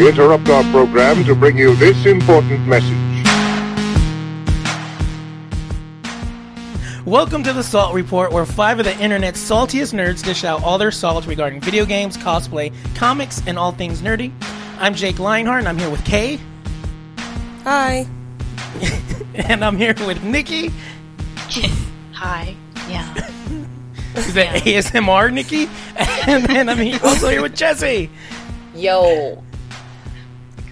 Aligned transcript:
We 0.00 0.08
interrupt 0.08 0.48
our 0.48 0.62
program 0.70 1.24
to 1.24 1.34
bring 1.34 1.58
you 1.58 1.76
this 1.76 2.06
important 2.06 2.66
message. 2.66 2.96
Welcome 7.04 7.42
to 7.42 7.52
the 7.52 7.62
Salt 7.62 7.94
Report, 7.94 8.32
where 8.32 8.46
five 8.46 8.78
of 8.78 8.86
the 8.86 8.98
internet's 8.98 9.38
saltiest 9.38 9.92
nerds 9.92 10.24
dish 10.24 10.42
out 10.42 10.62
all 10.64 10.78
their 10.78 10.90
salt 10.90 11.26
regarding 11.26 11.60
video 11.60 11.84
games, 11.84 12.16
cosplay, 12.16 12.72
comics, 12.94 13.42
and 13.46 13.58
all 13.58 13.72
things 13.72 14.00
nerdy. 14.00 14.32
I'm 14.78 14.94
Jake 14.94 15.16
Leinhart, 15.16 15.58
and 15.58 15.68
I'm 15.68 15.76
here 15.76 15.90
with 15.90 16.02
Kay, 16.06 16.40
Hi. 17.64 18.06
and 19.34 19.62
I'm 19.62 19.76
here 19.76 19.94
with 20.06 20.24
Nikki. 20.24 20.70
Hi. 22.14 22.56
Yeah. 22.88 23.12
Is 24.16 24.32
that 24.32 24.62
ASMR, 24.62 25.30
Nikki? 25.30 25.68
And 26.26 26.46
then 26.46 26.70
I'm 26.70 26.78
here- 26.78 27.00
also 27.04 27.28
here 27.28 27.42
with 27.42 27.54
Jesse. 27.54 28.08
Yo. 28.74 29.44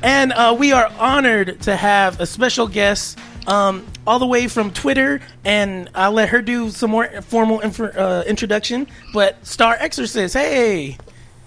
And 0.02 0.32
uh, 0.32 0.54
we 0.58 0.72
are 0.72 0.86
honored 0.98 1.60
to 1.62 1.74
have 1.76 2.20
a 2.20 2.26
special 2.26 2.68
guest 2.68 3.18
um, 3.46 3.84
all 4.06 4.18
the 4.18 4.26
way 4.26 4.46
from 4.46 4.70
Twitter, 4.72 5.20
and 5.44 5.90
I'll 5.94 6.12
let 6.12 6.28
her 6.28 6.40
do 6.42 6.70
some 6.70 6.90
more 6.90 7.06
formal 7.22 7.60
infor- 7.60 7.96
uh, 7.96 8.22
introduction. 8.26 8.86
But 9.12 9.44
Star 9.46 9.76
Exorcist, 9.78 10.34
hey! 10.34 10.98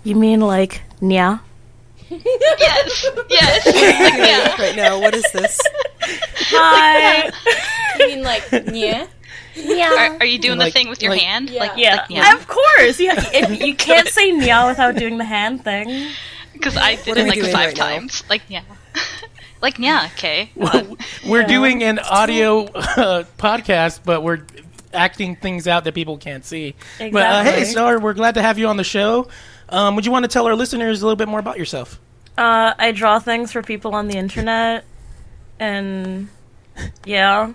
You 0.03 0.15
mean 0.15 0.41
like 0.41 0.81
nya? 0.99 1.39
yes. 2.09 3.05
Yes. 3.29 3.65
Like, 3.65 4.13
yeah. 4.27 4.61
Right 4.61 4.75
now, 4.75 4.99
what 4.99 5.13
is 5.15 5.23
this? 5.31 5.59
Hi. 6.49 7.31
You 7.99 8.07
mean 8.07 8.23
like 8.23 8.47
yeah? 8.73 9.05
Are, 9.57 10.17
are 10.21 10.25
you 10.25 10.39
doing 10.39 10.57
Like- 10.57 10.73
the 10.73 10.79
thing 10.79 10.89
with 10.89 11.01
your 11.03 11.11
like- 11.11 11.21
hand? 11.21 11.49
Yeah. 11.49 11.59
Like 11.59 11.71
Yeah, 11.75 11.95
Like, 11.97 12.09
yeah. 12.09 12.33
of 12.33 12.47
course. 12.47 12.99
Yeah, 12.99 13.13
if 13.33 13.61
you 13.61 13.75
can't 13.75 14.07
say 14.07 14.31
nya 14.31 14.67
without 14.67 14.95
doing 14.95 15.17
the 15.17 15.25
hand 15.25 15.63
thing. 15.63 16.09
Because 16.61 16.77
I 16.77 16.95
did 16.95 17.17
it 17.17 17.27
like 17.27 17.39
five 17.39 17.53
right 17.53 17.77
now? 17.77 17.85
times. 17.85 18.23
Like 18.29 18.43
yeah. 18.47 18.61
like 19.61 19.79
yeah. 19.79 20.09
Okay. 20.13 20.51
We're 21.27 21.43
doing 21.43 21.83
an 21.83 21.97
audio 21.99 22.65
uh, 22.65 23.23
podcast, 23.39 24.01
but 24.05 24.21
we're 24.21 24.45
acting 24.93 25.35
things 25.35 25.67
out 25.67 25.85
that 25.85 25.95
people 25.95 26.17
can't 26.17 26.45
see. 26.45 26.75
But 26.99 27.13
uh, 27.15 27.43
hey, 27.43 27.49
Exactly. 27.49 27.65
Star, 27.65 27.99
we're 27.99 28.13
glad 28.13 28.35
to 28.35 28.41
have 28.43 28.59
you 28.59 28.67
on 28.67 28.77
the 28.77 28.83
show. 28.83 29.27
Um, 29.69 29.95
would 29.95 30.05
you 30.05 30.11
want 30.11 30.23
to 30.23 30.29
tell 30.29 30.45
our 30.47 30.55
listeners 30.55 31.01
a 31.01 31.05
little 31.05 31.15
bit 31.15 31.27
more 31.27 31.39
about 31.39 31.57
yourself? 31.57 31.99
Uh, 32.37 32.73
I 32.77 32.91
draw 32.91 33.19
things 33.19 33.51
for 33.51 33.63
people 33.63 33.95
on 33.95 34.07
the 34.07 34.17
internet, 34.17 34.85
and 35.59 36.27
yeah. 37.05 37.53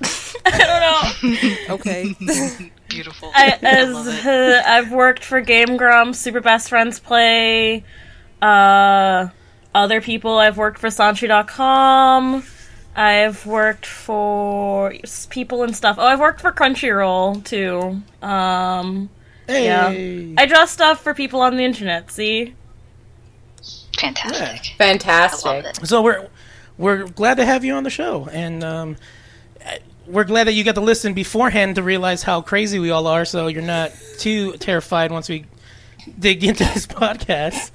I 0.44 1.12
don't 1.22 1.30
know. 1.68 1.74
Okay. 1.74 2.16
Beautiful. 2.92 3.30
I, 3.34 3.58
I 3.62 3.82
love 3.84 4.06
as 4.08 4.24
it. 4.24 4.26
uh, 4.26 4.62
I've 4.66 4.92
worked 4.92 5.24
for 5.24 5.40
Game 5.40 5.76
Grumps, 5.76 6.18
Super 6.18 6.40
Best 6.40 6.68
Friends 6.68 7.00
Play, 7.00 7.84
uh, 8.40 9.28
other 9.74 10.00
people. 10.00 10.38
I've 10.38 10.56
worked 10.58 10.78
for 10.78 10.88
Sanshee.com. 10.88 12.44
I've 12.94 13.46
worked 13.46 13.86
for 13.86 14.92
people 15.30 15.62
and 15.62 15.74
stuff. 15.74 15.96
Oh, 15.98 16.06
I've 16.06 16.20
worked 16.20 16.40
for 16.42 16.52
Crunchyroll 16.52 17.42
too. 17.44 18.02
Um, 18.26 19.08
Hey, 19.48 19.64
Yeah. 19.66 20.34
I 20.40 20.46
draw 20.46 20.66
stuff 20.66 21.02
for 21.02 21.14
people 21.14 21.40
on 21.40 21.56
the 21.56 21.64
internet. 21.64 22.10
See, 22.10 22.54
Fantastic. 23.98 24.72
I 24.74 24.76
Fantastic. 24.78 25.44
love 25.44 25.64
it. 25.64 25.86
so 25.86 26.02
we're 26.02 26.28
we're 26.78 27.04
glad 27.04 27.36
to 27.38 27.44
have 27.44 27.64
you 27.64 27.74
on 27.74 27.82
the 27.84 27.90
show, 27.90 28.28
and 28.32 28.62
um, 28.64 28.92
uh, 28.92 28.94
we're 30.12 30.24
glad 30.24 30.46
that 30.46 30.52
you 30.52 30.62
got 30.62 30.74
to 30.74 30.82
listen 30.82 31.14
beforehand 31.14 31.76
to 31.76 31.82
realize 31.82 32.22
how 32.22 32.42
crazy 32.42 32.78
we 32.78 32.90
all 32.90 33.06
are. 33.06 33.24
So 33.24 33.46
you're 33.46 33.62
not 33.62 33.92
too 34.18 34.52
terrified 34.58 35.10
once 35.10 35.28
we 35.28 35.46
dig 36.18 36.44
into 36.44 36.64
this 36.64 36.86
podcast. 36.88 37.70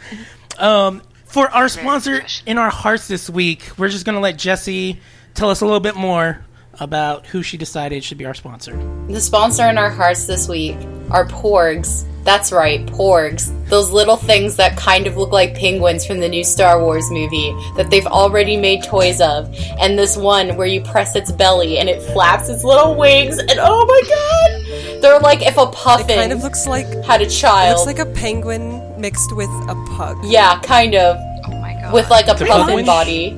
Um, 0.59 1.01
for 1.25 1.49
our 1.49 1.67
sponsor 1.67 2.23
in 2.45 2.59
our 2.59 2.69
hearts 2.69 3.07
this 3.07 3.27
week, 3.29 3.71
we're 3.77 3.89
just 3.89 4.05
going 4.05 4.15
to 4.15 4.21
let 4.21 4.37
Jesse 4.37 4.99
tell 5.33 5.49
us 5.49 5.61
a 5.61 5.65
little 5.65 5.79
bit 5.79 5.95
more 5.95 6.45
about 6.79 7.25
who 7.27 7.41
she 7.43 7.57
decided 7.57 8.03
should 8.03 8.17
be 8.17 8.25
our 8.25 8.33
sponsor. 8.33 8.75
The 9.07 9.21
sponsor 9.21 9.67
in 9.67 9.77
our 9.77 9.89
hearts 9.89 10.25
this 10.25 10.47
week 10.47 10.75
are 11.11 11.25
Porgs. 11.25 12.05
That's 12.23 12.51
right, 12.51 12.85
Porgs. 12.87 13.53
Those 13.69 13.89
little 13.89 14.17
things 14.17 14.57
that 14.57 14.75
kind 14.75 15.07
of 15.07 15.15
look 15.15 15.31
like 15.31 15.55
penguins 15.55 16.05
from 16.05 16.19
the 16.19 16.27
new 16.27 16.43
Star 16.43 16.81
Wars 16.81 17.09
movie 17.09 17.55
that 17.77 17.89
they've 17.89 18.05
already 18.05 18.57
made 18.57 18.83
toys 18.83 19.21
of. 19.21 19.49
And 19.79 19.97
this 19.97 20.17
one 20.17 20.57
where 20.57 20.67
you 20.67 20.81
press 20.81 21.15
its 21.15 21.31
belly 21.31 21.77
and 21.79 21.87
it 21.87 22.01
flaps 22.11 22.49
its 22.49 22.65
little 22.65 22.95
wings 22.95 23.39
and 23.39 23.53
oh 23.59 23.85
my 23.85 24.01
god! 24.09 25.01
They're 25.01 25.19
like 25.19 25.41
if 25.41 25.55
a 25.57 25.67
puffin 25.67 26.09
It 26.11 26.15
kind 26.15 26.33
of 26.33 26.43
looks 26.43 26.67
like 26.67 26.85
had 27.05 27.21
a 27.21 27.29
child. 27.29 27.75
it 27.75 27.85
looks 27.85 27.99
like 27.99 28.05
a 28.07 28.11
penguin 28.11 28.99
mixed 28.99 29.33
with 29.33 29.49
a 29.69 29.75
pug. 29.95 30.17
yeah, 30.25 30.59
kind 30.61 30.95
of. 30.95 31.15
Oh 31.45 31.61
my 31.61 31.73
god. 31.81 31.93
With 31.93 32.09
like 32.09 32.27
a 32.27 32.35
puffin 32.35 32.85
body. 32.85 33.37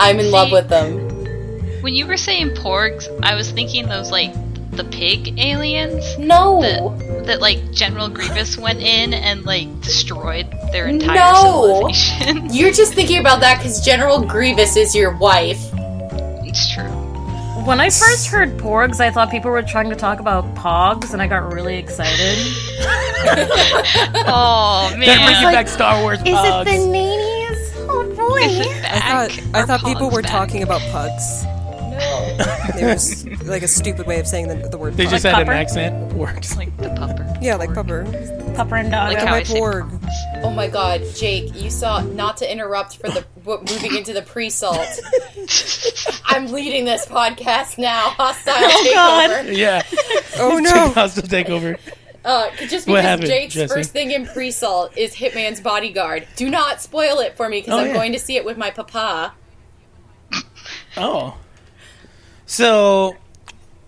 I'm 0.00 0.18
in 0.18 0.30
love 0.32 0.50
with 0.50 0.68
them. 0.68 1.08
When 1.80 1.94
you 1.94 2.06
were 2.06 2.16
saying 2.16 2.50
porgs, 2.50 3.06
I 3.22 3.34
was 3.34 3.50
thinking 3.50 3.88
those 3.88 4.10
like 4.10 4.32
the 4.72 4.84
pig 4.84 5.38
aliens 5.40 6.16
No! 6.18 6.60
that 6.62 7.26
that 7.26 7.40
like 7.40 7.72
General 7.72 8.08
Grievous 8.08 8.56
went 8.56 8.80
in 8.80 9.12
and 9.12 9.44
like 9.44 9.68
destroyed 9.82 10.46
their 10.72 10.86
entire 10.86 11.16
No. 11.16 11.90
civilization. 11.90 12.48
You're 12.54 12.72
just 12.72 12.94
thinking 12.94 13.18
about 13.18 13.40
that 13.40 13.58
because 13.58 13.84
General 13.84 14.22
Grievous 14.24 14.76
is 14.76 14.94
your 14.94 15.16
wife. 15.16 15.58
it's 15.72 16.72
true. 16.72 16.84
when 17.66 17.80
I 17.80 17.86
first 17.90 18.28
heard 18.28 18.56
Porgs, 18.58 19.00
I 19.00 19.10
thought 19.10 19.30
people 19.30 19.50
were 19.50 19.62
trying 19.62 19.90
to 19.90 19.96
talk 19.96 20.18
about 20.20 20.44
Pogs, 20.54 21.12
and 21.12 21.20
I 21.20 21.26
got 21.26 21.52
really 21.52 21.76
excited. 21.76 22.38
Oh 24.32 24.88
They're 24.90 24.98
man. 24.98 25.24
bringing 25.26 25.52
back 25.52 25.68
Star 25.68 26.00
Wars. 26.02 26.18
Is 26.20 26.26
it 26.28 26.64
the 26.64 26.86
nannies? 26.90 27.74
Oh 27.88 28.04
boy. 28.16 28.46
Is 28.46 28.66
it 28.66 28.84
I 28.84 29.00
thought 29.28 29.54
I 29.54 29.66
thought 29.66 29.80
people 29.84 30.10
were 30.10 30.22
back? 30.22 30.30
talking 30.30 30.62
about 30.62 30.80
pugs. 30.90 31.44
There 32.76 32.88
was 32.94 33.26
like 33.42 33.62
a 33.62 33.68
stupid 33.68 34.06
way 34.06 34.20
of 34.20 34.26
saying 34.26 34.48
the, 34.48 34.68
the 34.68 34.78
word. 34.78 34.96
They 34.96 35.04
pug. 35.04 35.10
just 35.12 35.24
Like 35.24 35.34
had 35.34 35.46
pupper? 35.46 35.50
an 35.52 35.56
accent. 35.58 36.12
Works. 36.14 36.56
like 36.56 36.74
the 36.78 36.88
pupper. 36.88 37.38
yeah, 37.42 37.56
like 37.56 37.70
pupper. 37.70 38.04
Pupper 38.56 38.80
and 38.80 38.90
dog. 38.90 39.12
Like 39.12 39.18
how 39.18 39.26
my 39.30 39.36
I 39.38 39.42
say 39.42 39.58
porg. 39.60 40.40
Oh 40.42 40.50
my 40.50 40.68
god, 40.68 41.02
Jake, 41.14 41.54
you 41.60 41.68
saw, 41.70 42.00
not 42.00 42.36
to 42.38 42.50
interrupt 42.50 42.96
for 42.96 43.08
the 43.10 43.24
w- 43.44 43.60
moving 43.60 43.96
into 43.96 44.12
the 44.12 44.22
pre 44.22 44.48
salt. 44.50 44.78
I'm 46.24 46.46
leading 46.52 46.84
this 46.84 47.06
podcast 47.06 47.76
now. 47.78 48.10
Hostile 48.10 48.54
takeover. 48.54 49.56
Yeah. 49.56 49.82
Oh 50.38 50.58
no! 50.58 50.90
Hostile 50.90 51.24
takeover. 51.24 51.78
Uh, 52.24 52.50
just 52.68 52.86
What 52.86 52.96
because 52.96 53.02
happened, 53.04 53.28
Jake's 53.28 53.54
Jesse? 53.54 53.74
first 53.74 53.90
thing 53.92 54.10
in 54.12 54.26
pre 54.26 54.50
salt 54.50 54.96
is 54.96 55.14
Hitman's 55.14 55.60
bodyguard. 55.60 56.26
Do 56.36 56.50
not 56.50 56.80
spoil 56.80 57.18
it 57.20 57.34
for 57.36 57.48
me 57.48 57.60
because 57.60 57.74
Oh, 57.74 57.78
I'm 57.78 57.88
yeah. 57.88 57.94
going 57.94 58.12
to 58.12 58.18
see 58.18 58.36
it 58.36 58.44
with 58.44 58.56
my 58.58 58.70
papa. 58.70 59.34
Oh. 60.96 61.36
So 62.50 63.16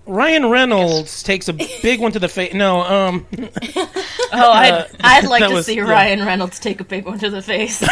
Ryan 0.07 0.47
Reynolds 0.49 1.25
takes 1.25 1.49
a 1.49 1.53
big 1.53 1.99
one 2.01 2.13
to 2.13 2.21
the 2.21 2.29
face. 2.29 2.55
No, 2.55 2.81
um 2.83 3.27
Oh, 4.35 4.51
I'd, 4.53 4.71
Uh, 4.73 4.87
I'd 5.01 5.25
like 5.25 5.43
to 5.43 5.53
was- 5.53 5.67
see 5.67 5.77
yeah. 5.77 5.83
Ryan 5.91 6.25
Reynolds 6.25 6.61
take 6.61 6.81
a 6.81 6.85
big 6.85 7.05
one 7.05 7.19
to 7.19 7.29
the 7.29 7.43
face. 7.43 7.81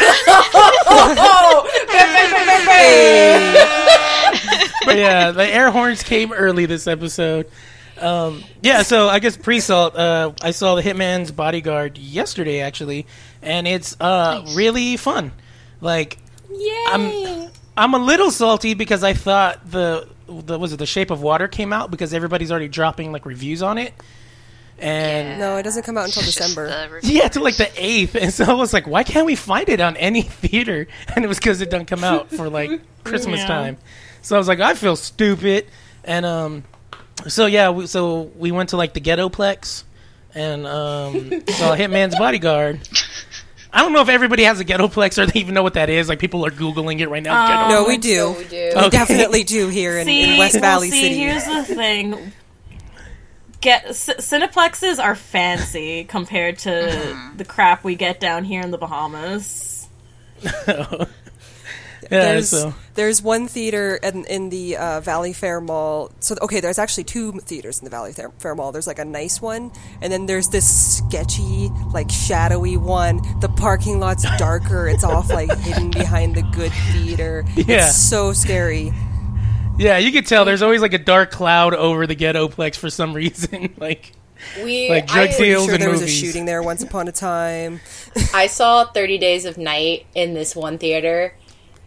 but 4.86 4.96
yeah, 4.96 5.32
the 5.32 5.44
air 5.46 5.70
horns 5.72 6.02
came 6.04 6.32
early 6.32 6.66
this 6.66 6.86
episode. 6.86 7.50
Um, 7.98 8.44
yeah, 8.62 8.82
so 8.82 9.08
I 9.08 9.18
guess 9.18 9.36
pre-salt. 9.36 9.94
Uh, 9.96 10.32
I 10.40 10.52
saw 10.52 10.76
the 10.76 10.82
Hitman's 10.82 11.32
Bodyguard 11.32 11.98
yesterday, 11.98 12.60
actually, 12.60 13.06
and 13.42 13.66
it's 13.68 13.94
uh, 14.00 14.46
really 14.54 14.96
fun. 14.96 15.32
Like, 15.82 16.18
I'm 16.88 17.50
I'm 17.76 17.94
a 17.94 17.98
little 17.98 18.30
salty 18.30 18.74
because 18.74 19.04
I 19.04 19.12
thought 19.12 19.70
the 19.70 20.08
the 20.30 20.58
was 20.58 20.72
it 20.72 20.78
the 20.78 20.86
Shape 20.86 21.10
of 21.10 21.22
Water 21.22 21.48
came 21.48 21.72
out 21.72 21.90
because 21.90 22.14
everybody's 22.14 22.50
already 22.50 22.68
dropping 22.68 23.12
like 23.12 23.26
reviews 23.26 23.62
on 23.62 23.76
it, 23.78 23.92
and 24.78 25.38
No, 25.38 25.56
it 25.56 25.62
doesn't 25.62 25.82
come 25.82 25.98
out 25.98 26.06
until 26.06 26.22
just 26.22 26.38
December. 26.38 27.00
yeah, 27.02 27.28
to 27.28 27.40
like 27.40 27.56
the 27.56 27.70
eighth, 27.76 28.14
and 28.14 28.32
so 28.32 28.44
I 28.44 28.54
was 28.54 28.72
like, 28.72 28.86
why 28.86 29.02
can't 29.02 29.26
we 29.26 29.34
find 29.34 29.68
it 29.68 29.80
on 29.80 29.96
any 29.96 30.22
theater? 30.42 30.86
And 31.14 31.24
it 31.24 31.28
was 31.28 31.38
because 31.38 31.60
it 31.60 31.70
doesn't 31.70 31.86
come 31.86 32.04
out 32.04 32.30
for 32.30 32.48
like 32.48 32.70
Christmas 33.04 33.40
Yeah. 33.40 33.46
time. 33.46 33.76
So 34.22 34.36
I 34.36 34.38
was 34.38 34.48
like, 34.48 34.60
I 34.60 34.74
feel 34.74 34.96
stupid, 34.96 35.66
and 36.04 36.24
um, 36.26 36.64
so 37.26 37.46
yeah, 37.46 37.70
we, 37.70 37.86
so 37.86 38.30
we 38.36 38.52
went 38.52 38.70
to 38.70 38.76
like 38.76 38.94
the 38.94 39.00
Ghettoplex, 39.00 39.84
and 40.34 40.66
um, 40.66 41.30
saw 41.48 41.74
Hitman's 41.76 42.16
Bodyguard. 42.16 42.86
I 43.72 43.82
don't 43.82 43.92
know 43.92 44.00
if 44.00 44.08
everybody 44.08 44.44
has 44.44 44.58
a 44.60 44.64
Ghettoplex 44.64 45.18
or 45.18 45.26
they 45.26 45.40
even 45.40 45.54
know 45.54 45.62
what 45.62 45.74
that 45.74 45.88
is. 45.90 46.08
Like 46.08 46.18
people 46.18 46.44
are 46.44 46.50
googling 46.50 47.00
it 47.00 47.08
right 47.08 47.22
now. 47.22 47.42
Um, 47.42 47.48
Ghetto- 47.48 47.82
No, 47.82 47.88
we 47.88 47.98
do. 47.98 48.16
So 48.16 48.38
we 48.38 48.44
do. 48.44 48.72
We 48.76 48.88
definitely 48.90 49.44
do 49.44 49.68
here 49.68 49.98
in, 49.98 50.08
in 50.08 50.38
West 50.38 50.54
well, 50.54 50.62
Valley 50.62 50.90
see, 50.90 51.02
City. 51.02 51.14
here's 51.16 51.44
the 51.44 51.64
thing. 51.64 52.32
Get 53.60 53.94
c- 53.94 54.14
Cineplexes 54.14 55.02
are 55.02 55.14
fancy 55.14 56.04
compared 56.04 56.58
to 56.60 56.70
mm-hmm. 56.70 57.36
the 57.36 57.44
crap 57.44 57.84
we 57.84 57.94
get 57.94 58.18
down 58.18 58.44
here 58.44 58.62
in 58.62 58.70
the 58.70 58.78
Bahamas. 58.78 59.88
there's 62.10 62.48
so- 62.50 62.74
there's 62.94 63.22
one 63.22 63.46
theater 63.48 63.96
in, 64.02 64.24
in 64.26 64.50
the 64.50 64.76
uh, 64.76 65.00
Valley 65.00 65.32
Fair 65.32 65.60
Mall. 65.60 66.10
So 66.20 66.36
okay, 66.42 66.60
there's 66.60 66.78
actually 66.78 67.04
two 67.04 67.32
theaters 67.32 67.78
in 67.78 67.84
the 67.84 67.90
Valley 67.90 68.12
Fair, 68.12 68.30
Fair 68.38 68.54
Mall. 68.54 68.72
There's 68.72 68.86
like 68.86 68.98
a 68.98 69.04
nice 69.04 69.40
one, 69.40 69.70
and 70.02 70.12
then 70.12 70.26
there's 70.26 70.48
this 70.48 70.98
sketchy, 70.98 71.70
like 71.94 72.10
shadowy 72.10 72.76
one. 72.76 73.20
The 73.40 73.48
parking 73.48 74.00
lot's 74.00 74.24
darker. 74.38 74.88
it's 74.88 75.04
off 75.04 75.30
like 75.30 75.56
hidden 75.58 75.90
behind 75.90 76.34
the 76.34 76.42
good 76.42 76.72
theater. 76.92 77.44
Yeah. 77.56 77.86
It's 77.86 77.96
so 77.96 78.32
scary. 78.32 78.92
Yeah, 79.78 79.96
you 79.96 80.12
could 80.12 80.26
tell 80.26 80.44
there's 80.44 80.60
always 80.62 80.82
like 80.82 80.92
a 80.92 80.98
dark 80.98 81.30
cloud 81.30 81.72
over 81.74 82.06
the 82.06 82.14
ghettoplex 82.16 82.76
for 82.76 82.90
some 82.90 83.14
reason. 83.14 83.72
like 83.78 84.12
We 84.62 84.90
Like 84.90 85.06
drug 85.06 85.30
I, 85.30 85.36
deals 85.38 85.64
Sure, 85.66 85.74
and 85.74 85.82
there 85.82 85.88
was 85.90 86.00
movies. 86.00 86.22
a 86.22 86.26
shooting 86.26 86.44
there 86.44 86.62
once 86.62 86.82
upon 86.82 87.08
a 87.08 87.12
time. 87.12 87.80
I 88.34 88.46
saw 88.48 88.84
30 88.84 89.16
Days 89.16 89.46
of 89.46 89.56
Night 89.56 90.04
in 90.14 90.34
this 90.34 90.54
one 90.54 90.76
theater, 90.76 91.34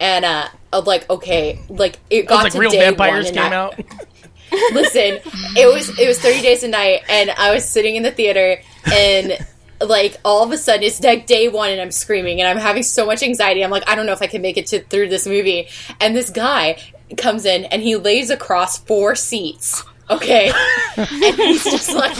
and 0.04 0.24
uh, 0.24 0.48
I'm 0.72 0.84
like, 0.84 1.08
okay, 1.08 1.58
like 1.70 1.98
it 2.10 2.16
It 2.18 2.26
got 2.26 2.36
was 2.36 2.44
like 2.44 2.52
to 2.52 2.58
real 2.60 2.70
day 2.70 2.80
vampires 2.80 3.26
one, 3.32 3.38
and 3.38 3.42
came 3.42 3.52
I- 3.52 3.56
out. 3.56 3.74
Listen, 4.72 5.18
it 5.56 5.72
was 5.72 5.98
it 5.98 6.06
was 6.06 6.20
30 6.20 6.42
Days 6.42 6.62
of 6.62 6.70
Night, 6.70 7.00
and 7.08 7.30
I 7.30 7.52
was 7.54 7.64
sitting 7.64 7.96
in 7.96 8.02
the 8.04 8.12
theater, 8.12 8.60
and 8.92 9.36
like 9.80 10.16
all 10.24 10.44
of 10.44 10.52
a 10.52 10.58
sudden 10.58 10.82
it's 10.84 11.02
like 11.02 11.26
day 11.26 11.48
one, 11.48 11.70
and 11.70 11.80
I'm 11.80 11.90
screaming, 11.90 12.40
and 12.40 12.48
I'm 12.48 12.58
having 12.58 12.82
so 12.84 13.04
much 13.06 13.22
anxiety. 13.22 13.64
I'm 13.64 13.70
like, 13.70 13.88
I 13.88 13.94
don't 13.96 14.06
know 14.06 14.12
if 14.12 14.22
I 14.22 14.26
can 14.28 14.42
make 14.42 14.56
it 14.56 14.66
to 14.68 14.80
through 14.84 15.08
this 15.08 15.26
movie, 15.26 15.68
and 16.00 16.14
this 16.14 16.30
guy 16.30 16.76
comes 17.16 17.46
in, 17.46 17.64
and 17.64 17.82
he 17.82 17.96
lays 17.96 18.30
across 18.30 18.78
four 18.78 19.14
seats. 19.16 19.82
Okay, 20.10 20.52
and 20.96 21.06
he's 21.36 21.64
just 21.64 21.94
like, 21.94 22.16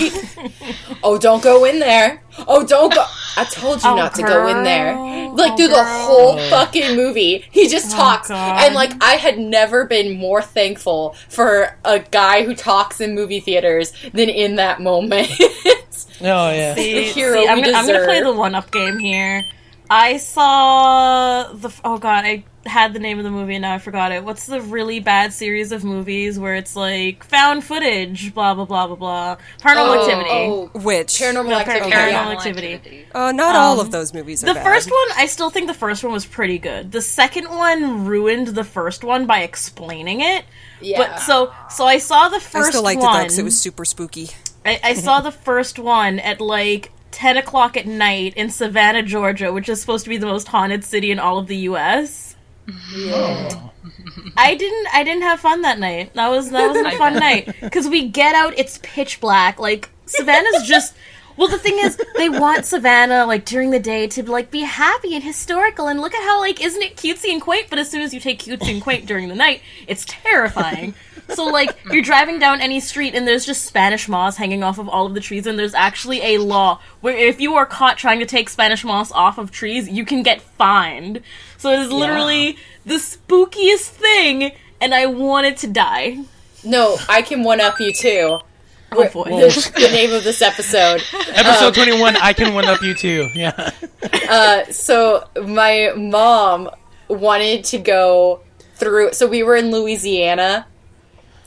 "Oh, 1.02 1.19
don't 1.19 1.42
go 1.42 1.64
in 1.64 1.78
there. 1.78 2.22
Oh, 2.48 2.64
don't 2.64 2.92
go. 2.94 3.04
I 3.36 3.44
told 3.44 3.82
you 3.82 3.90
Oh, 3.90 3.96
not 3.96 4.14
to 4.14 4.22
go 4.22 4.46
in 4.48 4.62
there." 4.64 4.94
Like 5.34 5.52
Oh, 5.52 5.56
through 5.56 5.69
the 5.69 5.84
whole 5.84 6.38
fucking 6.48 6.96
movie, 6.96 7.44
he 7.50 7.69
just 7.69 7.92
oh, 7.94 7.98
talks, 7.98 8.28
God. 8.28 8.64
and 8.64 8.75
like 8.75 8.92
I 9.02 9.16
had 9.16 9.38
never 9.38 9.84
been 9.84 10.16
more 10.16 10.40
thankful 10.40 11.14
for 11.28 11.76
a 11.84 11.98
guy 11.98 12.44
who 12.44 12.54
talks 12.54 13.00
in 13.00 13.14
movie 13.14 13.40
theaters 13.40 13.92
than 14.12 14.28
in 14.28 14.56
that 14.56 14.80
moment. 14.80 15.30
Oh 16.20 16.50
yeah. 16.50 16.75
See, 16.75 17.02
hero 17.04 17.42
see, 17.42 17.48
I'm, 17.48 17.60
gonna, 17.60 17.76
I'm 17.76 17.87
gonna 17.87 18.04
play 18.04 18.20
the 18.22 18.32
one 18.32 18.54
up 18.54 18.70
game 18.70 18.98
here. 18.98 19.44
I 19.90 20.16
saw 20.16 21.52
the 21.52 21.72
oh 21.84 21.98
god, 21.98 22.25
I 22.25 22.44
had 22.66 22.94
the 22.94 22.98
name 22.98 23.19
of 23.19 23.25
the 23.25 23.31
movie 23.31 23.56
and 23.56 23.62
now 23.62 23.75
I 23.75 23.78
forgot 23.78 24.12
it. 24.12 24.25
What's 24.25 24.46
the 24.46 24.60
really 24.62 24.98
bad 24.98 25.34
series 25.34 25.72
of 25.72 25.84
movies 25.84 26.38
where 26.38 26.54
it's 26.54 26.75
like 26.75 27.22
found 27.25 27.62
footage, 27.64 28.32
blah 28.34 28.54
blah 28.54 28.64
blah 28.64 28.86
blah 28.86 28.96
blah, 28.96 29.36
Paranormal 29.60 30.00
Activity. 30.00 30.31
Oh, 30.31 30.70
Which 30.72 31.08
paranormal 31.19 31.48
No, 31.50 31.58
activity. 31.58 31.90
Paranormal 31.90 32.10
yeah. 32.10 32.31
Activity. 32.31 33.06
uh, 33.14 33.32
not 33.32 33.54
all 33.54 33.75
Um, 33.75 33.81
of 33.86 33.90
those 33.92 34.14
movies 34.14 34.42
are 34.42 34.46
The 34.46 34.54
bad. 34.54 34.64
first 34.64 34.90
one, 34.90 35.08
I 35.19 35.26
still 35.26 35.50
think 35.50 35.66
the 35.66 35.75
first 35.75 36.02
one 36.02 36.12
was 36.14 36.25
pretty 36.25 36.58
good. 36.58 36.90
The 36.90 37.02
second 37.02 37.50
one 37.50 38.06
ruined 38.06 38.48
the 38.48 38.64
first 38.64 39.04
one 39.04 39.26
by 39.26 39.40
explaining 39.40 40.22
it. 40.22 40.46
Yeah. 40.80 40.98
But 40.98 41.19
so 41.20 41.52
so 41.69 41.84
I 41.84 41.98
saw 41.98 42.30
the 42.30 42.40
first 42.40 42.69
I 42.69 42.70
still 42.70 42.82
liked 42.82 43.02
it 43.02 43.04
one. 43.04 43.12
though 43.19 43.22
because 43.25 43.38
it 43.38 43.44
was 43.44 43.60
super 43.60 43.84
spooky. 43.84 44.30
I, 44.64 44.80
I 44.82 44.94
saw 44.94 45.20
the 45.20 45.30
first 45.30 45.78
one 45.78 46.19
at 46.20 46.40
like 46.40 46.90
10 47.14 47.37
o'clock 47.37 47.76
at 47.76 47.87
night 47.87 48.34
in 48.37 48.50
Savannah, 48.50 49.02
Georgia, 49.02 49.52
which 49.52 49.69
is 49.69 49.81
supposed 49.81 50.05
to 50.05 50.11
be 50.11 50.16
the 50.16 50.26
most 50.26 50.49
haunted 50.49 50.84
city 50.84 51.11
in 51.11 51.19
all 51.20 51.38
of 51.38 51.46
the 51.46 51.56
U.S. 51.58 52.34
I 54.37 54.55
didn't. 54.55 54.88
I 54.93 55.05
didn't 55.05 55.22
have 55.22 55.38
fun 55.40 55.62
that 55.62 55.78
night. 55.78 56.12
That 56.14 56.28
was 56.28 56.50
that 56.50 56.66
was 56.69 56.76
a 56.94 56.96
fun 56.99 57.14
night 57.14 57.55
because 57.61 57.88
we 57.88 58.08
get 58.08 58.34
out. 58.34 58.58
It's 58.58 58.78
pitch 58.82 59.20
black. 59.20 59.58
Like 59.58 59.90
Savannah's 60.06 60.66
just. 60.66 60.94
Well, 61.37 61.49
the 61.49 61.58
thing 61.58 61.78
is, 61.81 62.00
they 62.16 62.28
want 62.28 62.64
Savannah 62.64 63.26
like 63.26 63.44
during 63.44 63.70
the 63.70 63.81
day 63.81 64.06
to 64.06 64.22
like 64.22 64.52
be 64.52 64.61
happy 64.61 65.14
and 65.14 65.25
historical 65.25 65.88
and 65.88 66.00
look 66.00 66.14
at 66.14 66.22
how 66.22 66.40
like 66.40 66.61
isn't 66.62 66.81
it 66.82 66.96
cutesy 66.96 67.32
and 67.32 67.43
quaint? 67.43 67.66
But 67.70 67.78
as 67.78 67.90
soon 67.90 68.02
as 68.02 68.14
you 68.14 68.20
take 68.20 68.40
cutesy 68.40 68.72
and 68.72 68.82
quaint 68.82 69.06
during 69.06 69.28
the 69.28 69.34
night, 69.34 69.61
it's 69.87 70.05
terrifying. 70.06 70.94
So 71.31 71.44
like 71.47 71.76
you're 71.91 72.03
driving 72.03 72.38
down 72.38 72.61
any 72.61 72.81
street 72.81 73.15
and 73.15 73.26
there's 73.26 73.47
just 73.47 73.65
Spanish 73.65 74.09
moss 74.09 74.37
hanging 74.37 74.62
off 74.62 74.79
of 74.79 74.88
all 74.88 75.06
of 75.06 75.15
the 75.15 75.21
trees, 75.21 75.47
and 75.47 75.59
there's 75.59 75.75
actually 75.75 76.21
a 76.23 76.38
law 76.38 76.81
where 77.00 77.17
if 77.17 77.41
you 77.41 77.55
are 77.55 77.67
caught 77.67 77.97
trying 77.99 78.21
to 78.21 78.26
take 78.26 78.49
Spanish 78.49 78.85
moss 78.85 79.11
off 79.12 79.38
of 79.38 79.50
trees, 79.50 79.88
you 79.88 80.05
can 80.05 80.23
get 80.23 80.41
fined. 80.41 81.23
So 81.59 81.71
it 81.71 81.81
is 81.81 81.91
literally 81.93 82.59
the 82.85 82.97
spookiest 82.97 83.88
thing, 83.88 84.53
and 84.81 84.94
I 84.94 85.06
wanted 85.06 85.56
to 85.59 85.67
die. 85.67 86.19
No, 86.62 86.97
I 87.09 87.23
can 87.23 87.43
one 87.44 87.61
up 87.61 87.81
you 87.81 87.93
too. 87.93 88.38
Oh 88.93 89.09
boy. 89.09 89.25
The, 89.25 89.73
the 89.75 89.88
name 89.88 90.12
of 90.12 90.25
this 90.25 90.41
episode. 90.41 91.03
Episode 91.29 91.75
21, 91.75 92.17
I 92.17 92.32
can 92.32 92.55
one 92.55 92.67
up 92.67 92.81
you 92.82 92.94
too. 92.94 93.29
Yeah. 93.35 93.71
Uh, 94.29 94.65
so 94.67 95.29
my 95.43 95.93
mom 95.97 96.71
wanted 97.09 97.65
to 97.65 97.79
go 97.79 98.41
through. 98.76 99.12
So 99.12 99.26
we 99.26 99.43
were 99.43 99.56
in 99.56 99.71
Louisiana, 99.71 100.67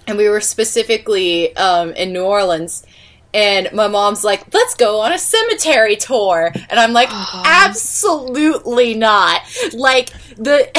and 0.07 0.17
we 0.17 0.29
were 0.29 0.41
specifically 0.41 1.55
um, 1.55 1.91
in 1.91 2.13
New 2.13 2.23
Orleans. 2.23 2.85
And 3.33 3.69
my 3.73 3.87
mom's 3.87 4.23
like, 4.23 4.51
"Let's 4.53 4.73
go 4.73 5.01
on 5.01 5.11
a 5.11 5.19
cemetery 5.19 5.97
tour," 5.97 6.51
and 6.69 6.79
I'm 6.79 6.93
like, 6.93 7.09
"Absolutely 7.11 8.93
not!" 8.95 9.41
Like 9.73 10.09
the, 10.37 10.69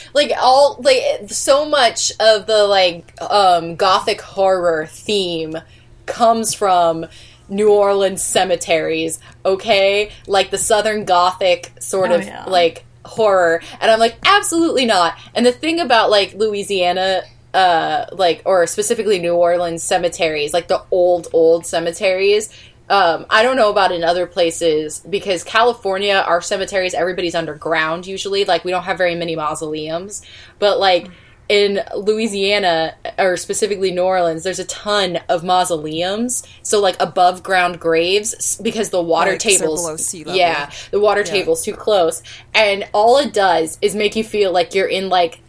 like 0.14 0.30
all 0.38 0.78
like 0.82 1.30
so 1.30 1.64
much 1.68 2.12
of 2.20 2.46
the 2.46 2.64
like 2.66 3.12
um, 3.22 3.76
gothic 3.76 4.20
horror 4.20 4.86
theme 4.86 5.56
comes 6.04 6.54
from 6.54 7.06
New 7.48 7.72
Orleans 7.72 8.22
cemeteries, 8.22 9.18
okay? 9.44 10.10
Like 10.26 10.50
the 10.50 10.58
Southern 10.58 11.04
Gothic 11.04 11.72
sort 11.80 12.10
Oh, 12.10 12.16
of 12.16 12.24
yeah. 12.24 12.44
like 12.44 12.84
horror. 13.04 13.62
And 13.80 13.90
I'm 13.90 13.98
like, 13.98 14.16
absolutely 14.24 14.84
not. 14.84 15.14
And 15.34 15.46
the 15.46 15.52
thing 15.52 15.80
about 15.80 16.10
like 16.10 16.34
Louisiana, 16.34 17.22
uh, 17.56 18.06
like, 18.12 18.42
or 18.44 18.66
specifically 18.66 19.18
New 19.18 19.34
Orleans 19.34 19.82
cemeteries, 19.82 20.52
like 20.52 20.68
the 20.68 20.82
old, 20.90 21.28
old 21.32 21.64
cemeteries, 21.64 22.52
um, 22.88 23.26
I 23.30 23.42
don't 23.42 23.56
know 23.56 23.70
about 23.70 23.92
in 23.92 24.04
other 24.04 24.26
places 24.26 25.00
because 25.00 25.42
California, 25.42 26.14
our 26.14 26.40
cemeteries, 26.40 26.94
everybody's 26.94 27.34
underground 27.34 28.06
usually. 28.06 28.44
Like, 28.44 28.64
we 28.64 28.70
don't 28.70 28.84
have 28.84 28.98
very 28.98 29.14
many 29.16 29.34
mausoleums. 29.34 30.22
But, 30.58 30.78
like, 30.78 31.08
in 31.48 31.80
Louisiana, 31.96 32.94
or 33.18 33.36
specifically 33.36 33.90
New 33.90 34.02
Orleans, 34.02 34.44
there's 34.44 34.58
a 34.58 34.64
ton 34.66 35.18
of 35.28 35.42
mausoleums. 35.42 36.46
So, 36.62 36.80
like, 36.80 36.96
above 37.00 37.42
ground 37.42 37.80
graves 37.80 38.60
because 38.62 38.90
the 38.90 39.02
water 39.02 39.30
they're 39.30 39.38
tables. 39.38 39.82
below 39.82 39.96
sea 39.96 40.24
level. 40.24 40.38
Yeah, 40.38 40.70
the 40.90 41.00
water 41.00 41.24
table's 41.24 41.64
too 41.64 41.74
close. 41.74 42.22
And 42.54 42.88
all 42.92 43.18
it 43.18 43.32
does 43.32 43.78
is 43.82 43.96
make 43.96 44.14
you 44.14 44.22
feel 44.22 44.52
like 44.52 44.74
you're 44.74 44.86
in, 44.86 45.08
like, 45.08 45.40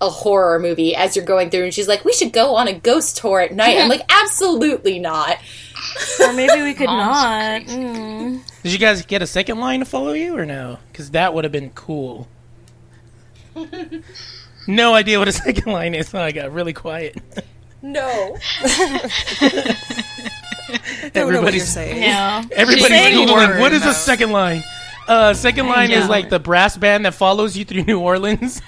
a 0.00 0.08
horror 0.10 0.58
movie 0.58 0.94
as 0.94 1.16
you're 1.16 1.24
going 1.24 1.50
through. 1.50 1.64
And 1.64 1.74
she's 1.74 1.88
like, 1.88 2.04
we 2.04 2.12
should 2.12 2.32
go 2.32 2.54
on 2.56 2.68
a 2.68 2.72
ghost 2.72 3.16
tour 3.16 3.40
at 3.40 3.52
night. 3.54 3.78
I'm 3.78 3.88
like, 3.94 4.02
absolutely 4.08 4.98
not. 4.98 5.38
or 6.20 6.32
maybe 6.32 6.62
we 6.62 6.74
could 6.74 6.86
Mom's 6.86 7.66
not. 7.66 7.78
Mm. 7.78 8.62
Did 8.62 8.72
you 8.72 8.78
guys 8.78 9.02
get 9.06 9.22
a 9.22 9.26
second 9.26 9.58
line 9.58 9.80
to 9.80 9.86
follow 9.86 10.12
you 10.12 10.36
or 10.36 10.44
no? 10.46 10.78
Because 10.92 11.10
that 11.12 11.34
would 11.34 11.44
have 11.44 11.52
been 11.52 11.70
cool. 11.70 12.28
no 14.66 14.94
idea 14.94 15.18
what 15.18 15.28
a 15.28 15.32
second 15.46 15.72
line 15.72 15.94
is. 15.94 16.08
So 16.08 16.20
I 16.20 16.32
got 16.32 16.52
really 16.52 16.72
quiet. 16.72 17.16
No. 17.82 18.36
Don't 21.12 21.32
know 21.32 21.42
what 21.42 21.54
you're 21.54 21.62
Everybody's 21.62 21.68
saying. 21.68 22.02
Yeah. 22.02 22.42
everybody's 22.52 22.88
Saying 22.88 23.28
googling 23.28 23.60
what 23.60 23.72
is 23.72 23.84
a 23.86 23.94
second 23.94 24.32
line. 24.32 24.62
Uh, 25.08 25.32
second 25.34 25.66
line 25.68 25.90
is 25.90 26.08
like 26.08 26.28
the 26.28 26.38
brass 26.38 26.76
band 26.76 27.06
that 27.06 27.14
follows 27.14 27.56
you 27.56 27.64
through 27.64 27.82
New 27.84 27.98
Orleans. 28.00 28.60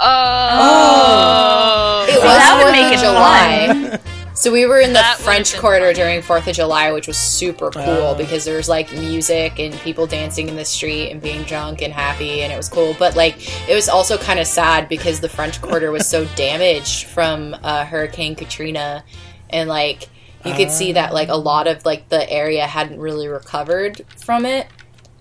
Oh. 0.00 2.06
It 2.08 2.14
was 2.16 2.22
that 2.22 2.62
would 2.64 2.72
make 2.72 2.92
it 2.92 2.98
July. 3.00 4.00
So 4.34 4.50
we 4.52 4.66
were 4.66 4.80
in 4.80 4.88
the 4.88 4.94
That 4.94 5.18
French 5.18 5.56
Quarter 5.56 5.84
funny. 5.86 5.94
during 5.94 6.22
Fourth 6.22 6.46
of 6.48 6.54
July, 6.56 6.90
which 6.92 7.06
was 7.06 7.16
super 7.16 7.70
cool 7.70 7.82
Oh. 7.86 8.14
because 8.16 8.44
there 8.44 8.56
was 8.56 8.68
like 8.68 8.92
music 8.92 9.58
and 9.60 9.72
people 9.80 10.06
dancing 10.08 10.48
in 10.48 10.56
the 10.56 10.64
street 10.64 11.10
and 11.10 11.22
being 11.22 11.44
drunk 11.44 11.80
and 11.82 11.92
happy, 11.92 12.42
and 12.42 12.52
it 12.52 12.56
was 12.56 12.68
cool. 12.68 12.96
But 12.98 13.14
like, 13.16 13.36
it 13.70 13.74
was 13.74 13.88
also 13.88 14.18
kind 14.18 14.40
of 14.40 14.46
sad 14.48 14.88
because 14.88 15.20
the 15.20 15.28
French 15.28 15.62
Quarter 15.62 15.90
was 15.92 16.06
so 16.08 16.24
damaged 16.36 17.06
from 17.06 17.54
uh, 17.62 17.84
Hurricane 17.84 18.34
Katrina, 18.34 19.04
and 19.50 19.68
like 19.68 20.08
you 20.44 20.52
could 20.52 20.70
see 20.70 20.92
that 20.92 21.14
like 21.14 21.28
a 21.28 21.36
lot 21.36 21.66
of 21.68 21.86
like 21.86 22.08
the 22.10 22.28
area 22.30 22.66
hadn't 22.66 22.98
really 23.00 23.28
recovered 23.28 24.02
from 24.16 24.44
it. 24.44 24.66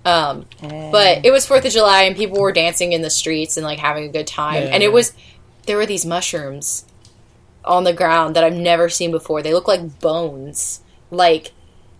Um, 0.05 0.45
but 0.61 1.25
it 1.25 1.31
was 1.31 1.45
Fourth 1.45 1.65
of 1.65 1.71
July 1.71 2.03
and 2.03 2.15
people 2.15 2.39
were 2.39 2.51
dancing 2.51 2.91
in 2.91 3.01
the 3.01 3.09
streets 3.09 3.55
and 3.55 3.65
like 3.65 3.79
having 3.79 4.05
a 4.05 4.11
good 4.11 4.27
time, 4.27 4.63
and 4.63 4.83
it 4.83 4.91
was 4.91 5.13
there 5.65 5.77
were 5.77 5.85
these 5.85 6.05
mushrooms 6.05 6.85
on 7.63 7.85
the 7.85 7.93
ground 7.93 8.35
that 8.35 8.43
I've 8.43 8.53
never 8.53 8.89
seen 8.89 9.11
before. 9.11 9.41
They 9.41 9.53
look 9.53 9.67
like 9.67 9.99
bones. 9.99 10.81
Like 11.09 11.51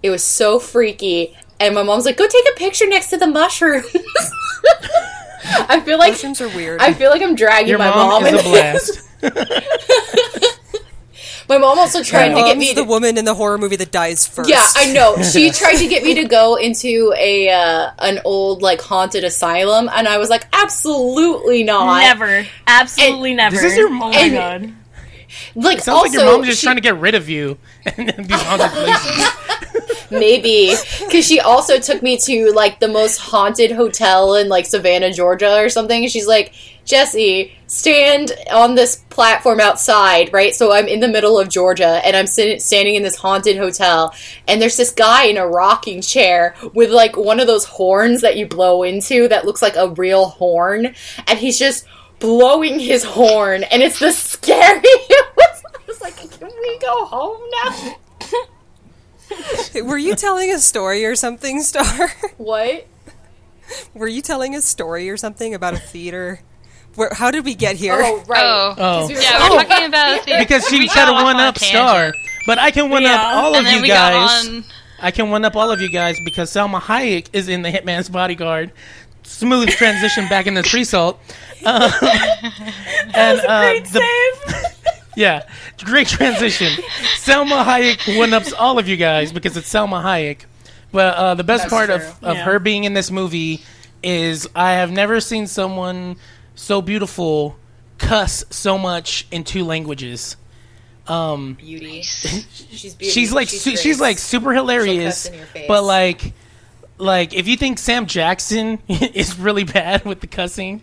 it 0.01 0.09
was 0.09 0.23
so 0.23 0.59
freaky. 0.59 1.35
And 1.59 1.73
my 1.73 1.83
mom's 1.83 2.05
like, 2.05 2.17
"Go 2.17 2.27
take 2.27 2.45
a 2.53 2.57
picture 2.57 2.87
next 2.87 3.09
to 3.11 3.17
the 3.17 3.27
mushrooms." 3.27 3.85
I 5.45 5.81
feel 5.81 5.97
like 5.97 6.13
Mushrooms 6.13 6.41
are 6.41 6.47
weird. 6.49 6.81
I 6.81 6.93
feel 6.93 7.09
like 7.09 7.21
I'm 7.21 7.35
dragging 7.35 7.69
Your 7.69 7.77
my 7.77 7.89
mom, 7.89 8.23
mom, 8.23 8.25
is 8.25 8.33
in 8.33 8.39
a 8.39 8.43
blast. 8.43 9.09
My 11.49 11.57
mom 11.57 11.77
also 11.79 12.01
tried 12.03 12.29
to 12.29 12.35
get 12.35 12.55
Mom's 12.55 12.57
me 12.59 12.73
the 12.73 12.83
woman 12.83 13.17
in 13.17 13.25
the 13.25 13.33
horror 13.33 13.57
movie 13.57 13.75
that 13.75 13.91
dies 13.91 14.25
first. 14.27 14.49
Yeah, 14.49 14.65
I 14.75 14.91
know. 14.93 15.17
She 15.23 15.49
tried 15.51 15.75
to 15.77 15.87
get 15.87 16.03
me 16.03 16.13
to 16.15 16.25
go 16.25 16.55
into 16.55 17.13
a 17.17 17.49
uh, 17.49 17.91
an 17.99 18.19
old 18.25 18.61
like 18.61 18.81
haunted 18.81 19.23
asylum, 19.23 19.89
and 19.93 20.07
I 20.07 20.17
was 20.17 20.29
like, 20.29 20.45
absolutely 20.53 21.63
not. 21.63 21.99
Never. 22.01 22.45
Absolutely 22.67 23.33
never. 23.33 23.55
This 23.55 23.63
is 23.65 23.77
your- 23.77 23.89
mom. 23.89 24.09
oh 24.09 24.11
my 24.11 24.19
and- 24.19 24.33
god. 24.33 24.73
Like, 25.55 25.79
Sounds 25.81 25.97
also, 25.97 26.09
like 26.09 26.13
your 26.13 26.25
mom's 26.25 26.45
just 26.47 26.61
she- 26.61 26.65
trying 26.67 26.75
to 26.75 26.81
get 26.81 26.97
rid 26.97 27.15
of 27.15 27.27
you 27.27 27.57
and 27.85 28.07
these 28.09 28.41
haunted 28.41 28.69
places. 28.69 29.71
maybe 30.13 30.73
because 30.99 31.25
she 31.25 31.39
also 31.39 31.79
took 31.79 32.01
me 32.01 32.17
to 32.17 32.51
like 32.51 32.79
the 32.79 32.87
most 32.87 33.17
haunted 33.17 33.71
hotel 33.71 34.35
in 34.35 34.49
like 34.49 34.65
Savannah, 34.65 35.11
Georgia, 35.11 35.57
or 35.57 35.69
something. 35.69 36.07
She's 36.07 36.27
like, 36.27 36.53
Jesse, 36.85 37.53
stand 37.67 38.33
on 38.51 38.75
this 38.75 38.97
platform 39.09 39.59
outside, 39.59 40.31
right? 40.33 40.53
So 40.53 40.73
I'm 40.73 40.87
in 40.87 40.99
the 40.99 41.07
middle 41.07 41.39
of 41.39 41.49
Georgia, 41.49 42.01
and 42.03 42.15
I'm 42.15 42.27
sit- 42.27 42.61
standing 42.61 42.95
in 42.95 43.03
this 43.03 43.15
haunted 43.15 43.57
hotel, 43.57 44.13
and 44.47 44.61
there's 44.61 44.77
this 44.77 44.91
guy 44.91 45.25
in 45.25 45.37
a 45.37 45.47
rocking 45.47 46.01
chair 46.01 46.55
with 46.73 46.91
like 46.91 47.15
one 47.15 47.39
of 47.39 47.47
those 47.47 47.65
horns 47.65 48.21
that 48.21 48.37
you 48.37 48.45
blow 48.47 48.83
into 48.83 49.27
that 49.29 49.45
looks 49.45 49.61
like 49.61 49.75
a 49.75 49.89
real 49.89 50.25
horn, 50.25 50.93
and 51.27 51.39
he's 51.39 51.57
just 51.57 51.85
blowing 52.19 52.79
his 52.79 53.03
horn, 53.03 53.63
and 53.63 53.81
it's 53.81 53.99
the 53.99 54.11
scariest. 54.11 54.85
I 54.85 55.79
was 55.87 56.01
like, 56.01 56.15
can 56.17 56.49
we 56.61 56.79
go 56.79 57.05
home 57.05 57.41
now? 57.63 57.95
Were 59.83 59.97
you 59.97 60.15
telling 60.15 60.51
a 60.51 60.59
story 60.59 61.05
or 61.05 61.15
something, 61.15 61.61
Star? 61.61 62.11
What? 62.37 62.87
Were 63.93 64.07
you 64.07 64.21
telling 64.21 64.55
a 64.55 64.61
story 64.61 65.09
or 65.09 65.17
something 65.17 65.53
about 65.53 65.73
a 65.73 65.77
theater? 65.79 66.41
Where, 66.95 67.09
how 67.13 67.31
did 67.31 67.43
we 67.45 67.55
get 67.55 67.75
here? 67.75 67.95
Oh, 67.97 68.23
right. 68.27 68.75
Oh, 68.77 69.07
we 69.07 69.15
were 69.15 69.19
Yeah, 69.21 69.29
talking 69.39 69.57
we're 69.57 69.63
talking 69.63 69.85
about 69.87 70.25
the, 70.25 70.35
Because 70.39 70.67
she 70.67 70.79
we 70.79 70.87
tried 70.87 71.05
to 71.05 71.11
got 71.11 71.15
off 71.15 71.23
one 71.23 71.35
on 71.37 71.41
a 71.41 71.47
up. 71.49 71.57
Star. 71.57 72.13
But 72.45 72.59
I 72.59 72.69
can 72.71 72.89
one 72.89 73.03
up 73.05 73.11
Yeah. 73.11 73.33
all 73.41 73.51
of 73.53 73.57
and 73.59 73.65
then 73.65 73.75
you 73.77 73.81
we 73.83 73.87
guys. 73.87 74.45
got 74.45 74.53
on. 74.53 74.63
I 74.99 75.11
can 75.11 75.29
one 75.31 75.43
up 75.45 75.55
all 75.55 75.71
of 75.71 75.81
you 75.81 75.89
guys 75.89 76.17
because 76.23 76.51
Salma 76.51 76.79
Hayek 76.81 77.27
is 77.33 77.47
in 77.47 77.61
the 77.63 77.69
Hitman's 77.71 78.09
Bodyguard. 78.09 78.71
Smooth 79.23 79.69
transition 79.69 80.27
back 80.27 80.45
into 80.47 80.61
free 80.63 80.83
salt. 80.83 81.19
Um, 81.65 81.89
and 83.13 83.39
uh, 83.39 83.61
Great 83.61 83.85
the, 83.85 83.99
save. 84.01 84.62
Yeah, 85.15 85.47
great 85.83 86.07
transition. 86.07 86.67
Salma 87.17 87.63
Hayek 87.63 88.17
one 88.17 88.33
ups 88.33 88.51
all 88.53 88.79
of 88.79 88.87
you 88.87 88.97
guys 88.97 89.31
because 89.31 89.55
it's 89.57 89.71
Salma 89.71 90.03
Hayek. 90.03 90.45
But 90.91 91.15
uh, 91.15 91.35
the 91.35 91.43
best 91.43 91.63
That's 91.63 91.73
part 91.73 91.85
true. 91.87 91.95
of, 91.95 92.23
of 92.23 92.35
Yeah. 92.37 92.43
her 92.45 92.59
being 92.59 92.83
in 92.83 92.93
this 92.93 93.09
movie 93.11 93.61
is 94.03 94.47
I 94.55 94.73
have 94.73 94.91
never 94.91 95.19
seen 95.19 95.47
someone 95.47 96.17
so 96.55 96.81
beautiful 96.81 97.57
cuss 97.97 98.43
so 98.49 98.77
much 98.77 99.25
in 99.31 99.43
two 99.43 99.63
languages. 99.63 100.35
Um, 101.07 101.53
beauty. 101.55 102.01
She's 102.03 102.95
beauty. 102.95 103.11
she's 103.11 103.33
like 103.33 103.49
su- 103.49 103.75
she's, 103.75 103.99
like 103.99 104.17
super 104.17 104.53
hilarious, 104.53 105.23
cuss 105.23 105.31
in 105.31 105.37
your 105.37 105.45
face. 105.47 105.65
but 105.67 105.83
like 105.83 106.33
like 106.97 107.33
if 107.33 107.47
you 107.47 107.57
think 107.57 107.77
Sam 107.79 108.05
Jackson 108.05 108.79
is 108.87 109.37
really 109.37 109.63
bad 109.65 110.05
with 110.05 110.21
the 110.21 110.27
cussing, 110.27 110.81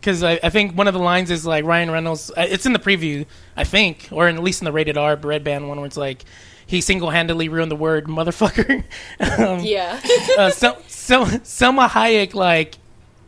because 0.00 0.22
I, 0.22 0.38
I 0.42 0.50
think 0.50 0.76
one 0.76 0.88
of 0.88 0.94
the 0.94 1.00
lines 1.00 1.30
is 1.30 1.44
like 1.46 1.64
Ryan 1.64 1.90
Reynolds. 1.90 2.30
uh, 2.30 2.46
It's 2.48 2.66
in 2.66 2.72
the 2.72 2.78
preview, 2.78 3.26
I 3.56 3.64
think, 3.64 4.08
or 4.12 4.28
at 4.28 4.38
least 4.42 4.60
in 4.60 4.64
the 4.64 4.72
rated 4.72 4.96
R 4.96 5.16
red 5.16 5.44
band 5.44 5.68
one, 5.68 5.78
where 5.78 5.86
it's 5.86 5.96
like 5.96 6.24
he 6.66 6.80
single 6.80 7.10
handedly 7.10 7.48
ruined 7.48 7.70
the 7.70 7.76
word 7.76 8.06
motherfucker. 8.06 8.84
um, 9.38 9.60
yeah. 9.60 10.00
uh, 10.38 10.50
so, 10.50 10.76
so 10.86 11.24
Salma 11.24 11.88
Hayek 11.88 12.34
like 12.34 12.76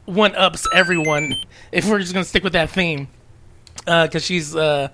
one 0.07 0.35
ups 0.35 0.67
everyone 0.75 1.37
if 1.73 1.89
we're 1.89 2.01
just 2.01 2.13
gonna 2.13 2.25
stick 2.25 2.43
with 2.43 2.53
that 2.55 2.71
theme 2.71 3.09
because 3.85 4.25
she's 4.25 4.55
uh, 4.57 4.89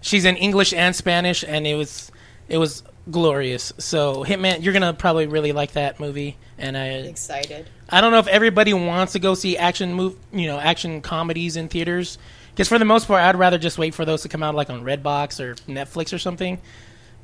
she's 0.00 0.24
in 0.24 0.36
English 0.36 0.72
and 0.72 0.94
Spanish 0.94 1.44
and 1.46 1.66
it 1.66 1.74
was 1.74 2.10
it 2.48 2.58
was 2.58 2.82
glorious. 3.10 3.72
So 3.78 4.24
Hitman, 4.24 4.62
you're 4.62 4.72
gonna 4.72 4.94
probably 4.94 5.26
really 5.26 5.52
like 5.52 5.72
that 5.72 6.00
movie, 6.00 6.36
and 6.58 6.76
I 6.76 6.86
Excited. 6.86 7.68
I 7.90 8.00
don't 8.00 8.12
know 8.12 8.18
if 8.18 8.28
everybody 8.28 8.72
wants 8.72 9.12
to 9.14 9.18
go 9.18 9.34
see 9.34 9.56
action 9.56 9.94
move 9.94 10.16
you 10.32 10.46
know 10.46 10.58
action 10.58 11.00
comedies 11.00 11.56
in 11.56 11.68
theaters 11.68 12.18
because 12.50 12.68
for 12.68 12.78
the 12.78 12.84
most 12.84 13.06
part 13.06 13.22
I'd 13.22 13.36
rather 13.36 13.58
just 13.58 13.78
wait 13.78 13.94
for 13.94 14.04
those 14.04 14.22
to 14.22 14.28
come 14.28 14.42
out 14.42 14.54
like 14.54 14.70
on 14.70 14.82
Redbox 14.82 15.40
or 15.40 15.54
Netflix 15.70 16.12
or 16.12 16.18
something. 16.18 16.58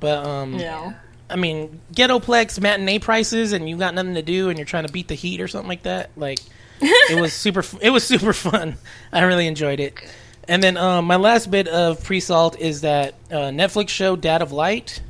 But 0.00 0.26
um, 0.26 0.54
Yeah. 0.54 0.94
I 1.28 1.36
mean, 1.36 1.80
Ghettoplex 1.92 2.60
matinee 2.60 3.00
prices, 3.00 3.52
and 3.52 3.68
you 3.68 3.76
got 3.76 3.94
nothing 3.94 4.14
to 4.14 4.22
do, 4.22 4.48
and 4.48 4.58
you're 4.58 4.66
trying 4.66 4.86
to 4.86 4.92
beat 4.92 5.08
the 5.08 5.14
heat 5.14 5.40
or 5.40 5.48
something 5.48 5.68
like 5.68 5.82
that. 5.82 6.10
Like, 6.16 6.38
it 6.80 7.20
was 7.20 7.32
super. 7.32 7.64
It 7.80 7.90
was 7.90 8.04
super 8.04 8.32
fun. 8.32 8.76
I 9.12 9.22
really 9.22 9.46
enjoyed 9.46 9.80
it. 9.80 9.94
And 10.48 10.62
then 10.62 10.76
um, 10.76 11.06
my 11.06 11.16
last 11.16 11.50
bit 11.50 11.66
of 11.66 12.04
pre-salt 12.04 12.60
is 12.60 12.82
that 12.82 13.14
uh, 13.30 13.50
Netflix 13.50 13.88
show 13.88 14.14
Dad 14.14 14.42
of 14.42 14.52
Light. 14.52 15.00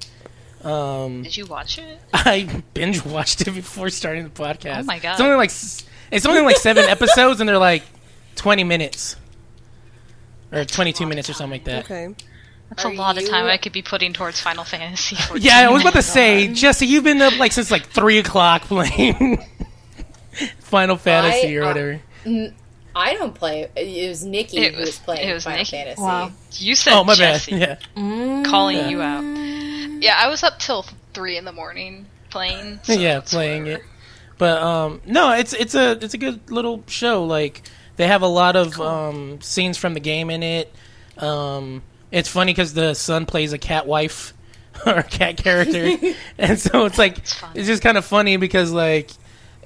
Um, 0.66 1.22
Did 1.22 1.36
you 1.36 1.46
watch 1.46 1.78
it? 1.78 2.00
I 2.12 2.62
binge 2.74 3.04
watched 3.04 3.40
it 3.42 3.52
before 3.52 3.88
starting 3.88 4.24
the 4.24 4.30
podcast. 4.30 4.80
Oh 4.80 4.82
my 4.82 4.98
God. 4.98 5.12
It's 5.12 5.20
only 5.20 5.36
like 5.36 5.50
it's 6.10 6.26
only 6.26 6.40
like 6.40 6.56
seven 6.56 6.84
episodes, 6.88 7.40
and 7.40 7.48
they're 7.48 7.58
like 7.58 7.84
twenty 8.34 8.64
minutes 8.64 9.14
or 10.50 10.64
twenty-two 10.64 11.06
minutes 11.06 11.30
or 11.30 11.34
something 11.34 11.52
like 11.60 11.64
that. 11.64 11.84
Okay. 11.84 12.14
That's 12.68 12.84
Are 12.84 12.90
a 12.90 12.94
lot 12.94 13.16
of 13.16 13.28
time 13.28 13.46
I 13.46 13.58
could 13.58 13.72
be 13.72 13.82
putting 13.82 14.12
towards 14.12 14.40
Final 14.40 14.64
Fantasy. 14.64 15.14
14. 15.28 15.40
Yeah, 15.40 15.68
I 15.68 15.70
was 15.70 15.82
about 15.82 15.92
to 15.94 16.02
say, 16.02 16.52
Jesse, 16.52 16.84
you've 16.84 17.04
been 17.04 17.22
up 17.22 17.38
like 17.38 17.52
since 17.52 17.70
like 17.70 17.86
three 17.86 18.18
o'clock 18.18 18.62
playing 18.62 19.38
Final 20.58 20.96
Fantasy 20.96 21.56
or 21.56 21.62
uh, 21.62 21.66
whatever. 21.68 22.00
I 22.98 23.12
don't 23.14 23.34
play. 23.34 23.68
It 23.76 24.08
was 24.08 24.24
Nikki 24.24 24.56
It 24.58 24.72
who 24.74 24.80
was 24.80 24.88
was- 24.88 24.98
playing 25.00 25.28
it 25.28 25.34
was 25.34 25.44
Final 25.44 25.58
Nikki. 25.58 25.70
Fantasy. 25.72 26.00
Wow. 26.02 26.32
You 26.52 26.74
said 26.74 26.94
Oh 26.94 27.04
my 27.04 27.14
Jesse, 27.14 27.50
bad. 27.58 27.78
Yeah, 27.94 28.42
calling 28.46 28.88
you 28.88 29.02
out. 29.02 29.22
Yeah, 30.02 30.14
I 30.18 30.28
was 30.28 30.42
up 30.42 30.58
till 30.58 30.84
three 31.12 31.36
in 31.36 31.44
the 31.44 31.52
morning 31.52 32.06
playing. 32.30 32.80
so 32.82 32.94
yeah, 32.94 33.20
playing 33.20 33.64
whatever. 33.64 33.82
it. 33.82 33.88
But 34.38 34.62
um, 34.62 35.00
no, 35.06 35.32
it's 35.32 35.52
it's 35.52 35.74
a 35.74 35.92
it's 36.02 36.14
a 36.14 36.18
good 36.18 36.50
little 36.50 36.82
show. 36.86 37.24
Like 37.24 37.62
they 37.96 38.06
have 38.06 38.22
a 38.22 38.26
lot 38.26 38.56
of 38.56 38.80
um, 38.80 39.40
scenes 39.42 39.76
from 39.78 39.94
the 39.94 40.00
game 40.00 40.30
in 40.30 40.42
it. 40.42 40.72
Um, 41.18 41.82
it's 42.10 42.28
funny 42.28 42.52
because 42.52 42.74
the 42.74 42.94
son 42.94 43.26
plays 43.26 43.52
a 43.52 43.58
cat 43.58 43.86
wife 43.86 44.32
or 44.86 44.94
a 44.94 45.02
cat 45.02 45.36
character, 45.38 45.96
and 46.38 46.58
so 46.58 46.84
it's 46.86 46.98
like 46.98 47.18
it's, 47.18 47.34
fun. 47.34 47.50
just 47.56 47.82
kind 47.82 47.96
of 47.98 48.04
funny 48.04 48.36
because 48.36 48.72
like 48.72 49.10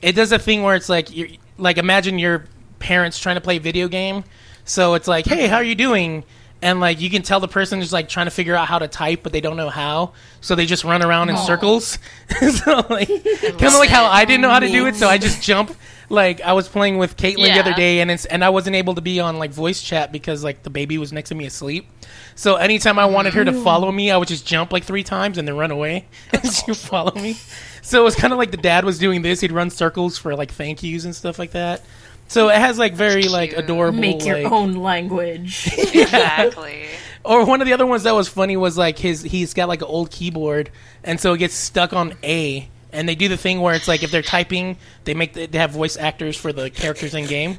it 0.02 0.12
does 0.12 0.32
a 0.32 0.38
thing 0.38 0.62
where 0.62 0.74
it's 0.76 0.88
like 0.88 1.14
you 1.14 1.36
like 1.58 1.76
imagine 1.78 2.18
your 2.18 2.44
parents 2.80 3.18
trying 3.18 3.36
to 3.36 3.40
play 3.40 3.58
video 3.58 3.86
game. 3.86 4.24
So 4.64 4.94
it's 4.94 5.06
like, 5.06 5.26
hey, 5.26 5.46
how 5.46 5.56
are 5.56 5.62
you 5.62 5.76
doing? 5.76 6.24
And 6.62 6.80
like 6.80 7.00
you 7.00 7.08
can 7.08 7.22
tell 7.22 7.40
the 7.40 7.48
person 7.48 7.80
is 7.80 7.92
like 7.92 8.08
trying 8.08 8.26
to 8.26 8.30
figure 8.30 8.54
out 8.54 8.68
how 8.68 8.78
to 8.78 8.88
type, 8.88 9.20
but 9.22 9.32
they 9.32 9.40
don't 9.40 9.56
know 9.56 9.70
how, 9.70 10.12
so 10.40 10.54
they 10.54 10.66
just 10.66 10.84
run 10.84 11.02
around 11.02 11.30
in 11.30 11.36
circles. 11.38 11.98
so 12.50 12.84
like, 12.90 13.08
kind 13.40 13.62
of 13.62 13.78
like 13.78 13.88
how 13.88 14.04
I 14.04 14.24
didn't 14.24 14.42
know 14.42 14.50
how 14.50 14.60
to 14.60 14.68
do 14.68 14.86
it, 14.86 14.96
so 14.96 15.08
I 15.08 15.16
just 15.16 15.42
jump. 15.42 15.74
Like 16.10 16.40
I 16.40 16.54
was 16.54 16.68
playing 16.68 16.98
with 16.98 17.16
Caitlin 17.16 17.54
the 17.54 17.60
other 17.60 17.70
Yeah. 17.70 17.76
day, 17.76 18.00
and 18.00 18.10
it's 18.10 18.24
and 18.26 18.44
I 18.44 18.50
wasn't 18.50 18.76
able 18.76 18.96
to 18.96 19.00
be 19.00 19.20
on 19.20 19.38
like 19.38 19.52
voice 19.52 19.80
chat 19.80 20.10
because 20.10 20.42
like 20.42 20.64
the 20.64 20.70
baby 20.70 20.98
was 20.98 21.12
next 21.12 21.28
to 21.28 21.36
me 21.36 21.46
asleep. 21.46 21.88
So 22.34 22.56
anytime 22.56 22.98
I 22.98 23.06
wanted 23.06 23.32
her 23.34 23.44
to 23.44 23.52
mm. 23.52 23.64
follow 23.64 23.90
me, 23.92 24.10
I 24.10 24.16
would 24.16 24.28
just 24.28 24.44
jump 24.44 24.72
like 24.72 24.84
three 24.84 25.04
times 25.04 25.38
and 25.38 25.46
then 25.46 25.56
run 25.56 25.70
away, 25.70 26.06
and 26.32 26.52
she 26.52 26.64
would 26.66 26.76
follow 26.76 27.12
me. 27.14 27.38
So 27.82 28.00
it 28.00 28.04
was 28.04 28.16
kind 28.16 28.32
of 28.32 28.38
like 28.38 28.50
the 28.50 28.56
dad 28.56 28.84
was 28.84 28.98
doing 28.98 29.22
this; 29.22 29.40
he'd 29.40 29.52
run 29.52 29.70
circles 29.70 30.18
for 30.18 30.34
like 30.34 30.50
thank 30.50 30.82
yous 30.82 31.04
and 31.04 31.14
stuff 31.14 31.38
like 31.38 31.52
that. 31.52 31.82
So 32.30 32.48
it 32.48 32.58
has 32.58 32.78
like 32.78 32.94
very 32.94 33.24
like 33.24 33.54
adorable 33.54 33.98
Make 33.98 34.24
your 34.24 34.40
like- 34.40 34.52
own 34.52 34.74
language. 34.74 35.68
Exactly. 35.92 36.86
or 37.24 37.44
one 37.44 37.60
of 37.60 37.66
the 37.66 37.72
other 37.72 37.86
ones 37.86 38.04
that 38.04 38.14
was 38.14 38.28
funny 38.28 38.56
was 38.56 38.78
like 38.78 38.98
his 38.98 39.20
he's 39.22 39.52
got 39.52 39.66
like 39.68 39.82
an 39.82 39.88
old 39.88 40.12
keyboard 40.12 40.70
and 41.02 41.18
so 41.20 41.32
it 41.32 41.38
gets 41.38 41.54
stuck 41.54 41.92
on 41.92 42.14
A 42.22 42.68
and 42.92 43.08
they 43.08 43.16
do 43.16 43.26
the 43.28 43.36
thing 43.36 43.60
where 43.60 43.74
it's 43.74 43.88
like 43.88 44.04
if 44.04 44.12
they're 44.12 44.22
typing 44.22 44.76
they 45.04 45.14
make 45.14 45.32
the, 45.32 45.46
they 45.46 45.58
have 45.58 45.72
voice 45.72 45.96
actors 45.96 46.36
for 46.36 46.52
the 46.52 46.70
characters 46.70 47.14
in 47.14 47.26
game. 47.26 47.58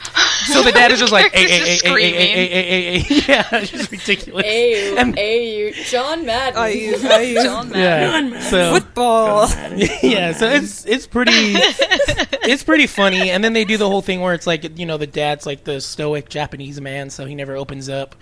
So 0.48 0.62
the 0.62 0.72
dad 0.72 0.92
is 0.92 1.00
just 1.00 1.12
like 1.12 1.34
a 1.34 1.38
a 1.38 1.40
a 1.40 1.78
Characters 1.80 1.82
just 1.82 1.84
a 1.84 1.90
a 1.90 2.00
a 2.00 2.54
a 2.54 2.94
a 2.94 2.98
yeah, 3.28 3.48
it's 3.60 3.70
just 3.70 3.90
ridiculous. 3.90 4.46
Ayu, 4.46 4.96
And- 4.98 5.16
Ayu, 5.16 5.74
John 5.90 6.24
Madden. 6.24 6.56
Are 6.58 6.70
you, 6.70 6.96
are 7.08 7.22
you 7.22 7.42
John 7.42 7.68
Madden. 7.70 8.32
Yeah. 8.32 8.40
So 8.40 8.72
football? 8.74 9.48
yeah, 10.02 10.32
so 10.32 10.48
it's 10.48 10.86
it's 10.86 11.06
pretty 11.06 11.30
it's 11.34 12.62
pretty 12.62 12.86
funny. 12.86 13.30
And 13.30 13.44
then 13.44 13.52
they 13.52 13.64
do 13.64 13.76
the 13.76 13.88
whole 13.88 14.00
thing 14.00 14.20
where 14.20 14.32
it's 14.32 14.46
like 14.46 14.78
you 14.78 14.86
know 14.86 14.96
the 14.96 15.06
dad's 15.08 15.44
like 15.44 15.64
the 15.64 15.80
stoic 15.80 16.28
Japanese 16.30 16.80
man, 16.80 17.10
so 17.10 17.26
he 17.26 17.34
never 17.34 17.56
opens 17.56 17.88
up. 17.88 18.14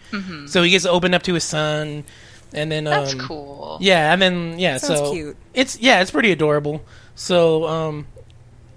So 0.46 0.62
he 0.62 0.70
gets 0.70 0.84
to 0.84 0.90
open 0.90 1.14
up 1.14 1.22
to 1.24 1.34
his 1.34 1.44
son, 1.44 2.04
and 2.52 2.72
then 2.72 2.84
That's 2.84 3.12
um, 3.12 3.20
cool. 3.20 3.78
Yeah, 3.80 4.12
and 4.12 4.20
then 4.20 4.58
yeah, 4.58 4.78
Sounds 4.78 5.00
so 5.00 5.12
cute. 5.12 5.36
it's 5.54 5.78
yeah, 5.78 6.00
it's 6.00 6.10
pretty 6.10 6.32
adorable. 6.32 6.82
So 7.14 7.66
um, 7.66 8.06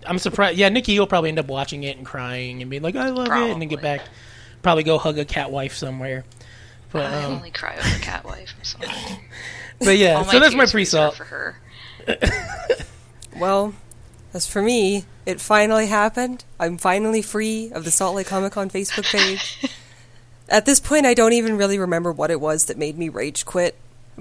I'm 0.06 0.20
surprised. 0.20 0.58
Yeah, 0.58 0.70
Nikki, 0.70 0.94
you'll 0.94 1.08
probably 1.08 1.30
end 1.30 1.40
up 1.40 1.48
watching 1.48 1.84
it 1.84 1.98
and 1.98 2.06
crying 2.06 2.62
and 2.62 2.70
being 2.70 2.84
like, 2.84 2.96
"I 2.96 3.10
love 3.10 3.28
it," 3.28 3.52
and 3.52 3.62
then 3.62 3.68
get 3.68 3.82
back, 3.82 4.02
probably 4.62 4.84
go 4.84 4.98
hug 4.98 5.18
a 5.18 5.26
cat 5.26 5.52
wife 5.52 5.76
somewhere. 5.76 6.24
But 6.92 7.06
I 7.14 7.24
um, 7.24 7.34
only 7.34 7.52
cry 7.52 7.76
over 7.78 8.00
cat 8.00 8.26
wife. 8.26 8.54
I'm 8.58 8.64
sorry. 8.64 9.20
but 9.80 9.98
yeah, 9.98 10.24
so 10.24 10.40
that's 10.40 10.56
my 10.56 10.64
tears 10.66 10.74
we 10.74 10.82
reserve 10.82 11.14
pre-salt. 11.14 11.16
for 11.16 11.24
her. 11.26 11.58
Well, 13.40 13.74
as 14.34 14.46
for 14.46 14.62
me, 14.62 15.06
it 15.26 15.40
finally 15.40 15.88
happened. 15.88 16.44
I'm 16.60 16.78
finally 16.78 17.22
free 17.22 17.72
of 17.72 17.86
the 17.86 17.92
Salt 17.92 18.16
Lake 18.16 18.28
Comic 18.28 18.54
Con 18.54 18.70
Facebook 18.70 19.10
page. 19.12 19.66
at 20.50 20.66
this 20.66 20.80
point, 20.80 21.06
I 21.06 21.14
don't 21.14 21.34
even 21.34 21.58
really 21.58 21.80
remember 21.80 22.12
what 22.12 22.32
it 22.32 22.42
was 22.42 22.66
that 22.66 22.78
made 22.78 22.98
me 22.98 23.10
rage 23.10 23.46
quit. 23.46 23.76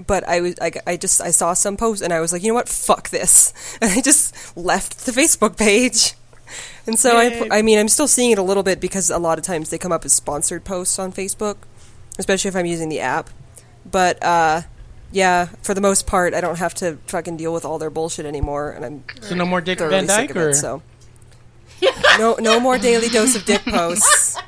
But 0.05 0.27
I 0.27 0.41
was, 0.41 0.55
I, 0.61 0.71
I 0.87 0.97
just, 0.97 1.21
I 1.21 1.31
saw 1.31 1.53
some 1.53 1.77
post 1.77 2.01
and 2.01 2.13
I 2.13 2.19
was 2.19 2.31
like, 2.31 2.41
you 2.43 2.49
know 2.49 2.55
what, 2.55 2.69
fuck 2.69 3.09
this, 3.09 3.53
and 3.81 3.91
I 3.91 4.01
just 4.01 4.55
left 4.57 5.05
the 5.05 5.11
Facebook 5.11 5.57
page. 5.57 6.13
And 6.87 6.97
so 6.97 7.15
I, 7.17 7.47
I 7.51 7.61
mean, 7.61 7.77
I'm 7.77 7.89
still 7.89 8.07
seeing 8.07 8.31
it 8.31 8.39
a 8.39 8.43
little 8.43 8.63
bit 8.63 8.79
because 8.79 9.11
a 9.11 9.19
lot 9.19 9.37
of 9.37 9.43
times 9.45 9.69
they 9.69 9.77
come 9.77 9.91
up 9.91 10.05
as 10.05 10.13
sponsored 10.13 10.63
posts 10.65 10.97
on 10.97 11.11
Facebook, 11.11 11.57
especially 12.17 12.49
if 12.49 12.55
I'm 12.55 12.65
using 12.65 12.89
the 12.89 12.99
app. 13.01 13.29
But 13.89 14.23
uh, 14.23 14.61
yeah, 15.11 15.45
for 15.61 15.73
the 15.73 15.81
most 15.81 16.07
part, 16.07 16.33
I 16.33 16.41
don't 16.41 16.57
have 16.57 16.73
to 16.75 16.97
fucking 17.07 17.37
deal 17.37 17.53
with 17.53 17.65
all 17.65 17.77
their 17.77 17.91
bullshit 17.91 18.25
anymore, 18.25 18.71
and 18.71 18.83
I'm 18.85 19.03
So 19.21 19.35
no 19.35 19.45
more 19.45 19.61
Dick 19.61 19.79
Van 19.79 20.07
Dyke, 20.07 20.35
or 20.35 20.49
it. 20.49 20.55
So 20.55 20.81
no, 22.17 22.35
no 22.39 22.59
more 22.59 22.77
daily 22.77 23.09
dose 23.09 23.35
of 23.35 23.45
dick 23.45 23.61
posts. 23.63 24.37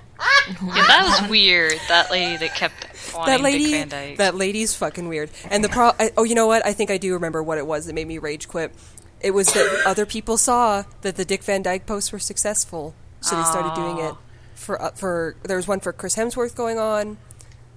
Yeah, 0.62 0.86
that 0.88 1.22
was 1.22 1.30
weird. 1.30 1.74
That 1.88 2.12
lady 2.12 2.38
that 2.38 2.56
kept 2.56 2.74
wanting 2.84 2.91
that 3.26 3.42
lady, 3.42 3.66
Dick 3.66 3.74
Van 3.74 3.88
Dyke. 3.90 4.18
that 4.18 4.36
lady's 4.36 4.76
fucking 4.76 5.08
weird. 5.08 5.30
And 5.50 5.64
the 5.64 5.70
pro, 5.70 5.92
I, 6.00 6.12
oh, 6.18 6.24
you 6.24 6.36
know 6.36 6.48
what? 6.48 6.66
I 6.66 6.74
think 6.74 6.92
I 6.92 6.98
do 6.98 7.14
remember 7.14 7.42
what 7.44 7.58
it 7.58 7.66
was 7.68 7.86
that 7.86 7.94
made 7.94 8.08
me 8.08 8.18
rage 8.18 8.48
quit. 8.48 8.74
It 9.20 9.32
was 9.32 9.48
that 9.54 9.84
other 9.88 10.06
people 10.06 10.38
saw 10.38 10.84
that 11.02 11.16
the 11.16 11.26
Dick 11.26 11.44
Van 11.44 11.62
Dyke 11.62 11.86
posts 11.86 12.12
were 12.12 12.20
successful, 12.20 12.94
so 13.20 13.36
they 13.36 13.44
started 13.44 13.76
doing 13.76 13.98
it 14.06 14.16
for 14.56 14.82
uh, 14.82 14.92
for. 14.92 15.36
There 15.44 15.58
was 15.58 15.68
one 15.68 15.80
for 15.80 15.94
Chris 15.94 16.16
Hemsworth 16.16 16.56
going 16.56 16.80
on, 16.80 17.18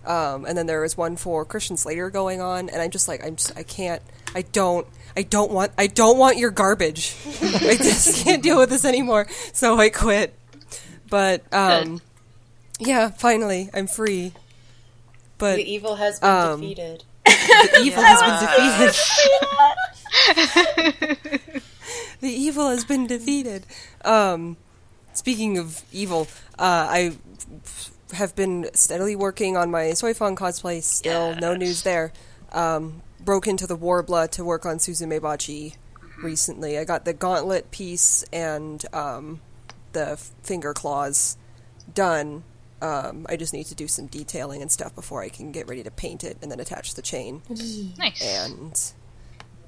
um, 0.06 0.44
and 0.46 0.56
then 0.56 0.66
there 0.66 0.80
was 0.80 0.96
one 0.96 1.16
for 1.16 1.44
Christian 1.44 1.76
Slater 1.76 2.10
going 2.10 2.40
on, 2.40 2.68
and 2.68 2.80
I'm 2.80 2.90
just 2.90 3.08
like, 3.08 3.24
I'm 3.24 3.36
just, 3.36 3.56
I 3.56 3.62
can't, 3.62 4.02
I 4.34 4.42
don't. 4.42 4.86
I 5.16 5.22
don't 5.22 5.52
want 5.52 5.70
I 5.78 5.86
don't 5.86 6.18
want 6.18 6.38
your 6.38 6.50
garbage. 6.50 7.14
I 7.42 7.76
just 7.76 8.24
can't 8.24 8.42
deal 8.42 8.58
with 8.58 8.68
this 8.68 8.84
anymore. 8.84 9.28
So 9.52 9.78
I 9.78 9.88
quit. 9.88 10.34
But 11.08 11.44
um 11.52 12.00
yeah, 12.80 13.10
finally 13.10 13.70
I'm 13.72 13.86
free. 13.86 14.32
But 15.38 15.56
The 15.56 15.70
evil 15.72 15.96
has 15.96 16.20
been 16.20 16.30
Um, 16.30 16.60
defeated. 16.60 17.04
the 17.24 17.80
evil 17.82 18.02
has 18.02 18.20
been 18.20 18.40
defeated. 18.40 18.94
the 22.20 22.28
evil 22.30 22.68
has 22.70 22.84
been 22.84 23.06
defeated. 23.06 23.66
Um, 24.04 24.56
speaking 25.12 25.58
of 25.58 25.82
evil, 25.92 26.28
uh, 26.58 26.86
I 26.90 27.16
have 28.12 28.34
been 28.36 28.68
steadily 28.74 29.16
working 29.16 29.56
on 29.56 29.70
my 29.70 29.86
Soifong 29.86 30.36
cosplay. 30.36 30.82
Still, 30.82 31.34
no 31.36 31.54
news 31.54 31.82
there. 31.82 32.12
Um, 32.52 33.02
broke 33.20 33.46
into 33.46 33.66
the 33.66 33.76
Worbla 33.76 34.30
to 34.32 34.44
work 34.44 34.64
on 34.66 34.76
Suzume 34.78 35.20
Bachi 35.20 35.74
recently. 36.22 36.78
I 36.78 36.84
got 36.84 37.04
the 37.04 37.12
gauntlet 37.12 37.70
piece 37.70 38.24
and 38.32 38.84
um, 38.94 39.40
the 39.92 40.16
finger 40.42 40.72
claws 40.72 41.36
done. 41.92 42.44
Um, 42.84 43.24
I 43.30 43.36
just 43.36 43.54
need 43.54 43.64
to 43.66 43.74
do 43.74 43.88
some 43.88 44.06
detailing 44.08 44.60
and 44.60 44.70
stuff 44.70 44.94
before 44.94 45.22
I 45.22 45.30
can 45.30 45.52
get 45.52 45.66
ready 45.68 45.82
to 45.82 45.90
paint 45.90 46.22
it 46.22 46.36
and 46.42 46.52
then 46.52 46.60
attach 46.60 46.94
the 46.94 47.02
chain 47.02 47.40
nice. 47.98 48.22
and 48.22 48.78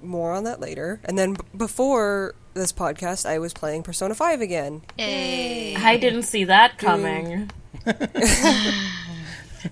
more 0.03 0.35
on 0.35 0.45
that 0.45 0.61
later. 0.61 1.01
And 1.03 1.17
then 1.19 1.33
b- 1.33 1.41
before 1.57 2.35
this 2.53 2.73
podcast, 2.73 3.25
I 3.25 3.39
was 3.39 3.55
playing 3.55 3.85
Persona 3.85 4.15
5 4.15 4.43
again. 4.43 4.83
Yay. 4.99 5.77
I 5.77 5.97
didn't 5.97 6.25
see 6.25 6.45
that 6.45 6.77
coming. 6.77 7.51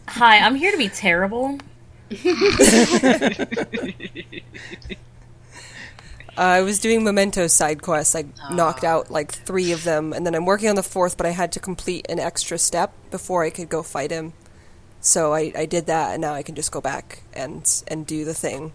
Hi, 0.08 0.38
I'm 0.38 0.54
here 0.54 0.72
to 0.72 0.78
be 0.78 0.88
terrible. 0.88 1.58
Uh, 6.36 6.40
I 6.40 6.62
was 6.62 6.80
doing 6.80 7.04
Memento 7.04 7.46
side 7.46 7.80
quests. 7.82 8.16
I 8.16 8.24
knocked 8.50 8.82
out 8.84 9.10
like 9.10 9.32
three 9.32 9.72
of 9.72 9.84
them, 9.84 10.12
and 10.12 10.26
then 10.26 10.34
I'm 10.34 10.46
working 10.46 10.68
on 10.68 10.74
the 10.74 10.82
fourth, 10.82 11.16
but 11.16 11.26
I 11.26 11.30
had 11.30 11.52
to 11.52 11.60
complete 11.60 12.06
an 12.08 12.18
extra 12.18 12.58
step 12.58 12.92
before 13.10 13.44
I 13.44 13.50
could 13.50 13.68
go 13.68 13.82
fight 13.82 14.10
him. 14.10 14.32
So 15.00 15.32
I, 15.32 15.52
I 15.56 15.66
did 15.66 15.86
that, 15.86 16.12
and 16.12 16.22
now 16.22 16.34
I 16.34 16.42
can 16.42 16.54
just 16.54 16.72
go 16.72 16.80
back 16.80 17.22
and 17.32 17.64
and 17.88 18.06
do 18.06 18.24
the 18.24 18.34
thing. 18.34 18.72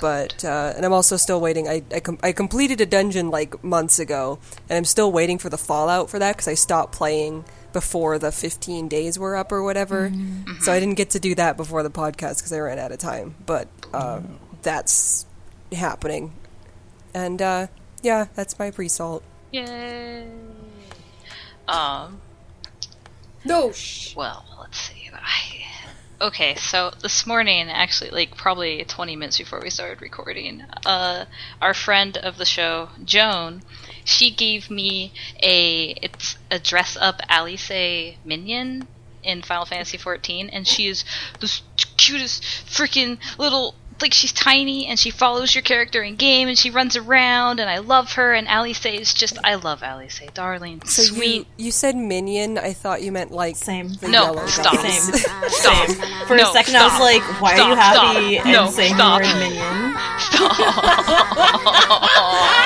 But 0.00 0.44
uh, 0.44 0.74
and 0.76 0.84
I'm 0.84 0.92
also 0.92 1.16
still 1.16 1.40
waiting. 1.40 1.68
I 1.68 1.82
I, 1.94 2.00
com- 2.00 2.18
I 2.22 2.32
completed 2.32 2.80
a 2.80 2.86
dungeon 2.86 3.30
like 3.30 3.62
months 3.64 3.98
ago, 3.98 4.38
and 4.68 4.76
I'm 4.76 4.84
still 4.84 5.10
waiting 5.10 5.38
for 5.38 5.48
the 5.48 5.58
fallout 5.58 6.10
for 6.10 6.18
that 6.18 6.36
because 6.36 6.48
I 6.48 6.54
stopped 6.54 6.92
playing 6.92 7.44
before 7.72 8.18
the 8.18 8.32
15 8.32 8.88
days 8.88 9.18
were 9.18 9.36
up 9.36 9.52
or 9.52 9.62
whatever. 9.62 10.10
So 10.62 10.72
I 10.72 10.80
didn't 10.80 10.96
get 10.96 11.10
to 11.10 11.20
do 11.20 11.34
that 11.36 11.56
before 11.56 11.82
the 11.82 11.90
podcast 11.90 12.38
because 12.38 12.52
I 12.52 12.58
ran 12.60 12.78
out 12.78 12.92
of 12.92 12.98
time. 12.98 13.34
But 13.44 13.68
uh, 13.92 14.20
that's 14.62 15.26
happening, 15.72 16.32
and 17.18 17.42
uh, 17.42 17.66
yeah, 18.02 18.26
that's 18.34 18.58
my 18.58 18.70
pre-salt. 18.70 19.22
Yay. 19.52 20.28
Um. 21.66 22.20
No, 23.44 23.72
shh. 23.72 24.14
Well, 24.16 24.44
let's 24.60 24.78
see. 24.78 25.10
I, 25.12 25.64
okay, 26.20 26.54
so 26.56 26.92
this 27.02 27.26
morning, 27.26 27.68
actually, 27.68 28.10
like 28.10 28.36
probably 28.36 28.84
20 28.84 29.16
minutes 29.16 29.38
before 29.38 29.60
we 29.62 29.70
started 29.70 30.00
recording, 30.02 30.64
uh, 30.84 31.24
our 31.60 31.74
friend 31.74 32.16
of 32.16 32.38
the 32.38 32.44
show, 32.44 32.90
Joan, 33.04 33.62
she 34.04 34.30
gave 34.30 34.70
me 34.70 35.12
a 35.42 35.90
it's 36.02 36.36
a 36.50 36.58
dress 36.58 36.96
up 36.98 37.20
Alice 37.28 37.70
minion 38.24 38.88
in 39.22 39.42
Final 39.42 39.66
Fantasy 39.66 39.98
14, 39.98 40.48
and 40.48 40.66
she 40.66 40.88
is 40.88 41.04
the 41.40 41.60
cutest 41.96 42.42
freaking 42.42 43.18
little. 43.38 43.74
Like 44.00 44.14
she's 44.14 44.32
tiny 44.32 44.86
and 44.86 44.96
she 44.98 45.10
follows 45.10 45.54
your 45.54 45.62
character 45.62 46.02
in 46.04 46.14
game 46.14 46.46
and 46.46 46.56
she 46.56 46.70
runs 46.70 46.96
around 46.96 47.58
and 47.58 47.68
I 47.68 47.78
love 47.78 48.12
her 48.12 48.32
and 48.32 48.46
Alice 48.46 48.86
is 48.86 49.12
just 49.12 49.38
I 49.42 49.56
love 49.56 49.82
Alice, 49.82 50.20
darling, 50.34 50.82
So 50.84 51.02
sweet. 51.02 51.46
you 51.58 51.66
you 51.66 51.70
said 51.72 51.96
minion. 51.96 52.58
I 52.58 52.72
thought 52.74 53.02
you 53.02 53.10
meant 53.10 53.32
like 53.32 53.56
Same. 53.56 53.88
the 53.94 54.06
No, 54.08 54.22
yellow 54.22 54.46
stop. 54.46 54.74
guys. 54.74 55.02
Same. 55.22 55.50
Stop. 55.50 55.88
For 56.28 56.36
No, 56.36 56.48
a 56.48 56.52
second, 56.52 56.76
I 56.76 56.84
was 56.84 57.00
like, 57.00 57.22
"Why 57.42 57.54
are 57.54 57.56
you 57.68 57.74
Stop, 57.74 57.94
stop. 57.94 58.14
happy?" 58.14 58.38
And 58.38 58.52
No, 58.52 58.70
saying 58.70 58.94
stop. 58.94 59.20
the 59.22 59.26
word 59.28 59.34
minion. 59.40 59.96
Stop. 60.18 60.52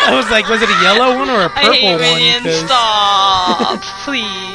I 0.05 0.13
was 0.17 0.31
like, 0.31 0.49
was 0.49 0.61
it 0.63 0.69
a 0.69 0.83
yellow 0.83 1.17
one 1.19 1.31
or 1.31 1.43
a 1.43 1.45
I 1.47 1.49
purple 1.49 1.73
hate 1.73 1.93
one? 1.93 2.01
minions. 2.01 2.45
'Cause 2.45 2.67
Stop, 2.67 3.83
please. 4.05 4.52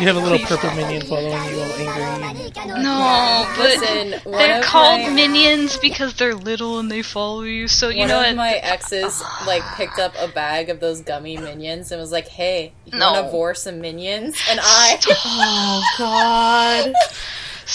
You 0.00 0.06
have 0.06 0.16
a 0.16 0.20
little 0.20 0.38
purple 0.40 0.70
minion 0.74 1.02
following 1.06 1.30
you, 1.30 1.60
all 1.60 1.72
angry. 1.72 2.50
No, 2.82 3.46
but 3.56 3.64
Listen, 3.80 4.30
they're 4.30 4.62
called 4.62 5.00
my- 5.02 5.10
minions 5.10 5.76
because 5.78 6.14
they're 6.14 6.34
little 6.34 6.78
and 6.78 6.90
they 6.90 7.02
follow 7.02 7.42
you. 7.42 7.68
So 7.68 7.88
you 7.88 8.00
One 8.00 8.08
know 8.08 8.28
of 8.28 8.36
my 8.36 8.52
exes 8.54 9.22
like 9.46 9.62
picked 9.76 9.98
up 9.98 10.14
a 10.18 10.28
bag 10.28 10.68
of 10.70 10.80
those 10.80 11.00
gummy 11.02 11.36
minions 11.36 11.92
and 11.92 12.00
was 12.00 12.10
like, 12.12 12.28
"Hey, 12.28 12.72
you 12.86 12.98
No. 12.98 13.12
want 13.12 13.26
to 13.26 13.30
vor 13.30 13.54
some 13.54 13.80
minions?" 13.80 14.36
And 14.50 14.60
I, 14.62 14.98
Oh 15.08 15.82
God. 15.98 16.92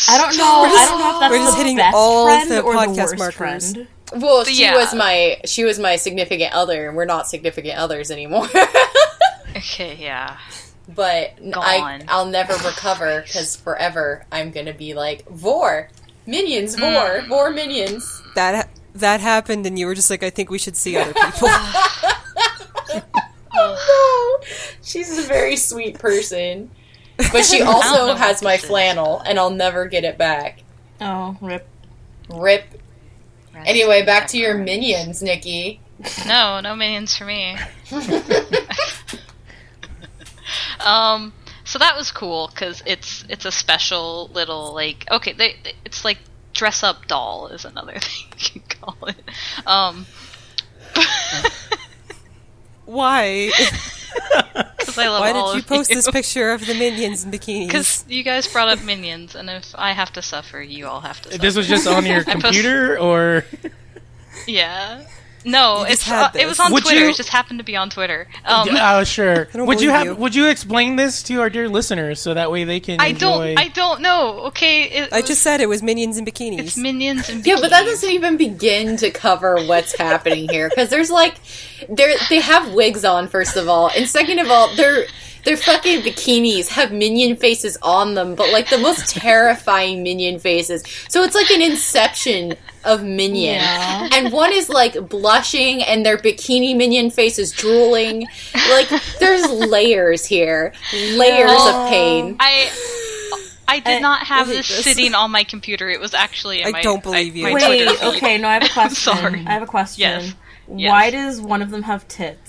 I 0.10 0.18
don't 0.18 0.38
know. 0.38 0.64
I 0.66 0.86
don't 0.86 1.00
know 1.00 1.14
if 1.16 1.20
that's 1.22 1.32
we're 1.32 1.38
just 1.40 1.52
the 1.58 1.64
hitting 1.64 1.78
best 1.78 1.96
all 1.96 2.26
friend 2.26 2.52
the 2.52 2.62
or 2.62 2.74
the 2.74 2.80
podcast 2.80 2.98
worst 2.98 3.18
markers. 3.18 3.72
friend. 3.74 3.88
well, 4.16 4.44
she 4.44 4.62
Yeah. 4.64 4.76
was 4.76 4.94
my 4.94 5.40
she 5.46 5.64
was 5.64 5.80
my 5.80 5.96
significant 5.96 6.54
other, 6.54 6.88
and 6.88 6.96
we're 6.98 7.06
not 7.06 7.28
significant 7.28 7.78
others 7.78 8.12
anymore. 8.12 8.48
Okay, 9.56 9.98
yeah. 10.00 10.38
But 10.88 11.34
I 11.42 11.52
Gone. 11.80 12.04
I'll 12.08 12.26
never 12.26 12.54
recover 12.66 13.22
because 13.22 13.56
forever 13.56 14.26
I'm 14.32 14.52
gonna 14.52 14.74
be 14.74 14.94
like 14.94 15.28
vor 15.30 15.90
minions, 16.26 16.76
vor 16.76 16.90
Mm. 16.90 17.28
vor 17.28 17.50
minions. 17.52 18.22
That 18.36 18.56
ha- 18.56 18.70
that 18.96 19.20
happened, 19.22 19.66
and 19.66 19.78
you 19.78 19.86
were 19.86 19.96
just 19.96 20.10
like, 20.10 20.24
I 20.24 20.30
think 20.30 20.50
we 20.50 20.58
should 20.58 20.76
see 20.76 20.98
other 20.98 21.14
people. 21.14 21.50
no, 23.54 23.78
she's 24.82 25.18
a 25.18 25.24
very 25.24 25.56
sweet 25.56 26.00
person, 26.00 26.70
but 27.32 27.46
she 27.46 27.62
also 27.64 28.16
has 28.16 28.42
my 28.42 28.58
flannel, 28.58 29.20
and 29.26 29.38
I'll 29.40 29.50
never 29.52 29.86
get 29.88 30.04
it 30.04 30.18
back. 30.18 30.64
Oh, 31.02 31.38
rip. 31.42 31.68
Rip. 32.34 32.66
Anyway, 33.66 34.04
back 34.06 34.28
to 34.30 34.38
your 34.38 34.56
minions, 34.56 35.22
Nikki. 35.22 35.80
No, 36.28 36.60
no 36.60 36.76
minions 36.76 37.16
for 37.18 37.26
me. 37.26 37.58
Um, 40.80 41.34
so 41.64 41.80
that 41.80 41.96
was 41.98 42.12
cool 42.12 42.48
because 42.48 42.82
it's 42.86 43.24
it's 43.30 43.46
a 43.46 43.52
special 43.52 44.30
little 44.34 44.74
like 44.74 45.06
okay, 45.12 45.34
they, 45.34 45.56
they- 45.64 45.74
it's 45.86 46.04
like 46.06 46.18
dress 46.54 46.82
up 46.84 47.08
doll 47.08 47.48
is 47.50 47.66
another 47.66 47.94
thing 48.00 48.26
you 48.56 48.62
can 48.62 48.80
call 48.82 49.08
it. 49.08 49.22
Um, 49.66 50.06
Why? 52.86 53.52
because 54.78 54.98
I 54.98 55.08
love 55.10 55.20
Why 55.20 55.32
all 55.32 55.48
did 55.54 55.56
you 55.56 55.60
of 55.62 55.68
post 55.68 55.90
this 55.90 56.10
picture 56.10 56.52
of 56.52 56.66
the 56.66 56.74
minions 56.74 57.26
in 57.26 57.32
bikinis? 57.32 57.68
Because 57.68 58.06
you 58.08 58.24
guys 58.24 58.48
brought 58.48 58.70
up 58.70 58.82
minions, 58.84 59.36
and 59.36 59.50
if 59.50 59.76
I 59.76 59.92
have 59.92 60.14
to 60.14 60.22
suffer, 60.22 60.62
you 60.62 60.88
all 60.88 61.02
have 61.02 61.22
to. 61.24 61.30
Suffer. 61.32 61.42
This 61.42 61.58
was 61.58 61.68
just 61.68 61.86
on 61.86 62.06
your 62.06 62.22
I 62.22 62.24
post- 62.24 62.42
computer, 62.44 62.98
or 62.98 63.44
yeah. 64.48 65.04
No, 65.46 65.84
it's 65.84 66.10
uh, 66.10 66.30
it 66.36 66.46
was 66.46 66.60
on 66.60 66.72
Would 66.74 66.84
Twitter. 66.84 67.00
you- 67.00 67.10
It 67.10 67.16
just 67.16 67.30
happened 67.30 67.60
to 67.60 67.64
be 67.64 67.76
on 67.76 67.90
Twitter. 67.90 68.28
Um, 68.44 68.68
oh, 68.72 69.04
sure. 69.04 69.46
don't 69.54 69.66
Would 69.68 69.80
you 69.82 69.90
believe 69.90 69.92
have? 69.92 70.06
you. 70.06 70.16
Would 70.16 70.36
you 70.36 70.48
explain 70.50 70.96
this 70.98 71.24
to 71.24 71.40
our 71.42 71.50
dear 71.50 71.70
listeners 71.70 72.20
so 72.20 72.34
that 72.34 72.52
way 72.52 72.64
they 72.64 72.80
can 72.80 73.00
I 73.00 73.08
enjoy? 73.08 73.56
don't. 73.56 73.60
I 73.60 73.68
don't 73.70 74.02
know. 74.02 74.40
Okay, 74.48 74.84
it, 74.84 75.14
I 75.14 75.22
just 75.22 75.42
said 75.42 75.62
it 75.62 75.70
was 75.70 75.82
minions 75.82 76.18
in 76.18 76.26
bikinis. 76.26 76.60
it's 76.60 76.78
minions 76.78 77.30
and 77.30 77.46
Yeah, 77.46 77.58
but 77.62 77.70
that 77.70 77.86
doesn't 77.86 78.10
even 78.10 78.38
begin 78.38 78.98
to 78.98 79.12
cover 79.12 79.58
what's 79.66 79.96
happening 79.98 80.50
here 80.50 80.70
because 80.70 80.90
there's 80.90 81.10
like, 81.12 81.36
they 81.88 82.16
they 82.30 82.40
have 82.42 82.74
wigs 82.74 83.06
on 83.06 83.28
first 83.28 83.56
of 83.56 83.68
all, 83.70 83.90
and 83.96 84.08
second 84.10 84.40
of 84.40 84.50
all, 84.50 84.74
they're 84.76 85.06
their 85.44 85.56
fucking 85.56 86.02
bikinis 86.02 86.68
have 86.68 86.92
minion 86.92 87.38
faces 87.38 87.78
on 87.82 88.16
them, 88.16 88.36
but 88.36 88.52
like 88.52 88.70
the 88.70 88.78
most 88.78 89.16
terrifying 89.16 90.04
minion 90.04 90.40
faces. 90.40 90.84
So 91.08 91.24
it's 91.24 91.36
like 91.36 91.50
an 91.52 91.62
inception 91.62 92.56
of 92.88 93.04
minion. 93.04 93.56
Yeah. 93.56 94.10
And 94.14 94.32
one 94.34 94.52
is 94.54 94.70
like 94.70 95.10
blushing 95.10 95.84
and 95.84 96.06
their 96.06 96.18
bikini 96.18 96.76
minion 96.76 97.12
face 97.12 97.38
is 97.38 97.52
drooling. 97.52 98.26
Like 98.72 98.90
there's 99.20 99.48
layers 99.50 100.26
here. 100.26 100.74
Layers 100.94 101.52
of 101.52 101.90
pain. 101.90 102.36
I 102.40 102.72
I 103.68 103.80
did 103.80 103.98
I- 103.98 104.00
not 104.00 104.26
have 104.28 104.48
this, 104.48 104.68
this. 104.70 104.84
sitting 104.84 105.14
on 105.14 105.30
my 105.32 105.44
computer. 105.44 105.90
It 105.90 106.00
was 106.00 106.14
actually 106.14 106.62
in 106.62 106.68
I 106.68 106.72
my, 106.72 106.82
don't 106.82 107.04
believe 107.04 107.36
you. 107.36 107.44
my 107.44 107.54
Wait, 107.54 107.66
Twitter 107.66 107.86
Wait, 107.92 108.00
feed. 108.00 108.16
okay, 108.16 108.38
no, 108.38 108.48
I 108.48 108.54
have 108.54 108.64
a 108.64 108.70
question. 108.74 109.14
sorry. 109.18 109.44
I 109.46 109.52
have 109.52 109.62
a 109.64 109.68
question. 109.68 110.02
Yes. 110.02 110.34
Yes. 110.74 110.90
Why 110.92 111.10
does 111.12 111.40
one 111.42 111.62
of 111.62 111.70
them 111.70 111.84
have 111.84 112.08
tits? 112.08 112.47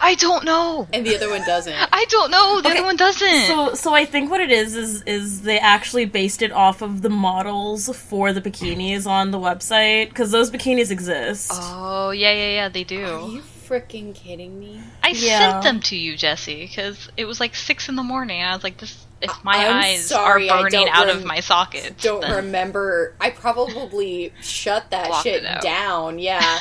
I 0.00 0.14
don't 0.14 0.44
know. 0.44 0.88
And 0.92 1.06
the 1.06 1.14
other 1.16 1.28
one 1.30 1.42
doesn't. 1.46 1.74
I 1.92 2.04
don't 2.08 2.30
know. 2.30 2.60
The 2.60 2.68
Okay, 2.68 2.78
other 2.78 2.86
one 2.86 2.96
doesn't. 2.96 3.42
So, 3.46 3.74
so 3.74 3.94
I 3.94 4.04
think 4.04 4.30
what 4.30 4.40
it 4.40 4.50
is 4.50 4.74
is 4.76 5.02
is 5.02 5.42
they 5.42 5.58
actually 5.58 6.04
based 6.04 6.42
it 6.42 6.52
off 6.52 6.82
of 6.82 7.02
the 7.02 7.10
models 7.10 7.94
for 7.96 8.32
the 8.32 8.40
bikinis 8.40 9.06
on 9.06 9.30
the 9.30 9.38
website 9.38 10.08
because 10.08 10.30
those 10.30 10.50
bikinis 10.50 10.90
exist. 10.90 11.50
oh 11.54 12.10
yeah, 12.10 12.32
yeah, 12.32 12.48
yeah. 12.50 12.68
They 12.68 12.84
do. 12.84 13.04
Are 13.04 13.28
you 13.28 13.42
freaking 13.68 14.14
kidding 14.14 14.58
me? 14.60 14.80
I 15.02 15.08
Yeah. 15.10 15.50
sent 15.52 15.62
them 15.64 15.80
to 15.80 15.96
you, 15.96 16.16
Jesse, 16.16 16.66
because 16.66 17.08
it 17.16 17.24
was 17.24 17.40
like 17.40 17.54
six 17.54 17.88
in 17.88 17.96
the 17.96 18.02
morning. 18.02 18.42
I 18.42 18.54
was 18.54 18.62
like, 18.62 18.78
"This, 18.78 19.06
if 19.22 19.30
uh, 19.30 19.34
my 19.42 19.56
I'm 19.56 19.76
eyes 19.84 20.06
sorry, 20.06 20.50
are 20.50 20.62
burning 20.62 20.88
out 20.90 21.06
rem- 21.06 21.16
of 21.18 21.24
my 21.24 21.40
sockets." 21.40 22.02
Don't 22.02 22.20
then- 22.20 22.36
remember. 22.36 23.14
I 23.20 23.30
probably 23.30 24.32
shut 24.42 24.90
that 24.90 25.08
Blocked 25.08 25.22
shit 25.24 25.44
down. 25.62 26.18
Yeah. 26.18 26.58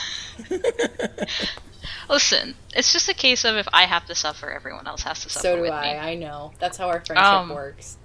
Listen, 2.13 2.54
it's 2.76 2.93
just 2.93 3.10
a 3.10 3.13
case 3.15 3.43
of 3.43 3.56
if 3.56 3.67
I 3.73 3.86
have 3.86 4.06
to 4.06 4.13
suffer, 4.13 4.52
everyone 4.52 4.86
else 4.86 5.02
has 5.02 5.23
to 5.23 5.30
suffer 5.30 5.47
So 5.47 5.56
do 5.56 5.62
with 5.63 5.71
I. 5.71 5.82
me. 5.93 5.97
I 5.97 6.15
know. 6.15 6.52
That's 6.60 6.78
how 6.78 6.88
our 6.89 7.04
friendship 7.04 7.26
Um, 7.26 7.49
works. 7.49 7.97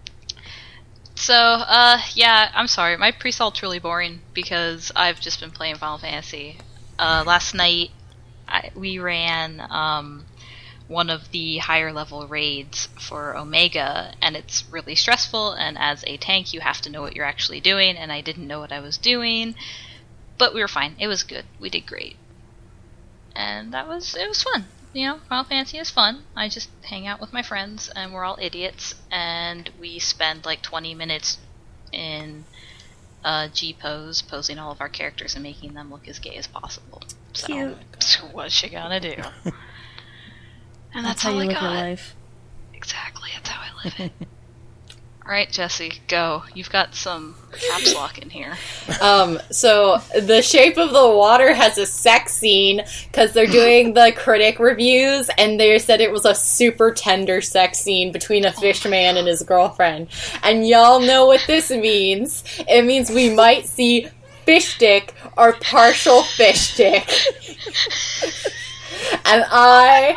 So, 1.15 1.35
uh, 1.35 1.99
yeah, 2.15 2.51
I'm 2.55 2.69
sorry. 2.69 2.97
My 2.97 3.11
pre-salt's 3.11 3.63
really 3.63 3.79
boring 3.79 4.23
because 4.33 4.91
I've 4.97 5.21
just 5.21 5.41
been 5.41 5.51
playing 5.51 5.77
Final 5.77 5.99
Fantasy. 5.99 6.57
Uh, 6.99 7.23
last 7.27 7.55
night, 7.55 7.91
I, 8.49 8.71
we 8.75 8.99
ran, 8.99 9.61
um, 9.69 10.25
one 10.87 11.11
of 11.11 11.31
the 11.31 11.59
higher 11.59 11.93
level 11.93 12.27
raids 12.27 12.89
for 12.99 13.37
Omega, 13.37 14.15
and 14.23 14.37
it's 14.37 14.65
really 14.71 14.95
stressful, 14.95 15.53
and 15.53 15.77
as 15.77 16.03
a 16.07 16.17
tank, 16.17 16.55
you 16.55 16.61
have 16.61 16.81
to 16.81 16.89
know 16.91 17.03
what 17.03 17.15
you're 17.15 17.27
actually 17.27 17.61
doing, 17.61 17.95
and 17.99 18.11
I 18.11 18.23
didn't 18.23 18.47
know 18.47 18.59
what 18.61 18.73
I 18.73 18.81
was 18.81 18.97
doing, 18.97 19.55
but 20.39 20.55
we 20.55 20.63
were 20.63 20.69
fine. 20.69 20.97
It 20.99 21.09
was 21.09 21.25
good. 21.25 21.45
We 21.61 21.69
did 21.69 21.85
great. 21.85 22.17
And 23.39 23.73
that 23.73 23.87
was, 23.87 24.17
it 24.17 24.29
was 24.29 24.43
fun. 24.43 24.65
You 24.93 25.07
know, 25.07 25.19
Final 25.29 25.45
Fantasy 25.45 25.79
is 25.79 25.91
fun. 25.91 26.25
I 26.35 26.49
just 26.49 26.71
hang 26.83 27.07
out 27.07 27.21
with 27.21 27.33
my 27.33 27.43
friends, 27.43 27.89
and 27.95 28.13
we're 28.13 28.25
all 28.25 28.37
idiots, 28.41 28.97
and 29.13 29.71
we 29.81 30.01
spend 30.01 30.45
like 30.45 30.61
20 30.61 30.95
minutes 30.97 31.39
in 31.93 32.45
uh, 33.23 33.47
G 33.53 33.73
pose, 33.79 34.23
posing 34.23 34.59
all 34.59 34.73
of 34.73 34.81
our 34.81 34.89
characters 34.89 35.35
and 35.35 35.43
making 35.45 35.75
them 35.75 35.91
look 35.91 36.09
as 36.09 36.19
gay 36.19 36.35
as 36.37 36.49
possible. 36.49 37.03
So, 37.33 37.47
Cute. 37.47 37.77
so 38.01 38.25
what's 38.33 38.61
you 38.63 38.71
gonna 38.71 38.99
do? 39.01 39.15
And 40.95 41.05
that's, 41.05 41.23
That's 41.23 41.23
how 41.23 41.29
all 41.31 41.35
you 41.37 41.43
I 41.43 41.45
live 41.47 41.55
got. 41.55 41.63
your 41.63 41.71
life. 41.73 42.17
Exactly, 42.73 43.29
that's 43.35 43.49
how 43.51 43.61
I 43.61 43.85
live 43.85 44.01
it. 44.01 44.29
all 45.29 45.35
right, 45.35 45.51
Jesse, 45.51 45.93
go. 46.07 46.45
You've 46.55 46.71
got 46.71 46.95
some 46.95 47.35
caps 47.53 47.95
lock 47.95 48.19
in 48.19 48.31
here. 48.31 48.57
Um, 49.01 49.39
so 49.53 49.99
the 50.19 50.43
shape 50.43 50.77
of 50.77 50.91
the 50.91 51.09
water 51.09 51.55
has 51.55 51.79
a 51.79 51.87
sex 51.87 52.35
scene 52.35 52.83
because 53.07 53.33
they're 53.33 53.47
doing 53.47 53.95
the 53.95 54.13
critic 54.17 54.59
reviews 54.59 55.31
and 55.39 55.61
they 55.61 55.79
said 55.79 56.01
it 56.01 56.11
was 56.11 56.25
a 56.25 56.35
super 56.35 56.91
tender 56.91 57.41
sex 57.41 57.79
scene 57.79 58.11
between 58.11 58.45
a 58.45 58.53
fish 58.53 58.85
man 58.87 59.17
and 59.17 59.29
his 59.29 59.43
girlfriend. 59.43 60.09
And 60.43 60.67
y'all 60.67 61.01
know 61.01 61.27
what 61.27 61.45
this 61.47 61.71
means. 61.71 62.43
It 62.67 62.85
means 62.87 63.09
we 63.11 63.31
might 63.31 63.67
see 63.67 64.09
fish 64.45 64.79
dick 64.79 65.15
or 65.37 65.53
partial 65.53 66.25
fish 66.25 66.75
dick. 66.77 67.09
and 69.27 69.45
I 69.49 70.17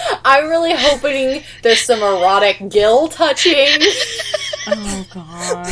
I'm 0.24 0.48
really 0.48 0.74
hoping 0.74 1.42
there's 1.62 1.82
some 1.82 2.00
erotic 2.00 2.68
gill 2.68 3.08
touching. 3.08 3.66
Oh 4.70 5.06
God. 5.14 5.66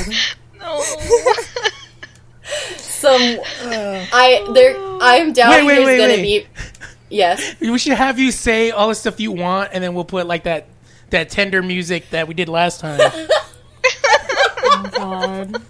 No. 0.59 0.81
some 2.79 3.21
I 3.53 4.49
there 4.55 4.75
I'm 5.03 5.35
doubting 5.35 5.67
Wait, 5.67 5.77
wait, 5.77 5.85
there's 5.85 5.87
wait, 5.87 5.99
gonna 5.99 6.12
wait. 6.15 6.47
be 6.47 6.47
Yes. 7.11 7.57
We 7.61 7.77
should 7.79 7.93
have 7.93 8.19
you 8.19 8.33
say 8.33 8.71
all 8.71 8.89
the 8.89 8.95
stuff 8.95 9.21
you 9.21 9.33
want, 9.33 9.71
and 9.75 9.85
then 9.85 9.95
we'll 9.95 10.07
put 10.07 10.27
like 10.27 10.45
that 10.45 10.67
that 11.11 11.29
tender 11.29 11.62
music 11.62 12.09
that 12.11 12.27
we 12.27 12.33
did 12.35 12.49
last 12.49 12.81
time. 12.81 12.99
Oh 14.65 14.91
God. 14.95 15.62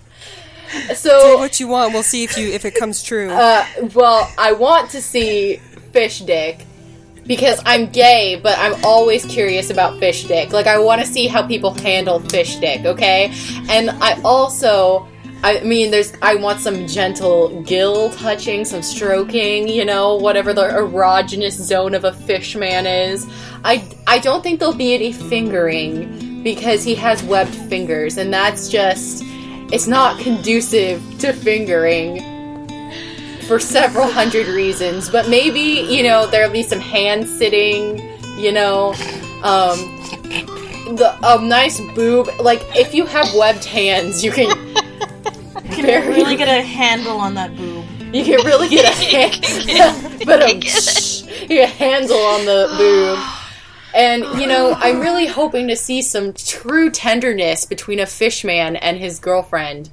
Say 0.71 0.95
So 0.95 1.39
what 1.39 1.59
you 1.59 1.67
want. 1.69 1.93
We'll 1.93 2.03
see 2.05 2.23
if 2.23 2.39
you 2.39 2.49
if 2.53 2.65
it 2.65 2.77
comes 2.77 3.03
true. 3.03 3.29
uh 3.29 3.67
well 3.95 4.31
I 4.39 4.53
want 4.53 4.91
to 4.93 5.03
see 5.03 5.57
fish 5.93 6.21
dick 6.21 6.65
because 7.27 7.61
I'm 7.67 7.91
gay, 7.91 8.39
but 8.43 8.59
I'm 8.59 8.75
always 8.85 9.25
curious 9.25 9.71
about 9.71 9.99
fish 9.99 10.25
dick. 10.25 10.53
Like 10.53 10.67
I 10.67 10.79
want 10.79 11.01
to 11.01 11.07
see 11.07 11.27
how 11.27 11.47
people 11.47 11.73
handle 11.75 12.21
fish 12.21 12.57
dick, 12.57 12.85
okay? 12.85 13.33
And 13.69 13.91
I 13.91 14.21
also 14.23 15.09
I 15.43 15.61
mean, 15.61 15.91
there's. 15.91 16.13
I 16.23 16.35
want 16.35 16.61
some 16.61 16.87
gentle 16.87 17.63
gill 17.63 18.11
touching, 18.11 18.65
some 18.65 18.83
stroking, 18.83 19.69
you 19.69 19.85
know, 19.85 20.17
whatever 20.17 20.53
the 20.53 20.63
erogenous 20.63 21.53
zone 21.53 21.95
of 21.95 22.05
a 22.05 22.13
fish 22.13 22.57
man 22.57 22.87
is. 22.87 23.27
I, 23.63 23.87
I 24.07 24.19
don't 24.19 24.43
think 24.43 24.59
there'll 24.59 24.75
be 24.75 24.95
any 24.95 25.13
fingering 25.13 26.43
because 26.43 26.83
he 26.83 26.95
has 26.97 27.23
webbed 27.23 27.55
fingers, 27.55 28.17
and 28.17 28.33
that's 28.33 28.69
just. 28.69 29.23
It's 29.73 29.89
not 29.89 30.21
conducive 30.21 31.03
to 31.19 31.33
fingering 31.33 32.19
for 33.47 33.59
several 33.59 34.07
hundred 34.07 34.47
reasons. 34.49 35.09
But 35.09 35.29
maybe, 35.29 35.61
you 35.61 36.03
know, 36.03 36.27
there'll 36.27 36.53
be 36.53 36.63
some 36.63 36.81
hand 36.81 37.29
sitting, 37.29 37.99
you 38.37 38.53
know, 38.53 38.93
um, 39.43 39.79
the 40.97 41.17
a 41.23 41.41
nice 41.43 41.81
boob. 41.95 42.29
Like, 42.41 42.63
if 42.77 42.95
you 42.95 43.07
have 43.07 43.33
webbed 43.35 43.65
hands, 43.65 44.25
you 44.25 44.31
can. 44.33 44.75
Can 45.67 45.85
Very- 45.85 46.09
really 46.09 46.37
get 46.37 46.49
a 46.49 46.63
handle 46.63 47.19
on 47.19 47.35
that 47.35 47.55
boob. 47.57 47.85
You 48.15 48.25
can 48.25 48.47
really 48.47 48.69
get 48.69 48.85
a 48.85 48.95
hand, 49.77 50.21
but 50.25 50.41
a, 50.41 50.61
a 51.61 51.67
handle 51.67 52.19
on 52.19 52.45
the 52.45 52.73
boob. 52.79 53.19
And 53.95 54.41
you 54.41 54.47
know, 54.47 54.75
I'm 54.79 55.01
really 55.01 55.27
hoping 55.27 55.69
to 55.69 55.77
see 55.77 56.03
some 56.03 56.33
true 56.35 56.89
tenderness 56.91 57.65
between 57.65 57.99
a 57.99 58.07
fishman 58.07 58.77
and 58.77 58.97
his 58.97 59.19
girlfriend. 59.19 59.91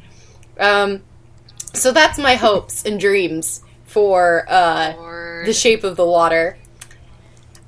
Um, 0.60 1.02
so 1.74 1.92
that's 1.92 2.18
my 2.18 2.36
hopes 2.36 2.86
and 2.86 3.00
dreams 3.00 3.64
for 3.86 4.46
uh, 4.48 5.44
the 5.46 5.54
shape 5.54 5.84
of 5.84 5.96
the 5.96 6.06
water. 6.06 6.58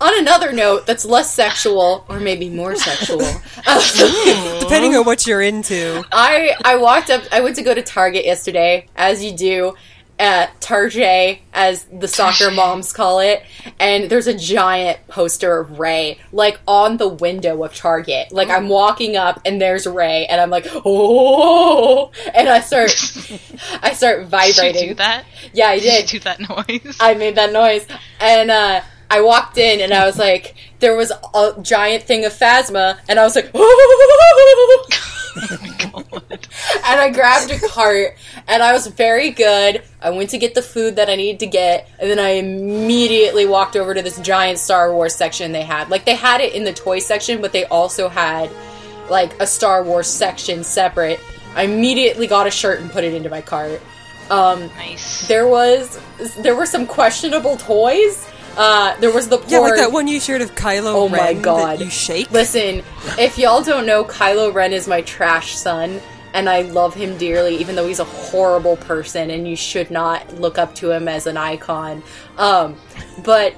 On 0.01 0.19
another 0.19 0.51
note, 0.51 0.85
that's 0.85 1.05
less 1.05 1.33
sexual, 1.33 2.05
or 2.09 2.19
maybe 2.19 2.49
more 2.49 2.75
sexual. 2.75 3.19
Depending 4.59 4.95
on 4.95 5.05
what 5.05 5.25
you're 5.25 5.41
into. 5.41 6.03
I 6.11 6.55
I 6.65 6.75
walked 6.75 7.09
up. 7.09 7.23
I 7.31 7.39
went 7.41 7.55
to 7.55 7.61
go 7.61 7.73
to 7.73 7.81
Target 7.81 8.25
yesterday, 8.25 8.87
as 8.95 9.23
you 9.23 9.31
do 9.31 9.75
at 10.17 10.62
Target, 10.62 11.39
as 11.54 11.84
the 11.86 12.08
soccer 12.08 12.49
moms 12.49 12.93
call 12.93 13.19
it. 13.19 13.43
And 13.80 14.10
there's 14.10 14.28
a 14.28 14.34
giant 14.38 15.06
poster 15.08 15.60
of 15.60 15.78
Rey, 15.80 16.19
like 16.32 16.60
on 16.67 16.97
the 16.97 17.08
window 17.10 17.63
of 17.63 17.75
Target. 17.75 18.32
Like 18.32 18.49
I'm 18.49 18.69
walking 18.69 19.17
up, 19.17 19.41
and 19.45 19.62
there's 19.62 19.86
Rey, 19.86 20.25
and 20.28 20.39
I'm 20.39 20.49
like, 20.49 20.67
oh, 20.73 22.12
and 22.34 22.47
I 22.47 22.62
start, 22.62 22.91
I 23.84 23.93
start 23.93 24.19
Did 24.21 24.30
vibrating. 24.30 24.82
you 24.84 24.88
do 24.89 24.93
that? 24.95 25.25
Yeah, 25.54 25.67
I 25.67 25.80
Did 25.80 25.84
did. 26.08 26.13
you 26.13 26.19
do 26.19 26.23
that 26.23 26.39
noise? 26.39 26.97
I 26.99 27.13
made 27.15 27.36
that 27.36 27.51
noise. 27.51 27.86
And 28.21 28.49
uh, 28.51 28.82
I 29.10 29.21
walked 29.21 29.58
in 29.58 29.82
and 29.82 29.93
I 29.93 30.06
was 30.06 30.17
like, 30.17 30.56
there 30.80 30.95
was 30.95 31.12
a 31.34 31.62
giant 31.62 32.04
thing 32.04 32.25
of 32.25 32.32
Phasma, 32.34 32.97
and 33.10 33.19
I 33.19 33.23
was 33.23 33.36
like, 33.36 33.51
and 35.35 36.99
I 36.99 37.11
grabbed 37.13 37.51
a 37.51 37.59
cart, 37.67 38.15
and 38.47 38.63
I 38.63 38.73
was 38.73 38.87
very 38.87 39.31
good. 39.31 39.83
I 40.01 40.09
went 40.11 40.29
to 40.31 40.37
get 40.37 40.55
the 40.55 40.61
food 40.61 40.95
that 40.95 41.09
I 41.09 41.15
needed 41.15 41.39
to 41.39 41.47
get, 41.47 41.89
and 41.99 42.09
then 42.09 42.19
I 42.19 42.29
immediately 42.31 43.45
walked 43.45 43.75
over 43.75 43.93
to 43.93 44.01
this 44.01 44.19
giant 44.19 44.59
Star 44.59 44.93
Wars 44.93 45.15
section 45.15 45.51
they 45.51 45.63
had. 45.63 45.89
Like, 45.89 46.05
they 46.05 46.15
had 46.15 46.41
it 46.41 46.53
in 46.53 46.63
the 46.63 46.73
toy 46.73 46.99
section, 46.99 47.41
but 47.41 47.51
they 47.51 47.65
also 47.65 48.07
had, 48.07 48.49
like, 49.09 49.39
a 49.41 49.47
Star 49.47 49.83
Wars 49.83 50.07
section 50.07 50.63
separate. 50.63 51.19
I 51.55 51.63
immediately 51.63 52.27
got 52.27 52.47
a 52.47 52.51
shirt 52.51 52.79
and 52.81 52.91
put 52.91 53.03
it 53.03 53.13
into 53.13 53.29
my 53.29 53.41
cart. 53.41 53.81
Um, 54.29 54.67
nice. 54.77 55.27
there 55.27 55.47
was 55.47 55.99
there 56.39 56.55
were 56.55 56.65
some 56.65 56.87
questionable 56.87 57.57
toys. 57.57 58.27
Uh, 58.57 58.95
there 58.99 59.11
was 59.11 59.27
the 59.27 59.43
Yeah, 59.47 59.59
like 59.59 59.75
that 59.75 59.91
one 59.91 60.07
you 60.07 60.19
shared 60.19 60.41
of 60.41 60.55
Kylo 60.55 60.93
Oh 60.93 61.09
my 61.09 61.33
God. 61.33 61.79
that 61.79 61.83
you 61.83 61.89
shake. 61.91 62.31
Listen, 62.31 62.83
if 63.19 63.37
y'all 63.37 63.61
don't 63.63 63.85
know, 63.85 64.03
Kylo 64.03 64.53
Ren 64.53 64.71
is 64.73 64.87
my 64.87 65.01
trash 65.01 65.55
son, 65.55 66.01
and 66.33 66.49
I 66.49 66.61
love 66.63 66.93
him 66.93 67.17
dearly, 67.17 67.57
even 67.57 67.75
though 67.75 67.87
he's 67.87 67.99
a 67.99 68.05
horrible 68.05 68.77
person, 68.77 69.29
and 69.29 69.47
you 69.47 69.55
should 69.55 69.91
not 69.91 70.39
look 70.39 70.57
up 70.57 70.75
to 70.75 70.91
him 70.91 71.07
as 71.07 71.27
an 71.27 71.37
icon. 71.37 72.03
Um, 72.37 72.75
but 73.23 73.55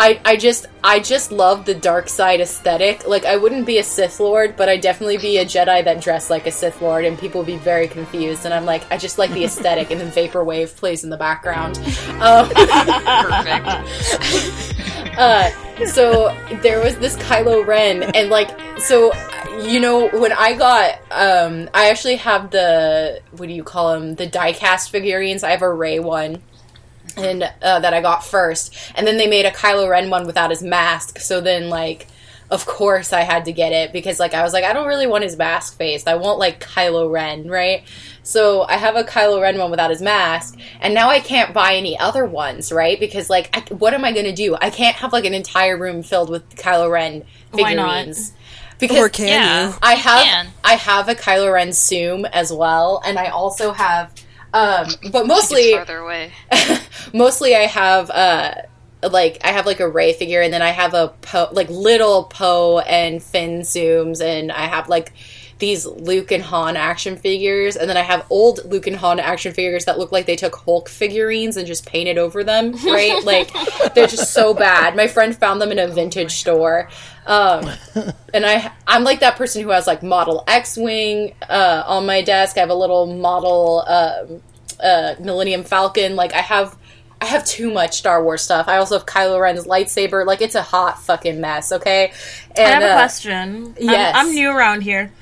I, 0.00 0.20
I 0.24 0.36
just 0.36 0.66
I 0.84 1.00
just 1.00 1.32
love 1.32 1.64
the 1.64 1.74
dark 1.74 2.08
side 2.08 2.40
aesthetic. 2.40 3.08
Like 3.08 3.24
I 3.24 3.36
wouldn't 3.36 3.66
be 3.66 3.78
a 3.78 3.82
Sith 3.82 4.20
Lord, 4.20 4.56
but 4.56 4.68
I'd 4.68 4.80
definitely 4.80 5.18
be 5.18 5.38
a 5.38 5.44
Jedi 5.44 5.84
that 5.84 6.00
dressed 6.00 6.30
like 6.30 6.46
a 6.46 6.52
Sith 6.52 6.80
Lord, 6.80 7.04
and 7.04 7.18
people 7.18 7.40
would 7.40 7.48
be 7.48 7.56
very 7.56 7.88
confused. 7.88 8.44
And 8.44 8.54
I'm 8.54 8.64
like, 8.64 8.90
I 8.92 8.96
just 8.96 9.18
like 9.18 9.32
the 9.32 9.44
aesthetic, 9.44 9.90
and 9.90 10.00
then 10.00 10.12
Vaporwave 10.12 10.76
plays 10.76 11.02
in 11.02 11.10
the 11.10 11.16
background. 11.16 11.78
Um, 12.20 12.48
Perfect. 12.48 13.66
uh, 15.18 15.50
so 15.86 16.32
there 16.62 16.80
was 16.80 16.96
this 16.98 17.16
Kylo 17.16 17.66
Ren, 17.66 18.04
and 18.14 18.30
like, 18.30 18.56
so 18.78 19.12
you 19.62 19.80
know, 19.80 20.08
when 20.10 20.32
I 20.32 20.52
got, 20.54 20.92
um, 21.10 21.68
I 21.74 21.90
actually 21.90 22.16
have 22.16 22.52
the 22.52 23.20
what 23.32 23.46
do 23.46 23.52
you 23.52 23.64
call 23.64 23.94
them? 23.94 24.14
The 24.14 24.28
diecast 24.28 24.90
figurines. 24.90 25.42
I 25.42 25.50
have 25.50 25.62
a 25.62 25.72
Rey 25.72 25.98
one. 25.98 26.40
And 27.24 27.42
uh, 27.62 27.80
that 27.80 27.92
I 27.94 28.00
got 28.00 28.24
first, 28.24 28.74
and 28.94 29.06
then 29.06 29.16
they 29.16 29.26
made 29.28 29.44
a 29.46 29.50
Kylo 29.50 29.88
Ren 29.88 30.10
one 30.10 30.26
without 30.26 30.50
his 30.50 30.62
mask. 30.62 31.18
So 31.18 31.40
then, 31.40 31.68
like, 31.68 32.06
of 32.50 32.64
course 32.64 33.12
I 33.12 33.20
had 33.22 33.44
to 33.44 33.52
get 33.52 33.72
it 33.72 33.92
because 33.92 34.18
like 34.18 34.32
I 34.32 34.42
was 34.42 34.54
like 34.54 34.64
I 34.64 34.72
don't 34.72 34.86
really 34.86 35.06
want 35.06 35.22
his 35.22 35.36
mask 35.36 35.76
face. 35.76 36.06
I 36.06 36.14
want 36.14 36.38
like 36.38 36.60
Kylo 36.60 37.10
Ren, 37.10 37.46
right? 37.48 37.82
So 38.22 38.62
I 38.62 38.76
have 38.78 38.96
a 38.96 39.04
Kylo 39.04 39.40
Ren 39.42 39.58
one 39.58 39.70
without 39.70 39.90
his 39.90 40.00
mask, 40.00 40.58
and 40.80 40.94
now 40.94 41.10
I 41.10 41.20
can't 41.20 41.52
buy 41.52 41.74
any 41.74 41.98
other 41.98 42.24
ones, 42.24 42.72
right? 42.72 42.98
Because 42.98 43.28
like, 43.28 43.54
I, 43.56 43.74
what 43.74 43.92
am 43.94 44.04
I 44.04 44.12
gonna 44.12 44.34
do? 44.34 44.56
I 44.60 44.70
can't 44.70 44.96
have 44.96 45.12
like 45.12 45.24
an 45.26 45.34
entire 45.34 45.76
room 45.76 46.02
filled 46.02 46.30
with 46.30 46.48
Kylo 46.56 46.90
Ren 46.90 47.24
Why 47.50 47.74
not? 47.74 47.98
figurines. 47.98 48.32
Because 48.78 48.96
Or 48.98 49.08
can 49.08 49.28
Yeah. 49.28 49.68
you? 49.68 49.74
I 49.82 49.94
have 49.94 50.24
can. 50.24 50.46
I 50.64 50.74
have 50.74 51.08
a 51.08 51.14
Kylo 51.14 51.52
Ren 51.52 51.72
Zoom 51.72 52.24
as 52.26 52.52
well, 52.52 53.02
and 53.04 53.18
I 53.18 53.26
also 53.26 53.72
have, 53.72 54.12
um, 54.52 54.86
but 55.12 55.26
mostly 55.26 55.72
farther 55.72 55.98
away. 55.98 56.32
mostly 57.12 57.54
I 57.54 57.66
have 57.66 58.10
uh 58.10 58.54
like 59.02 59.38
I 59.44 59.52
have 59.52 59.66
like 59.66 59.80
a 59.80 59.88
Rey 59.88 60.12
figure 60.12 60.42
and 60.42 60.52
then 60.52 60.62
I 60.62 60.70
have 60.70 60.94
a 60.94 61.08
Poe 61.20 61.48
like 61.52 61.68
little 61.70 62.24
Poe 62.24 62.80
and 62.80 63.22
Finn 63.22 63.60
zooms 63.60 64.20
and 64.20 64.50
I 64.50 64.66
have 64.66 64.88
like 64.88 65.12
these 65.58 65.86
Luke 65.86 66.30
and 66.30 66.42
Han 66.42 66.76
action 66.76 67.16
figures 67.16 67.76
and 67.76 67.88
then 67.88 67.96
I 67.96 68.02
have 68.02 68.24
old 68.30 68.60
Luke 68.64 68.86
and 68.86 68.96
Han 68.96 69.18
action 69.18 69.52
figures 69.52 69.84
that 69.86 69.98
look 69.98 70.12
like 70.12 70.26
they 70.26 70.36
took 70.36 70.54
Hulk 70.54 70.88
figurines 70.88 71.56
and 71.56 71.66
just 71.66 71.86
painted 71.86 72.18
over 72.18 72.44
them, 72.44 72.72
right? 72.84 73.22
like 73.24 73.52
they're 73.94 74.06
just 74.06 74.32
so 74.32 74.54
bad. 74.54 74.94
My 74.96 75.08
friend 75.08 75.36
found 75.36 75.60
them 75.60 75.72
in 75.72 75.78
a 75.78 75.88
vintage 75.88 76.32
store. 76.32 76.88
Um, 77.26 77.70
and 78.34 78.46
I 78.46 78.72
I'm 78.86 79.04
like 79.04 79.20
that 79.20 79.36
person 79.36 79.62
who 79.62 79.70
has 79.70 79.86
like 79.86 80.02
model 80.02 80.44
X-wing 80.46 81.34
uh, 81.48 81.82
on 81.86 82.06
my 82.06 82.22
desk. 82.22 82.56
I 82.56 82.60
have 82.60 82.70
a 82.70 82.74
little 82.74 83.06
model 83.06 83.84
um, 83.86 84.42
uh, 84.80 85.14
Millennium 85.20 85.64
Falcon. 85.64 86.16
Like 86.16 86.32
I 86.32 86.40
have, 86.40 86.76
I 87.20 87.26
have 87.26 87.44
too 87.44 87.72
much 87.72 87.96
Star 87.98 88.22
Wars 88.22 88.42
stuff. 88.42 88.68
I 88.68 88.76
also 88.78 88.96
have 88.96 89.06
Kylo 89.06 89.40
Ren's 89.40 89.66
lightsaber. 89.66 90.24
Like 90.24 90.40
it's 90.40 90.54
a 90.54 90.62
hot 90.62 91.02
fucking 91.02 91.40
mess. 91.40 91.72
Okay. 91.72 92.12
And, 92.56 92.66
I 92.66 92.70
have 92.70 92.82
a 92.82 92.86
uh, 92.86 92.96
question. 92.96 93.76
yes. 93.78 94.14
I'm, 94.14 94.26
I'm 94.28 94.34
new 94.34 94.50
around 94.50 94.82
here. 94.82 95.12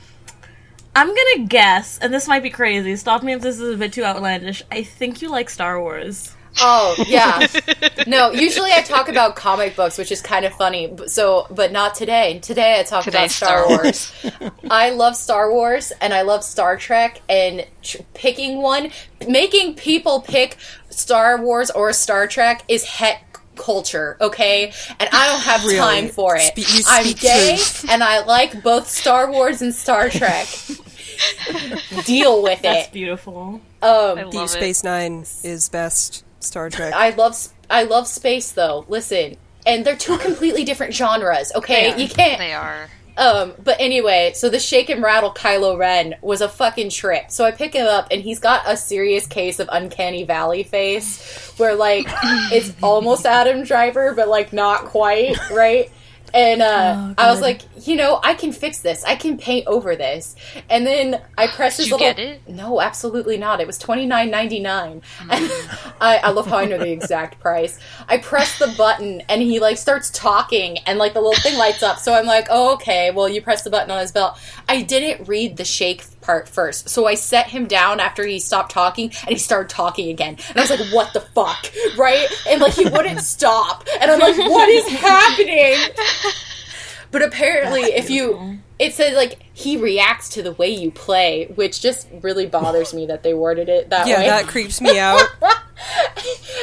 I'm 0.97 1.09
gonna 1.09 1.47
guess, 1.47 1.99
and 1.99 2.13
this 2.13 2.27
might 2.27 2.43
be 2.43 2.49
crazy. 2.49 2.97
Stop 2.97 3.23
me 3.23 3.35
if 3.35 3.43
this 3.43 3.61
is 3.61 3.75
a 3.75 3.77
bit 3.77 3.93
too 3.93 4.03
outlandish. 4.03 4.63
I 4.73 4.83
think 4.83 5.21
you 5.21 5.29
like 5.31 5.51
Star 5.51 5.79
Wars. 5.79 6.35
Oh 6.59 6.95
yeah. 7.07 7.47
no, 8.07 8.33
usually 8.33 8.73
I 8.73 8.81
talk 8.81 9.11
about 9.11 9.37
comic 9.37 9.77
books, 9.77 9.99
which 9.99 10.11
is 10.11 10.23
kind 10.23 10.47
of 10.47 10.55
funny. 10.55 10.97
So, 11.07 11.49
but 11.51 11.71
not 11.71 11.97
today. 11.97 12.39
Today 12.39 12.81
I 12.81 12.83
talk 12.83 13.05
Today, 13.05 13.19
about 13.19 13.31
Star, 13.31 13.65
Star 13.65 13.69
Wars. 13.69 14.13
I 14.71 14.89
love 14.89 15.17
Star 15.17 15.53
Wars 15.53 15.93
and 16.01 16.15
I 16.15 16.23
love 16.23 16.43
Star 16.43 16.79
Trek. 16.79 17.21
And 17.29 17.67
tr- 17.83 17.99
picking 18.15 18.63
one, 18.63 18.91
making 19.29 19.75
people 19.75 20.23
pick 20.23 20.57
Star 20.89 21.39
Wars 21.39 21.71
or 21.71 21.93
Star 21.93 22.27
Trek 22.27 22.65
is 22.69 22.85
heck 22.85 23.26
culture, 23.57 24.17
okay? 24.21 24.73
And 25.01 25.09
I 25.13 25.27
don't 25.29 25.41
have 25.43 25.65
Really? 25.65 25.79
time 25.79 26.09
for 26.09 26.37
it. 26.37 26.43
Spe- 26.57 26.77
you 26.79 26.85
I'm 26.87 27.13
gay 27.15 27.57
truth. 27.57 27.87
and 27.91 28.03
I 28.05 28.25
like 28.25 28.63
both 28.63 28.89
Star 28.89 29.31
Wars 29.31 29.63
and 29.63 29.75
Star 29.75 30.09
Trek. 30.11 30.47
Deal 32.05 32.43
with 32.43 32.63
That's 32.63 32.63
it. 32.63 32.63
That's 32.63 32.89
beautiful. 32.91 33.61
Um, 33.83 34.19
I 34.19 34.25
Deep 34.25 34.35
love 34.35 34.45
it. 34.47 34.49
Space 34.51 34.85
Nine 34.85 35.25
is 35.45 35.69
best 35.69 36.25
Star 36.41 36.71
Trek. 36.71 36.93
I 36.95 37.11
love 37.11 37.33
s- 37.33 37.53
I 37.71 37.83
love 37.85 38.07
space 38.07 38.53
though. 38.53 38.85
Listen, 38.89 39.37
and 39.67 39.85
they're 39.85 39.97
two 39.97 40.19
completely 40.19 40.65
different 40.65 40.95
genres. 40.95 41.53
Okay, 41.55 42.01
you 42.01 42.09
can't. 42.09 42.39
They 42.39 42.53
are. 42.53 42.89
Um, 43.17 43.55
but 43.63 43.77
anyway, 43.81 44.33
so 44.35 44.49
the 44.49 44.59
shake 44.59 44.91
and 44.91 45.03
rattle 45.03 45.33
Kylo 45.33 45.79
Ren 45.79 46.17
was 46.21 46.41
a 46.41 46.49
fucking 46.49 46.91
trip. 46.91 47.31
So 47.31 47.45
I 47.45 47.51
pick 47.51 47.73
him 47.75 47.87
up, 47.87 48.09
and 48.11 48.21
he's 48.21 48.39
got 48.39 48.63
a 48.67 48.77
serious 48.77 49.27
case 49.27 49.59
of 49.59 49.69
uncanny 49.73 50.25
valley 50.25 50.63
face, 50.63 51.53
where 51.57 51.75
like 51.75 52.07
it's 52.53 52.73
almost 52.83 53.25
Adam 53.25 53.65
Driver, 53.65 54.13
but 54.15 54.29
like 54.29 54.53
not 54.53 54.85
quite, 54.85 55.37
right? 55.51 55.91
And 56.37 56.61
uh, 56.61 57.15
I 57.17 57.31
was 57.31 57.41
like, 57.41 57.63
you 57.89 57.97
know, 57.97 58.21
I 58.23 58.35
can 58.35 58.53
fix 58.53 58.81
this. 58.81 59.03
I 59.05 59.17
can 59.17 59.39
paint 59.39 59.67
over 59.67 59.97
this. 59.97 60.37
And 60.69 60.87
then 60.87 61.23
I 61.39 61.47
pressed 61.47 61.79
Did 61.79 61.85
this 61.85 61.91
you 61.91 61.97
little. 61.97 62.13
get 62.15 62.19
it? 62.19 62.47
No, 62.47 62.83
absolutely 62.83 63.39
not. 63.39 63.59
It 63.63 63.67
was 63.67 63.79
twenty 63.79 64.05
nine 64.05 64.31
ninety 64.31 64.61
nine. 64.61 65.01
And 65.21 65.31
I, 66.01 66.19
I 66.19 66.31
love 66.33 66.47
how 66.47 66.59
I 66.59 66.67
know 66.67 66.77
the 66.77 66.91
exact 66.91 67.41
price. 67.41 67.79
I 68.07 68.19
press 68.19 68.59
the 68.59 68.75
button 68.77 69.23
and 69.31 69.41
he 69.41 69.61
like 69.61 69.79
starts 69.79 70.11
talking 70.11 70.77
and 70.81 70.99
like 70.99 71.15
the 71.15 71.23
little 71.23 71.41
thing 71.41 71.57
lights 71.57 71.83
up. 71.83 71.99
So 71.99 72.13
I'm 72.13 72.27
like, 72.27 72.49
oh 72.51 72.75
okay, 72.75 73.11
well 73.11 73.31
you 73.31 73.41
press 73.41 73.63
the 73.63 73.71
button 73.71 73.91
on 73.91 74.01
his 74.01 74.13
belt. 74.13 74.39
I 74.69 74.83
didn't 74.83 75.27
read 75.27 75.57
the 75.57 75.65
shake 75.65 76.05
part 76.27 76.49
first, 76.49 76.89
so 76.91 77.07
I 77.07 77.15
set 77.15 77.47
him 77.49 77.67
down 77.67 78.01
after 78.01 78.27
he 78.27 78.39
stopped 78.41 78.73
talking 78.73 79.13
and 79.23 79.31
he 79.31 79.39
started 79.39 79.71
talking 79.71 80.11
again. 80.11 80.37
And 80.51 80.59
I 80.59 80.61
was 80.61 80.71
like, 80.71 80.93
what 80.93 81.13
the 81.15 81.21
fuck, 81.21 81.71
right? 81.97 82.27
And 82.49 82.61
like 82.61 82.75
he 82.75 82.85
wouldn't 82.85 83.21
stop, 83.37 83.87
and 84.01 84.11
I'm 84.11 84.19
like, 84.19 84.37
what 84.37 84.69
is 84.69 84.87
happening? 84.89 85.77
But 87.13 87.23
apparently, 87.23 87.83
if 87.83 88.11
you, 88.11 88.59
it 88.79 88.93
said 88.93 89.15
like 89.15 89.39
he 89.55 89.77
reacts 89.77 90.31
to 90.31 90.43
the 90.43 90.53
way 90.53 90.69
you 90.69 90.91
play, 90.91 91.47
which 91.55 91.81
just 91.81 92.09
really 92.21 92.47
bothers 92.47 92.93
me 92.93 93.07
that 93.07 93.23
they 93.23 93.33
worded 93.33 93.69
it 93.69 93.89
that 93.91 94.07
yeah, 94.07 94.19
way. 94.19 94.27
that 94.27 94.47
creeps 94.49 94.81
me 94.81 94.99
out. 94.99 95.23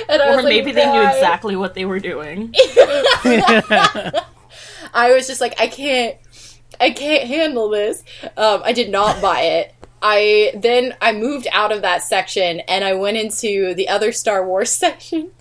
and 0.09 0.21
I 0.21 0.27
Or 0.27 0.35
was 0.35 0.45
like, 0.45 0.53
maybe 0.53 0.73
they 0.73 0.85
knew 0.91 1.01
exactly 1.01 1.55
what 1.55 1.73
they 1.73 1.85
were 1.85 1.99
doing. 1.99 2.53
I 4.93 5.13
was 5.13 5.25
just 5.27 5.41
like, 5.41 5.59
I 5.59 5.67
can't, 5.67 6.17
I 6.79 6.91
can't 6.91 7.27
handle 7.27 7.69
this. 7.69 8.03
Um, 8.37 8.61
I 8.63 8.73
did 8.73 8.89
not 8.89 9.21
buy 9.21 9.41
it. 9.41 9.73
I 10.01 10.51
then 10.55 10.95
I 11.01 11.13
moved 11.13 11.47
out 11.51 11.71
of 11.71 11.81
that 11.81 12.03
section 12.03 12.59
and 12.61 12.83
I 12.83 12.93
went 12.93 13.17
into 13.17 13.73
the 13.73 13.87
other 13.87 14.11
Star 14.11 14.45
Wars 14.45 14.69
section. 14.75 15.31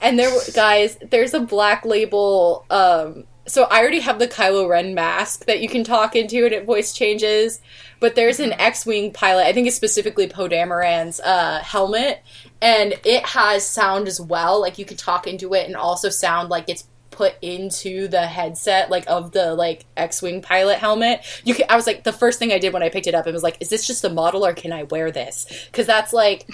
And 0.00 0.18
there, 0.18 0.30
guys, 0.54 0.96
there's 1.10 1.34
a 1.34 1.40
black 1.40 1.84
label. 1.84 2.64
Um, 2.70 3.24
so 3.46 3.64
I 3.64 3.80
already 3.80 4.00
have 4.00 4.18
the 4.18 4.28
Kylo 4.28 4.68
Ren 4.68 4.94
mask 4.94 5.46
that 5.46 5.60
you 5.60 5.68
can 5.68 5.82
talk 5.82 6.14
into 6.14 6.44
and 6.44 6.54
it 6.54 6.66
voice 6.66 6.92
changes. 6.92 7.60
But 7.98 8.14
there's 8.14 8.38
an 8.38 8.52
X-wing 8.52 9.12
pilot. 9.12 9.46
I 9.46 9.52
think 9.52 9.66
it's 9.66 9.74
specifically 9.74 10.28
Poe 10.28 10.48
Dameron's 10.48 11.18
uh, 11.18 11.58
helmet, 11.64 12.22
and 12.62 12.94
it 13.04 13.26
has 13.26 13.66
sound 13.66 14.06
as 14.06 14.20
well. 14.20 14.60
Like 14.60 14.78
you 14.78 14.84
can 14.84 14.96
talk 14.96 15.26
into 15.26 15.52
it 15.54 15.66
and 15.66 15.74
also 15.74 16.08
sound 16.08 16.48
like 16.48 16.68
it's 16.68 16.84
put 17.18 17.34
into 17.42 18.06
the 18.06 18.24
headset 18.28 18.90
like 18.90 19.02
of 19.08 19.32
the 19.32 19.52
like 19.52 19.84
X-wing 19.96 20.40
pilot 20.40 20.78
helmet. 20.78 21.24
You 21.42 21.52
can, 21.52 21.66
I 21.68 21.74
was 21.74 21.84
like 21.84 22.04
the 22.04 22.12
first 22.12 22.38
thing 22.38 22.52
I 22.52 22.60
did 22.60 22.72
when 22.72 22.84
I 22.84 22.90
picked 22.90 23.08
it 23.08 23.14
up 23.14 23.26
it 23.26 23.32
was 23.32 23.42
like 23.42 23.56
is 23.58 23.70
this 23.70 23.88
just 23.88 24.04
a 24.04 24.08
model 24.08 24.46
or 24.46 24.54
can 24.54 24.72
I 24.72 24.84
wear 24.84 25.10
this? 25.10 25.46
Cuz 25.72 25.84
that's 25.84 26.12
like 26.12 26.48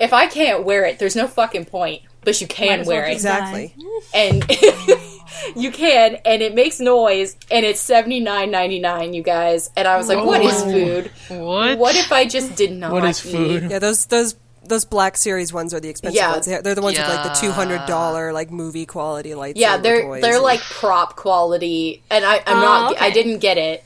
if 0.00 0.12
I 0.12 0.26
can't 0.26 0.64
wear 0.64 0.84
it 0.84 0.98
there's 0.98 1.14
no 1.14 1.28
fucking 1.28 1.66
point, 1.66 2.02
but 2.22 2.40
you 2.40 2.48
Might 2.48 2.56
can 2.56 2.78
well 2.80 2.88
wear 2.88 3.04
it. 3.06 3.12
Exactly. 3.12 3.76
And 4.12 4.44
you 5.56 5.70
can 5.70 6.16
and 6.24 6.42
it 6.42 6.52
makes 6.52 6.80
noise 6.80 7.36
and 7.48 7.64
it's 7.64 7.80
79.99 7.88 9.14
you 9.14 9.22
guys. 9.22 9.70
And 9.76 9.86
I 9.86 9.96
was 9.96 10.08
like 10.08 10.24
what 10.24 10.42
is 10.42 10.64
food? 10.64 11.12
What? 11.28 11.78
What 11.78 11.94
if 11.94 12.10
I 12.10 12.26
just 12.26 12.56
did 12.56 12.72
not 12.72 12.90
What 12.90 13.04
is 13.04 13.24
eat? 13.24 13.30
food? 13.30 13.70
Yeah, 13.70 13.78
those 13.78 14.04
those 14.06 14.34
those 14.68 14.84
Black 14.84 15.16
Series 15.16 15.52
ones 15.52 15.72
are 15.74 15.80
the 15.80 15.88
expensive 15.88 16.16
Yeah. 16.16 16.32
ones. 16.32 16.46
They're, 16.46 16.62
they're 16.62 16.74
the 16.74 16.82
ones 16.82 16.98
with 16.98 17.08
like 17.08 17.22
the 17.24 17.40
two 17.40 17.50
hundred 17.50 17.86
dollar 17.86 18.32
like 18.32 18.50
movie 18.50 18.86
quality 18.86 19.34
lights. 19.34 19.58
Yeah, 19.58 19.76
they're 19.78 20.20
they're 20.20 20.40
like 20.40 20.60
prop 20.60 21.16
quality, 21.16 22.02
and 22.10 22.24
I 22.24 22.42
I'm 22.46 22.58
Oh, 22.58 22.60
not 22.60 23.00
I 23.00 23.10
didn't 23.10 23.38
get 23.38 23.58
it, 23.58 23.84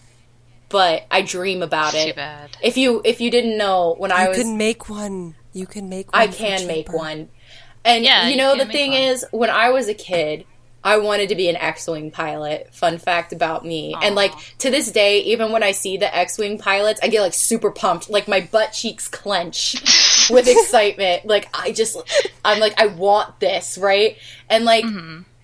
but 0.69 1.05
I 1.11 1.23
dream 1.23 1.63
about 1.63 1.95
it. 1.95 2.17
bad. 2.17 2.51
If 2.63 2.77
you 2.77 3.01
if 3.05 3.21
you 3.21 3.31
didn't 3.31 3.57
know 3.59 3.95
when 3.99 4.13
I 4.13 4.25
you 4.25 4.29
was 4.31 4.39
can 4.39 4.57
make 4.57 4.89
one. 4.89 5.35
You 5.53 5.67
can 5.67 5.89
make. 5.89 6.13
one 6.13 6.23
I 6.23 6.27
for 6.29 6.37
can 6.37 6.67
make 6.67 6.91
one, 6.93 7.29
and 7.85 8.05
Yeah, 8.05 8.25
you 8.25 8.31
you 8.33 8.37
know 8.39 8.57
can 8.57 8.67
the 8.67 8.73
thing 8.73 8.91
one. 8.93 9.01
is 9.01 9.27
when 9.33 9.51
I 9.51 9.71
was 9.71 9.89
a 9.89 9.95
kid. 9.95 10.47
I 10.85 10.99
wanted 10.99 11.29
to 11.29 11.37
be 11.37 11.49
an 11.49 11.55
X-wing 11.55 12.11
pilot. 12.11 12.75
Fun 12.75 12.99
fact 12.99 13.33
about 13.33 13.65
me. 13.65 13.95
And 14.03 14.17
like 14.17 14.33
to 14.59 14.69
this 14.69 14.91
day, 14.91 15.21
even 15.21 15.53
when 15.53 15.63
I 15.63 15.71
see 15.71 15.97
the 15.97 16.13
X-wing 16.13 16.59
pilots, 16.59 16.99
I 17.01 17.07
get 17.07 17.21
like 17.21 17.35
super 17.35 17.71
pumped. 17.71 18.11
Like 18.11 18.27
my 18.27 18.41
butt 18.41 18.73
cheeks 18.73 19.07
clench 19.07 19.81
with 20.31 20.49
excitement. 20.49 21.27
Like 21.27 21.49
I 21.55 21.73
just 21.73 21.97
I'm 22.45 22.61
like 22.61 22.81
I 22.81 22.87
want 22.87 23.41
this, 23.41 23.79
right? 23.79 24.17
And 24.49 24.65
like 24.65 24.85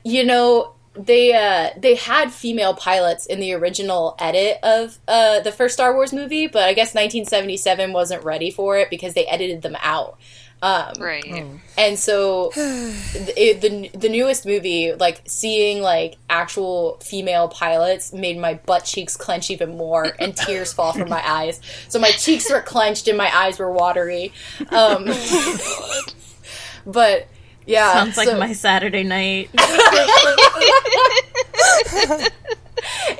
you 0.04 0.24
know 0.24 0.74
they 0.94 1.32
uh 1.32 1.70
they 1.78 1.94
had 1.94 2.32
female 2.32 2.74
pilots 2.74 3.26
in 3.26 3.40
the 3.40 3.52
original 3.52 4.16
edit 4.18 4.58
of 4.62 4.98
uh 5.06 5.40
the 5.40 5.52
first 5.52 5.74
Star 5.74 5.94
Wars 5.94 6.12
movie, 6.12 6.46
but 6.46 6.62
I 6.62 6.72
guess 6.72 6.94
1977 6.94 7.92
wasn't 7.92 8.24
ready 8.24 8.50
for 8.50 8.76
it 8.78 8.90
because 8.90 9.14
they 9.14 9.26
edited 9.26 9.62
them 9.62 9.76
out. 9.80 10.18
Um, 10.60 10.92
Right. 10.98 11.44
and 11.76 11.98
so 11.98 12.50
the, 12.54 13.56
the 13.60 13.90
the 13.96 14.08
newest 14.08 14.44
movie, 14.44 14.92
like 14.92 15.22
seeing 15.26 15.80
like 15.82 16.16
actual 16.28 16.98
female 17.02 17.48
pilots, 17.48 18.12
made 18.12 18.38
my 18.38 18.54
butt 18.54 18.84
cheeks 18.84 19.16
clench 19.16 19.50
even 19.50 19.76
more, 19.76 20.12
and 20.18 20.36
tears 20.36 20.72
fall 20.72 20.92
from 20.92 21.08
my 21.08 21.22
eyes. 21.24 21.60
So 21.88 21.98
my 21.98 22.10
cheeks 22.10 22.50
were 22.50 22.60
clenched 22.60 23.06
and 23.08 23.16
my 23.16 23.30
eyes 23.36 23.58
were 23.58 23.70
watery. 23.70 24.32
Um, 24.70 25.06
but 26.86 27.28
yeah, 27.68 27.92
Sounds 27.92 28.16
like 28.16 28.28
so- 28.28 28.38
my 28.38 28.52
Saturday 28.52 29.04
night. 29.04 29.50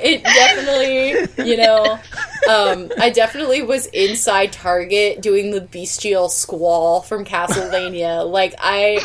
it 0.00 0.22
definitely, 0.22 1.50
you 1.50 1.56
know, 1.58 1.98
um, 2.48 2.90
I 2.98 3.10
definitely 3.10 3.62
was 3.62 3.86
inside 3.86 4.52
Target 4.52 5.20
doing 5.20 5.50
the 5.50 5.60
bestial 5.60 6.30
squall 6.30 7.02
from 7.02 7.24
Castlevania. 7.26 8.28
like, 8.28 8.54
I 8.58 9.00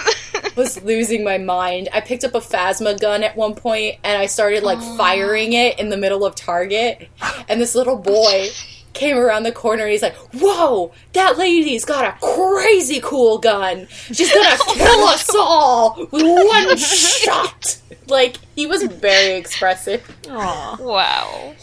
was 0.56 0.82
losing 0.84 1.26
my 1.26 1.38
mind. 1.38 1.90
I 1.94 2.00
picked 2.00 2.24
up 2.24 2.36
a 2.36 2.40
Phasma 2.40 3.00
gun 3.00 3.24
at 3.24 3.36
one 3.36 3.54
point 3.56 3.98
and 4.04 4.18
I 4.18 4.28
started, 4.28 4.64
like, 4.64 4.80
firing 4.98 5.54
it 5.54 5.78
in 5.78 5.90
the 5.90 5.98
middle 5.98 6.26
of 6.26 6.36
Target. 6.36 7.10
And 7.50 7.60
this 7.60 7.76
little 7.76 7.98
boy 7.98 8.48
came 8.94 9.18
around 9.18 9.44
the 9.44 9.52
corner 9.52 9.84
and 9.84 9.92
he's 9.92 10.02
like, 10.02 10.16
Whoa, 10.34 10.92
that 11.14 11.38
lady's 11.38 11.86
got 11.86 12.06
a 12.06 12.18
crazy 12.26 13.00
cool 13.02 13.38
gun. 13.38 13.88
She's 13.90 14.32
gonna 14.34 14.58
kill 14.74 15.04
us 15.06 15.30
all 15.36 16.08
with 16.12 16.24
one 16.24 16.78
shot. 16.78 17.80
Like, 18.08 18.38
he 18.56 18.68
was 18.68 18.84
very 18.84 19.36
expressive. 19.36 20.04
Aw. 20.30 20.78
Wow. 20.80 21.54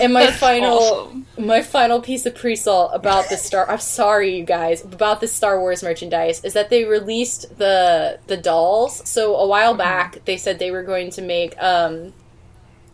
And 0.00 0.12
my 0.12 0.26
That's 0.26 0.38
final 0.38 0.78
awesome. 0.78 1.26
my 1.38 1.62
final 1.62 2.00
piece 2.00 2.26
of 2.26 2.34
pre-salt 2.34 2.90
about 2.94 3.28
the 3.28 3.36
Star 3.36 3.68
I'm 3.70 3.78
sorry 3.78 4.36
you 4.36 4.44
guys, 4.44 4.84
about 4.84 5.20
the 5.20 5.28
Star 5.28 5.60
Wars 5.60 5.82
merchandise 5.82 6.44
is 6.44 6.52
that 6.54 6.70
they 6.70 6.84
released 6.84 7.58
the 7.58 8.18
the 8.26 8.36
dolls. 8.36 9.08
So 9.08 9.36
a 9.36 9.46
while 9.46 9.74
back 9.74 10.24
they 10.24 10.36
said 10.36 10.58
they 10.58 10.70
were 10.70 10.82
going 10.82 11.10
to 11.10 11.22
make 11.22 11.60
um 11.62 12.12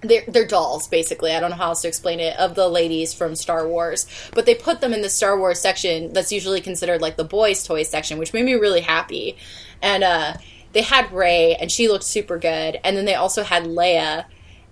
they're, 0.02 0.24
they're 0.28 0.46
dolls, 0.46 0.88
basically. 0.88 1.32
I 1.32 1.40
don't 1.40 1.50
know 1.50 1.56
how 1.56 1.68
else 1.68 1.82
to 1.82 1.88
explain 1.88 2.20
it, 2.20 2.38
of 2.38 2.54
the 2.54 2.68
ladies 2.68 3.14
from 3.14 3.34
Star 3.34 3.66
Wars. 3.66 4.06
But 4.34 4.46
they 4.46 4.54
put 4.54 4.80
them 4.80 4.92
in 4.92 5.02
the 5.02 5.08
Star 5.08 5.38
Wars 5.38 5.60
section 5.60 6.12
that's 6.12 6.32
usually 6.32 6.60
considered 6.60 7.00
like 7.00 7.16
the 7.16 7.24
boys' 7.24 7.64
toys 7.64 7.88
section, 7.88 8.18
which 8.18 8.32
made 8.32 8.44
me 8.44 8.54
really 8.54 8.82
happy. 8.82 9.36
And 9.82 10.04
uh, 10.04 10.34
they 10.72 10.82
had 10.82 11.12
Rey, 11.12 11.56
and 11.56 11.70
she 11.70 11.88
looked 11.88 12.04
super 12.04 12.38
good. 12.38 12.78
And 12.84 12.96
then 12.96 13.04
they 13.04 13.14
also 13.14 13.42
had 13.42 13.64
Leia, 13.64 14.26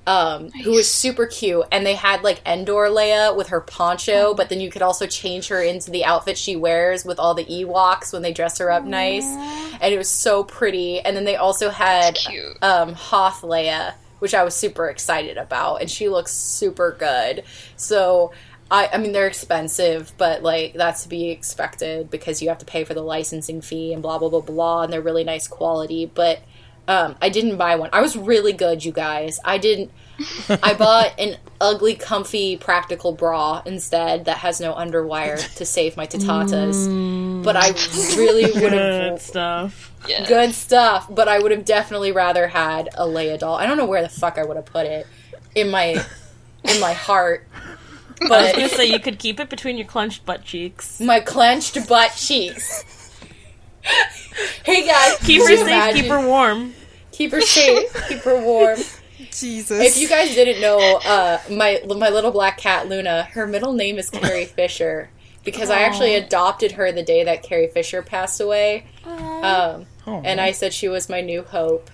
um, 0.07 0.51
who 0.51 0.73
was 0.73 0.91
super 0.91 1.27
cute. 1.27 1.65
And 1.73 1.87
they 1.87 1.95
had 1.95 2.23
like 2.23 2.43
Endor 2.47 2.89
Leia 2.89 3.35
with 3.35 3.49
her 3.49 3.61
poncho, 3.61 4.35
but 4.35 4.51
then 4.51 4.61
you 4.61 4.71
could 4.71 4.83
also 4.83 5.07
change 5.07 5.49
her 5.49 5.63
into 5.63 5.91
the 5.91 6.05
outfit 6.05 6.37
she 6.37 6.57
wears 6.57 7.05
with 7.07 7.19
all 7.19 7.33
the 7.35 7.47
Ewoks 7.47 8.13
when 8.13 8.21
they 8.21 8.33
dress 8.33 8.59
her 8.59 8.71
up 8.71 8.85
nice. 8.85 9.25
And 9.25 9.95
it 9.95 9.97
was 9.97 10.11
so 10.11 10.45
pretty. 10.45 11.01
And 11.01 11.17
then 11.17 11.25
they 11.25 11.37
also 11.37 11.71
had 11.71 12.19
um, 12.61 12.93
Hoth 12.93 13.41
Leia, 13.41 13.95
which 14.25 14.33
I 14.33 14.43
was 14.43 14.55
super 14.55 14.89
excited 14.89 15.37
about, 15.37 15.83
and 15.83 15.91
she 15.91 16.09
looks 16.09 16.33
super 16.33 16.97
good. 16.99 17.45
So, 17.77 18.33
I, 18.71 18.89
I 18.91 18.97
mean, 18.97 19.13
they're 19.13 19.27
expensive, 19.27 20.15
but 20.17 20.43
like 20.43 20.73
that's 20.73 21.03
to 21.03 21.11
be 21.11 21.29
expected 21.29 22.09
because 22.09 22.41
you 22.41 22.49
have 22.49 22.57
to 22.57 22.65
pay 22.65 22.85
for 22.85 22.95
the 22.95 23.03
licensing 23.03 23.61
fee 23.61 23.93
and 23.93 24.01
blah 24.01 24.17
blah 24.17 24.31
blah 24.31 24.41
blah, 24.41 24.85
and 24.85 24.91
they're 24.91 25.03
really 25.03 25.25
nice 25.25 25.47
quality. 25.47 26.07
But 26.07 26.41
um, 26.89 27.17
I 27.21 27.29
didn't 27.29 27.59
buy 27.59 27.77
one. 27.77 27.91
I 27.93 28.01
was 28.01 28.17
really 28.17 28.55
good, 28.55 28.83
you 28.83 28.93
guys. 28.93 29.41
I 29.45 29.59
didn't. 29.59 29.91
I 30.49 30.75
bought 30.75 31.19
an 31.19 31.37
ugly, 31.61 31.95
comfy, 31.95 32.57
practical 32.57 33.13
bra 33.13 33.63
instead 33.67 34.27
that 34.27 34.39
has 34.39 34.61
no 34.61 34.73
underwire 34.75 35.37
to 35.57 35.65
save 35.65 35.97
my 35.97 36.07
tatatas. 36.07 36.87
Mm. 36.89 37.43
But 37.43 37.57
I 37.57 37.69
really 38.17 38.45
would 38.45 38.73
have 38.73 38.73
Good 38.73 39.11
have 39.13 39.21
stuff. 39.23 39.93
Yeah. 40.09 40.27
good 40.27 40.53
stuff, 40.55 41.07
but 41.11 41.29
I 41.29 41.39
would 41.39 41.51
have 41.51 41.65
definitely 41.65 42.13
rather 42.13 42.47
had 42.49 42.89
a 42.95 43.07
Leia 43.07 43.39
doll. 43.39 43.57
I 43.57 43.67
don't 43.67 43.77
know 43.77 43.87
where 43.87 44.03
the 44.03 44.09
fuck 44.09 44.39
I 44.39 44.45
would 44.45 44.57
have 44.57 44.67
put 44.67 44.87
it 44.87 45.07
in 45.55 45.71
my 45.71 46.05
in 46.65 46.81
my 46.81 46.93
heart, 46.93 47.47
I 48.23 48.27
was 48.29 48.53
gonna 48.53 48.69
but 48.69 48.71
say 48.71 48.87
you 48.87 48.99
could 49.01 49.19
keep 49.19 49.39
it 49.41 49.49
between 49.51 49.77
your 49.77 49.87
clenched 49.87 50.25
butt 50.25 50.45
cheeks. 50.45 51.01
my 51.01 51.21
clenched 51.21 51.89
butt 51.89 52.13
cheeks. 52.17 52.85
hey 54.65 54.87
guys, 54.87 55.17
Keep 55.25 55.43
her 55.43 55.49
safe, 55.49 55.61
imagine- 55.61 56.03
keep 56.03 56.11
her 56.11 56.27
warm. 56.27 56.75
keep 57.13 57.33
her 57.33 57.41
safe, 57.41 57.93
keep 58.09 58.21
her 58.21 58.41
warm. 58.43 58.79
Jesus. 59.35 59.81
If 59.81 60.01
you 60.01 60.09
guys 60.09 60.35
didn't 60.35 60.61
know, 60.61 60.79
uh, 61.05 61.39
my 61.51 61.83
my 61.97 62.09
little 62.09 62.31
black 62.31 62.59
cat 62.59 62.89
Luna, 62.89 63.25
her 63.33 63.47
middle 63.47 63.73
name 63.73 63.99
is 63.99 64.09
Carrie 64.11 64.45
Fisher 64.57 65.11
because 65.45 65.69
I 65.71 65.83
actually 65.83 66.15
adopted 66.15 66.73
her 66.73 66.91
the 66.93 67.03
day 67.03 67.25
that 67.25 67.43
Carrie 67.43 67.69
Fisher 67.69 68.03
passed 68.03 68.41
away, 68.41 68.87
um, 69.05 69.87
and 70.07 70.41
I 70.41 70.53
said 70.53 70.73
she 70.73 70.89
was 70.89 71.09
my 71.09 71.21
new 71.21 71.43
hope. 71.43 71.91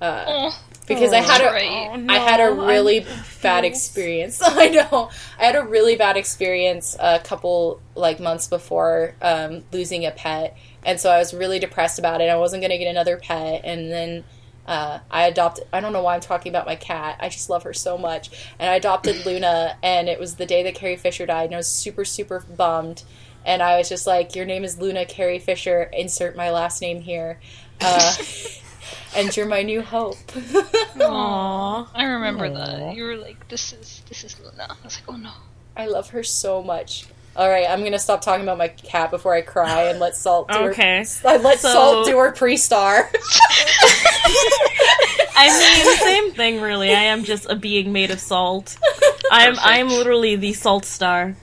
Uh, 0.00 0.24
Oh, 0.26 0.58
because 0.88 1.12
I 1.12 1.20
had 1.20 1.40
a 1.40 1.52
right. 1.52 2.04
I 2.10 2.18
had 2.18 2.40
a 2.40 2.52
really 2.52 3.04
I'm- 3.06 3.24
bad 3.42 3.64
experience. 3.64 4.40
I 4.44 4.68
know. 4.68 5.10
I 5.38 5.44
had 5.44 5.54
a 5.56 5.62
really 5.62 5.94
bad 5.94 6.16
experience 6.16 6.96
a 6.98 7.20
couple 7.20 7.80
like 7.94 8.18
months 8.18 8.48
before 8.48 9.14
um, 9.22 9.62
losing 9.72 10.04
a 10.04 10.10
pet, 10.10 10.56
and 10.84 10.98
so 10.98 11.10
I 11.10 11.18
was 11.18 11.32
really 11.32 11.58
depressed 11.60 11.98
about 12.00 12.20
it. 12.20 12.28
I 12.28 12.36
wasn't 12.36 12.62
going 12.62 12.72
to 12.72 12.78
get 12.78 12.88
another 12.90 13.18
pet, 13.18 13.60
and 13.64 13.90
then 13.92 14.24
uh, 14.70 15.00
I 15.10 15.24
adopted. 15.24 15.66
I 15.72 15.80
don't 15.80 15.92
know 15.92 16.02
why 16.02 16.14
I'm 16.14 16.20
talking 16.20 16.52
about 16.52 16.64
my 16.64 16.76
cat. 16.76 17.16
I 17.18 17.28
just 17.28 17.50
love 17.50 17.64
her 17.64 17.74
so 17.74 17.98
much, 17.98 18.30
and 18.56 18.70
I 18.70 18.76
adopted 18.76 19.26
Luna, 19.26 19.76
and 19.82 20.08
it 20.08 20.20
was 20.20 20.36
the 20.36 20.46
day 20.46 20.62
that 20.62 20.76
Carrie 20.76 20.96
Fisher 20.96 21.26
died, 21.26 21.46
and 21.46 21.54
I 21.54 21.56
was 21.56 21.66
super 21.66 22.04
super 22.04 22.38
bummed. 22.56 23.02
And 23.44 23.62
I 23.62 23.78
was 23.78 23.88
just 23.88 24.06
like, 24.06 24.36
"Your 24.36 24.44
name 24.46 24.62
is 24.62 24.78
Luna 24.78 25.06
Carrie 25.06 25.40
Fisher. 25.40 25.82
Insert 25.92 26.36
my 26.36 26.52
last 26.52 26.80
name 26.80 27.00
here." 27.00 27.40
Uh, 27.80 28.14
and 29.16 29.36
you're 29.36 29.46
my 29.46 29.62
new 29.62 29.82
hope. 29.82 30.18
Aww. 30.28 31.88
I 31.92 32.04
remember 32.04 32.48
that. 32.48 32.94
You 32.94 33.02
were 33.04 33.16
like, 33.16 33.48
"This 33.48 33.72
is 33.72 34.04
this 34.08 34.22
is 34.22 34.38
Luna." 34.38 34.68
I 34.70 34.84
was 34.84 35.00
like, 35.00 35.04
"Oh 35.08 35.16
no." 35.16 35.32
I 35.76 35.86
love 35.86 36.10
her 36.10 36.22
so 36.22 36.62
much. 36.62 37.06
All 37.40 37.48
right, 37.48 37.64
I'm 37.70 37.82
gonna 37.82 37.98
stop 37.98 38.20
talking 38.20 38.42
about 38.42 38.58
my 38.58 38.68
cat 38.68 39.10
before 39.10 39.32
I 39.34 39.40
cry 39.40 39.84
and 39.84 39.98
let 39.98 40.14
Salt 40.14 40.48
do 40.48 40.58
Okay. 40.58 40.98
her. 40.98 41.28
I 41.28 41.38
let 41.38 41.58
So- 41.58 41.72
Salt 41.72 42.06
do 42.06 42.18
her 42.18 42.32
pre-star. 42.32 43.10
I 45.34 45.48
mean, 45.48 45.96
same 45.96 46.32
thing, 46.32 46.60
really. 46.60 46.90
I 46.94 47.04
am 47.04 47.24
just 47.24 47.48
a 47.48 47.56
being 47.56 47.94
made 47.94 48.10
of 48.10 48.20
salt. 48.20 48.76
I'm 49.30 49.54
I'm 49.58 49.88
literally 49.88 50.36
the 50.36 50.52
salt 50.52 50.84
star. 50.84 51.34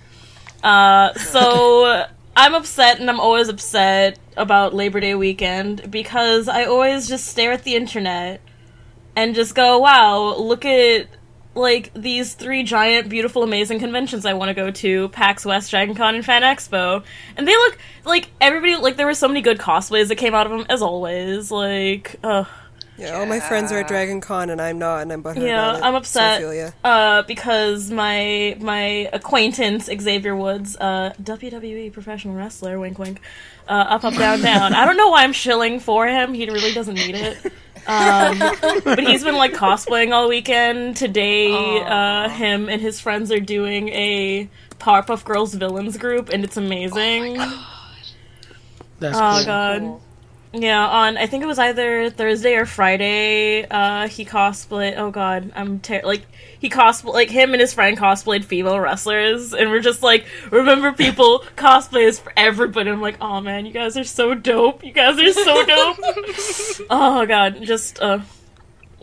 Uh, 0.64 1.14
so 1.16 2.06
I'm 2.36 2.54
upset, 2.54 3.00
and 3.00 3.10
I'm 3.10 3.20
always 3.20 3.50
upset 3.50 4.20
about 4.36 4.76
Labor 4.76 5.00
Day 5.00 5.16
weekend 5.16 5.90
because 5.90 6.48
I 6.48 6.66
always 6.66 7.08
just 7.08 7.26
stare 7.28 7.54
at 7.54 7.64
the 7.64 7.74
internet 7.76 8.40
and 9.16 9.34
just 9.34 9.56
go, 9.56 9.80
"Wow, 9.80 10.36
look 10.36 10.64
at." 10.64 11.08
Like 11.58 11.91
these 11.96 12.36
three 12.36 12.62
giant, 12.63 13.10
beautiful, 13.10 13.41
amazing 13.43 13.80
conventions 13.80 14.26
I 14.26 14.34
want 14.34 14.50
to 14.50 14.54
go 14.54 14.70
to: 14.70 15.10
PAX 15.10 15.43
West, 15.43 15.72
Dragon 15.72 15.96
Con, 15.96 16.13
and 16.15 16.24
Fan 16.24 16.43
Expo, 16.43 17.04
and 17.36 17.48
they 17.48 17.56
look 17.56 17.78
like 18.06 18.30
everybody. 18.39 18.76
Like 18.76 18.96
there 18.96 19.08
were 19.08 19.15
so 19.15 19.28
many 19.28 19.41
good 19.41 19.58
cosplays 19.58 20.10
that 20.10 20.17
came 20.17 20.36
out 20.36 20.46
of 20.46 20.52
them, 20.52 20.65
as 20.70 20.82
always. 20.84 21.50
Like, 21.52 22.15
ugh. 22.24 22.48
yeah, 22.98 23.17
all 23.17 23.26
my 23.26 23.39
friends 23.39 23.72
are 23.72 23.80
at 23.80 23.88
Dragon 23.88 24.22
Con 24.22 24.50
and 24.52 24.62
I'm 24.62 24.78
not, 24.78 25.02
and 25.02 25.12
I'm 25.12 25.24
butthurt 25.24 25.46
Yeah, 25.46 25.70
about 25.72 25.80
it. 25.80 25.84
I'm 25.84 25.96
upset. 25.96 26.39
feel 26.41 26.54
ya. 26.54 26.70
Uh, 26.84 27.24
because 27.24 27.89
my 27.89 28.56
my 28.60 29.10
acquaintance 29.12 29.86
Xavier 29.86 30.36
Woods, 30.36 30.78
uh, 30.80 31.13
WWE 31.22 31.91
professional 31.91 32.36
wrestler, 32.36 32.80
wink 32.80 33.00
wink, 33.00 33.22
uh, 33.67 33.72
up 33.72 34.04
up 34.04 34.13
down 34.15 34.41
down. 34.41 34.74
I 34.76 34.86
don't 34.86 34.98
know 34.98 35.10
why 35.10 35.24
I'm 35.24 35.34
shilling 35.34 35.80
for 35.80 36.08
him. 36.08 36.34
He 36.36 36.46
really 36.46 36.74
doesn't 36.74 36.96
need 36.96 37.15
it. 37.15 37.38
Um, 37.88 38.39
but 38.84 39.00
he's 39.00 39.23
been 39.23 39.36
like 39.36 39.54
cosplaying 39.54 40.12
all 40.13 40.28
weekend. 40.30 40.97
Today, 40.97 41.82
uh, 41.82 42.30
him 42.30 42.69
and 42.69 42.82
his 42.82 43.00
friends 43.00 43.32
are 43.32 43.39
doing 43.39 43.89
a 43.89 44.50
Powerpuff 44.80 45.23
Girls 45.23 45.54
villains 45.54 45.97
group, 45.97 46.30
and 46.30 46.43
it's 46.43 46.58
amazing. 46.58 47.36
That's 49.00 49.17
Oh 49.17 49.36
cool. 49.38 49.45
god. 49.45 50.02
Yeah, 50.60 50.88
on 50.88 51.17
I 51.17 51.28
think 51.28 51.43
it 51.43 51.46
was 51.46 51.60
either 51.60 52.10
Thursday 52.10 52.56
or 52.56 52.65
Friday. 52.65 53.63
Uh, 53.70 54.08
he 54.08 54.26
cosplayed. 54.26 54.98
Oh 54.98 55.12
god, 55.12 55.52
I'm 55.56 55.80
ter- 55.80 56.02
like 56.04 56.24
he 56.60 56.70
cosplay 56.70 57.13
like 57.13 57.30
him 57.30 57.54
and 57.54 57.62
his 57.62 57.74
friend 57.74 57.96
cosplayed 57.96 58.43
female 58.43 58.80
wrestlers, 58.80 59.54
and 59.54 59.70
we're 59.70 59.82
just 59.82 60.02
like, 60.02 60.26
remember 60.50 60.93
people 60.93 61.43
cosplay 61.56 62.08
is 62.08 62.17
for 62.17 62.34
everybody. 62.36 62.89
I'm 62.89 63.02
like, 63.02 63.17
oh 63.22 63.39
man, 63.39 63.67
you 63.67 63.72
guys 63.72 63.98
are 63.98 64.04
so 64.04 64.34
dope. 64.34 64.84
You 64.84 64.93
guys 64.93 65.20
are 65.20 65.34
so 65.34 65.65
dope. 65.65 65.98
oh 66.89 67.26
god, 67.28 67.62
just 67.62 68.02
uh. 68.02 68.20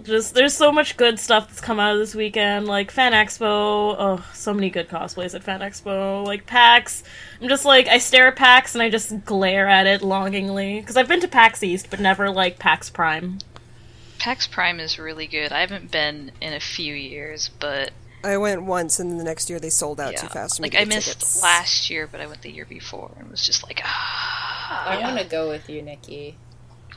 Just 0.04 0.34
there's 0.34 0.54
so 0.54 0.70
much 0.70 0.98
good 0.98 1.18
stuff 1.18 1.48
that's 1.48 1.62
come 1.62 1.80
out 1.80 1.94
of 1.94 1.98
this 1.98 2.14
weekend, 2.14 2.66
like 2.66 2.90
Fan 2.90 3.12
Expo. 3.12 3.96
Oh, 3.98 4.24
so 4.34 4.52
many 4.52 4.68
good 4.68 4.88
cosplays 4.88 5.34
at 5.34 5.42
Fan 5.42 5.60
Expo. 5.60 6.26
Like 6.26 6.46
PAX. 6.46 7.02
I'm 7.40 7.48
just 7.48 7.64
like 7.64 7.88
I 7.88 7.98
stare 7.98 8.28
at 8.28 8.36
PAX 8.36 8.74
and 8.74 8.82
I 8.82 8.90
just 8.90 9.24
glare 9.24 9.66
at 9.66 9.86
it 9.86 10.02
longingly 10.02 10.80
because 10.80 10.98
I've 10.98 11.08
been 11.08 11.20
to 11.20 11.28
PAX 11.28 11.62
East, 11.62 11.88
but 11.88 12.00
never 12.00 12.30
like 12.30 12.58
PAX 12.58 12.90
Prime. 12.90 13.38
PAX 14.18 14.46
Prime 14.46 14.78
is 14.78 14.98
really 14.98 15.26
good. 15.26 15.52
I 15.52 15.60
haven't 15.60 15.90
been 15.90 16.32
in 16.40 16.52
a 16.52 16.60
few 16.60 16.94
years, 16.94 17.50
but 17.58 17.90
I 18.22 18.36
went 18.36 18.62
once, 18.62 18.98
and 18.98 19.10
then 19.10 19.18
the 19.18 19.24
next 19.24 19.48
year 19.48 19.58
they 19.58 19.70
sold 19.70 20.00
out 20.00 20.12
yeah, 20.12 20.20
too 20.20 20.28
fast. 20.28 20.60
Like 20.60 20.74
I 20.74 20.84
missed 20.84 21.08
tickets. 21.08 21.42
last 21.42 21.88
year, 21.88 22.06
but 22.06 22.20
I 22.20 22.26
went 22.26 22.42
the 22.42 22.50
year 22.50 22.66
before 22.66 23.12
and 23.18 23.30
was 23.30 23.44
just 23.44 23.62
like, 23.62 23.80
ah. 23.84 24.86
I 24.86 25.00
want 25.00 25.18
to 25.18 25.24
go 25.24 25.48
with 25.48 25.68
you, 25.68 25.82
Nikki. 25.82 26.36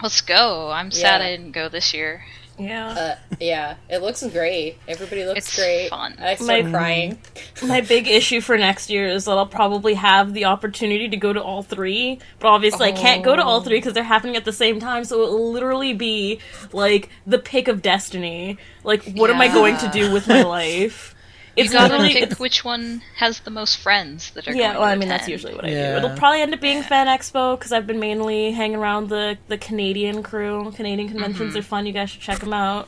Let's 0.02 0.22
go. 0.22 0.70
I'm 0.72 0.92
sad 0.92 1.22
I 1.22 1.32
didn't 1.32 1.52
go 1.52 1.70
this 1.70 1.94
year. 1.94 2.24
Yeah. 2.60 2.88
Uh, 2.88 3.16
yeah, 3.40 3.76
it 3.90 4.02
looks 4.02 4.24
great. 4.28 4.78
Everybody 4.88 5.26
looks 5.26 5.40
It's 5.40 5.56
great. 5.56 5.90
fun. 5.90 6.16
I 6.20 6.36
start 6.36 6.66
My- 6.66 6.72
crying. 6.72 7.20
My 7.64 7.82
big 7.82 8.08
issue 8.08 8.42
for 8.42 8.58
next 8.58 8.90
year 8.90 9.08
is 9.08 9.26
that 9.26 9.32
I'll 9.32 9.46
probably 9.46 9.94
have 9.94 10.34
the 10.34 10.46
opportunity 10.46 11.08
to 11.10 11.18
go 11.18 11.34
to 11.34 11.42
all 11.42 11.62
three, 11.64 12.20
but 12.40 12.48
obviously 12.50 12.88
I 12.88 12.92
can't 12.94 13.24
go 13.24 13.36
to 13.36 13.44
all 13.44 13.62
three 13.62 13.78
because 13.78 13.94
they're 13.94 14.04
happening 14.04 14.36
at 14.36 14.46
the 14.46 14.52
same 14.54 14.80
time. 14.80 15.04
So 15.04 15.24
it 15.24 15.30
will 15.30 15.52
literally 15.52 15.94
be 15.94 16.40
like 16.74 17.10
the 17.26 17.38
pick 17.40 17.68
of 17.68 17.82
destiny. 17.82 18.58
Like, 18.84 19.04
what 19.14 19.30
am 19.30 19.40
I 19.42 19.48
going 19.48 19.78
to 19.78 19.90
do 19.90 20.12
with 20.12 20.28
my 20.28 20.42
life? 20.44 21.14
It's 21.58 21.74
you 21.74 21.80
gotta 21.80 21.94
literally 21.94 22.14
pick 22.14 22.24
it's- 22.24 22.40
which 22.40 22.64
one 22.64 23.02
has 23.18 23.40
the 23.42 23.50
most 23.52 23.78
friends 23.78 24.32
that 24.32 24.48
are 24.48 24.52
going. 24.52 24.58
yeah. 24.62 24.68
going 24.74 24.80
Well, 24.80 24.88
to 24.90 24.94
I 24.94 24.96
mean 24.96 25.10
that's 25.10 25.28
usually 25.28 25.54
what 25.56 25.66
I 25.66 25.70
Yeah. 25.70 26.00
do. 26.00 26.06
It'll 26.06 26.18
probably 26.18 26.42
end 26.42 26.54
up 26.54 26.62
being 26.62 26.84
Fan 26.84 27.08
Expo 27.08 27.58
because 27.58 27.72
I've 27.74 27.88
been 27.88 28.00
mainly 28.00 28.52
hanging 28.52 28.78
around 28.78 29.10
the 29.10 29.38
the 29.48 29.58
Canadian 29.58 30.24
crew. 30.24 30.72
Canadian 30.76 31.10
conventions 31.10 31.50
Mm-hmm. 31.52 31.60
are 31.60 31.64
fun. 31.64 31.86
You 31.86 31.94
guys 31.94 32.10
should 32.12 32.22
check 32.22 32.40
them 32.40 32.54
out. 32.54 32.88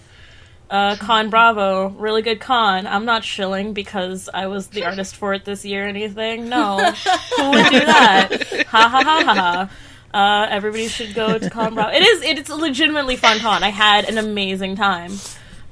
Uh, 0.69 0.95
con 0.97 1.31
Bravo, 1.31 1.89
really 1.97 2.21
good 2.21 2.39
con. 2.39 2.85
I'm 2.85 3.03
not 3.05 3.23
shilling 3.23 3.73
because 3.73 4.29
I 4.31 4.45
was 4.45 4.67
the 4.67 4.85
artist 4.85 5.15
for 5.15 5.33
it 5.33 5.43
this 5.43 5.65
year. 5.65 5.85
or 5.85 5.87
Anything? 5.87 6.47
No, 6.47 6.77
who 7.37 7.49
would 7.49 7.69
do 7.71 7.79
that? 7.79 8.65
Ha 8.67 8.87
ha 8.87 9.03
ha 9.03 9.23
ha 9.25 9.33
ha. 9.33 9.69
Uh, 10.13 10.47
everybody 10.51 10.87
should 10.87 11.15
go 11.15 11.37
to 11.39 11.49
Con 11.49 11.73
Bravo. 11.73 11.89
It 11.91 12.03
is 12.03 12.21
it's 12.21 12.49
a 12.51 12.55
legitimately 12.55 13.15
fun 13.15 13.39
con. 13.39 13.63
I 13.63 13.69
had 13.69 14.05
an 14.07 14.17
amazing 14.19 14.75
time. 14.75 15.13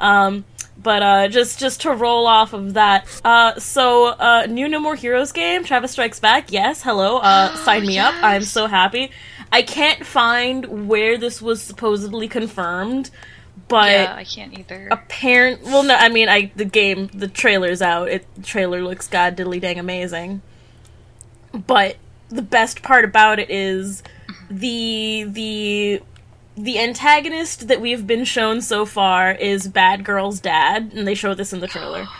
Um, 0.01 0.45
but 0.81 1.01
uh, 1.03 1.27
just 1.27 1.59
just 1.59 1.81
to 1.81 1.91
roll 1.91 2.27
off 2.27 2.53
of 2.53 2.73
that, 2.75 3.07
uh, 3.23 3.59
so 3.59 4.07
uh, 4.07 4.45
new 4.49 4.67
No 4.67 4.79
More 4.79 4.95
Heroes 4.95 5.31
game, 5.31 5.63
Travis 5.63 5.91
Strikes 5.91 6.19
Back. 6.19 6.51
Yes, 6.51 6.83
hello, 6.83 7.17
uh, 7.17 7.55
sign 7.57 7.85
me 7.85 7.97
up. 7.99 8.13
I'm 8.21 8.43
so 8.43 8.67
happy. 8.67 9.11
I 9.51 9.61
can't 9.61 10.05
find 10.05 10.87
where 10.89 11.17
this 11.17 11.41
was 11.41 11.61
supposedly 11.61 12.27
confirmed, 12.27 13.09
but 13.67 13.91
Yeah, 13.91 14.13
I 14.15 14.23
can't 14.23 14.57
either. 14.57 14.89
apparent. 14.91 15.63
Well, 15.63 15.83
no, 15.83 15.95
I 15.95 16.09
mean, 16.09 16.27
I 16.29 16.51
the 16.55 16.65
game, 16.65 17.07
the 17.13 17.27
trailer's 17.27 17.81
out. 17.81 18.09
It 18.09 18.25
the 18.35 18.43
trailer 18.43 18.81
looks 18.81 19.07
god 19.07 19.35
diddly 19.37 19.61
dang 19.61 19.79
amazing. 19.79 20.41
But 21.53 21.95
the 22.29 22.41
best 22.41 22.83
part 22.83 23.05
about 23.05 23.39
it 23.39 23.49
is 23.49 24.03
the 24.49 25.25
the 25.29 26.01
the 26.57 26.79
antagonist 26.79 27.67
that 27.67 27.79
we've 27.79 28.07
been 28.07 28.25
shown 28.25 28.61
so 28.61 28.85
far 28.85 29.31
is 29.31 29.67
Bad 29.67 30.03
Girl's 30.03 30.39
dad, 30.39 30.91
and 30.95 31.07
they 31.07 31.13
show 31.13 31.33
this 31.33 31.53
in 31.53 31.59
the 31.59 31.67
trailer. 31.67 32.05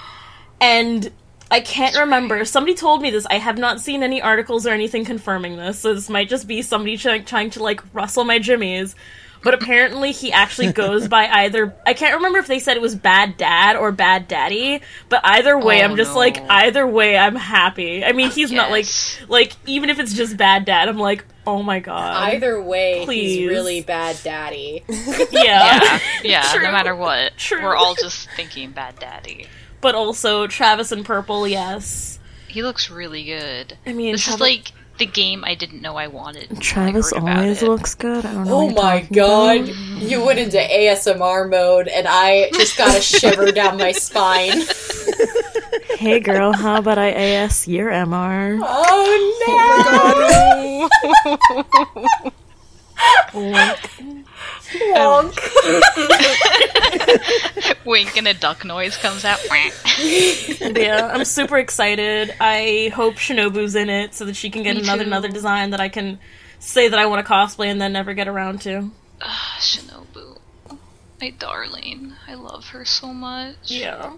And 0.60 1.12
I 1.52 1.62
can't 1.62 1.96
remember. 1.96 2.44
Somebody 2.44 2.74
told 2.74 3.04
me 3.04 3.12
this. 3.12 3.28
I 3.28 3.36
have 3.36 3.60
not 3.60 3.80
seen 3.80 4.02
any 4.02 4.20
articles 4.20 4.66
or 4.66 4.72
anything 4.72 5.06
confirming 5.06 5.56
this, 5.56 5.78
so 5.78 5.94
this 5.94 6.10
might 6.10 6.30
just 6.30 6.48
be 6.48 6.64
somebody 6.64 6.98
trying, 6.98 7.26
trying 7.26 7.52
to 7.52 7.62
like 7.62 7.84
rustle 7.94 8.24
my 8.24 8.40
jimmies. 8.40 8.96
But 9.44 9.54
apparently, 9.54 10.12
he 10.12 10.32
actually 10.32 10.72
goes 10.72 11.08
by 11.08 11.28
either. 11.32 11.76
I 11.86 11.94
can't 11.94 12.16
remember 12.16 12.40
if 12.40 12.48
they 12.48 12.60
said 12.60 12.76
it 12.76 12.82
was 12.82 12.96
Bad 12.96 13.38
Dad 13.38 13.76
or 13.76 13.92
Bad 13.92 14.28
Daddy, 14.28 14.82
but 15.10 15.22
either 15.24 15.58
way, 15.58 15.82
Oh, 15.82 15.86
I'm 15.86 15.96
just 15.96 16.12
oh, 16.12 16.14
no. 16.16 16.20
like, 16.20 16.42
either 16.50 16.86
way, 16.88 17.18
I'm 17.18 17.36
happy. 17.36 18.04
I 18.04 18.12
mean, 18.14 18.32
he's 18.32 18.52
not 18.52 18.72
like, 18.72 18.88
like, 19.28 19.54
even 19.66 19.90
if 19.90 20.00
it's 20.00 20.14
just 20.14 20.38
Bad 20.38 20.66
Dad, 20.66 20.90
I'm 20.90 20.98
like, 20.98 21.24
oh 21.46 21.64
my 21.64 21.80
god. 21.80 22.34
Either 22.34 22.62
way, 22.62 23.06
please. 23.06 23.38
he's 23.38 23.48
really 23.50 23.82
bad 23.82 24.18
daddy. 24.24 24.84
yeah. 24.90 25.20
yeah, 25.32 26.00
yeah. 26.24 26.54
No 26.62 26.72
matter 26.72 26.96
what, 26.96 27.38
True. 27.38 27.62
we're 27.64 27.76
all 27.76 27.96
just 27.96 28.30
thinking 28.36 28.72
bad 28.72 29.00
daddy. 29.00 29.48
But 29.80 29.96
also, 29.96 30.48
Travis 30.48 30.92
in 30.92 31.04
Purple, 31.04 31.48
yes. 31.48 32.20
He 32.50 32.64
looks 32.64 32.90
really 32.90 33.24
good. 33.26 33.78
I 33.86 33.94
mean, 33.94 34.14
this 34.14 34.24
Travis- 34.24 34.36
is 34.36 34.42
like 34.42 34.72
the 34.98 35.06
game 35.06 35.44
I 35.44 35.56
didn't 35.56 35.82
know 35.82 35.96
I 35.96 36.08
wanted. 36.08 36.50
when 36.50 36.58
I 36.58 36.62
Travis 36.62 37.14
always 37.14 37.62
it. 37.62 37.68
looks 37.68 37.94
good. 37.96 38.26
I 38.26 38.34
don't 38.34 38.46
know. 38.46 38.54
Oh 38.54 38.66
what 38.66 38.74
you're 38.76 38.84
my 38.84 39.02
god, 39.12 39.58
about. 39.70 40.02
you 40.02 40.24
went 40.26 40.40
into 40.40 40.58
ASMR 40.58 41.50
mode 41.50 41.88
and 41.88 42.08
I 42.10 42.50
just 42.54 42.78
got 42.78 42.98
a 42.98 43.02
shiver 43.02 43.52
down 43.52 43.78
my 43.78 43.92
spine. 43.92 44.62
Hey 45.98 46.20
girl, 46.20 46.54
how 46.54 46.78
about 46.78 47.00
I 47.00 47.10
AS 47.10 47.68
your 47.68 47.90
MR? 47.90 48.60
Oh, 48.62 49.30
oh 49.50 50.90
no! 53.34 54.22
Wonk. 54.80 55.36
Wink 57.86 58.18
and 58.18 58.28
a 58.28 58.34
duck 58.34 58.66
noise 58.66 58.98
comes 58.98 59.24
out. 59.26 59.40
yeah, 60.00 61.10
I'm 61.14 61.26
super 61.26 61.58
excited. 61.58 62.34
I 62.40 62.92
hope 62.96 63.16
Shinobu's 63.16 63.76
in 63.76 63.90
it 63.90 64.14
so 64.14 64.26
that 64.26 64.36
she 64.36 64.50
can 64.50 64.64
get 64.64 64.76
Me 64.76 64.84
another 64.84 65.04
too. 65.04 65.10
another 65.10 65.30
design 65.30 65.72
that 65.72 65.80
I 65.80 65.90
can 65.90 66.20
say 66.60 66.88
that 66.88 67.00
I 67.00 67.06
want 67.06 67.26
to 67.26 67.32
cosplay 67.32 67.68
and 67.68 67.80
then 67.82 67.94
never 67.94 68.14
get 68.14 68.28
around 68.28 68.62
to. 68.62 68.92
Ah, 69.22 69.58
Shinobu, 69.60 70.38
my 71.22 71.30
darling, 71.32 72.14
I 72.28 72.36
love 72.36 72.68
her 72.70 72.86
so 72.86 73.14
much. 73.14 73.56
Yeah. 73.66 74.14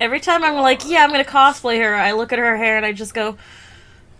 Every 0.00 0.20
time 0.20 0.42
I'm 0.42 0.56
like, 0.56 0.88
yeah, 0.88 1.04
I'm 1.04 1.10
gonna 1.10 1.24
cosplay 1.24 1.80
her, 1.80 1.94
I 1.94 2.12
look 2.12 2.32
at 2.32 2.38
her 2.38 2.56
hair 2.56 2.76
and 2.76 2.84
I 2.86 2.92
just 2.92 3.14
go, 3.14 3.36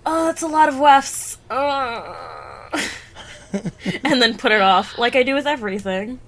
oh, 0.07 0.27
that's 0.27 0.43
a 0.43 0.47
lot 0.49 0.69
of 0.69 0.79
wefts. 0.79 1.39
Ugh." 1.51 2.17
and 4.05 4.21
then 4.23 4.37
put 4.37 4.53
it 4.53 4.61
off, 4.61 4.99
like 4.99 5.17
I 5.17 5.23
do 5.23 5.35
with 5.35 5.47
everything. 5.47 6.21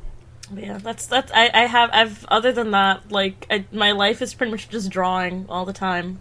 But 0.50 0.64
yeah, 0.64 0.78
that's 0.78 1.06
that's 1.06 1.32
I, 1.32 1.50
I 1.52 1.66
have 1.66 1.90
I've 1.92 2.24
other 2.26 2.52
than 2.52 2.72
that, 2.72 3.10
like 3.10 3.46
I, 3.50 3.64
my 3.72 3.92
life 3.92 4.20
is 4.22 4.34
pretty 4.34 4.50
much 4.50 4.68
just 4.68 4.90
drawing 4.90 5.46
all 5.48 5.64
the 5.64 5.72
time. 5.72 6.20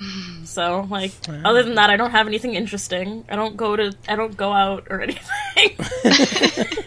So 0.44 0.86
like, 0.90 1.12
other 1.42 1.62
than 1.62 1.76
that, 1.76 1.88
I 1.88 1.96
don't 1.96 2.10
have 2.10 2.26
anything 2.26 2.54
interesting. 2.54 3.24
I 3.30 3.36
don't 3.36 3.56
go 3.56 3.76
to 3.76 3.94
I 4.06 4.14
don't 4.14 4.36
go 4.36 4.52
out 4.52 4.88
or 4.90 5.00
anything. 5.02 5.78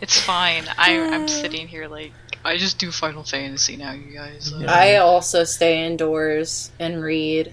It's 0.00 0.20
fine. 0.20 0.64
I, 0.78 0.98
I'm 1.00 1.26
sitting 1.26 1.66
here 1.66 1.88
like 1.88 2.12
I 2.44 2.58
just 2.58 2.78
do 2.78 2.92
Final 2.92 3.24
Fantasy 3.24 3.76
now, 3.76 3.92
you 3.92 4.14
guys. 4.14 4.52
Uh, 4.52 4.66
I 4.68 4.96
also 4.96 5.42
stay 5.44 5.84
indoors 5.84 6.70
and 6.78 7.02
read 7.02 7.52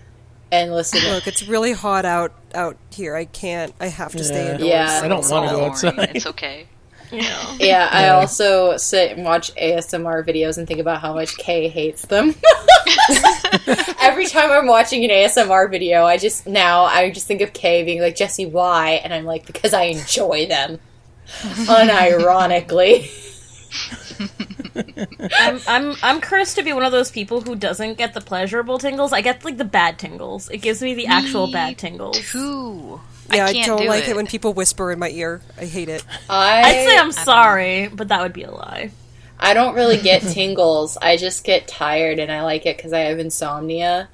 and 0.53 0.71
listen. 0.71 1.01
Look, 1.11 1.27
it's 1.27 1.47
really 1.47 1.73
hot 1.73 2.05
out 2.05 2.31
out 2.53 2.77
here. 2.91 3.15
I 3.15 3.25
can't. 3.25 3.73
I 3.79 3.87
have 3.87 4.11
to 4.13 4.23
stay 4.23 4.45
Yeah. 4.45 4.51
indoors. 4.53 4.69
Yeah. 4.69 5.01
I 5.03 5.07
don't 5.07 5.29
want 5.29 5.49
to 5.49 5.55
go 5.55 5.65
outside. 5.65 6.15
It's 6.15 6.27
okay. 6.27 6.67
yeah. 7.13 7.55
yeah, 7.59 7.89
I 7.91 8.09
also 8.09 8.75
sit 8.77 9.11
and 9.15 9.23
watch 9.23 9.53
ASMR 9.55 10.25
videos 10.25 10.57
and 10.57 10.67
think 10.67 10.79
about 10.79 10.99
how 10.99 11.13
much 11.13 11.37
Kay 11.37 11.67
hates 11.67 12.03
them. 12.07 12.33
Every 14.01 14.25
time 14.25 14.51
I'm 14.51 14.65
watching 14.65 15.03
an 15.03 15.11
ASMR 15.11 15.69
video, 15.69 16.05
I 16.05 16.17
just 16.17 16.47
now 16.47 16.85
I 16.85 17.11
just 17.11 17.27
think 17.27 17.41
of 17.41 17.53
Kay 17.53 17.83
being 17.83 18.01
like 18.01 18.15
Jesse, 18.15 18.47
why? 18.47 19.01
And 19.03 19.13
I'm 19.13 19.25
like 19.25 19.45
because 19.45 19.73
I 19.73 19.83
enjoy 19.83 20.47
them, 20.47 20.79
unironically. 21.27 23.09
I'm 24.75 25.59
I'm 25.67 25.95
I'm 26.01 26.21
cursed 26.21 26.55
to 26.55 26.63
be 26.63 26.73
one 26.73 26.83
of 26.83 26.91
those 26.91 27.11
people 27.11 27.41
who 27.41 27.55
doesn't 27.55 27.97
get 27.97 28.13
the 28.13 28.21
pleasurable 28.21 28.77
tingles. 28.77 29.13
I 29.13 29.21
get 29.21 29.43
like 29.45 29.57
the 29.57 29.65
bad 29.65 29.99
tingles. 29.99 30.49
It 30.49 30.57
gives 30.57 30.81
me 30.81 30.93
the 30.93 31.07
actual 31.07 31.47
Me 31.47 31.53
bad 31.53 31.77
tingles. 31.77 32.19
Too. 32.19 32.99
Yeah, 33.31 33.45
I, 33.45 33.53
can't 33.53 33.67
don't 33.67 33.81
do 33.81 33.87
like 33.87 34.03
it. 34.03 34.09
it 34.11 34.15
when 34.15 34.27
people 34.27 34.53
whisper 34.53 34.91
in 34.91 34.99
my 34.99 35.09
ear. 35.09 35.41
I 35.57 35.65
hate 35.65 35.89
it. 35.89 36.05
I 36.29 36.61
I'd 36.61 36.87
say 36.87 36.97
I'm 36.97 37.11
sorry, 37.11 37.87
but 37.87 38.09
that 38.09 38.21
would 38.21 38.33
be 38.33 38.43
a 38.43 38.51
lie. 38.51 38.91
I 39.39 39.53
don't 39.53 39.75
really 39.75 39.99
get 39.99 40.21
tingles. 40.33 40.97
I 41.01 41.17
just 41.17 41.43
get 41.43 41.67
tired, 41.67 42.19
and 42.19 42.31
I 42.31 42.43
like 42.43 42.65
it 42.65 42.77
because 42.77 42.93
I 42.93 42.99
have 43.01 43.19
insomnia. 43.19 44.09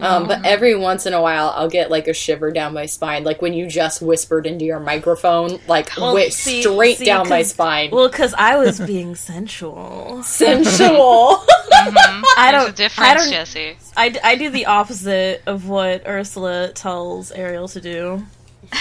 Um, 0.00 0.26
but 0.26 0.44
every 0.44 0.74
once 0.74 1.06
in 1.06 1.12
a 1.14 1.22
while, 1.22 1.52
I'll 1.54 1.68
get 1.68 1.88
like 1.90 2.08
a 2.08 2.12
shiver 2.12 2.50
down 2.50 2.74
my 2.74 2.86
spine, 2.86 3.22
like 3.22 3.40
when 3.40 3.52
you 3.54 3.66
just 3.68 4.02
whispered 4.02 4.44
into 4.46 4.64
your 4.64 4.80
microphone, 4.80 5.60
like 5.68 5.96
Well, 5.96 6.08
wi- 6.12 6.30
see- 6.30 6.62
straight 6.62 6.98
see, 6.98 7.04
down 7.04 7.28
my 7.28 7.42
spine. 7.42 7.90
Well, 7.92 8.08
because 8.08 8.34
I 8.36 8.56
was 8.56 8.80
being 8.86 9.14
sensual. 9.14 10.22
Sensual. 10.24 11.44
I 11.72 12.48
don't. 12.52 12.70
a 12.70 12.72
difference, 12.72 13.08
I 13.10 13.14
don't. 13.14 13.30
Jesse. 13.30 13.76
I, 13.96 14.08
d- 14.08 14.18
I 14.24 14.34
do 14.36 14.50
the 14.50 14.66
opposite 14.66 15.42
of 15.46 15.68
what 15.68 16.06
Ursula 16.08 16.72
tells 16.74 17.30
Ariel 17.30 17.68
to 17.68 17.80
do. 17.80 18.24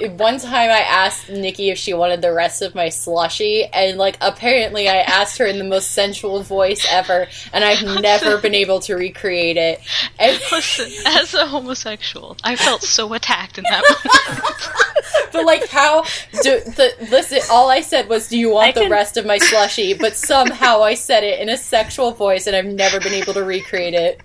One 0.00 0.38
time, 0.38 0.70
I 0.70 0.78
asked 0.88 1.28
Nikki 1.28 1.70
if 1.70 1.78
she 1.78 1.92
wanted 1.92 2.22
the 2.22 2.32
rest 2.32 2.62
of 2.62 2.72
my 2.72 2.88
slushy, 2.88 3.64
and 3.64 3.98
like 3.98 4.16
apparently, 4.20 4.88
I 4.88 4.98
asked 4.98 5.38
her 5.38 5.44
in 5.46 5.58
the 5.58 5.64
most 5.64 5.90
sensual 5.90 6.42
voice 6.44 6.86
ever, 6.88 7.26
and 7.52 7.64
I've 7.64 7.82
never 8.02 8.38
been 8.38 8.54
able 8.54 8.78
to 8.80 8.94
recreate 8.94 9.56
it. 9.56 9.80
And 10.18 10.40
Listen, 10.52 10.88
as 11.06 11.34
a 11.34 11.46
homosexual, 11.46 12.36
I 12.44 12.54
felt 12.54 12.82
so 12.82 13.12
attacked 13.12 13.58
in 13.58 13.64
that 13.64 13.82
moment. 13.82 14.54
But 15.32 15.44
like, 15.44 15.68
how 15.68 16.02
do 16.42 16.60
the 16.60 16.94
listen? 17.10 17.40
All 17.50 17.68
I 17.70 17.80
said 17.82 18.08
was, 18.08 18.28
"Do 18.28 18.38
you 18.38 18.50
want 18.50 18.68
I 18.68 18.72
the 18.72 18.80
can- 18.82 18.90
rest 18.90 19.16
of 19.16 19.26
my 19.26 19.36
slushy?" 19.38 19.92
But 19.94 20.16
somehow 20.16 20.82
I 20.82 20.94
said 20.94 21.22
it 21.22 21.38
in 21.40 21.48
a 21.50 21.56
sexual 21.56 22.12
voice, 22.12 22.46
and 22.46 22.56
I've 22.56 22.64
never 22.66 22.98
been 22.98 23.12
able 23.12 23.34
to 23.34 23.44
recreate 23.44 23.94
it. 23.94 24.20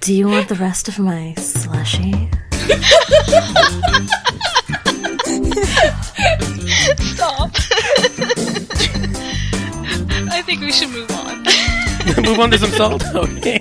Do 0.00 0.14
you 0.14 0.28
want 0.28 0.48
the 0.48 0.54
rest 0.54 0.88
of 0.88 0.98
my 0.98 1.34
slushy? 1.36 2.30
Stop. 6.98 7.50
I 10.32 10.42
think 10.44 10.60
we 10.60 10.72
should 10.72 10.90
move 10.90 11.10
on. 11.10 11.44
Move 12.22 12.40
on 12.40 12.50
to 12.50 12.58
some 12.58 12.70
salt. 12.70 13.04
Okay. 13.14 13.60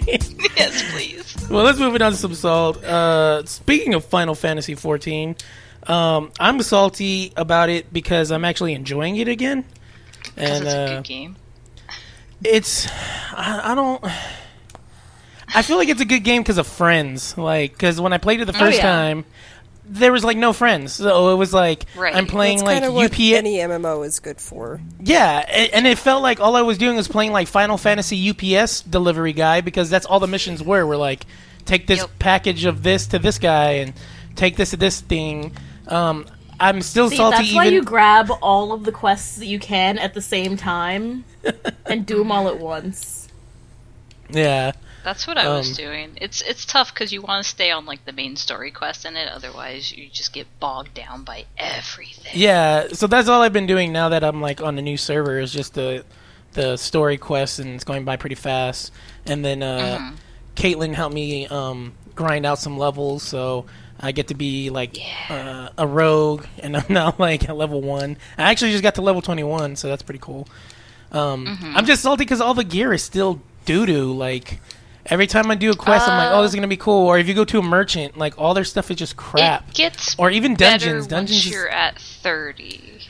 yes, 0.57 0.91
please. 0.91 1.49
well, 1.49 1.63
let's 1.63 1.77
move 1.77 1.95
it 1.95 2.01
on 2.01 2.11
to 2.11 2.17
some 2.17 2.33
salt. 2.33 2.83
Uh, 2.83 3.45
speaking 3.45 3.93
of 3.93 4.05
Final 4.05 4.33
Fantasy 4.33 4.75
XIV, 4.75 5.39
um, 5.87 6.31
I'm 6.39 6.61
salty 6.61 7.33
about 7.35 7.69
it 7.69 7.91
because 7.93 8.31
I'm 8.31 8.45
actually 8.45 8.73
enjoying 8.73 9.17
it 9.17 9.27
again. 9.27 9.65
And 10.37 10.65
it's 10.65 10.73
a 10.73 10.77
uh, 10.77 10.87
good 10.95 11.03
game. 11.03 11.35
it's 12.43 12.87
I, 13.33 13.71
I 13.71 13.75
don't 13.75 14.03
I 15.53 15.61
feel 15.61 15.77
like 15.77 15.89
it's 15.89 16.01
a 16.01 16.05
good 16.05 16.23
game 16.23 16.41
because 16.41 16.57
of 16.57 16.67
friends. 16.67 17.37
Like 17.37 17.73
because 17.73 17.99
when 17.99 18.13
I 18.13 18.17
played 18.17 18.41
it 18.41 18.45
the 18.45 18.53
first 18.53 18.77
yeah. 18.77 18.83
time, 18.83 19.25
there 19.91 20.11
was 20.11 20.23
like 20.23 20.37
no 20.37 20.53
friends, 20.53 20.93
so 20.93 21.33
it 21.33 21.35
was 21.37 21.53
like 21.53 21.85
Right. 21.95 22.15
I'm 22.15 22.27
playing 22.27 22.63
That's 22.63 22.83
like 22.85 22.93
what 22.93 23.11
UP. 23.11 23.19
any 23.19 23.57
MMO 23.57 24.05
is 24.05 24.19
good 24.19 24.39
for. 24.39 24.79
Yeah, 25.01 25.39
a- 25.47 25.75
and 25.75 25.87
it 25.87 25.97
felt 25.97 26.21
like 26.21 26.39
all 26.39 26.55
I 26.55 26.61
was 26.61 26.77
doing 26.77 26.95
was 26.95 27.07
playing 27.07 27.31
like 27.31 27.47
Final 27.47 27.77
Fantasy 27.77 28.29
UPS 28.29 28.81
delivery 28.81 29.33
guy 29.33 29.61
because 29.61 29.89
that's 29.89 30.05
all 30.05 30.19
the 30.19 30.27
missions 30.27 30.61
were. 30.63 30.85
Were 30.85 30.95
like 30.97 31.25
take 31.65 31.87
this 31.87 31.99
Yep. 32.01 32.09
package 32.19 32.65
of 32.65 32.83
this 32.83 33.07
to 33.07 33.19
this 33.19 33.39
guy 33.39 33.71
and 33.73 33.93
take 34.35 34.55
this 34.57 34.69
to 34.71 34.77
this 34.77 35.01
thing. 35.01 35.51
Um, 35.87 36.25
I'm 36.59 36.81
still 36.81 37.09
See, 37.09 37.15
salty. 37.17 37.37
that's 37.37 37.53
why 37.53 37.65
you 37.65 37.81
grab 37.81 38.29
all 38.41 38.73
of 38.73 38.83
the 38.83 38.91
quests 38.91 39.37
that 39.37 39.45
you 39.47 39.59
can 39.59 39.97
at 39.97 40.13
the 40.13 40.21
same 40.21 40.55
time 40.57 41.23
and 41.85 42.05
do 42.05 42.17
them 42.19 42.31
all 42.31 42.47
at 42.47 42.59
once. 42.59 43.27
yeah. 44.29 44.73
That's 45.03 45.25
what 45.25 45.37
I 45.37 45.47
was 45.49 45.69
um, 45.69 45.75
doing. 45.75 46.11
It's 46.17 46.41
it's 46.41 46.65
tough 46.65 46.93
because 46.93 47.11
you 47.11 47.21
want 47.21 47.43
to 47.43 47.49
stay 47.49 47.71
on 47.71 47.85
like 47.85 48.05
the 48.05 48.11
main 48.11 48.35
story 48.35 48.71
quest 48.71 49.05
in 49.05 49.15
it. 49.15 49.29
Otherwise, 49.29 49.91
you 49.91 50.09
just 50.09 50.33
get 50.33 50.47
bogged 50.59 50.93
down 50.93 51.23
by 51.23 51.45
everything. 51.57 52.33
Yeah, 52.33 52.87
so 52.89 53.07
that's 53.07 53.29
all 53.29 53.41
I've 53.41 53.53
been 53.53 53.67
doing 53.67 53.93
now 53.93 54.09
that 54.09 54.23
I'm 54.23 54.41
like 54.41 54.61
on 54.61 54.75
the 54.75 54.81
new 54.81 54.97
server 54.97 55.39
is 55.39 55.51
just 55.51 55.73
the 55.73 56.03
the 56.53 56.77
story 56.77 57.17
quest 57.17 57.59
and 57.59 57.69
it's 57.75 57.83
going 57.83 58.05
by 58.05 58.17
pretty 58.17 58.35
fast. 58.35 58.91
And 59.25 59.43
then 59.43 59.63
uh 59.63 60.13
Caitlin 60.55 60.93
helped 60.93 61.15
me 61.15 61.47
um 61.47 61.93
grind 62.15 62.45
out 62.45 62.59
some 62.59 62.77
levels 62.77 63.23
so 63.23 63.65
I 63.99 64.11
get 64.11 64.27
to 64.27 64.33
be 64.33 64.69
like 64.69 64.97
uh, 65.29 65.69
a 65.77 65.87
rogue 65.87 66.45
and 66.59 66.75
I'm 66.77 66.85
now 66.89 67.15
like 67.17 67.47
at 67.47 67.55
level 67.55 67.81
1. 67.81 68.17
I 68.37 68.51
actually 68.51 68.71
just 68.71 68.83
got 68.83 68.95
to 68.95 69.01
level 69.01 69.21
21, 69.21 69.75
so 69.75 69.87
that's 69.87 70.03
pretty 70.03 70.19
cool. 70.19 70.47
Um 71.11 71.57
I'm 71.75 71.85
just 71.85 72.01
salty 72.01 72.25
cuz 72.25 72.41
all 72.41 72.53
the 72.53 72.63
gear 72.63 72.93
is 72.93 73.03
still 73.03 73.41
doo-doo 73.65 74.11
like 74.13 74.59
Every 75.09 75.27
time 75.27 75.49
I 75.49 75.55
do 75.55 75.71
a 75.71 75.75
quest, 75.75 76.07
I'm 76.07 76.17
like, 76.17 76.31
"Oh, 76.31 76.41
this 76.43 76.51
is 76.51 76.55
gonna 76.55 76.67
be 76.67 76.77
cool." 76.77 77.07
Or 77.07 77.17
if 77.17 77.27
you 77.27 77.33
go 77.33 77.45
to 77.45 77.59
a 77.59 77.63
merchant, 77.63 78.17
like 78.17 78.37
all 78.37 78.53
their 78.53 78.63
stuff 78.63 78.91
is 78.91 78.97
just 78.97 79.17
crap. 79.17 79.69
It 79.69 79.75
gets 79.75 80.15
Or 80.19 80.29
even 80.29 80.55
dungeons. 80.55 81.07
Dungeons 81.07 81.45
once 81.45 81.51
you're 81.51 81.69
at 81.69 81.99
thirty. 81.99 83.01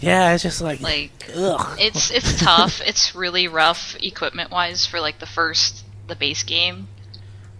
Yeah, 0.00 0.34
it's 0.34 0.42
just 0.42 0.60
like, 0.60 0.80
Like 0.80 1.10
ugh. 1.34 1.76
it's 1.80 2.10
it's 2.10 2.38
tough. 2.40 2.80
It's 2.84 3.14
really 3.14 3.48
rough 3.48 3.96
equipment 4.00 4.50
wise 4.50 4.86
for 4.86 5.00
like 5.00 5.18
the 5.18 5.26
first 5.26 5.84
the 6.06 6.14
base 6.16 6.42
game. 6.42 6.88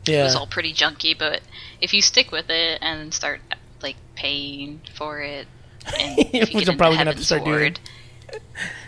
It 0.07 0.13
yeah. 0.13 0.25
was 0.25 0.35
all 0.37 0.47
pretty 0.47 0.73
junky, 0.73 1.19
but 1.19 1.41
if 1.81 1.93
you 1.93 2.01
stick 2.01 2.31
with 2.31 2.49
it 2.51 2.79
and 2.81 3.13
start 3.13 3.41
like 3.83 3.97
paying 4.15 4.81
for 4.95 5.21
it, 5.21 5.47
and 5.99 6.19
if 6.35 6.53
you 6.53 6.59
Which 6.59 6.67
get 6.67 6.69
I'm 6.69 6.75
into 6.75 6.77
probably 6.77 6.99
gonna 6.99 7.11
have 7.15 7.21
to 7.21 7.25
Heaven's 7.25 7.27
start 7.27 7.45
doing. 7.45 7.59
Ward, 7.59 7.81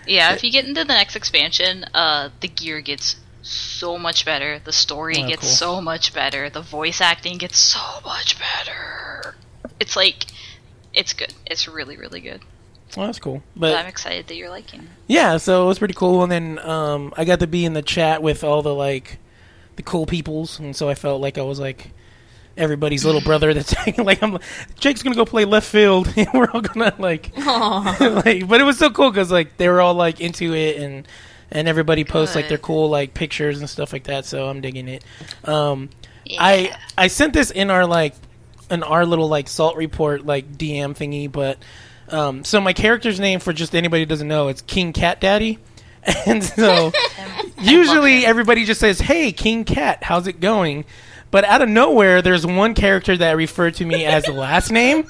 yeah, 0.07 0.32
if 0.34 0.45
you 0.45 0.51
get 0.51 0.64
into 0.64 0.82
the 0.84 0.95
next 0.95 1.16
expansion, 1.16 1.84
uh, 1.95 2.30
the 2.41 2.49
gear 2.49 2.80
gets 2.80 3.16
so 3.43 3.99
much 3.99 4.24
better. 4.24 4.61
The 4.64 4.72
story 4.72 5.14
Oh, 5.18 5.28
gets 5.28 5.43
cool. 5.43 5.51
so 5.51 5.80
much 5.80 6.12
better. 6.14 6.51
The 6.51 6.61
voice 6.62 7.01
acting 7.01 7.39
gets 7.39 7.59
so 7.59 7.80
much 8.05 8.36
better. 8.39 9.34
It's 9.80 9.97
like, 9.97 10.26
it's 10.93 11.12
good. 11.12 11.32
It's 11.47 11.68
really, 11.68 11.97
really 11.97 12.20
good. 12.20 12.43
Well, 12.97 13.07
that's 13.07 13.18
cool. 13.18 13.43
But 13.55 13.76
I'm 13.76 13.86
excited 13.86 14.26
that 14.28 14.36
you're 14.36 14.49
liking. 14.51 14.80
it. 14.80 14.89
yeah, 15.07 15.36
so 15.36 15.64
it 15.64 15.66
was 15.68 15.78
pretty 15.78 15.95
cool. 15.95 16.22
And 16.22 16.32
then 16.32 16.59
um, 16.61 17.12
I 17.16 17.24
got 17.24 17.41
to 17.41 17.47
be 17.47 17.64
in 17.64 17.74
the 17.74 17.82
chat 17.82 18.22
with 18.22 18.43
all 18.43 18.62
the 18.62 18.74
like 18.74 19.18
the 19.76 19.82
cool 19.82 20.07
peoples, 20.07 20.59
and 20.59 20.74
so 20.74 20.89
I 20.89 20.95
felt 20.95 21.20
like 21.20 21.36
I 21.39 21.43
was 21.43 21.61
like 21.61 21.91
everybody's 22.57 23.05
little 23.05 23.20
brother. 23.24 23.53
That's 23.53 23.74
like 23.99 24.22
I'm. 24.22 24.39
Jake's 24.80 25.03
gonna 25.03 25.14
go 25.16 25.26
play 25.26 25.45
left 25.45 25.68
field, 25.68 26.12
and 26.16 26.28
we're 26.32 26.51
all 26.51 26.62
gonna 26.62 26.95
like, 26.99 27.30
like. 27.36 28.49
But 28.49 28.61
it 28.61 28.64
was 28.64 28.78
so 28.78 28.89
cool 28.91 29.11
because 29.11 29.30
like 29.30 29.59
they 29.59 29.68
were 29.68 29.82
all 29.82 29.95
like 29.95 30.20
into 30.22 30.55
it, 30.55 30.78
and 30.78 31.07
and 31.51 31.68
everybody 31.68 32.05
posts 32.05 32.34
like 32.34 32.44
Good. 32.44 32.51
their 32.51 32.59
cool 32.59 32.88
like 32.88 33.14
pictures 33.14 33.61
and 33.61 33.68
stuff 33.68 33.92
like 33.92 34.05
that. 34.05 34.24
So 34.24 34.49
I'm 34.49 34.61
digging 34.61 34.88
it. 34.88 35.05
Um, 35.44 35.90
Yeah. 36.24 36.38
I 36.42 36.76
I 36.96 37.07
sent 37.09 37.32
this 37.32 37.51
in 37.51 37.70
our 37.70 37.86
like 37.86 38.14
in 38.70 38.82
our 38.82 39.07
little 39.07 39.28
like 39.28 39.49
salt 39.49 39.76
report 39.76 40.26
like 40.26 40.53
DM 40.59 40.94
thingy, 40.96 41.30
but 41.30 41.59
um, 42.11 42.44
so 42.44 42.61
my 42.61 42.72
character's 42.72 43.18
name 43.20 43.40
for 43.40 43.53
just 43.53 43.74
anybody 43.74 44.03
who 44.03 44.07
doesn't 44.07 44.28
know 44.28 44.49
it's 44.49 44.62
King 44.62 44.92
Cat 44.92 45.20
Daddy, 45.20 45.59
and 46.26 46.42
so 46.42 46.92
usually 47.61 48.24
everybody 48.26 48.64
just 48.64 48.80
says, 48.80 48.99
"Hey, 49.01 49.32
King 49.32 49.64
Cat, 49.64 50.03
how's 50.03 50.26
it 50.26 50.40
going?" 50.40 50.84
But 51.30 51.44
out 51.44 51.61
of 51.61 51.68
nowhere, 51.68 52.22
there's 52.22 52.46
one 52.46 52.72
character 52.74 53.14
that 53.18 53.36
referred 53.36 53.74
to 53.74 53.84
me 53.84 54.07
as 54.07 54.24
the 54.24 54.32
last 54.32 54.70
name. 54.72 55.07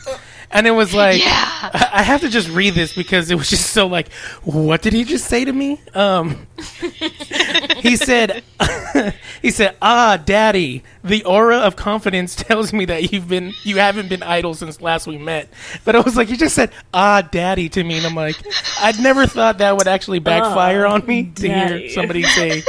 And 0.50 0.66
it 0.66 0.70
was 0.70 0.94
like, 0.94 1.20
Yeah. 1.20 1.26
I 1.72 1.88
I 1.98 2.02
have 2.02 2.20
to 2.20 2.28
just 2.28 2.48
read 2.50 2.74
this 2.74 2.94
because 2.94 3.30
it 3.30 3.34
was 3.34 3.50
just 3.50 3.70
so 3.70 3.86
like, 3.86 4.12
what 4.44 4.82
did 4.82 4.92
he 4.92 5.04
just 5.04 5.26
say 5.26 5.44
to 5.44 5.52
me? 5.52 5.80
Um, 5.94 6.46
he 7.78 7.96
said, 7.96 8.42
he 9.42 9.50
said, 9.50 9.76
ah, 9.82 10.16
daddy, 10.16 10.84
the 11.02 11.24
aura 11.24 11.58
of 11.58 11.74
confidence 11.76 12.36
tells 12.36 12.72
me 12.72 12.84
that 12.84 13.12
you've 13.12 13.28
been, 13.28 13.52
you 13.64 13.78
haven't 13.78 14.08
been 14.08 14.22
idle 14.22 14.54
since 14.54 14.80
last 14.80 15.06
we 15.06 15.18
met. 15.18 15.48
But 15.84 15.96
I 15.96 16.00
was 16.00 16.16
like, 16.16 16.30
you 16.30 16.36
just 16.36 16.54
said, 16.54 16.70
ah, 16.94 17.22
daddy 17.22 17.68
to 17.70 17.82
me. 17.82 17.98
And 17.98 18.06
I'm 18.06 18.14
like, 18.14 18.36
I'd 18.80 19.00
never 19.00 19.26
thought 19.26 19.58
that 19.58 19.76
would 19.76 19.88
actually 19.88 20.20
backfire 20.20 20.86
on 20.86 21.04
me 21.06 21.32
to 21.36 21.48
hear 21.48 21.88
somebody 21.90 22.22
say, 22.22 22.62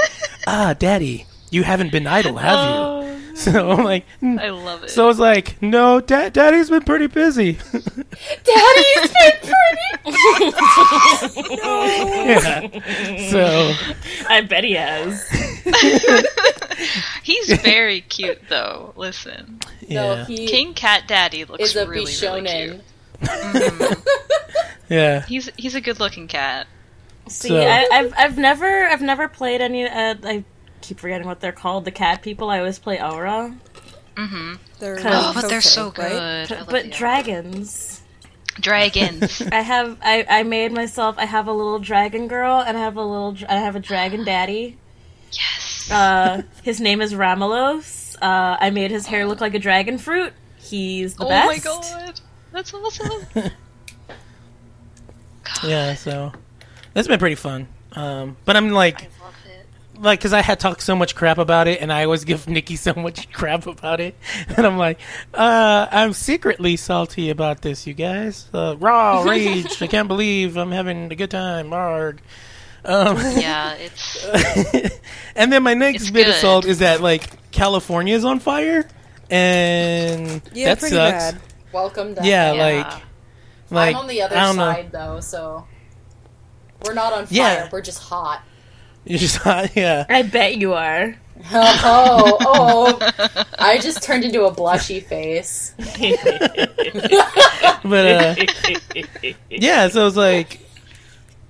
ah, 0.47 0.73
daddy, 0.77 1.25
you 1.51 1.63
haven't 1.63 1.91
been 1.91 2.07
idle, 2.07 2.38
have 2.38 3.03
you? 3.03 3.09
So 3.50 3.72
I'm 3.72 3.84
like, 3.86 4.06
"Hmm." 4.20 4.38
I 4.38 4.50
love 4.50 4.84
it. 4.84 4.90
so 4.90 5.06
I 5.06 5.08
was 5.08 5.18
like, 5.20 5.62
no, 5.62 6.02
da- 6.02 6.28
daddy's 6.30 6.70
been 6.70 6.82
pretty 6.84 7.08
busy. 7.08 7.54
Daddy's 8.44 9.14
been 9.14 9.40
pretty. 9.42 9.86
yeah. 12.28 13.30
So 13.30 13.74
I 14.28 14.42
bet 14.42 14.64
he 14.64 14.74
has. 14.74 15.26
He's 17.24 17.52
very 17.62 18.02
cute, 18.02 18.40
though. 18.50 18.94
Listen, 18.98 19.60
No, 19.88 20.14
yeah, 20.16 20.26
he 20.26 20.48
King 20.48 20.74
Cat 20.74 21.08
Daddy 21.08 21.46
looks 21.46 21.64
is 21.64 21.76
a 21.76 21.88
really, 21.88 22.12
really 22.22 22.42
Bishonen. 22.42 22.82
cute. 23.22 23.98
yeah. 24.90 25.26
He's 25.26 25.50
he's 25.58 25.76
a 25.76 25.82
good-looking 25.82 26.28
cat. 26.28 26.68
See, 27.28 27.50
So- 27.50 27.58
I, 27.58 27.88
I've 27.92 28.14
I've 28.18 28.38
never 28.38 28.86
I've 28.88 29.02
never 29.02 29.28
played 29.28 29.62
any. 29.62 29.86
Uh, 29.86 30.16
I 30.24 30.44
keep 30.82 30.99
forgetting 30.99 31.27
what 31.27 31.39
they're 31.39 31.51
called. 31.51 31.86
The 31.86 31.91
cat 31.91 32.21
people. 32.21 32.49
I 32.49 32.59
always 32.59 32.80
play 32.80 32.99
Au 32.99 33.17
Ra, 33.17 33.51
They're 34.80 34.99
Oh, 35.05 35.32
but 35.34 35.47
they're 35.49 35.61
so 35.61 35.91
Kofei, 35.91 35.97
right? 36.19 36.47
good. 36.49 36.65
But 36.69 36.91
dragons. 36.91 38.01
dragons. 38.59 39.41
I 39.51 39.61
have 39.61 39.97
I, 40.01 40.25
I 40.30 40.43
made 40.43 40.71
myself. 40.71 41.15
I 41.17 41.25
have 41.25 41.47
a 41.47 41.53
little 41.53 41.80
dragon 41.80 42.27
girl, 42.27 42.59
and 42.59 42.77
I 42.77 42.82
have 42.82 42.95
a 42.97 43.03
little. 43.03 43.36
I 43.47 43.55
have 43.55 43.75
a 43.75 43.80
dragon 43.80 44.23
daddy. 44.25 44.77
yes. 45.32 45.89
Uh, 45.91 46.41
his 46.63 46.80
name 46.80 47.01
is 47.01 47.13
Ramalos. 47.13 48.15
Uh, 48.21 48.57
I 48.59 48.69
made 48.69 48.91
his 48.91 49.05
hair 49.07 49.25
look 49.25 49.41
like 49.41 49.53
a 49.55 49.59
dragon 49.59 49.97
fruit. 49.97 50.34
He's 50.57 51.15
the 51.15 51.25
oh 51.25 51.30
best. 51.30 51.45
Oh 51.45 51.47
my 51.47 51.57
god, 52.03 52.21
that's 52.51 52.73
awesome. 52.73 53.23
Yeah, 55.63 55.95
so 55.95 56.32
that's 56.93 57.07
been 57.07 57.19
pretty 57.19 57.36
fun. 57.36 57.67
Um, 57.93 58.38
but 58.45 58.55
I'm 58.55 58.69
like, 58.69 58.95
I 59.01 59.03
love 59.03 59.11
it. 59.11 59.18
Like, 60.00 60.20
because 60.20 60.34
I 60.34 60.41
had 60.41 60.60
talked 60.60 60.82
so 60.82 60.95
much 60.95 61.14
crap 61.16 61.38
about 61.38 61.68
it, 61.68 61.82
and 61.82 61.91
I 61.91 62.06
always 62.06 62.24
give 62.24 62.47
Nikki 62.47 62.76
so 62.76 62.93
much 62.93 63.32
crap 63.32 63.68
about 63.68 64.00
it, 64.00 64.16
and 64.58 64.66
I'm 64.66 64.78
like, 64.78 65.00
uh, 65.34 65.88
I'm 65.91 66.14
secretly 66.14 66.78
salty 66.78 67.30
about 67.30 67.62
this, 67.62 67.86
you 67.86 67.93
guys. 67.93 68.47
Uh, 68.54 68.76
raw 68.80 69.24
rage! 69.28 69.82
I 69.82 69.88
can't 69.88 70.08
believe 70.08 70.58
I'm 70.58 70.72
having 70.72 71.12
a 71.12 71.16
good 71.16 71.32
time. 71.32 71.74
Arg. 71.74 72.22
Um, 72.86 73.18
Yeah, 73.38 73.74
it's 73.74 74.26
and 75.36 75.52
then 75.52 75.64
my 75.64 75.74
next 75.74 76.04
It's 76.04 76.12
bit 76.12 76.30
of 76.30 76.36
salt 76.36 76.66
is 76.66 76.80
that 76.80 77.02
like 77.02 77.52
California 77.52 78.16
is 78.16 78.24
on 78.24 78.39
fire, 78.39 78.88
and 79.30 80.41
Yeah, 80.54 80.70
that 80.70 80.80
pretty 80.80 80.95
sucks. 80.95 81.34
bad. 81.34 81.41
Welcome 81.74 82.16
to 82.16 82.24
Yeah, 82.26 82.54
Yeah. 82.54 82.64
like, 82.64 83.02
like 83.70 83.95
I'm 83.95 84.02
on 84.02 84.08
the 84.08 84.22
other 84.22 84.38
I 84.38 84.41
don't 84.43 84.56
know. 84.56 84.72
side 84.72 84.91
though, 84.93 85.20
so 85.20 85.68
we're 86.86 86.93
not 86.93 87.12
on 87.12 87.26
fire. 87.26 87.38
Yeah. 87.38 87.70
We're 87.70 87.82
just 87.82 88.00
hot. 88.02 88.41
You 89.06 89.18
just 89.18 89.39
yeah. 89.76 90.06
I 90.10 90.22
bet 90.24 90.58
you 90.58 90.74
are. 90.74 91.16
Oh, 91.54 92.38
oh! 92.41 93.45
I 93.58 93.78
just 93.80 94.04
turned 94.04 94.26
into 94.26 94.43
a 94.43 94.52
blushy 94.54 95.02
face. 95.02 95.74
But 97.82 98.06
uh, 98.08 98.36
yeah, 99.50 99.88
so 99.88 100.06
it's 100.08 100.18
like 100.18 100.60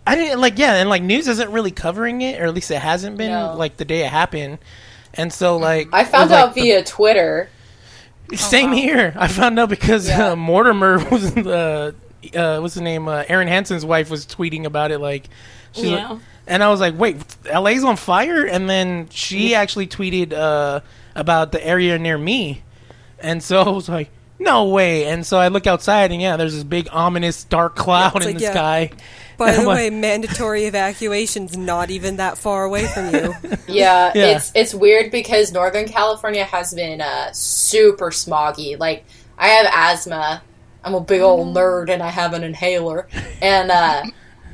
I 0.06 0.16
didn't 0.16 0.40
like 0.42 0.58
yeah, 0.60 0.76
and 0.76 0.90
like 0.90 1.02
news 1.02 1.28
isn't 1.28 1.52
really 1.52 1.72
covering 1.72 2.22
it, 2.22 2.40
or 2.40 2.46
at 2.46 2.54
least 2.54 2.72
it 2.72 2.80
hasn't 2.80 3.18
been 3.18 3.32
No. 3.32 3.56
like 3.58 3.78
the 3.78 3.86
day 3.86 4.06
it 4.06 4.10
happened. 4.12 4.60
And 5.16 5.34
so 5.34 5.58
like 5.58 5.90
I 5.92 6.04
found 6.04 6.30
with, 6.30 6.32
like, 6.40 6.48
out 6.50 6.54
via 6.56 6.84
Twitter. 6.84 7.50
the, 8.30 8.38
same 8.38 8.72
here. 8.72 9.14
I 9.18 9.28
found 9.28 9.58
out 9.60 9.70
because 9.70 10.08
Yeah. 10.08 10.30
uh, 10.32 10.36
Mortimer 10.36 11.00
was 11.12 11.34
the 11.34 11.96
uh, 12.36 12.60
what's 12.60 12.76
the 12.76 12.82
name? 12.82 13.08
Uh, 13.08 13.24
Arin 13.24 13.48
Hanson's 13.48 13.86
wife 13.86 14.10
was 14.12 14.26
tweeting 14.26 14.66
about 14.66 14.92
it 14.92 15.00
like 15.00 15.30
she's 15.72 15.86
like- 15.90 16.00
Yeah. 16.00 16.20
And 16.50 16.62
I 16.64 16.70
was 16.70 16.80
like, 16.82 16.98
wait, 16.98 17.16
LA's 17.46 17.84
on 17.84 17.96
fire? 17.96 18.46
And 18.46 18.70
then 18.70 19.08
she 19.10 19.56
actually 19.56 19.88
tweeted 19.88 20.34
uh, 20.34 20.82
about 21.16 21.52
the 21.52 21.66
area 21.66 21.98
near 21.98 22.18
me, 22.18 22.64
and 23.20 23.42
so 23.42 23.62
I 23.66 23.70
was 23.70 23.88
like, 23.88 24.10
no 24.40 24.70
way. 24.70 25.06
And 25.06 25.26
so 25.26 25.38
I 25.38 25.50
look 25.50 25.68
outside, 25.68 26.12
and 26.12 26.22
yeah, 26.22 26.38
there's 26.38 26.54
this 26.54 26.64
big 26.64 26.90
ominous 26.92 27.44
dark 27.44 27.76
cloud 27.76 28.16
it's 28.18 28.26
in 28.26 28.32
like, 28.32 28.38
the 28.38 28.44
yeah. 28.44 28.52
sky. 28.52 28.92
By 29.38 29.54
the 29.54 29.64
like- 29.64 29.78
way, 29.78 29.90
mandatory 29.90 30.66
evacuation's 30.66 31.56
not 31.58 31.90
even 31.92 32.18
that 32.18 32.38
far 32.38 32.66
away 32.66 32.88
from 32.88 33.14
you. 33.14 33.34
Yeah, 33.70 34.12
Yeah. 34.16 34.36
it's 34.36 34.52
it's 34.56 34.74
weird 34.74 35.12
because 35.12 35.52
Northern 35.54 35.88
California 35.88 36.44
has 36.44 36.74
been 36.74 37.00
uh, 37.02 37.32
super 37.34 38.10
smoggy. 38.10 38.78
Like 38.80 39.06
I 39.38 39.48
have 39.50 39.68
asthma. 39.72 40.42
I'm 40.84 40.96
a 40.96 41.00
big 41.02 41.22
old 41.22 41.56
nerd 41.56 41.90
and 41.90 42.02
I 42.02 42.10
have 42.10 42.34
an 42.34 42.44
inhaler. 42.44 43.08
And 43.42 43.70
uh 43.70 44.04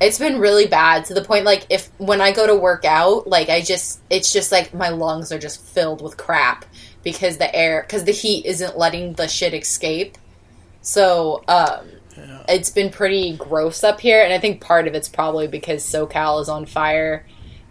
it's 0.02 0.20
been 0.20 0.39
really 0.39 0.68
bad 0.68 1.06
to 1.06 1.14
the 1.14 1.24
point 1.24 1.46
like 1.46 1.66
if 1.70 1.89
when 1.98 2.22
I 2.22 2.32
go 2.32 2.46
to 2.48 2.56
work 2.56 2.86
out, 2.86 3.28
like 3.28 3.50
I 3.50 3.62
just 3.62 4.02
it's 4.10 4.32
just 4.34 4.52
like 4.52 4.74
my 4.74 4.89
lungs 4.89 5.32
are 5.32 5.39
just 5.39 5.62
filled 5.62 6.02
with 6.02 6.18
crap 6.18 6.66
because 7.04 7.38
the 7.38 7.54
air 7.56 7.86
cuz 7.88 8.04
the 8.04 8.12
heat 8.12 8.46
isn't 8.46 8.78
letting 8.78 9.14
the 9.14 9.28
shit 9.28 9.54
escape. 9.54 10.18
So, 10.82 11.43
um 11.48 11.89
it's 12.48 12.70
been 12.70 12.89
pretty 12.89 13.36
gross 13.36 13.84
up 13.84 14.00
here 14.00 14.24
and 14.24 14.32
I 14.34 14.39
think 14.39 14.62
part 14.62 14.88
of 14.88 14.96
it's 14.96 15.10
probably 15.10 15.48
because 15.48 15.84
SoCal 15.84 16.41
is 16.41 16.50
on 16.50 16.66
fire. 16.66 17.26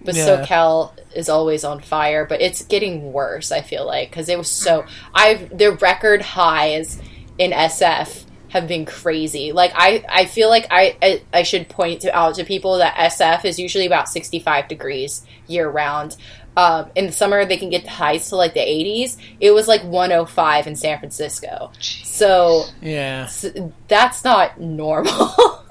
But 0.05 0.15
Yeah. 0.15 0.45
SoCal 0.45 0.93
is 1.15 1.29
always 1.29 1.65
on 1.65 1.81
fire, 1.81 2.27
but 2.27 2.43
it's 2.43 2.63
getting 2.65 3.13
worse. 3.13 3.51
I 3.51 3.63
feel 3.63 3.87
like 3.87 4.11
because 4.11 4.29
it 4.29 4.37
was 4.37 4.51
so. 4.51 4.85
I've 5.15 5.57
the 5.57 5.73
record 5.73 6.21
highs 6.21 7.01
in 7.39 7.53
SF 7.53 8.24
have 8.55 8.67
been 8.67 8.87
crazy. 8.87 9.53
Like 9.53 9.73
I, 9.75 10.03
I 10.09 10.25
feel 10.25 10.49
like 10.49 10.67
I, 10.71 10.97
I, 11.03 11.23
I 11.33 11.43
should 11.43 11.69
point 11.69 12.01
to, 12.03 12.17
out 12.17 12.37
to 12.37 12.45
people 12.45 12.79
that 12.79 12.95
SF 12.95 13.45
is 13.45 13.59
usually 13.59 13.85
about 13.85 14.09
sixty 14.09 14.39
five 14.39 14.69
degrees 14.69 15.27
year 15.47 15.69
round. 15.69 16.17
Um, 16.57 16.89
in 16.95 17.07
the 17.07 17.13
summer, 17.13 17.45
they 17.45 17.57
can 17.57 17.69
get 17.69 17.83
the 17.83 17.91
highs 17.91 18.29
to 18.29 18.37
like 18.37 18.55
the 18.55 18.61
80s. 18.61 19.17
It 19.41 19.51
was 19.51 19.67
like 19.67 19.83
105 19.83 20.69
in 20.69 20.77
San 20.77 21.01
Francisco. 21.01 21.73
So 21.81 22.63
Yeah. 22.81 23.25
s- 23.27 23.47
that's 23.89 24.23
not 24.23 24.61
normal. 24.61 25.35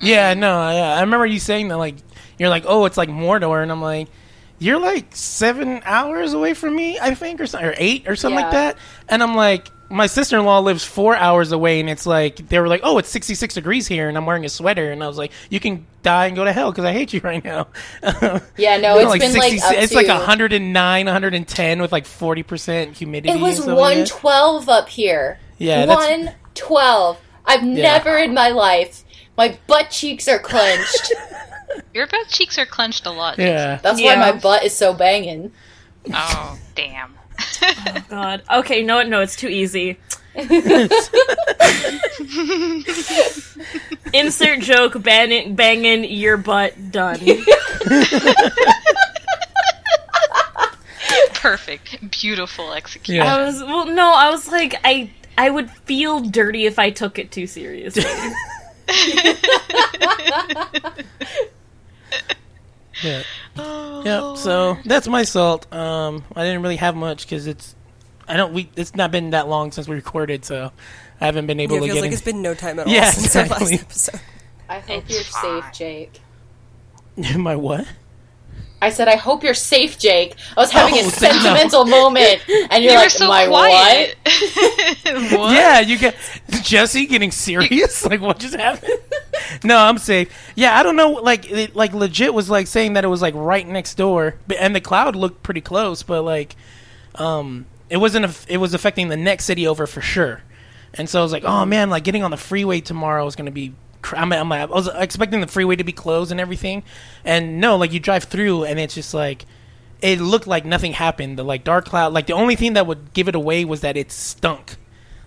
Yeah, 0.00 0.32
no, 0.34 0.70
yeah. 0.70 0.94
I 0.96 1.00
remember 1.02 1.26
you 1.26 1.38
saying 1.38 1.68
that, 1.68 1.76
like, 1.78 1.96
you're 2.38 2.48
like, 2.48 2.64
oh, 2.66 2.84
it's 2.86 2.96
like 2.96 3.08
Mordor, 3.10 3.62
and 3.62 3.70
I'm 3.70 3.82
like, 3.82 4.08
you're 4.58 4.78
like 4.78 5.14
seven 5.14 5.82
hours 5.84 6.32
away 6.32 6.54
from 6.54 6.74
me, 6.76 6.98
I 6.98 7.14
think, 7.14 7.40
or 7.40 7.46
something, 7.46 7.68
or 7.68 7.74
eight, 7.76 8.08
or 8.08 8.16
something 8.16 8.40
like 8.40 8.52
that. 8.52 8.78
And 9.08 9.22
I'm 9.22 9.34
like, 9.34 9.68
my 9.90 10.06
sister 10.06 10.38
in 10.38 10.44
law 10.44 10.58
lives 10.60 10.84
four 10.84 11.14
hours 11.16 11.52
away, 11.52 11.80
and 11.80 11.88
it's 11.90 12.06
like 12.06 12.48
they 12.48 12.58
were 12.58 12.68
like, 12.68 12.80
oh, 12.82 12.98
it's 12.98 13.08
66 13.08 13.54
degrees 13.54 13.86
here, 13.86 14.08
and 14.08 14.16
I'm 14.16 14.26
wearing 14.26 14.44
a 14.44 14.48
sweater, 14.48 14.90
and 14.90 15.02
I 15.04 15.06
was 15.08 15.18
like, 15.18 15.30
you 15.50 15.60
can 15.60 15.86
die 16.02 16.26
and 16.26 16.36
go 16.36 16.44
to 16.44 16.52
hell 16.52 16.70
because 16.70 16.84
I 16.84 16.92
hate 16.92 17.12
you 17.12 17.20
right 17.22 17.44
now. 17.44 17.68
yeah, 18.56 18.76
no, 18.78 18.98
You 18.98 19.04
know, 19.04 19.12
it's 19.12 19.24
been 19.24 19.34
like 19.34 19.62
up 19.62 19.72
it's 19.74 19.90
to, 19.92 19.96
like 19.96 20.08
109, 20.08 21.06
110 21.06 21.82
with 21.82 21.92
like 21.92 22.06
40 22.06 22.42
percent 22.42 22.96
humidity. 22.96 23.32
It 23.38 23.40
was 23.40 23.56
and 23.56 23.64
stuff 23.64 23.78
like 23.78 23.94
that. 23.96 24.14
112 24.14 24.68
up 24.68 24.88
here. 24.88 25.38
Yeah, 25.58 25.86
112. 25.86 27.18
I've 27.46 27.62
never 27.62 28.16
in 28.18 28.34
my 28.34 28.48
life. 28.48 29.04
My 29.36 29.58
butt 29.66 29.90
cheeks 29.90 30.28
are 30.28 30.38
clenched. 30.38 31.12
Your 31.94 32.06
butt 32.06 32.28
cheeks 32.28 32.58
are 32.58 32.66
clenched 32.66 33.04
a 33.06 33.10
lot. 33.10 33.38
Yeah. 33.38 33.76
That's 33.82 34.00
Yeah. 34.00 34.20
why 34.20 34.32
my 34.32 34.38
butt 34.38 34.64
is 34.64 34.74
so 34.74 34.94
banging. 34.94 35.52
Oh, 36.12 36.58
damn. 36.74 37.14
Oh, 37.40 38.04
God. 38.08 38.42
Okay, 38.50 38.82
no, 38.82 39.02
no, 39.02 39.20
it's 39.20 39.36
too 39.36 39.48
easy. 39.48 39.98
Insert 44.12 44.60
joke, 44.60 45.00
banging, 45.02 45.54
banging 45.54 46.04
your 46.04 46.36
butt, 46.36 46.90
done. 46.90 47.20
Perfect. 51.34 52.10
Beautiful 52.10 52.72
execution. 52.72 53.24
Yeah. 53.24 53.34
I 53.34 53.44
was 53.44 53.62
well, 53.62 53.86
no, 53.86 54.12
I 54.12 54.30
was 54.30 54.48
like, 54.48 54.74
I 54.82 55.10
I 55.36 55.50
would 55.50 55.70
feel 55.70 56.20
dirty 56.20 56.66
if 56.66 56.78
I 56.78 56.90
took 56.90 57.18
it 57.18 57.30
too 57.30 57.46
seriously. 57.46 58.04
Yeah. 63.04 63.22
Yep. 64.04 64.36
So 64.38 64.76
that's 64.84 65.06
my 65.06 65.22
salt. 65.24 65.72
Um, 65.72 66.24
I 66.34 66.44
didn't 66.44 66.62
really 66.62 66.76
have 66.76 66.96
much 66.96 67.26
because 67.26 67.46
it's, 67.46 67.74
I 68.26 68.36
don't. 68.36 68.52
We 68.54 68.70
it's 68.76 68.94
not 68.94 69.10
been 69.12 69.30
that 69.30 69.48
long 69.48 69.70
since 69.72 69.86
we 69.86 69.94
recorded, 69.94 70.44
so 70.44 70.72
I 71.20 71.26
haven't 71.26 71.46
been 71.46 71.60
able 71.60 71.74
Yeah, 71.76 71.78
it 71.78 71.80
to 71.80 71.86
feels 71.86 71.94
get 71.96 72.00
like 72.02 72.08
in. 72.08 72.12
it's 72.14 72.22
been 72.22 72.42
no 72.42 72.54
time 72.54 72.78
at 72.78 72.86
all 72.86 72.92
Yeah, 72.92 73.10
since 73.10 73.36
our 73.36 73.42
exactly. 73.44 73.76
last 73.76 73.82
episode. 73.82 74.20
I 74.68 74.78
hope 74.80 75.04
It's 75.06 75.14
you're 75.14 75.24
fine. 75.24 75.62
safe, 75.62 75.72
Jake. 75.72 76.20
my 77.36 77.54
what? 77.56 77.86
I 78.84 78.90
said, 78.90 79.08
I 79.08 79.16
hope 79.16 79.42
you're 79.42 79.54
safe, 79.54 79.98
Jake. 79.98 80.34
I 80.56 80.60
was 80.60 80.70
having 80.70 80.94
Oh, 80.94 81.00
a 81.00 81.02
no. 81.02 81.08
sentimental 81.08 81.84
moment, 81.86 82.40
and 82.70 82.82
you're 82.84 82.92
You 82.92 82.98
like, 82.98 83.10
so 83.10 83.26
my 83.28 83.46
quiet. 83.46 84.16
what? 84.24 85.32
what? 85.32 85.54
Yeah, 85.54 85.80
you 85.80 85.98
get 85.98 86.16
Jesse 86.62 87.06
getting 87.06 87.30
serious. 87.30 88.04
like 88.06 88.20
what 88.20 88.38
just 88.38 88.54
happened? 88.54 88.92
no, 89.64 89.76
I'm 89.78 89.98
safe. 89.98 90.28
Yeah, 90.54 90.78
I 90.78 90.82
don't 90.82 90.96
know. 90.96 91.10
Like, 91.12 91.50
it, 91.50 91.74
like 91.74 91.92
legit 91.94 92.32
was 92.34 92.48
like 92.50 92.66
saying 92.66 92.92
that 92.94 93.04
it 93.04 93.08
was 93.08 93.22
like 93.22 93.34
right 93.34 93.66
next 93.66 93.94
door, 93.96 94.36
and 94.58 94.74
the 94.74 94.80
cloud 94.80 95.16
looked 95.16 95.42
pretty 95.42 95.60
close, 95.60 96.02
but 96.02 96.22
like, 96.22 96.56
um, 97.16 97.66
it 97.90 97.96
wasn't. 97.98 98.24
aff- 98.26 98.46
It 98.48 98.58
was 98.58 98.74
affecting 98.74 99.08
the 99.08 99.16
next 99.16 99.44
city 99.44 99.66
over 99.66 99.86
for 99.86 100.00
sure. 100.00 100.42
And 100.94 101.08
so 101.08 101.18
I 101.18 101.22
was 101.22 101.32
like, 101.32 101.44
oh 101.44 101.64
man, 101.66 101.90
like 101.90 102.04
getting 102.04 102.22
on 102.22 102.30
the 102.30 102.36
freeway 102.36 102.80
tomorrow 102.80 103.26
is 103.26 103.34
gonna 103.36 103.50
be. 103.50 103.74
I'm, 104.12 104.32
I'm, 104.32 104.52
I 104.52 104.64
was 104.66 104.88
expecting 104.88 105.40
the 105.40 105.46
freeway 105.46 105.76
to 105.76 105.84
be 105.84 105.92
closed 105.92 106.30
and 106.30 106.40
everything, 106.40 106.82
and 107.24 107.60
no, 107.60 107.76
like 107.76 107.92
you 107.92 108.00
drive 108.00 108.24
through 108.24 108.64
and 108.64 108.78
it's 108.78 108.94
just 108.94 109.14
like. 109.14 109.46
It 110.02 110.20
looked 110.20 110.46
like 110.46 110.66
nothing 110.66 110.92
happened. 110.92 111.38
The 111.38 111.44
like 111.44 111.64
dark 111.64 111.86
cloud, 111.86 112.12
like 112.12 112.26
the 112.26 112.34
only 112.34 112.56
thing 112.56 112.74
that 112.74 112.86
would 112.86 113.14
give 113.14 113.26
it 113.26 113.34
away 113.34 113.64
was 113.64 113.80
that 113.80 113.96
it 113.96 114.12
stunk. 114.12 114.76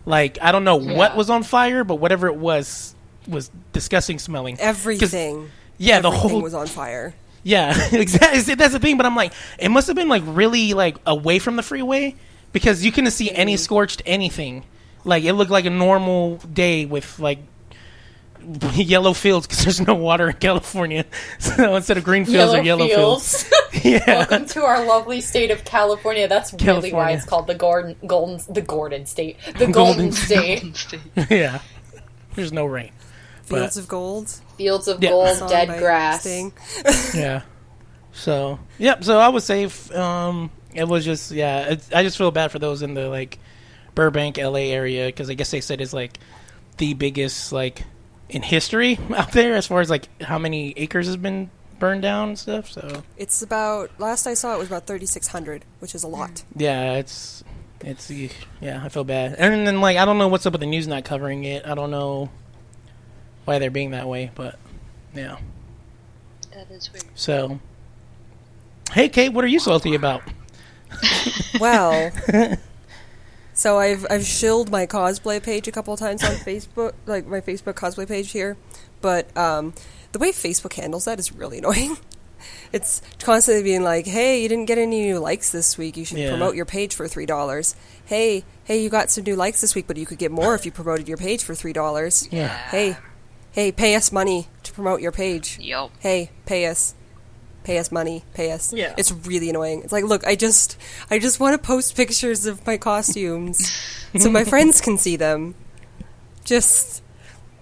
Like 0.06 0.38
I 0.40 0.52
don't 0.52 0.64
know 0.64 0.76
what 0.76 1.18
was 1.18 1.30
on 1.30 1.42
fire, 1.42 1.84
but 1.84 1.96
whatever 1.96 2.28
it 2.28 2.36
was 2.36 2.96
was 3.28 3.52
disgusting 3.74 4.20
smelling. 4.20 4.58
Everything. 4.60 5.50
Yeah, 5.78 6.00
the 6.00 6.08
everything 6.08 6.30
whole 6.30 6.42
was 6.42 6.54
on 6.54 6.68
fire. 6.68 7.14
yeah, 7.44 7.76
exactly. 7.92 8.56
That's 8.56 8.74
the 8.74 8.80
thing. 8.80 8.98
But 8.98 9.06
I'm 9.06 9.16
like, 9.16 9.34
it 9.60 9.70
must 9.70 9.88
have 9.88 9.96
been 9.96 10.10
like 10.10 10.24
really 10.26 10.74
like 10.74 10.98
away 11.06 11.40
from 11.40 11.56
the 11.56 11.64
freeway 11.64 12.16
because 12.54 12.86
you 12.86 12.92
couldn't 12.92 13.12
see 13.12 13.32
any 13.32 13.56
mm-hmm. 13.56 13.60
scorched 13.60 14.02
anything. 14.06 14.64
Like 15.04 15.24
it 15.24 15.34
looked 15.34 15.52
like 15.52 15.66
a 15.66 15.70
normal 15.70 16.38
day 16.38 16.86
with 16.86 17.20
like 17.20 17.40
yellow 18.74 19.14
fields 19.14 19.48
because 19.48 19.64
there's 19.64 19.82
no 19.82 19.96
water 19.96 20.30
in 20.30 20.36
California. 20.38 21.06
So 21.40 21.76
instead 21.76 21.98
of 21.98 22.04
green 22.04 22.26
fields 22.26 22.54
or 22.54 22.62
yellow 22.62 22.88
fields. 22.88 23.52
Yeah. 23.84 24.00
Welcome 24.08 24.46
to 24.48 24.64
our 24.64 24.84
lovely 24.86 25.22
state 25.22 25.52
of 25.52 25.64
California. 25.64 26.28
That's 26.28 26.52
really 26.64 26.92
why 26.92 27.12
it's 27.12 27.26
called 27.26 27.46
the 27.48 27.54
Gordon, 27.54 27.96
Golden, 28.08 28.42
the 28.52 28.62
Gordon 28.62 29.06
State, 29.06 29.38
the 29.46 29.68
Golden 29.68 29.72
Golden 29.72 30.12
State. 30.14 30.88
yeah. 31.30 31.60
There's 32.34 32.52
no 32.52 32.66
rain. 32.66 32.92
Fields 33.44 33.78
of 33.78 33.88
gold. 33.88 34.30
Fields 34.58 34.88
of 34.88 35.02
Yeah. 35.04 35.10
gold, 35.12 35.38
song 35.38 35.50
dead 35.50 35.80
grass. 35.80 36.26
Yeah. 37.16 37.44
So 38.14 38.60
yep. 38.80 39.04
So 39.04 39.20
I 39.20 39.30
was 39.30 39.44
safe. 39.44 39.92
Um, 39.96 40.50
it 40.74 40.88
was 40.88 41.06
just 41.06 41.32
yeah. 41.32 41.70
It's, 41.72 41.92
I 41.94 42.04
just 42.04 42.18
feel 42.18 42.32
bad 42.32 42.52
for 42.52 42.60
those 42.60 42.82
in 42.82 42.94
the 42.96 43.10
like 43.10 43.38
Burbank, 43.96 44.38
LA 44.38 44.72
area 44.72 45.06
because 45.08 45.30
I 45.30 45.36
guess 45.36 45.52
they 45.52 45.62
said 45.62 45.82
it's 45.82 45.94
like 45.94 46.18
the 46.78 46.94
biggest 46.96 47.52
like 47.52 47.84
in 48.30 48.42
history 48.42 49.00
out 49.16 49.32
there 49.32 49.56
as 49.56 49.68
far 49.68 49.82
as 49.82 49.90
like 49.90 50.08
how 50.22 50.38
many 50.38 50.74
acres 50.78 51.06
has 51.08 51.18
been 51.18 51.50
burned 51.80 52.02
down 52.02 52.30
and 52.30 52.40
stuff. 52.40 52.70
So 52.70 53.04
It's 53.18 53.42
about 53.42 53.92
last 54.00 54.28
I 54.28 54.34
saw 54.34 54.54
it 54.56 54.60
was 54.60 54.68
about 54.68 54.86
thirty 54.88 55.06
six 55.06 55.28
hundred, 55.28 55.64
which 55.80 55.94
is 55.96 56.04
a 56.04 56.08
lot. 56.08 56.44
yeah, 56.56 56.94
it's 56.94 57.44
it's 57.82 58.10
yeah. 58.60 58.82
I 58.84 58.90
feel 58.90 59.04
bad. 59.04 59.36
And 59.38 59.66
then 59.68 59.82
like 59.82 59.98
I 59.98 60.06
don't 60.06 60.18
know 60.18 60.28
what's 60.28 60.46
up 60.46 60.54
with 60.54 60.62
the 60.62 60.68
news 60.68 60.88
not 60.88 61.04
covering 61.06 61.44
it. 61.44 61.66
I 61.68 61.76
don't 61.76 61.92
know 61.92 62.30
why 63.46 63.60
they're 63.60 63.70
being 63.72 63.92
that 63.92 64.08
way, 64.08 64.32
but 64.36 64.58
yeah. 65.14 65.38
That 66.54 66.70
is 66.72 66.92
weird. 66.92 67.06
So. 67.16 67.60
Hey 68.92 69.10
Kate, 69.10 69.30
what 69.34 69.44
are 69.44 69.48
you 69.48 69.60
salty 69.60 69.96
about? 69.96 70.22
Well, 71.60 72.12
so 73.58 73.78
I've 73.80 74.06
I've 74.10 74.26
shilled 74.26 74.70
my 74.72 74.86
cosplay 74.86 75.42
page 75.42 75.68
a 75.68 75.72
couple 75.72 75.94
of 75.94 76.00
times 76.00 76.24
on 76.24 76.32
Facebook, 76.46 76.94
like 77.06 77.26
my 77.26 77.42
Facebook 77.42 77.74
cosplay 77.74 78.08
page 78.08 78.32
here, 78.32 78.56
but 79.02 79.36
um, 79.36 79.74
the 80.12 80.20
way 80.20 80.32
Facebook 80.32 80.74
handles 80.74 81.06
that 81.06 81.20
is 81.20 81.32
really 81.34 81.58
annoying. 81.64 81.98
It's 82.72 83.02
constantly 83.20 83.64
being 83.64 83.82
like, 83.84 84.06
"Hey, 84.06 84.42
you 84.44 84.48
didn't 84.48 84.66
get 84.66 84.78
any 84.78 85.02
new 85.02 85.18
likes 85.20 85.50
this 85.50 85.78
week. 85.78 85.98
You 85.98 86.06
should 86.06 86.20
Yeah. 86.20 86.30
promote 86.30 86.56
your 86.56 86.66
page 86.66 86.94
for 86.94 87.08
three 87.08 87.26
dollars." 87.26 87.76
Hey, 88.06 88.44
hey, 88.64 88.82
you 88.82 88.90
got 88.90 89.10
some 89.10 89.24
new 89.24 89.36
likes 89.36 89.60
this 89.60 89.74
week, 89.74 89.88
but 89.88 89.98
you 89.98 90.06
could 90.06 90.20
get 90.20 90.32
more 90.32 90.54
if 90.54 90.66
you 90.66 90.72
promoted 90.72 91.08
your 91.08 91.18
page 91.18 91.44
for 91.44 91.56
three 91.56 91.74
dollars. 91.74 92.28
Yeah. 92.32 92.50
Hey, 92.70 92.98
hey, 93.52 93.72
pay 93.72 93.96
us 93.96 94.12
money 94.12 94.48
to 94.64 94.72
promote 94.72 95.02
your 95.02 95.12
page. 95.12 95.58
Yup. 95.60 95.92
Hey, 96.00 96.30
pay 96.46 96.68
us. 96.68 96.94
Pay 97.68 97.80
us 97.80 97.92
money. 97.92 98.24
Pay 98.34 98.54
us. 98.54 98.72
Yeah. 98.72 98.94
It's 98.96 99.12
really 99.12 99.50
annoying. 99.50 99.82
It's 99.84 99.92
like, 99.92 100.06
look, 100.06 100.26
I 100.26 100.38
just, 100.38 100.78
I 101.12 101.20
just 101.20 101.42
want 101.42 101.62
to 101.62 101.68
post 101.68 101.98
pictures 101.98 102.46
of 102.46 102.66
my 102.66 102.78
costumes 102.78 103.70
so 104.18 104.32
my 104.32 104.46
friends 104.46 104.80
can 104.80 104.98
see 104.98 105.18
them. 105.18 105.54
Just, 106.46 107.04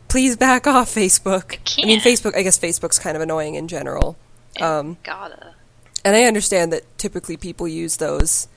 please 0.07 0.37
back 0.37 0.67
off, 0.67 0.93
Facebook. 0.93 1.57
I 1.81 1.87
mean, 1.87 1.99
can't. 1.99 2.19
Facebook. 2.19 2.37
I 2.37 2.43
guess 2.43 2.59
Facebook's 2.59 2.99
kind 2.99 3.15
of 3.15 3.23
annoying 3.23 3.55
in 3.55 3.67
general. 3.67 4.15
Um, 4.61 4.97
Gotta. 5.01 5.55
and 6.05 6.15
I 6.15 6.25
understand 6.25 6.71
that 6.71 6.83
typically 6.99 7.35
people 7.35 7.67
use 7.67 7.97
those 7.97 8.47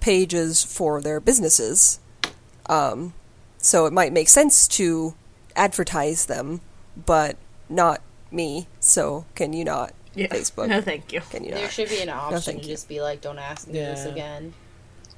pages 0.00 0.62
for 0.62 1.00
their 1.00 1.20
businesses. 1.20 2.00
Um, 2.66 3.14
so 3.56 3.86
it 3.86 3.94
might 3.94 4.12
make 4.12 4.28
sense 4.28 4.68
to 4.68 5.14
advertise 5.56 6.26
them, 6.26 6.60
but 7.06 7.38
not 7.70 8.02
me. 8.30 8.68
So 8.78 9.24
can 9.34 9.54
you 9.54 9.64
not? 9.64 9.94
Yeah. 10.18 10.26
Facebook. 10.28 10.68
No, 10.74 10.80
thank 10.80 11.12
you. 11.12 11.20
Can 11.30 11.44
you 11.44 11.52
There 11.52 11.62
not? 11.62 11.72
should 11.72 11.88
be 11.88 12.00
an 12.00 12.08
option 12.08 12.40
thank 12.40 12.62
to 12.62 12.68
you. 12.68 12.74
just 12.74 12.88
be 12.88 13.00
like, 13.00 13.20
"Don't 13.20 13.38
ask 13.38 13.66
me 13.66 13.74
this 13.74 14.04
again." 14.04 14.54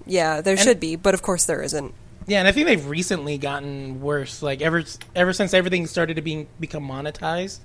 Yeah, 0.06 0.40
there 0.40 0.56
should 0.56 0.80
be, 0.80 0.96
but 0.96 1.14
of 1.14 1.22
course 1.22 1.44
there 1.46 1.62
isn't. 1.62 1.94
Yeah, 2.26 2.38
and 2.40 2.48
I 2.48 2.52
think 2.52 2.66
they've 2.66 2.86
recently 2.86 3.38
gotten 3.38 4.00
worse. 4.00 4.42
Like 4.42 4.60
ever 4.62 4.82
ever 5.16 5.32
since 5.32 5.52
everything 5.54 5.86
started 5.86 6.14
to 6.16 6.22
be 6.22 6.46
become 6.58 6.86
monetized. 6.86 7.58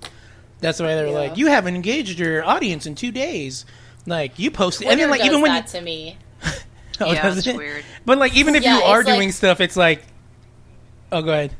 That's 0.61 0.79
why 0.79 0.95
they're 0.95 1.07
Yeah. 1.07 1.13
like, 1.13 1.37
you 1.37 1.47
haven't 1.47 1.75
engaged 1.75 2.17
your 2.17 2.43
audience 2.45 2.85
in 2.85 2.95
two 2.95 3.11
days. 3.11 3.65
Like 4.05 4.39
you 4.39 4.51
posted, 4.51 4.87
and 4.87 4.99
then 4.99 5.09
like 5.09 5.19
does 5.19 5.27
even 5.29 5.41
when 5.41 5.51
that 5.51 5.67
to 5.67 5.81
me. 5.81 6.17
Oh, 7.01 7.11
Yeah, 7.11 7.23
does 7.23 7.39
it's 7.39 7.47
it? 7.47 7.57
weird. 7.57 7.83
But 8.05 8.17
like 8.19 8.35
even 8.37 8.55
if 8.55 8.63
Yeah, 8.63 8.77
you 8.77 8.83
are 8.83 9.01
it's 9.01 9.09
like- 9.09 9.17
doing 9.17 9.31
stuff, 9.33 9.59
it's 9.59 9.75
like, 9.75 10.03
oh, 11.11 11.21
go 11.21 11.31
ahead. 11.33 11.51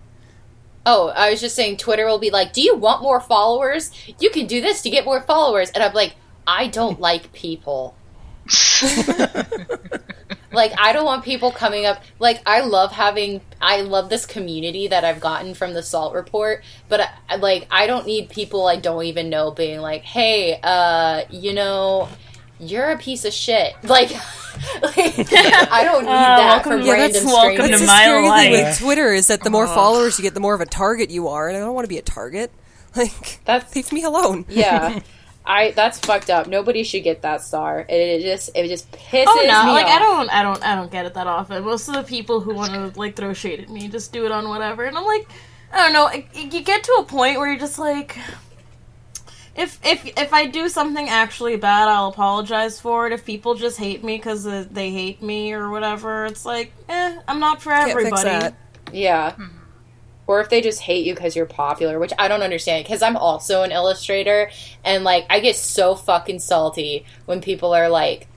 Oh, 0.86 1.10
I 1.10 1.32
was 1.32 1.42
just 1.42 1.56
saying, 1.56 1.78
Twitter 1.78 2.06
will 2.06 2.20
be 2.20 2.30
like, 2.30 2.54
"Do 2.54 2.62
you 2.62 2.76
want 2.76 3.02
more 3.02 3.20
followers? 3.20 3.92
You 4.20 4.30
can 4.30 4.46
do 4.48 4.62
this 4.62 4.82
to 4.84 4.90
get 4.90 5.06
more 5.06 5.22
followers." 5.22 5.70
And 5.72 5.84
I'm 5.84 5.94
like, 5.94 6.16
I 6.48 6.68
don't 6.68 7.00
like 7.10 7.32
people. 7.34 7.96
like 10.52 10.72
I 10.78 10.94
don't 10.94 11.06
want 11.06 11.24
people 11.26 11.52
coming 11.52 11.86
up 11.86 12.02
like 12.20 12.42
I 12.46 12.62
love 12.62 12.92
having 12.92 13.42
I 13.60 13.82
love 13.82 14.10
this 14.10 14.26
community 14.26 14.88
that 14.88 15.04
I've 15.04 15.20
gotten 15.20 15.54
from 15.56 15.74
the 15.74 15.82
salt 15.82 16.14
report 16.14 16.64
but 16.88 17.02
I, 17.02 17.10
I- 17.30 17.36
like 17.38 17.68
I 17.72 17.88
don't 17.88 18.06
need 18.06 18.30
people 18.30 18.68
I 18.68 18.76
don't 18.78 19.04
even 19.06 19.30
know 19.30 19.52
being 19.52 19.80
like 19.82 20.04
hey 20.04 20.60
uh 20.62 21.24
you 21.32 21.54
know 21.54 22.08
you're 22.60 22.92
a 22.92 22.98
piece 22.98 23.26
of 23.26 23.34
shit 23.34 23.74
like, 23.84 24.10
like 24.82 24.98
I 24.98 25.82
don't 25.84 26.04
need 26.06 26.10
uh, 26.12 26.38
that 26.38 26.38
welcome- 26.64 26.72
from 26.72 26.82
yeah, 26.82 26.94
random 26.94 27.12
that's 27.14 27.26
welcome 27.26 27.56
strangers 27.56 27.80
to 27.82 27.88
my 27.88 28.02
scary 28.04 28.22
thing 28.22 28.30
life. 28.30 28.52
with 28.70 28.80
Twitter 28.80 29.14
is 29.14 29.28
that 29.28 29.42
the 29.44 29.50
more 29.50 29.68
followers 29.68 30.18
you 30.18 30.24
get, 30.24 30.34
the 30.34 30.40
more 30.40 30.56
of 30.56 30.62
a 30.62 30.66
target 30.66 31.10
you 31.10 31.28
are, 31.28 31.48
and 31.50 31.58
I 31.58 31.60
don't 31.60 31.74
want 31.74 31.86
to 31.86 31.90
be 31.90 31.98
a 31.98 32.02
target. 32.02 32.52
Like, 32.96 33.42
That's- 33.44 33.76
leave 33.76 33.92
me 33.92 34.04
alone. 34.04 34.46
yeah 34.50 35.02
I 35.46 35.72
that's 35.72 36.00
fucked 36.00 36.30
up 36.30 36.48
nobody 36.48 36.84
should 36.84 37.04
get 37.04 37.22
that 37.24 37.42
star 37.44 37.82
it, 37.82 37.94
it 37.94 38.22
just 38.24 38.50
it 38.56 38.68
just 38.70 38.90
pisses 38.94 39.26
Oh 39.28 39.44
no! 39.46 39.66
me 39.66 39.72
Like 39.74 39.86
off. 39.86 39.92
I 39.92 40.00
don't, 40.00 40.30
I 40.34 40.42
don't, 40.44 40.64
I 40.66 40.76
don't 40.76 40.90
get 40.92 41.06
it 41.06 41.14
that 41.16 41.28
often. 41.28 41.62
Most 41.66 41.90
of 41.90 41.94
the 41.96 42.04
people 42.04 42.40
who 42.40 42.56
want 42.56 42.72
to 42.72 42.98
like 42.98 43.16
throw 43.18 43.34
shade 43.34 43.60
at 43.60 43.70
me 43.70 43.90
just 43.90 44.14
do 44.14 44.26
it 44.26 44.32
on 44.32 44.48
whatever, 44.48 44.86
and 44.86 44.98
I'm 44.98 45.04
like, 45.06 45.28
I 45.74 45.84
don't 45.84 45.92
know. 45.94 46.08
it- 46.08 46.54
You 46.54 46.62
get 46.62 46.86
to 46.86 46.94
a 47.00 47.04
point 47.04 47.38
where 47.38 47.50
you're 47.50 47.60
just 47.60 47.78
like, 47.78 48.18
if 49.56 49.80
if 49.86 50.06
if 50.18 50.34
I 50.34 50.48
do 50.48 50.68
something 50.68 51.08
actually 51.08 51.56
bad, 51.56 51.88
I'll 51.88 52.10
apologize 52.10 52.80
for 52.80 53.08
it. 53.08 53.14
If 53.14 53.26
people 53.26 53.56
just 53.56 53.78
hate 53.78 54.04
me 54.04 54.18
because 54.18 54.46
uh, 54.46 54.66
they 54.70 54.92
hate 54.92 55.22
me 55.22 55.54
or 55.54 55.70
whatever, 55.70 56.26
it's 56.26 56.46
like, 56.46 56.74
eh, 56.90 57.18
I'm 57.28 57.40
not 57.40 57.62
for 57.62 57.72
Can't 57.72 57.92
everybody. 57.92 58.16
fix 58.16 58.26
that. 58.26 58.56
Yeah. 58.92 59.36
Or 60.28 60.42
if 60.42 60.50
they 60.50 60.60
just 60.62 60.82
hate 60.82 61.06
you 61.06 61.14
because 61.14 61.36
you're 61.36 61.46
popular, 61.46 62.00
which 62.00 62.12
I 62.18 62.28
don't 62.28 62.42
understand. 62.42 62.84
Because 62.84 63.02
I'm 63.02 63.16
also 63.16 63.62
an 63.62 63.72
illustrator, 63.72 64.50
and 64.84 65.04
like 65.04 65.26
I 65.30 65.40
get 65.40 65.56
so 65.56 65.96
fucking 65.96 66.40
salty 66.40 67.06
when 67.26 67.42
people 67.42 67.74
are 67.74 67.90
like, 67.90 68.28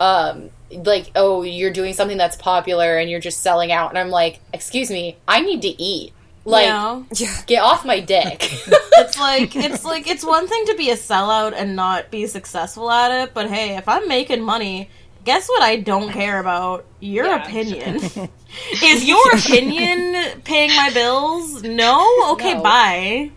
um, 0.00 0.50
like, 0.70 1.10
oh, 1.14 1.42
you're 1.42 1.72
doing 1.72 1.94
something 1.94 2.18
that's 2.18 2.36
popular 2.36 2.98
and 2.98 3.08
you're 3.08 3.20
just 3.20 3.40
selling 3.42 3.72
out, 3.72 3.90
and 3.90 3.98
I'm 3.98 4.10
like, 4.10 4.40
excuse 4.52 4.90
me, 4.90 5.16
I 5.26 5.40
need 5.40 5.62
to 5.62 5.82
eat. 5.82 6.12
Like, 6.46 6.66
Yeah. 6.66 7.02
Yeah. 7.14 7.36
get 7.46 7.62
off 7.62 7.84
my 7.84 8.00
dick. 8.00 8.38
it's 9.02 9.18
like 9.18 9.54
it's 9.56 9.84
like 9.84 10.06
it's 10.06 10.24
one 10.24 10.46
thing 10.46 10.64
to 10.66 10.74
be 10.76 10.90
a 10.90 10.96
sellout 10.96 11.52
and 11.54 11.74
not 11.76 12.10
be 12.10 12.26
successful 12.26 12.90
at 12.90 13.10
it, 13.10 13.34
but 13.34 13.50
hey, 13.50 13.76
if 13.76 13.88
I'm 13.88 14.06
making 14.08 14.42
money, 14.42 14.88
guess 15.24 15.48
what 15.48 15.62
I 15.62 15.76
don't 15.76 16.12
care 16.12 16.38
about? 16.38 16.84
Your 17.00 17.26
Yeah. 17.26 17.44
opinion. 17.44 17.96
Is 18.82 19.04
your 19.04 19.36
opinion 19.36 20.40
paying 20.44 20.70
my 20.76 20.90
bills? 20.94 21.62
No? 21.64 22.32
Okay, 22.32 22.54
No. 22.54 22.62
bye. 22.62 23.30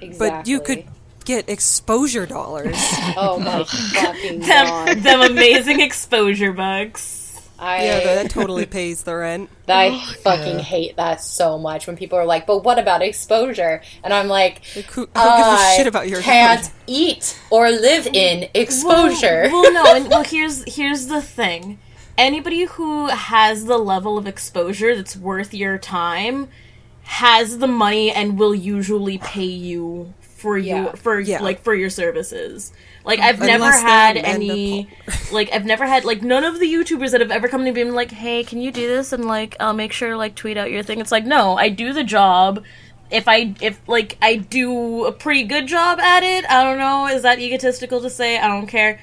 exactly. 0.00 0.18
But 0.18 0.46
you 0.46 0.60
could 0.60 0.84
get 1.24 1.48
exposure 1.48 2.26
dollars. 2.26 2.76
Oh 3.16 3.38
my 3.40 3.64
fucking 3.64 4.40
Them, 4.40 4.66
god! 4.66 4.98
them 5.02 5.20
amazing 5.22 5.80
exposure 5.80 6.52
bucks. 6.52 7.19
I 7.60 7.84
yeah, 7.84 8.00
that 8.14 8.30
totally 8.30 8.64
pays 8.64 9.02
the 9.02 9.14
rent. 9.14 9.50
I 9.68 9.88
oh, 9.92 10.14
fucking 10.22 10.60
hate 10.60 10.96
that 10.96 11.20
so 11.20 11.58
much 11.58 11.86
when 11.86 11.96
people 11.96 12.18
are 12.18 12.24
like, 12.24 12.46
"But 12.46 12.64
what 12.64 12.78
about 12.78 13.02
exposure?" 13.02 13.82
And 14.02 14.14
I'm 14.14 14.28
like, 14.28 14.62
Like, 14.74 14.86
who, 14.86 15.08
I 15.14 15.24
don't 15.24 15.36
give 15.36 15.46
I 15.46 15.72
a 15.72 15.76
shit 15.76 15.86
about 15.86 16.08
your 16.08 16.22
can't 16.22 16.70
eat 16.86 17.38
or 17.50 17.70
live 17.70 18.06
in 18.14 18.48
exposure. 18.54 19.48
Well, 19.52 19.62
well, 19.62 19.72
no, 19.72 19.94
and 19.94 20.08
well, 20.08 20.24
here's 20.26 20.64
here's 20.74 21.06
the 21.08 21.20
thing. 21.20 21.78
Anybody 22.16 22.64
who 22.64 23.08
has 23.08 23.66
the 23.66 23.78
level 23.78 24.16
of 24.18 24.26
exposure 24.26 24.96
that's 24.96 25.16
worth 25.16 25.52
your 25.54 25.78
time 25.78 26.48
has 27.02 27.58
the 27.58 27.66
money 27.66 28.10
and 28.10 28.38
will 28.38 28.54
usually 28.54 29.18
pay 29.18 29.44
you 29.44 30.14
for 30.20 30.56
you 30.56 30.74
Yeah. 30.76 30.92
for 30.94 31.20
Yeah. 31.20 31.42
like 31.42 31.62
for 31.62 31.74
your 31.74 31.90
services. 31.90 32.72
Like 33.04 33.20
I've 33.20 33.40
never 33.40 33.70
had 33.70 34.16
any 34.16 34.88
like 35.32 35.50
I've 35.52 35.64
never 35.64 35.86
had 35.86 36.04
like 36.04 36.22
none 36.22 36.44
of 36.44 36.58
the 36.60 36.72
YouTubers 36.72 37.12
that 37.12 37.20
have 37.20 37.30
ever 37.30 37.48
come 37.48 37.60
to 37.60 37.64
me 37.64 37.68
and 37.68 37.74
been 37.74 37.94
like, 37.94 38.10
"Hey, 38.10 38.44
can 38.44 38.60
you 38.60 38.70
do 38.70 38.86
this?" 38.86 39.12
and 39.12 39.24
like 39.24 39.56
I'll 39.60 39.72
make 39.72 39.92
sure 39.92 40.16
like 40.16 40.34
tweet 40.34 40.56
out 40.56 40.70
your 40.70 40.82
thing. 40.82 41.00
It's 41.00 41.12
like, 41.12 41.24
"No, 41.24 41.56
I 41.56 41.68
do 41.68 41.92
the 41.92 42.04
job." 42.04 42.64
If 43.10 43.26
I 43.26 43.54
if 43.60 43.80
like 43.88 44.16
I 44.22 44.36
do 44.36 45.04
a 45.06 45.12
pretty 45.12 45.44
good 45.44 45.66
job 45.66 45.98
at 45.98 46.22
it, 46.22 46.48
I 46.48 46.62
don't 46.62 46.78
know, 46.78 47.08
is 47.08 47.22
that 47.22 47.40
egotistical 47.40 48.00
to 48.02 48.10
say? 48.10 48.38
I 48.38 48.46
don't 48.46 48.66
care. 48.66 49.00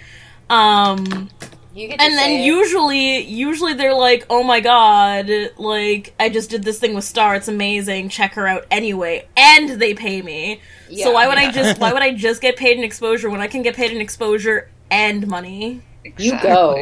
Um 0.50 1.04
You 1.06 1.36
get 1.39 1.52
to 1.52 1.57
and 1.78 2.17
then 2.17 2.32
it. 2.32 2.45
usually 2.45 3.19
usually 3.21 3.73
they're 3.73 3.93
like 3.93 4.25
oh 4.30 4.43
my 4.43 4.59
god 4.59 5.30
like 5.57 6.13
i 6.19 6.28
just 6.30 6.49
did 6.49 6.63
this 6.63 6.80
thing 6.80 6.93
with 6.95 7.03
star 7.03 7.36
it's 7.36 7.47
amazing 7.47 8.09
check 8.09 8.34
her 8.34 8.47
out 8.47 8.65
anyway 8.71 9.28
and 9.38 9.69
they 9.80 9.93
pay 9.93 10.21
me 10.21 10.59
Yeah. 10.89 11.05
so 11.05 11.13
why 11.13 11.28
would 11.28 11.38
i 11.38 11.51
just 11.51 11.80
why 11.80 11.93
would 11.93 12.01
i 12.01 12.13
just 12.13 12.41
get 12.41 12.57
paid 12.57 12.78
in 12.78 12.84
exposure 12.84 13.30
when 13.30 13.41
i 13.41 13.47
can 13.47 13.61
get 13.61 13.75
paid 13.75 13.91
in 13.91 14.01
exposure 14.01 14.69
and 14.89 15.28
money 15.28 15.82
You 16.17 16.32
go. 16.41 16.75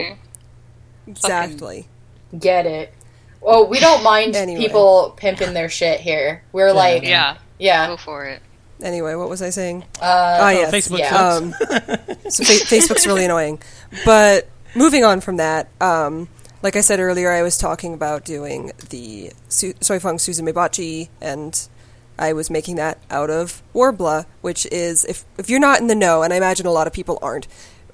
Exactly. 1.08 1.08
Exactly. 1.08 1.88
get 2.40 2.66
it. 2.66 2.94
Oh, 3.42 3.66
we 3.66 3.80
don't 3.80 4.04
mind 4.04 4.36
Anyway. 4.36 4.60
people 4.62 5.14
pimping 5.18 5.54
their 5.54 5.70
shit 5.70 6.00
here. 6.00 6.44
We're 6.52 6.72
like, 6.72 7.04
Yeah, 7.04 7.38
yeah 7.60 7.86
go 7.88 7.94
yeah. 7.94 7.98
for 7.98 8.26
it. 8.26 8.42
Anyway, 8.82 9.16
what 9.16 9.30
was 9.30 9.42
I 9.42 9.50
saying? 9.52 9.84
Uh, 10.02 10.38
oh, 10.42 10.50
yes. 10.50 10.72
Facebook 10.74 11.00
yeah. 11.00 11.16
Um, 11.16 11.54
so 12.30 12.44
fa- 12.44 12.66
Facebook's 12.66 13.08
really 13.08 13.24
annoying. 13.26 13.62
But 14.04 14.48
moving 14.76 15.04
on 15.04 15.22
from 15.22 15.38
that, 15.38 15.70
um, 15.82 16.28
like 16.62 16.76
I 16.76 16.82
said 16.82 17.00
earlier, 17.00 17.32
I 17.32 17.42
was 17.42 17.58
talking 17.58 17.94
about 17.94 18.26
doing 18.26 18.72
the 18.90 19.32
su- 19.50 19.74
Soifeng 19.76 20.20
Suzume 20.20 20.54
Bachi, 20.54 21.10
and 21.22 21.68
I 22.18 22.34
was 22.34 22.50
making 22.50 22.76
that 22.78 22.98
out 23.10 23.30
of 23.30 23.62
Worbla, 23.74 24.26
which 24.42 24.66
is, 24.68 25.06
if, 25.06 25.26
if 25.38 25.50
you're 25.50 25.60
not 25.60 25.80
in 25.80 25.88
the 25.88 25.96
know, 25.96 26.24
and 26.24 26.34
I 26.34 26.38
imagine 26.38 26.66
a 26.66 26.72
lot 26.72 26.88
of 26.88 26.94
people 26.94 27.20
aren't, 27.22 27.48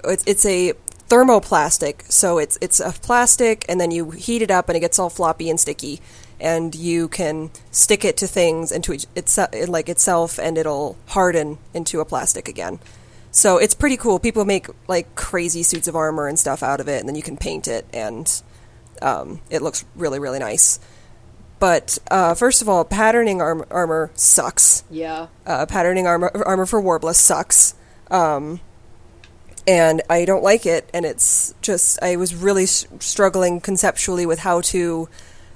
it's, 0.04 0.24
it's 0.26 0.46
a 0.46 0.72
thermoplastic. 1.08 2.10
So 2.10 2.38
it's, 2.38 2.58
it's 2.60 2.80
a 2.80 2.92
plastic, 2.92 3.64
and 3.68 3.80
then 3.80 3.90
you 3.90 4.10
heat 4.10 4.42
it 4.42 4.50
up, 4.50 4.68
and 4.68 4.76
it 4.76 4.80
gets 4.80 4.98
all 4.98 5.10
floppy 5.10 5.50
and 5.50 5.60
sticky. 5.60 6.00
And 6.40 6.74
you 6.74 7.06
can 7.06 7.50
stick 7.70 8.04
it 8.04 8.16
to 8.16 8.26
things 8.26 8.72
and 8.72 8.82
to 8.84 8.92
itse- 8.92 9.68
like 9.68 9.88
itself, 9.88 10.38
and 10.38 10.58
it'll 10.58 10.96
harden 11.08 11.58
into 11.72 12.00
a 12.00 12.04
plastic 12.04 12.48
again. 12.48 12.80
So 13.32 13.56
it's 13.58 13.74
pretty 13.74 13.96
cool. 13.96 14.18
People 14.18 14.44
make 14.44 14.66
like 14.88 15.14
crazy 15.14 15.62
suits 15.62 15.88
of 15.88 15.96
armor 15.96 16.28
and 16.28 16.38
stuff 16.38 16.62
out 16.62 16.80
of 16.80 16.88
it, 16.88 17.00
and 17.00 17.08
then 17.08 17.16
you 17.16 17.22
can 17.22 17.36
paint 17.38 17.66
it, 17.66 17.86
and 17.92 18.30
um, 19.00 19.40
it 19.50 19.62
looks 19.62 19.84
really, 19.96 20.18
really 20.18 20.38
nice. 20.38 20.78
But 21.58 21.98
uh, 22.10 22.34
first 22.34 22.60
of 22.60 22.68
all, 22.68 22.84
patterning 22.84 23.40
arm- 23.40 23.64
armor 23.70 24.10
sucks. 24.14 24.84
yeah. 24.90 25.28
Uh, 25.46 25.64
patterning 25.66 26.06
armor 26.06 26.30
armor 26.44 26.66
for 26.66 26.82
Worbla 26.82 27.14
sucks, 27.14 27.74
um, 28.10 28.60
and 29.66 30.02
I 30.10 30.24
don't 30.24 30.42
like 30.42 30.66
it. 30.66 30.90
And 30.92 31.06
it's 31.06 31.54
just 31.62 32.02
I 32.02 32.16
was 32.16 32.34
really 32.34 32.64
s- 32.64 32.86
struggling 33.00 33.60
conceptually 33.60 34.26
with 34.26 34.40
how 34.40 34.60
to 34.62 35.08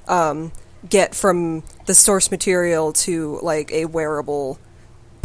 um, 0.09 0.53
get 0.89 1.15
from 1.15 1.63
the 1.87 1.95
source 1.95 2.31
material 2.31 2.93
to 2.93 3.39
like 3.43 3.71
a 3.73 3.85
wearable 3.85 4.59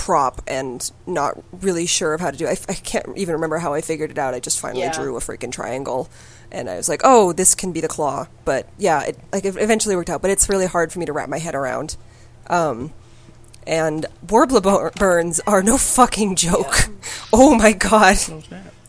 prop 0.01 0.41
and 0.47 0.91
not 1.05 1.37
really 1.61 1.85
sure 1.85 2.13
of 2.15 2.21
how 2.21 2.31
to 2.31 2.37
do 2.37 2.47
it. 2.47 2.65
I, 2.67 2.71
I 2.71 2.75
can't 2.75 3.05
even 3.17 3.33
remember 3.35 3.59
how 3.59 3.73
I 3.75 3.81
figured 3.81 4.09
it 4.09 4.17
out. 4.17 4.33
I 4.33 4.39
just 4.39 4.59
finally 4.59 4.81
Yeah. 4.81 4.91
drew 4.93 5.15
a 5.15 5.19
freaking 5.19 5.51
triangle 5.51 6.09
and 6.51 6.67
I 6.69 6.75
was 6.77 6.89
like, 6.89 7.01
oh, 7.03 7.33
this 7.33 7.53
can 7.53 7.71
be 7.71 7.81
the 7.81 7.87
claw. 7.87 8.25
But 8.43 8.67
yeah, 8.79 9.03
it 9.03 9.19
like 9.31 9.45
it 9.45 9.55
eventually 9.57 9.95
worked 9.95 10.09
out, 10.09 10.21
but 10.23 10.31
it's 10.31 10.49
really 10.49 10.65
hard 10.65 10.91
for 10.91 10.97
me 10.99 11.05
to 11.05 11.13
wrap 11.13 11.29
my 11.29 11.37
head 11.37 11.53
around. 11.55 11.97
Um, 12.47 12.93
and 13.67 14.07
Worbla 14.25 14.63
bur- 14.63 14.91
burns 14.97 15.39
are 15.45 15.61
no 15.61 15.77
fucking 15.77 16.35
joke. 16.35 16.89
Oh 17.33 17.55
my 17.55 17.71
god. 17.71 18.17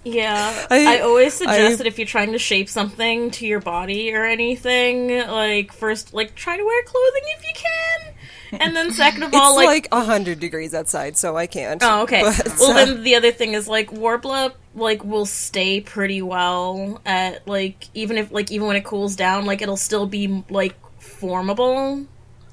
yeah 0.04 0.66
I- 0.70 0.96
i, 0.96 1.00
always 1.00 1.32
suggest 1.34 1.74
I- 1.74 1.76
that 1.76 1.86
if 1.86 1.96
you're 1.98 2.06
trying 2.08 2.32
to 2.32 2.38
shape 2.38 2.68
something 2.68 3.30
to 3.32 3.46
your 3.46 3.60
body 3.60 4.12
or 4.12 4.24
anything 4.24 5.16
like 5.28 5.72
first 5.72 6.12
like 6.12 6.34
try 6.34 6.56
to 6.56 6.64
wear 6.64 6.82
clothing 6.82 7.22
if 7.36 7.44
you 7.44 7.52
can 7.54 8.11
and 8.52 8.76
then 8.76 8.92
second 8.92 9.22
of 9.24 9.28
It's 9.28 9.36
all, 9.36 9.56
like 9.56 9.88
a 9.92 10.04
hundred 10.04 10.40
degrees 10.40 10.74
outside, 10.74 11.16
so 11.16 11.36
I 11.36 11.46
can't. 11.46 11.82
Oh, 11.82 12.02
okay. 12.02 12.22
But, 12.36 12.56
well, 12.58 12.70
uh, 12.70 12.74
then 12.84 13.02
the 13.02 13.14
other 13.14 13.32
thing 13.32 13.54
is 13.54 13.68
like 13.68 13.90
Worbla 13.90 14.52
like 14.74 15.04
will 15.04 15.26
stay 15.26 15.80
pretty 15.80 16.22
well 16.22 17.00
at 17.04 17.46
like 17.46 17.88
even 17.94 18.16
if 18.18 18.30
like 18.32 18.50
even 18.50 18.66
when 18.66 18.76
it 18.76 18.84
cools 18.84 19.16
down, 19.16 19.44
like 19.44 19.62
it'll 19.62 19.76
still 19.76 20.06
be 20.06 20.44
like 20.48 20.74
formable, 20.98 22.06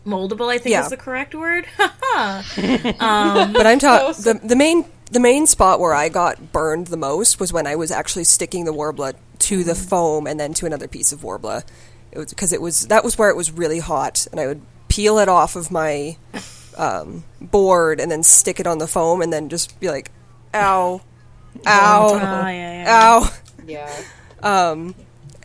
moldable. 0.06 0.50
I 0.50 0.58
think 0.58 0.74
Yeah. 0.74 0.84
is 0.84 0.90
the 0.90 0.98
correct 0.98 1.36
word. 1.36 1.66
but 1.78 2.46
I'm 2.56 3.80
talking 3.80 4.24
the 4.24 4.40
the 4.44 4.56
main 4.56 4.86
the 5.12 5.20
main 5.20 5.48
spot 5.48 5.80
where 5.80 5.94
I 5.94 6.10
got 6.10 6.52
burned 6.52 6.88
the 6.88 6.98
most 6.98 7.40
was 7.40 7.52
when 7.52 7.66
I 7.66 7.76
was 7.76 7.92
actually 7.92 8.26
sticking 8.26 8.66
the 8.66 8.74
Worbla 8.74 9.16
to 9.40 9.64
the 9.64 9.76
foam 9.76 10.28
and 10.28 10.40
then 10.40 10.54
to 10.56 10.66
another 10.66 10.88
piece 10.88 11.12
of 11.12 11.22
Worbla. 11.22 11.64
It 12.12 12.18
was 12.20 12.30
because 12.30 12.54
it 12.54 12.62
was 12.62 12.88
that 12.88 13.04
was 13.04 13.18
where 13.18 13.30
it 13.30 13.36
was 13.36 13.52
really 13.52 13.80
hot, 13.80 14.28
and 14.32 14.40
I 14.40 14.48
would 14.48 14.62
peel 15.00 15.18
it 15.20 15.30
off 15.30 15.56
of 15.56 15.72
my 15.72 16.18
um, 16.78 17.24
board 17.40 18.02
and 18.02 18.12
then 18.12 18.22
stick 18.22 18.60
it 18.60 18.68
on 18.68 18.80
the 18.80 18.88
foam, 18.88 19.22
and 19.22 19.32
then 19.32 19.48
just 19.48 19.80
be 19.80 19.88
like, 19.90 20.12
"Ow, 20.54 21.00
ow, 21.66 22.20
Ah, 22.22 22.50
yeah, 22.50 22.84
yeah. 22.84 22.86
ow." 22.90 23.34
Yeah. 23.66 24.92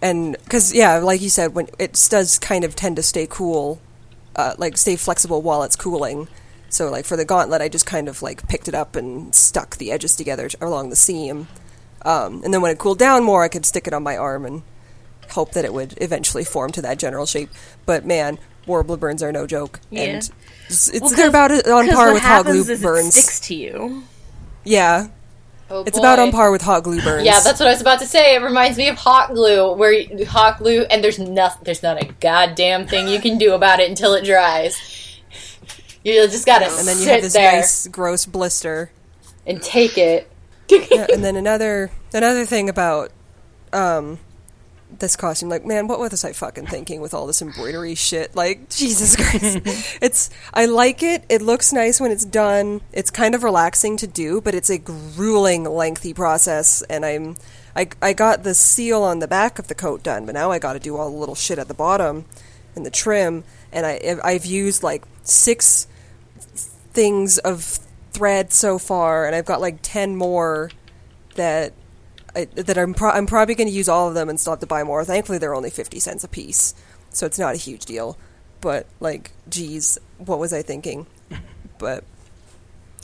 and 0.03 0.37
because 0.43 0.75
yeah, 0.75 0.99
like 0.99 1.21
you 1.21 1.29
said, 1.31 1.55
when 1.55 1.69
it 1.79 1.93
does 2.11 2.37
kind 2.41 2.65
of 2.65 2.75
tend 2.75 2.97
to 2.97 3.03
stay 3.05 3.29
cool, 3.31 3.79
uh, 4.35 4.55
like 4.59 4.77
stay 4.77 4.97
flexible 4.97 5.41
while 5.41 5.63
it's 5.63 5.77
cooling. 5.77 6.27
So 6.69 6.91
like 6.91 7.05
for 7.05 7.17
the 7.17 7.25
gauntlet, 7.25 7.63
I 7.63 7.69
just 7.69 7.87
kind 7.87 8.09
of 8.09 8.23
like 8.23 8.49
picked 8.49 8.67
it 8.67 8.75
up 8.75 8.97
and 8.97 9.33
stuck 9.33 9.77
the 9.77 9.93
edges 9.93 10.17
together 10.17 10.49
along 10.61 10.91
the 10.91 10.97
seam, 10.97 11.47
um, 12.03 12.43
and 12.43 12.53
then 12.53 12.61
when 12.61 12.73
it 12.73 12.79
cooled 12.79 12.99
down 12.99 13.23
more, 13.23 13.45
I 13.45 13.49
could 13.49 13.65
stick 13.67 13.87
it 13.87 13.95
on 13.95 14.03
my 14.03 14.17
arm 14.17 14.45
and 14.47 14.63
hope 15.31 15.53
that 15.53 15.65
it 15.65 15.73
would 15.73 15.95
eventually 16.01 16.43
form 16.45 16.73
to 16.73 16.83
that 16.83 16.99
general 16.99 17.25
shape. 17.27 17.51
But 17.87 18.05
man, 18.05 18.39
Worbla 18.67 18.99
burns 18.99 19.23
are 19.23 19.33
no 19.33 19.47
joke, 19.47 19.81
Yeah. 19.91 20.03
and 20.03 20.31
it's, 20.69 20.89
it's 20.89 21.01
Well, 21.01 21.11
they're 21.11 21.31
'cause- 21.31 21.61
about 21.61 21.69
on 21.69 21.89
par 21.89 22.07
what 22.07 22.15
with 22.15 22.23
hot 22.23 22.45
glue 22.47 22.61
is 22.61 22.81
burns. 22.83 23.17
It 23.17 23.21
sticks 23.21 23.41
to 23.41 23.55
you. 23.55 24.03
Yeah, 24.65 25.09
Oh, 25.71 25.83
it's 25.87 25.99
about 25.99 26.19
on 26.19 26.31
par 26.31 26.51
with 26.51 26.63
hot 26.63 26.83
glue 26.85 27.01
burns. 27.03 27.25
Yeah, 27.25 27.41
that's 27.41 27.59
what 27.59 27.69
I 27.69 27.73
was 27.73 27.81
about 27.81 27.99
to 28.01 28.07
say. 28.07 28.35
It 28.37 28.43
reminds 28.43 28.77
me 28.79 28.89
of 28.89 28.97
hot 28.97 29.35
glue, 29.35 29.73
where 29.73 29.93
you, 29.93 30.27
hot 30.27 30.59
glue, 30.59 30.83
and 30.91 31.03
there's 31.03 31.19
nothing, 31.19 31.63
there's 31.65 31.83
not 31.83 32.01
a 32.03 32.07
goddamn 32.21 32.87
thing 32.87 33.09
you 33.09 33.19
can 33.21 33.39
do 33.39 33.53
about 33.55 33.81
it 33.81 33.89
until 33.89 34.15
it 34.15 34.25
dries. 34.25 34.77
You 36.05 36.13
just 36.29 36.45
gotta 36.45 36.67
and 36.67 36.87
then 36.87 36.99
you 36.99 37.05
sit 37.05 37.13
have 37.15 37.23
this 37.23 37.33
there 37.33 37.53
nice 37.53 37.87
gross 37.89 38.27
blister. 38.27 38.91
and 39.47 39.61
take 39.63 39.97
it. 39.97 40.31
yeah, 40.69 41.07
and 41.13 41.25
then 41.25 41.35
another 41.37 41.91
another 42.13 42.45
thing 42.47 42.69
about 42.69 43.11
um 43.73 44.19
this 44.91 45.17
costume, 45.17 45.49
like, 45.49 45.65
man, 45.65 45.89
what 45.89 45.99
was 45.99 46.25
I 46.25 46.33
fucking 46.33 46.67
thinking 46.67 47.01
with 47.01 47.15
all 47.15 47.27
this 47.27 47.43
embroidery 47.43 47.95
shit? 47.95 48.35
Like, 48.37 48.69
Jesus 48.71 49.17
Christ. 49.17 49.99
it's 50.01 50.31
I 50.53 50.67
like 50.67 51.03
it. 51.03 51.25
It 51.29 51.43
looks 51.43 51.73
nice 51.73 52.01
when 52.01 52.11
it's 52.11 52.25
done. 52.25 52.81
It's 52.93 53.11
kind 53.11 53.35
of 53.35 53.43
relaxing 53.43 53.97
to 53.99 54.07
do, 54.07 54.41
but 54.41 54.55
it's 54.55 54.71
a 54.71 54.79
grueling, 54.79 55.65
lengthy 55.65 56.15
process 56.15 56.83
and 56.83 57.05
I'm 57.05 57.37
I 57.77 57.89
I 58.01 58.13
got 58.13 58.45
the 58.45 58.55
seal 58.55 59.03
on 59.03 59.19
the 59.19 59.29
back 59.29 59.59
of 59.59 59.67
the 59.69 59.75
coat 59.75 60.03
done, 60.03 60.27
but 60.27 60.35
now 60.35 60.51
I 60.51 60.59
got 60.59 60.75
to 60.75 60.79
do 60.79 60.97
all 60.97 61.11
the 61.11 61.17
little 61.17 61.35
shit 61.35 61.59
at 61.59 61.69
the 61.69 61.75
bottom 61.75 62.25
and 62.77 62.87
the 62.87 62.91
trim 62.91 63.45
and 63.73 63.85
I 63.85 64.17
I've 64.23 64.47
used 64.47 64.83
like 64.83 65.05
six 65.23 65.89
things 66.93 67.39
of 67.39 67.81
thread 68.13 68.53
so 68.53 68.79
far, 68.79 69.27
and 69.27 69.35
I've 69.35 69.45
got 69.45 69.61
like 69.61 69.79
ten 69.83 70.17
more 70.17 70.71
that 71.35 71.75
I, 72.37 72.45
that 72.47 72.77
I'm 72.79 72.95
pro- 72.95 73.11
I'm 73.11 73.27
probably 73.27 73.55
going 73.55 73.69
to 73.69 73.75
use 73.75 73.89
all 73.89 74.09
of 74.09 74.15
them 74.15 74.29
and 74.29 74.39
still 74.41 74.53
have 74.53 74.61
to 74.61 74.67
buy 74.67 74.83
more. 74.85 75.05
Thankfully, 75.05 75.39
they're 75.39 75.55
only 75.55 75.71
fifty 75.71 76.01
cents 76.01 76.25
a 76.25 76.29
piece, 76.29 76.75
so 77.11 77.27
it's 77.27 77.39
not 77.39 77.55
a 77.55 77.59
huge 77.59 77.85
deal. 77.85 78.19
But 78.61 78.87
like, 79.01 79.33
geez, 79.49 79.99
what 80.19 80.39
was 80.39 80.53
I 80.53 80.63
thinking? 80.63 81.07
But 81.79 82.05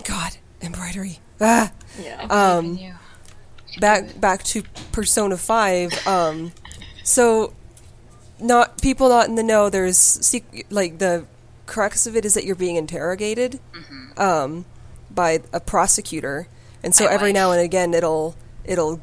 God, 0.05 0.37
embroidery. 0.63 1.19
Ah. 1.41 1.73
Yeah. 2.03 2.23
Um, 2.31 2.79
back 3.79 4.21
back 4.21 4.43
to 4.45 4.63
Persona 4.93 5.37
Five. 5.37 5.93
Um, 6.07 6.53
so, 7.05 7.53
not 8.41 8.81
people 8.81 9.09
not 9.09 9.29
in 9.29 9.35
the 9.35 9.43
know. 9.43 9.69
There's 9.71 10.35
like 10.71 10.99
the 10.99 11.27
crux 11.67 12.07
of 12.07 12.17
it 12.17 12.25
is 12.25 12.35
that 12.35 12.45
you're 12.45 12.57
being 12.57 12.77
interrogated 12.77 13.61
um, 14.17 14.65
by 15.11 15.41
a 15.53 15.61
prosecutor, 15.61 16.49
and 16.83 16.95
so 16.95 17.05
My 17.05 17.13
every 17.13 17.29
wife. 17.29 17.35
now 17.35 17.53
and 17.53 17.61
again 17.61 17.95
it'll 17.95 18.35
it'll 18.65 19.01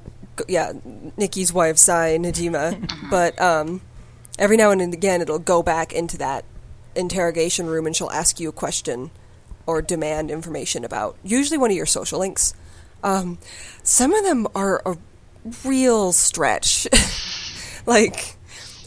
yeah 0.48 0.74
Nikki's 1.18 1.54
wife 1.54 1.78
Sae 1.78 2.18
Niijima, 2.18 3.10
but 3.10 3.40
um, 3.42 3.82
every 4.38 4.58
now 4.58 4.72
and 4.72 4.82
again 4.94 5.22
it'll 5.22 5.40
go 5.40 5.64
back 5.64 5.94
into 5.94 6.18
that 6.18 6.46
interrogation 6.96 7.68
room 7.68 7.86
and 7.86 7.96
she'll 7.96 8.10
ask 8.10 8.40
you 8.40 8.50
a 8.50 8.54
question 8.54 9.12
or 9.66 9.82
demand 9.82 10.32
information 10.32 10.84
about 10.84 11.16
usually 11.24 11.58
one 11.58 11.70
of 11.70 11.78
your 11.78 11.86
social 11.86 12.20
links. 12.20 12.54
Um, 13.04 13.38
some 13.84 14.14
of 14.14 14.24
them 14.26 14.48
are 14.56 14.82
a 14.86 14.98
real 15.64 16.12
stretch. 16.14 16.88
like, 17.86 18.38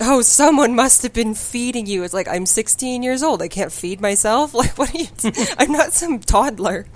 oh, 0.01 0.23
someone 0.23 0.75
must 0.75 1.03
have 1.03 1.13
been 1.13 1.35
feeding 1.35 1.87
you. 1.87 2.03
It's 2.03 2.15
like 2.15 2.29
I'm 2.29 2.47
16 2.47 3.03
years 3.03 3.23
old. 3.23 3.43
I 3.43 3.49
can't 3.49 3.73
feed 3.73 4.01
myself. 4.01 4.55
Like, 4.61 4.77
what 4.77 4.95
are 4.95 4.99
you? 4.99 5.07
I'm 5.59 5.73
not 5.73 5.93
some 5.93 6.19
toddler. 6.19 6.87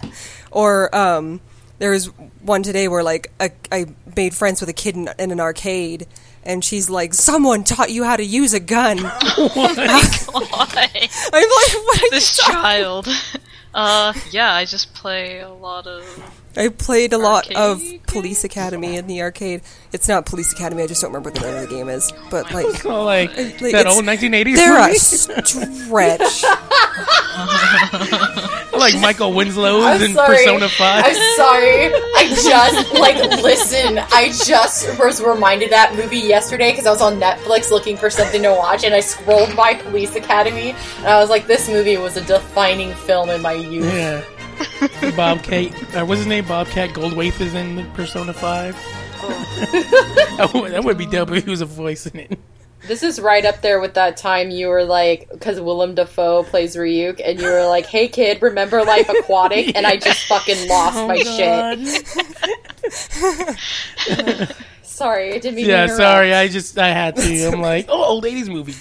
Or 0.51 0.95
um, 0.97 1.41
there 1.85 1.91
was 1.91 2.07
one 2.41 2.63
today 2.63 2.89
where 2.89 3.03
like 3.03 3.31
a, 3.39 3.51
I 3.71 3.85
made 4.17 4.33
friends 4.33 4.61
with 4.63 4.71
a 4.71 4.73
kid 4.73 4.97
in, 4.97 5.11
in 5.19 5.31
an 5.31 5.39
arcade. 5.39 6.07
And 6.43 6.65
she's 6.65 6.89
like, 6.89 7.13
"Someone 7.13 7.63
taught 7.63 7.91
you 7.91 8.05
how 8.05 8.17
to 8.17 8.25
use 8.25 8.55
a 8.55 8.61
gun." 8.61 8.99
I'm 9.01 9.07
like, 9.07 10.31
"What?" 10.33 12.03
Are 12.03 12.11
this 12.11 12.39
you 12.39 12.45
child. 12.45 13.09
Uh, 13.77 14.13
yeah, 14.31 14.55
I 14.55 14.67
just 14.67 14.95
play 14.95 15.41
a 15.41 15.51
lot 15.51 15.89
of. 15.89 16.05
I 16.57 16.69
played 16.69 17.13
a 17.13 17.19
lot 17.19 17.51
of 17.53 17.79
Arcade 17.83 18.07
Police 18.07 18.45
Academy 18.45 18.97
in 18.97 19.07
the 19.09 19.23
arcade. 19.23 19.63
It's 19.93 20.07
not 20.09 20.25
Police 20.27 20.53
Academy. 20.53 20.83
I 20.85 20.87
just 20.87 21.01
don't 21.03 21.11
remember 21.11 21.31
what 21.31 21.41
the 21.41 21.47
name 21.47 21.57
of 21.63 21.69
the 21.69 21.75
game 21.75 21.89
is. 21.89 22.13
But 22.31 22.53
like, 22.53 22.85
Oh, 22.87 23.05
like, 23.05 23.37
like, 23.37 23.59
that 23.73 23.87
it's- 23.87 23.95
old 23.97 24.05
1980s 24.05 24.57
they're 24.57 24.91
a 24.91 24.95
stretch. 24.95 26.45
like 28.73 28.99
Michael 29.01 29.33
Winslow's 29.33 29.85
I'm 29.85 30.03
in. 30.03 30.15
Persona 30.15 30.69
5. 30.69 31.05
I'm 31.05 31.15
sorry. 31.37 31.87
I 32.17 32.29
just 32.45 32.95
like 32.95 33.17
listen. 33.43 33.99
I 33.99 34.29
just 34.45 34.99
was 34.99 35.21
reminded 35.21 35.71
that 35.71 35.95
movie 35.97 36.19
yesterday 36.19 36.71
because 36.73 36.87
I 36.87 36.91
was 36.91 37.03
on 37.03 37.19
Netflix 37.21 37.71
looking 37.71 37.97
for 37.97 38.11
something 38.11 38.43
to 38.43 38.51
watch, 38.53 38.85
and 38.85 38.95
I 38.95 39.01
scrolled 39.01 39.55
by 39.57 39.75
Police 39.75 40.15
Academy, 40.15 40.71
and 40.99 41.07
I 41.07 41.19
was 41.21 41.31
like, 41.31 41.47
"This 41.47 41.69
movie 41.69 41.97
was 41.97 42.17
a 42.17 42.21
defining 42.25 42.95
film 42.95 43.31
in 43.31 43.43
my 43.43 43.53
youth." 43.55 43.93
Yeah. 43.93 44.23
Bobcat. 45.17 45.95
Uh, 45.95 46.05
what's 46.05 46.19
his 46.21 46.27
name? 46.27 46.45
Bobcat 46.47 46.91
Goldthwait 46.91 47.41
is 47.41 47.55
in 47.55 47.77
the 47.77 47.85
Persona 47.95 48.33
5. 48.33 48.75
that, 50.37 50.51
would, 50.55 50.73
that 50.73 50.85
would 50.85 50.99
be 50.99 51.07
dope 51.07 51.31
if 51.33 51.45
he 51.45 51.51
was 51.51 51.61
a 51.61 51.67
voice 51.67 52.07
in 52.07 52.21
it. 52.21 52.39
This 52.87 53.03
is 53.03 53.19
right 53.19 53.45
up 53.47 53.63
there 53.63 53.81
with 53.81 53.95
that 53.95 54.19
time 54.19 54.51
you 54.51 54.69
were 54.69 54.85
like, 54.85 55.29
because 55.33 55.59
Willem 55.59 55.95
Dafoe 55.95 56.43
plays 56.43 56.77
Ryuk, 56.77 57.19
and 57.25 57.41
you 57.41 57.47
were 57.47 57.67
like, 57.67 57.87
"Hey 57.87 58.09
kid, 58.09 58.43
remember 58.43 58.85
Life 58.85 59.09
Aquatic?" 59.09 59.75
And 59.75 59.87
I 59.87 59.97
just 59.97 60.27
fucking 60.27 60.69
lost 60.69 60.99
Oh 60.99 61.09
my 61.09 61.23
god. 61.23 61.79
shit. 64.37 64.57
Sorry, 64.83 65.31
I 65.31 65.39
didn't 65.39 65.57
mean 65.57 65.65
to 65.65 65.71
Yeah, 65.71 65.87
sorry. 65.87 66.35
I 66.35 66.47
just, 66.49 66.79
I 66.79 66.89
had 66.89 67.17
to. 67.17 67.47
I'm 67.47 67.61
like, 67.63 67.87
oh, 67.89 68.05
old 68.05 68.25
80s 68.25 68.49
movie. 68.49 68.75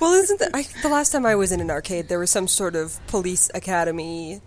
Well, 0.00 0.12
isn't 0.14 0.38
that 0.40 0.50
I, 0.54 0.62
the 0.82 0.88
last 0.88 1.10
time 1.12 1.24
I 1.26 1.34
was 1.34 1.52
in 1.52 1.60
an 1.60 1.70
arcade? 1.70 2.08
There 2.08 2.18
was 2.18 2.30
some 2.30 2.48
sort 2.48 2.74
of 2.76 2.98
Police 3.06 3.50
Academy 3.54 4.40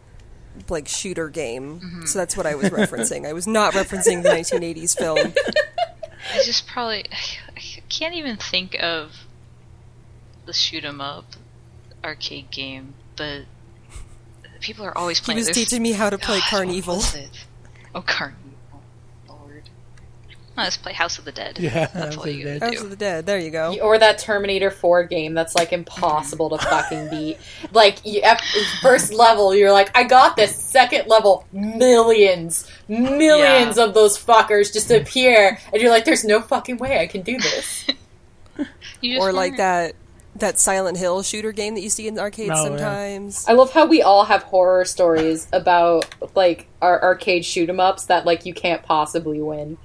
like 0.70 0.88
shooter 0.88 1.30
game. 1.30 1.80
Mm-hmm. 1.80 2.06
So 2.06 2.20
that's 2.20 2.36
what 2.36 2.46
I 2.46 2.56
was 2.56 2.70
referencing. 2.70 3.28
I 3.28 3.34
was 3.34 3.48
not 3.48 3.74
referencing 3.74 4.24
the 4.24 4.30
1980s 4.30 4.98
film. 4.98 5.18
I 6.34 6.44
just 6.46 6.68
probably. 6.68 7.06
I 7.56 7.82
can't 7.90 8.14
even 8.16 8.38
think 8.38 8.76
of 8.82 9.12
the 10.46 10.54
shoot 10.54 10.84
'em 10.86 11.00
up 11.02 11.26
arcade 12.04 12.50
game, 12.52 12.94
but 13.16 13.44
people 14.60 14.86
are 14.86 14.98
always 14.98 15.20
He 15.20 15.26
playing. 15.26 15.38
was 15.38 15.48
There's- 15.48 15.58
teaching 15.58 15.82
me 15.84 15.92
how 15.94 16.10
to 16.10 16.18
play 16.18 16.40
Carnival. 16.50 16.96
What 16.98 17.14
was 17.14 17.16
it? 17.16 17.46
Oh, 17.96 18.02
Carnival. 18.02 18.51
Lord. 20.58 20.64
Oh, 20.64 20.64
let's 20.64 20.78
play 20.78 20.94
House 20.94 21.18
of 21.18 21.26
the 21.26 21.32
Dead. 21.32 21.58
Yeah, 21.60 21.72
That's 21.88 21.94
House 21.94 22.18
all 22.18 22.24
of 22.24 22.30
you 22.36 22.44
the 22.44 22.60
gotta 22.60 22.66
House 22.72 22.80
do. 22.80 22.84
of 22.86 22.90
the 22.90 22.96
Dead. 22.96 23.26
There 23.26 23.40
you 23.40 23.52
go. 23.52 23.78
Or 23.82 23.98
that 23.98 24.18
Terminator 24.20 24.70
4 24.70 25.04
game 25.06 25.34
that's 25.34 25.56
like 25.56 25.72
impossible 25.74 26.50
to 26.50 26.58
fucking 26.58 27.10
beat. 27.12 27.38
Like, 27.72 28.06
you, 28.06 28.22
first 28.82 29.14
level, 29.14 29.56
you're 29.56 29.72
like, 29.72 29.96
I 29.98 30.04
got 30.04 30.36
this. 30.36 30.56
Second 30.56 31.08
level, 31.08 31.46
millions, 31.54 32.70
millions 32.88 33.78
Yeah. 33.78 33.84
of 33.86 33.94
those 33.94 34.18
fuckers 34.18 34.72
just 34.74 34.92
appear, 34.92 35.58
and 35.74 35.82
you're 35.82 35.92
like, 35.92 36.06
there's 36.06 36.24
no 36.24 36.42
fucking 36.42 36.78
way 36.78 37.00
I 37.00 37.08
can 37.08 37.22
do 37.22 37.38
this. 37.40 37.88
You 39.02 39.16
just 39.16 39.26
Or 39.26 39.34
like 39.34 39.58
that 39.58 39.96
that 40.36 40.60
Silent 40.60 40.96
Hill 40.98 41.24
shooter 41.24 41.52
game 41.52 41.74
that 41.74 41.82
you 41.82 41.90
see 41.90 42.08
in 42.08 42.14
the 42.14 42.22
arcades 42.22 42.52
Oh, 42.54 42.64
yeah. 42.64 42.64
sometimes. 42.70 43.46
I 43.48 43.54
love 43.54 43.74
how 43.74 43.86
we 43.88 44.02
all 44.04 44.24
have 44.26 44.44
horror 44.44 44.86
stories 44.86 45.48
about, 45.52 46.06
like, 46.36 46.68
our 46.82 47.02
arcade 47.02 47.44
shoot 47.44 47.68
'em 47.70 47.80
ups 47.80 48.06
that, 48.06 48.26
like, 48.26 48.46
you 48.46 48.54
can't 48.54 48.84
possibly 48.84 49.42
win. 49.42 49.78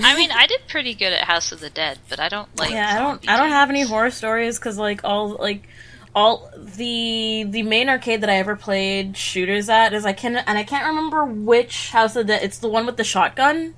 I 0.00 0.16
mean, 0.16 0.30
I 0.30 0.46
did 0.46 0.60
pretty 0.68 0.94
good 0.94 1.12
at 1.12 1.24
House 1.24 1.52
of 1.52 1.60
the 1.60 1.68
Dead, 1.70 1.98
but 2.08 2.18
I 2.18 2.28
don't 2.28 2.48
like. 2.58 2.70
Yeah, 2.70 2.94
I 2.96 2.98
don't. 2.98 3.28
I 3.28 3.36
don't 3.36 3.50
have 3.50 3.68
any 3.70 3.82
horror 3.82 4.10
stories 4.10 4.58
because 4.58 4.78
like 4.78 5.02
all 5.04 5.30
like 5.36 5.68
all 6.14 6.50
the 6.56 7.44
the 7.48 7.62
main 7.62 7.88
arcade 7.88 8.20
that 8.22 8.30
I 8.30 8.36
ever 8.36 8.56
played 8.56 9.16
shooters 9.16 9.68
at 9.68 9.92
is 9.92 10.04
I 10.06 10.12
can 10.12 10.36
and 10.36 10.58
I 10.58 10.64
can't 10.64 10.86
remember 10.86 11.24
which 11.24 11.90
house 11.90 12.16
of 12.16 12.26
the 12.26 12.32
Dead. 12.34 12.42
it's 12.42 12.58
the 12.58 12.68
one 12.68 12.86
with 12.86 12.96
the 12.96 13.04
shotgun. 13.04 13.74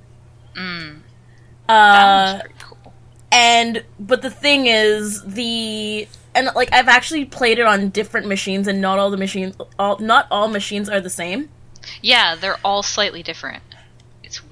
Mm, 0.56 1.00
Uh, 1.68 1.72
that 1.72 2.32
one's 2.32 2.42
pretty 2.42 2.54
cool. 2.60 2.92
and 3.32 3.84
but 3.98 4.22
the 4.22 4.30
thing 4.30 4.66
is 4.66 5.22
the 5.24 6.06
and 6.34 6.50
like 6.54 6.72
I've 6.72 6.88
actually 6.88 7.24
played 7.24 7.58
it 7.58 7.66
on 7.66 7.88
different 7.90 8.28
machines 8.28 8.68
and 8.68 8.80
not 8.80 8.98
all 9.00 9.10
the 9.10 9.16
machines 9.16 9.56
all 9.80 9.98
not 9.98 10.28
all 10.30 10.46
machines 10.48 10.88
are 10.88 11.00
the 11.00 11.10
same. 11.10 11.48
Yeah, 12.02 12.34
they're 12.36 12.58
all 12.64 12.82
slightly 12.84 13.22
different. 13.22 13.62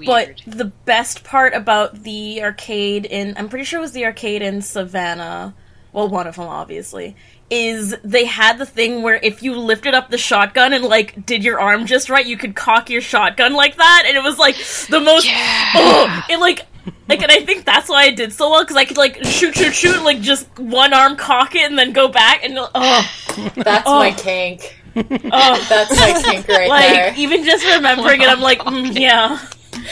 It's 0.00 0.06
But 0.06 0.42
the 0.46 0.66
best 0.66 1.24
part 1.24 1.54
about 1.54 2.02
the 2.02 2.42
arcade 2.42 3.04
in 3.06 3.34
I'm 3.36 3.48
pretty 3.48 3.64
sure 3.64 3.78
it 3.78 3.82
was 3.82 3.92
the 3.92 4.04
arcade 4.04 4.42
in 4.42 4.62
Savannah, 4.62 5.54
well 5.92 6.08
one 6.08 6.26
of 6.26 6.36
them 6.36 6.48
obviously, 6.48 7.16
is 7.50 7.94
they 8.02 8.24
had 8.24 8.58
the 8.58 8.66
thing 8.66 9.02
where 9.02 9.16
if 9.22 9.42
you 9.42 9.54
lifted 9.56 9.94
up 9.94 10.10
the 10.10 10.18
shotgun 10.18 10.72
and 10.72 10.84
like 10.84 11.26
did 11.26 11.44
your 11.44 11.60
arm 11.60 11.86
just 11.86 12.08
right, 12.10 12.26
you 12.26 12.36
could 12.36 12.54
cock 12.54 12.90
your 12.90 13.00
shotgun 13.02 13.52
like 13.54 13.76
that 13.76 14.04
and 14.06 14.16
it 14.16 14.22
was 14.22 14.38
like 14.38 14.56
the 14.88 15.00
most 15.00 15.26
oh, 15.74 16.24
it 16.30 16.38
like 16.38 16.66
like 17.08 17.22
and 17.22 17.30
I 17.30 17.44
think 17.44 17.64
that's 17.64 17.88
why 17.88 18.04
I 18.04 18.10
did 18.10 18.32
so 18.32 18.50
well 18.50 18.64
cuz 18.64 18.76
I 18.76 18.84
could 18.84 18.96
like 18.96 19.22
shoot 19.24 19.54
shoot 19.56 19.74
shoot 19.74 19.96
and, 19.96 20.04
like 20.04 20.20
just 20.20 20.46
one 20.58 20.92
arm 20.94 21.16
cock 21.16 21.54
it 21.54 21.68
and 21.68 21.78
then 21.78 21.92
go 21.92 22.08
back 22.08 22.44
and 22.44 22.58
oh 22.58 23.10
That's 23.56 23.86
Oh. 23.86 23.98
my 23.98 24.12
kink. 24.12 24.78
oh 24.96 25.66
That's 25.68 25.96
my 25.96 26.12
kink 26.14 26.48
right 26.48 26.68
like 26.68 26.88
there. 26.92 27.14
even 27.16 27.44
just 27.44 27.64
remembering 27.64 28.22
it 28.22 28.28
I'm 28.28 28.40
like 28.40 28.60
mm, 28.60 28.98
yeah. 28.98 29.38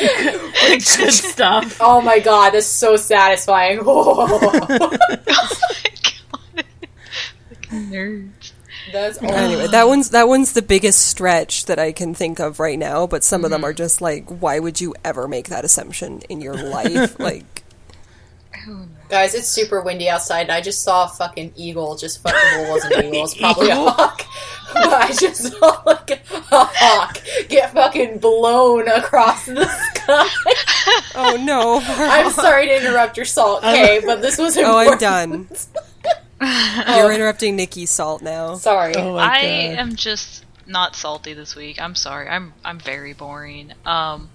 Like 0.01 0.85
good 0.97 1.13
stuff. 1.13 1.79
Oh 1.81 2.01
my 2.01 2.19
god, 2.21 2.51
that's 2.51 2.67
so 2.67 2.97
satisfying. 2.97 3.81
oh 3.85 4.41
my 4.53 4.77
god. 4.77 4.99
Fucking 7.49 7.91
nerds. 7.91 8.53
that's 8.93 9.23
Anyway, 9.23 9.67
that 9.69 9.87
one's 9.87 10.11
that 10.11 10.29
one's 10.29 10.53
the 10.53 10.63
biggest 10.63 11.07
stretch 11.07 11.67
that 11.67 11.79
I 11.79 11.93
can 11.93 12.15
think 12.15 12.39
of 12.41 12.59
right 12.61 12.79
now. 12.79 13.07
But 13.07 13.25
some 13.25 13.41
Mm-hmm. 13.41 13.45
of 13.47 13.51
them 13.51 13.65
are 13.65 13.73
just 13.73 14.01
like, 14.01 14.29
why 14.29 14.59
would 14.59 14.81
you 14.81 14.95
ever 15.05 15.27
make 15.29 15.49
that 15.49 15.65
assumption 15.65 16.21
in 16.29 16.41
your 16.41 16.55
life? 16.55 17.19
like, 17.21 17.65
Guys, 19.09 19.35
it's 19.35 19.49
super 19.49 19.81
windy 19.81 20.09
outside, 20.09 20.43
and 20.43 20.53
I 20.53 20.61
just 20.61 20.83
saw 20.83 21.07
a 21.07 21.09
fucking 21.09 21.53
eagle. 21.57 21.97
Just 21.97 22.23
fucking 22.23 22.39
well, 22.41 22.67
it 22.67 22.71
wasn't 22.71 22.95
an 22.95 23.05
eagle. 23.07 23.25
It's 23.25 23.35
probably 23.35 23.71
a 23.71 23.75
hawk. 23.77 24.23
But 24.73 24.93
I 24.93 25.13
just 25.13 25.43
saw 25.53 25.83
like 25.87 26.11
a 26.11 26.19
hawk 26.51 27.19
get 27.49 27.73
fucking 27.73 28.19
blown 28.19 28.89
across 28.89 29.47
the 29.47 29.67
sky. 29.67 30.29
oh 31.15 31.37
no, 31.41 31.81
I'm 31.85 32.31
sorry 32.33 32.67
to 32.67 32.77
interrupt 32.77 33.17
your 33.17 33.27
salt, 33.27 33.63
Kay, 33.63 34.01
but 34.05 34.23
this 34.23 34.39
was 34.39 34.57
important. 34.57 35.03
oh, 35.03 35.21
important. 35.21 35.69
I'm 35.73 36.41
done. 36.41 36.97
You're 36.97 37.13
interrupting 37.13 37.57
Nikki's 37.57 37.91
salt 37.91 38.23
now. 38.23 38.55
Sorry. 38.55 38.95
Oh 38.97 39.17
I 39.17 39.39
am 39.39 39.95
just 39.95 40.45
not 40.67 40.97
salty 40.97 41.35
this 41.35 41.55
week. 41.55 41.81
I'm 41.81 41.95
sorry. 41.95 42.29
I'm 42.29 42.55
I'm 42.65 42.79
very 42.79 43.13
boring. 43.13 43.73
Um 43.85 44.31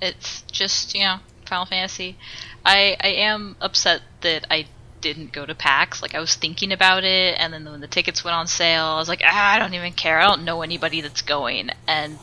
it's 0.00 0.42
just, 0.50 0.94
you 0.94 1.04
know, 1.04 1.18
Final 1.46 1.66
Fantasy. 1.66 2.16
I 2.64 2.96
I 3.00 3.08
am 3.08 3.56
upset 3.60 4.02
that 4.22 4.46
I 4.50 4.66
didn't 5.02 5.32
go 5.32 5.44
to 5.44 5.54
PAX. 5.54 6.00
Like 6.00 6.14
I 6.14 6.20
was 6.20 6.34
thinking 6.34 6.72
about 6.72 7.04
it 7.04 7.36
and 7.38 7.52
then 7.52 7.64
when 7.64 7.80
the 7.80 7.86
tickets 7.86 8.24
went 8.24 8.34
on 8.34 8.46
sale, 8.46 8.84
I 8.84 8.96
was 8.96 9.08
like, 9.08 9.22
ah, 9.24 9.54
I 9.54 9.58
don't 9.58 9.74
even 9.74 9.92
care. 9.92 10.18
I 10.18 10.26
don't 10.26 10.44
know 10.44 10.62
anybody 10.62 11.02
that's 11.02 11.22
going. 11.22 11.70
And 11.86 12.18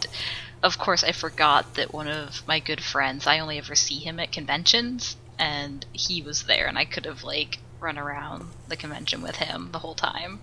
of 0.62 0.78
course, 0.78 1.04
I 1.04 1.12
forgot 1.12 1.76
that 1.76 1.94
one 1.94 2.08
of 2.08 2.46
my 2.48 2.60
good 2.60 2.82
friends, 2.82 3.28
I 3.28 3.40
only 3.40 3.58
ever 3.58 3.76
see 3.76 4.00
him 4.00 4.20
at 4.20 4.32
conventions, 4.32 5.16
and 5.38 5.86
he 5.94 6.22
was 6.22 6.44
there, 6.44 6.68
and 6.68 6.78
I 6.78 6.84
could 6.84 7.06
have, 7.06 7.24
like, 7.24 7.60
run 7.80 7.98
around 7.98 8.46
the 8.68 8.76
convention 8.76 9.22
with 9.22 9.38
him 9.38 9.70
the 9.72 9.80
whole 9.80 9.96
time. 9.96 10.42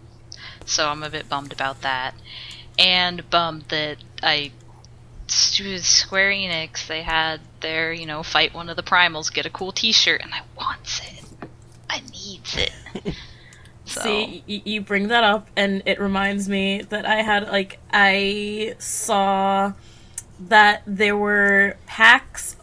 So 0.64 0.88
I'm 0.88 1.02
a 1.02 1.10
bit 1.10 1.28
bummed 1.28 1.52
about 1.52 1.82
that. 1.82 2.14
And 2.78 3.28
bummed 3.28 3.64
that 3.68 3.98
I. 4.22 4.52
Square 5.28 6.30
Enix, 6.30 6.86
they 6.86 7.02
had 7.02 7.40
their, 7.60 7.92
you 7.92 8.06
know, 8.06 8.22
fight 8.22 8.54
one 8.54 8.68
of 8.68 8.76
the 8.76 8.82
primals, 8.82 9.32
get 9.32 9.44
a 9.44 9.50
cool 9.50 9.72
t 9.72 9.90
shirt, 9.90 10.20
and 10.22 10.32
I 10.32 10.42
wants 10.56 11.00
it. 11.00 11.25
I 11.90 12.00
needs 12.12 12.56
it. 12.56 12.72
So, 13.88 14.00
See, 14.00 14.42
y- 14.48 14.62
you 14.64 14.80
bring 14.80 15.06
that 15.08 15.22
up, 15.22 15.46
and 15.56 15.80
it 15.86 16.00
reminds 16.00 16.48
me 16.48 16.82
that 16.82 17.06
I 17.06 17.22
had 17.22 17.48
like 17.48 17.78
I 17.92 18.74
saw 18.80 19.74
that 20.48 20.82
there 20.88 21.16
were 21.16 21.76
PAX, 21.86 22.56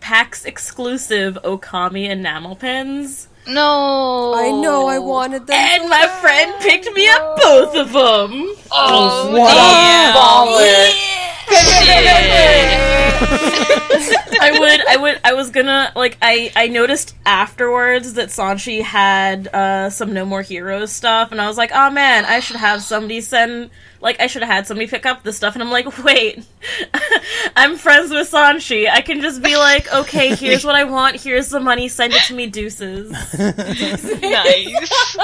PAX 0.00 0.46
exclusive 0.46 1.36
Okami 1.44 2.08
enamel 2.08 2.56
pins, 2.56 3.28
no! 3.46 4.32
I 4.34 4.50
know 4.50 4.86
I 4.86 4.98
wanted 4.98 5.46
them. 5.46 5.56
and 5.56 5.90
my 5.90 6.06
friend 6.22 6.54
picked 6.62 6.90
me 6.94 7.06
up 7.06 7.36
both 7.36 7.76
of 7.76 7.92
them. 7.92 8.54
Oh, 8.72 9.32
What 9.32 9.54
I 14.38 14.56
would, 14.58 14.86
I 14.86 14.96
would, 14.96 15.20
I 15.24 15.34
was 15.34 15.50
gonna 15.50 15.92
like. 15.94 16.18
I 16.20 16.52
I 16.56 16.68
noticed 16.68 17.14
afterwards 17.24 18.14
that 18.14 18.28
Sanshee 18.30 18.82
had 18.82 19.48
uh, 19.48 19.90
some 19.90 20.12
No 20.12 20.24
More 20.24 20.42
Heroes 20.42 20.92
stuff, 20.92 21.30
and 21.32 21.40
I 21.40 21.46
was 21.46 21.56
like, 21.56 21.70
oh 21.72 21.90
man, 21.90 22.24
I 22.24 22.40
should 22.40 22.56
have 22.56 22.82
somebody 22.82 23.20
send. 23.20 23.70
Like 24.00 24.20
I 24.20 24.26
should 24.26 24.42
have 24.42 24.50
had 24.50 24.66
somebody 24.66 24.88
pick 24.88 25.06
up 25.06 25.22
this 25.22 25.36
stuff, 25.36 25.54
and 25.54 25.62
I'm 25.62 25.70
like, 25.70 25.98
wait, 26.04 26.44
I'm 27.56 27.76
friends 27.76 28.10
with 28.10 28.30
Sanshee. 28.30 28.88
I 28.90 29.00
can 29.00 29.20
just 29.20 29.42
be 29.42 29.56
like, 29.56 29.92
okay, 29.92 30.34
here's 30.34 30.64
what 30.64 30.74
I 30.74 30.84
want. 30.84 31.20
Here's 31.20 31.48
the 31.48 31.60
money. 31.60 31.88
Send 31.88 32.12
it 32.12 32.22
to 32.22 32.34
me, 32.34 32.46
deuces. 32.48 33.10
nice. 33.38 35.16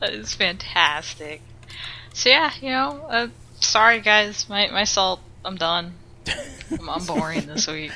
that 0.00 0.12
is 0.12 0.34
fantastic. 0.34 1.42
So 2.16 2.30
yeah, 2.30 2.50
you 2.62 2.70
know, 2.70 3.04
uh, 3.10 3.28
sorry 3.60 4.00
guys, 4.00 4.48
my 4.48 4.70
my 4.70 4.84
salt, 4.84 5.20
I'm 5.44 5.56
done. 5.56 5.92
I'm, 6.70 6.88
I'm 6.88 7.04
boring 7.04 7.46
this 7.46 7.66
week. 7.66 7.92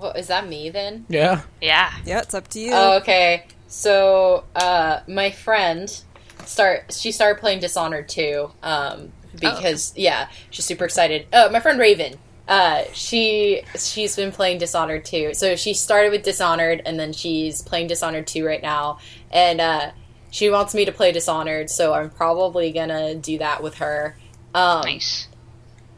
Well, 0.00 0.12
is 0.12 0.28
that 0.28 0.48
me 0.48 0.70
then? 0.70 1.04
Yeah. 1.10 1.42
Yeah. 1.60 1.92
yeah, 2.06 2.20
it's 2.20 2.32
up 2.32 2.48
to 2.48 2.58
you. 2.58 2.70
Oh, 2.72 2.96
okay. 2.96 3.44
So, 3.68 4.44
uh, 4.56 5.00
my 5.06 5.30
friend 5.30 5.94
start 6.46 6.94
she 6.94 7.12
started 7.12 7.38
playing 7.38 7.60
Dishonored 7.60 8.08
2 8.08 8.50
um, 8.62 9.12
because 9.38 9.92
yeah, 9.94 10.30
she's 10.48 10.64
super 10.64 10.86
excited. 10.86 11.26
Uh, 11.30 11.50
my 11.52 11.60
friend 11.60 11.78
Raven, 11.78 12.14
uh, 12.48 12.84
she 12.94 13.60
she's 13.78 14.16
been 14.16 14.32
playing 14.32 14.56
Dishonored 14.56 15.04
2. 15.04 15.34
So 15.34 15.54
she 15.54 15.74
started 15.74 16.12
with 16.12 16.22
Dishonored 16.22 16.80
and 16.86 16.98
then 16.98 17.12
she's 17.12 17.60
playing 17.60 17.88
Dishonored 17.88 18.26
2 18.26 18.42
right 18.42 18.62
now, 18.62 19.00
and 19.30 19.60
uh, 19.60 19.90
she 20.30 20.50
wants 20.50 20.74
me 20.74 20.84
to 20.84 20.92
play 20.92 21.12
Dishonored, 21.12 21.68
so 21.70 21.92
I'm 21.92 22.10
probably 22.10 22.72
gonna 22.72 23.14
do 23.14 23.38
that 23.38 23.62
with 23.62 23.76
her. 23.76 24.16
Um, 24.54 24.82
Nice. 24.82 25.28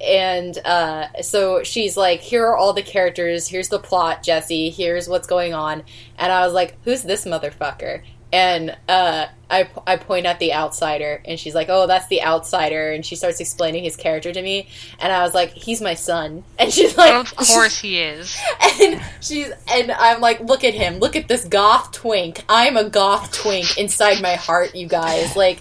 and 0.00 0.58
uh, 0.64 1.06
so 1.22 1.62
she's 1.62 1.96
like, 1.96 2.20
"Here 2.20 2.44
are 2.46 2.56
all 2.56 2.72
the 2.72 2.82
characters. 2.82 3.48
Here's 3.48 3.68
the 3.68 3.78
plot, 3.78 4.22
Jesse. 4.22 4.70
Here's 4.70 5.08
what's 5.08 5.26
going 5.26 5.54
on." 5.54 5.84
And 6.18 6.32
I 6.32 6.44
was 6.44 6.52
like, 6.54 6.76
"Who's 6.84 7.02
this 7.02 7.24
motherfucker?" 7.24 8.02
And 8.32 8.74
uh, 8.88 9.26
I 9.50 9.68
I 9.86 9.96
point 9.96 10.24
at 10.24 10.38
the 10.38 10.54
outsider, 10.54 11.20
and 11.26 11.38
she's 11.38 11.54
like, 11.54 11.68
"Oh, 11.68 11.86
that's 11.86 12.06
the 12.06 12.22
outsider." 12.22 12.90
And 12.90 13.04
she 13.04 13.14
starts 13.14 13.40
explaining 13.40 13.84
his 13.84 13.94
character 13.94 14.32
to 14.32 14.40
me, 14.42 14.68
and 14.98 15.12
I 15.12 15.22
was 15.22 15.34
like, 15.34 15.50
"He's 15.50 15.82
my 15.82 15.94
son." 15.94 16.44
And 16.58 16.72
she's 16.72 16.96
like, 16.96 17.12
Of 17.12 17.36
course 17.36 17.78
he 17.80 17.98
is. 17.98 18.36
and 18.80 19.02
she's 19.20 19.50
and 19.68 19.92
I'm 19.92 20.20
like, 20.20 20.40
look 20.40 20.64
at 20.64 20.74
him, 20.74 20.98
look 21.00 21.16
at 21.16 21.28
this 21.28 21.44
goth 21.44 21.92
twink. 21.92 22.44
I'm 22.48 22.76
a 22.76 22.88
goth 22.88 23.32
twink 23.32 23.76
inside 23.78 24.22
my 24.22 24.34
heart, 24.34 24.74
you 24.74 24.86
guys. 24.86 25.36
Like, 25.36 25.60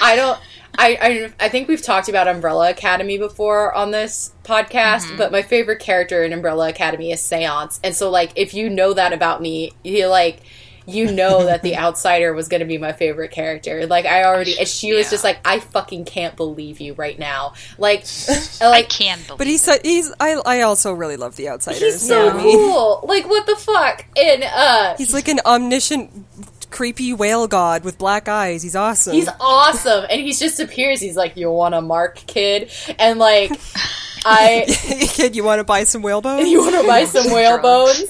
I 0.00 0.16
don't. 0.16 0.38
I, 0.76 0.98
I 1.40 1.46
I 1.46 1.48
think 1.48 1.68
we've 1.68 1.82
talked 1.82 2.08
about 2.08 2.28
Umbrella 2.28 2.70
Academy 2.70 3.18
before 3.18 3.74
on 3.74 3.90
this 3.90 4.32
podcast, 4.42 5.16
but 5.16 5.30
my 5.30 5.42
favorite 5.42 5.80
character 5.80 6.24
in 6.24 6.32
Umbrella 6.32 6.68
Academy 6.68 7.12
is 7.12 7.20
Seance, 7.20 7.78
and 7.84 7.94
so 7.94 8.10
like 8.10 8.32
if 8.36 8.52
you 8.54 8.68
know 8.68 8.94
that 8.94 9.12
about 9.12 9.40
me, 9.42 9.72
you 9.84 10.06
like 10.06 10.40
you 10.86 11.10
know 11.12 11.44
that 11.46 11.62
the 11.62 11.76
outsider 11.84 12.32
was 12.32 12.48
going 12.48 12.60
to 12.60 12.66
be 12.66 12.78
my 12.78 12.92
favorite 12.92 13.30
character. 13.30 13.86
Like 13.86 14.06
I 14.06 14.24
already, 14.24 14.58
and 14.58 14.66
she 14.68 14.92
was 14.94 15.10
just 15.10 15.24
like, 15.24 15.38
I 15.44 15.60
fucking 15.60 16.04
can't 16.04 16.36
believe 16.36 16.80
you 16.80 16.94
right 16.94 17.18
now. 17.18 17.54
Like, 17.78 18.04
I 18.60 18.68
like 18.68 18.88
can 18.88 19.18
believe 19.26 19.38
but 19.38 19.46
he's 19.46 19.62
so- 19.62 19.78
he's 19.82 20.12
I 20.20 20.40
I 20.44 20.60
also 20.62 20.92
really 20.92 21.16
love 21.16 21.36
the 21.36 21.48
outsider. 21.48 21.78
he's 21.78 22.06
so 22.06 22.26
what 22.26 22.34
I 22.36 22.42
mean? 22.44 22.56
cool. 22.58 23.04
Like 23.06 23.28
what 23.28 23.46
the 23.46 23.56
fuck? 23.56 24.04
And 24.16 24.44
uh, 24.44 24.96
He's 24.96 25.12
like 25.14 25.28
an 25.28 25.40
omniscient, 25.46 26.10
creepy 26.70 27.12
whale 27.12 27.46
god 27.48 27.84
with 27.84 27.98
black 27.98 28.28
eyes. 28.28 28.62
He's 28.62 28.76
awesome. 28.76 29.12
He's 29.14 29.28
awesome, 29.40 30.04
and 30.10 30.20
he 30.20 30.32
just 30.32 30.58
appears. 30.60 31.00
He's 31.00 31.16
like, 31.16 31.36
"You 31.36 31.50
want 31.50 31.74
a 31.74 31.80
mark, 31.80 32.16
kid?" 32.26 32.70
And 32.98 33.18
like, 33.18 33.50
I, 34.24 34.64
Kid, 34.68 35.34
you 35.36 35.42
want 35.44 35.58
to 35.58 35.64
buy 35.64 35.84
some 35.84 36.00
whale 36.02 36.20
bones? 36.20 36.48
you 36.48 36.60
want 36.60 36.74
to 36.80 36.86
buy 36.86 37.04
some 37.04 37.32
whale 37.32 37.58
bones? 37.58 38.04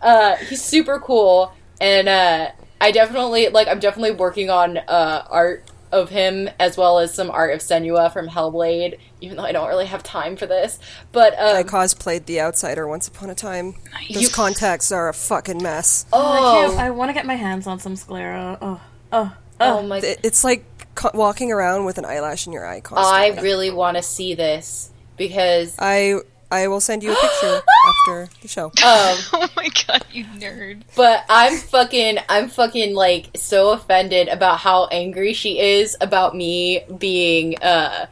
Uh, 0.00 0.34
he's 0.36 0.60
super 0.62 0.98
cool, 0.98 1.52
and 1.82 2.08
uh, 2.08 2.50
I 2.80 2.90
definitely 2.92 3.48
like. 3.48 3.68
I'm 3.68 3.80
definitely 3.80 4.12
working 4.12 4.48
on 4.48 4.78
uh, 4.78 5.26
art 5.30 5.64
of 5.90 6.08
him 6.08 6.48
as 6.58 6.78
well 6.78 6.98
as 7.00 7.12
some 7.12 7.30
art 7.30 7.52
of 7.52 7.60
Senua 7.60 8.10
from 8.10 8.26
Hellblade. 8.28 8.98
Even 9.20 9.36
though 9.36 9.44
I 9.44 9.52
don't 9.52 9.68
really 9.68 9.86
have 9.86 10.02
time 10.02 10.36
for 10.36 10.46
this, 10.46 10.78
but 11.12 11.34
um, 11.38 11.56
I 11.56 11.62
cosplayed 11.62 12.24
the 12.26 12.40
Outsider 12.40 12.88
once 12.88 13.06
upon 13.08 13.28
a 13.30 13.34
time. 13.34 13.74
Those 14.12 14.22
You- 14.22 14.28
contacts 14.30 14.90
are 14.90 15.08
a 15.08 15.14
fucking 15.14 15.62
mess. 15.62 16.06
I, 16.12 16.16
oh, 16.16 16.66
can't- 16.68 16.80
I 16.80 16.90
want 16.90 17.10
to 17.10 17.12
get 17.12 17.26
my 17.26 17.36
hands 17.36 17.66
on 17.66 17.78
some 17.78 17.94
sclera. 17.96 18.58
Oh, 18.60 18.80
oh, 19.12 19.36
oh 19.60 19.82
my! 19.82 19.98
It- 19.98 20.20
It's 20.22 20.42
like 20.42 20.64
co- 20.94 21.10
walking 21.14 21.52
around 21.52 21.84
with 21.84 21.98
an 21.98 22.04
eyelash 22.04 22.46
in 22.46 22.52
your 22.52 22.66
eye 22.66 22.80
I 22.96 23.28
really 23.40 23.70
want 23.70 23.96
to 23.96 24.02
see 24.02 24.34
this 24.34 24.90
because 25.16 25.76
I 25.78 26.16
I 26.52 26.68
will 26.68 26.80
send 26.80 27.02
you 27.02 27.12
a 27.12 27.16
picture 27.16 27.62
after 27.88 28.28
the 28.42 28.48
show. 28.48 28.66
um, 28.66 28.72
Oh 28.84 29.48
my 29.56 29.68
god, 29.86 30.04
you 30.12 30.24
nerd. 30.36 30.82
But 30.94 31.24
I'm 31.28 31.56
fucking, 31.56 32.18
I'm 32.28 32.48
fucking 32.48 32.94
like 32.94 33.30
so 33.34 33.70
offended 33.72 34.28
about 34.28 34.58
how 34.58 34.86
angry 34.86 35.32
she 35.32 35.58
is 35.58 35.96
about 36.00 36.36
me 36.36 36.84
being, 36.98 37.56
uh, 37.62 38.06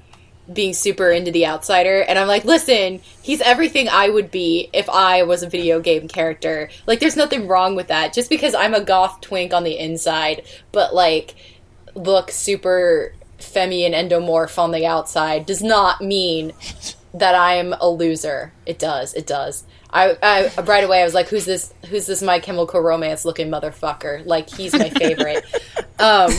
being 0.50 0.72
super 0.72 1.10
into 1.10 1.30
the 1.30 1.46
outsider. 1.46 2.00
And 2.00 2.18
I'm 2.18 2.26
like, 2.26 2.44
listen, 2.44 3.00
he's 3.22 3.40
everything 3.42 3.88
I 3.88 4.08
would 4.08 4.30
be 4.30 4.70
if 4.72 4.88
I 4.88 5.22
was 5.22 5.42
a 5.42 5.48
video 5.48 5.78
game 5.80 6.08
character. 6.08 6.70
Like, 6.86 6.98
there's 6.98 7.16
nothing 7.16 7.46
wrong 7.46 7.76
with 7.76 7.88
that. 7.88 8.12
Just 8.14 8.30
because 8.30 8.54
I'm 8.54 8.74
a 8.74 8.82
goth 8.82 9.20
twink 9.20 9.52
on 9.52 9.64
the 9.64 9.78
inside, 9.78 10.42
but 10.72 10.94
like, 10.94 11.34
look 11.94 12.30
super 12.30 13.12
femi 13.38 13.86
and 13.88 13.94
endomorph 13.94 14.58
on 14.58 14.70
the 14.70 14.86
outside 14.86 15.46
does 15.46 15.62
not 15.62 16.00
mean 16.00 16.52
that 17.14 17.34
I'm 17.34 17.72
a 17.72 17.88
loser. 17.88 18.52
It 18.66 18.78
does. 18.78 19.14
It 19.14 19.26
does. 19.26 19.64
I, 19.92 20.16
I 20.22 20.62
right 20.62 20.84
away 20.84 21.00
I 21.00 21.04
was 21.04 21.14
like, 21.14 21.28
"Who's 21.28 21.44
this? 21.44 21.74
Who's 21.88 22.06
this 22.06 22.22
My 22.22 22.38
Chemical 22.38 22.80
Romance 22.80 23.24
looking 23.24 23.48
motherfucker? 23.48 24.24
Like 24.26 24.48
he's 24.48 24.72
my 24.72 24.90
favorite." 24.90 25.44
um, 25.98 26.32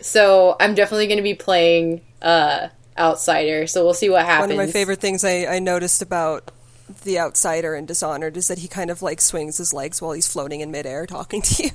so 0.00 0.56
I'm 0.60 0.74
definitely 0.74 1.06
going 1.06 1.16
to 1.16 1.22
be 1.22 1.34
playing 1.34 2.02
uh, 2.20 2.68
Outsider. 2.98 3.66
So 3.66 3.84
we'll 3.84 3.94
see 3.94 4.10
what 4.10 4.24
happens. 4.24 4.52
One 4.52 4.60
of 4.60 4.66
my 4.66 4.72
favorite 4.72 5.00
things 5.00 5.24
I, 5.24 5.46
I 5.46 5.58
noticed 5.58 6.02
about 6.02 6.50
the 7.04 7.18
Outsider 7.18 7.74
and 7.74 7.88
Dishonored 7.88 8.36
is 8.36 8.48
that 8.48 8.58
he 8.58 8.68
kind 8.68 8.90
of 8.90 9.02
like 9.02 9.20
swings 9.20 9.58
his 9.58 9.72
legs 9.72 10.00
while 10.00 10.12
he's 10.12 10.30
floating 10.30 10.60
in 10.60 10.70
midair 10.70 11.06
talking 11.06 11.42
to 11.42 11.64
you. 11.64 11.70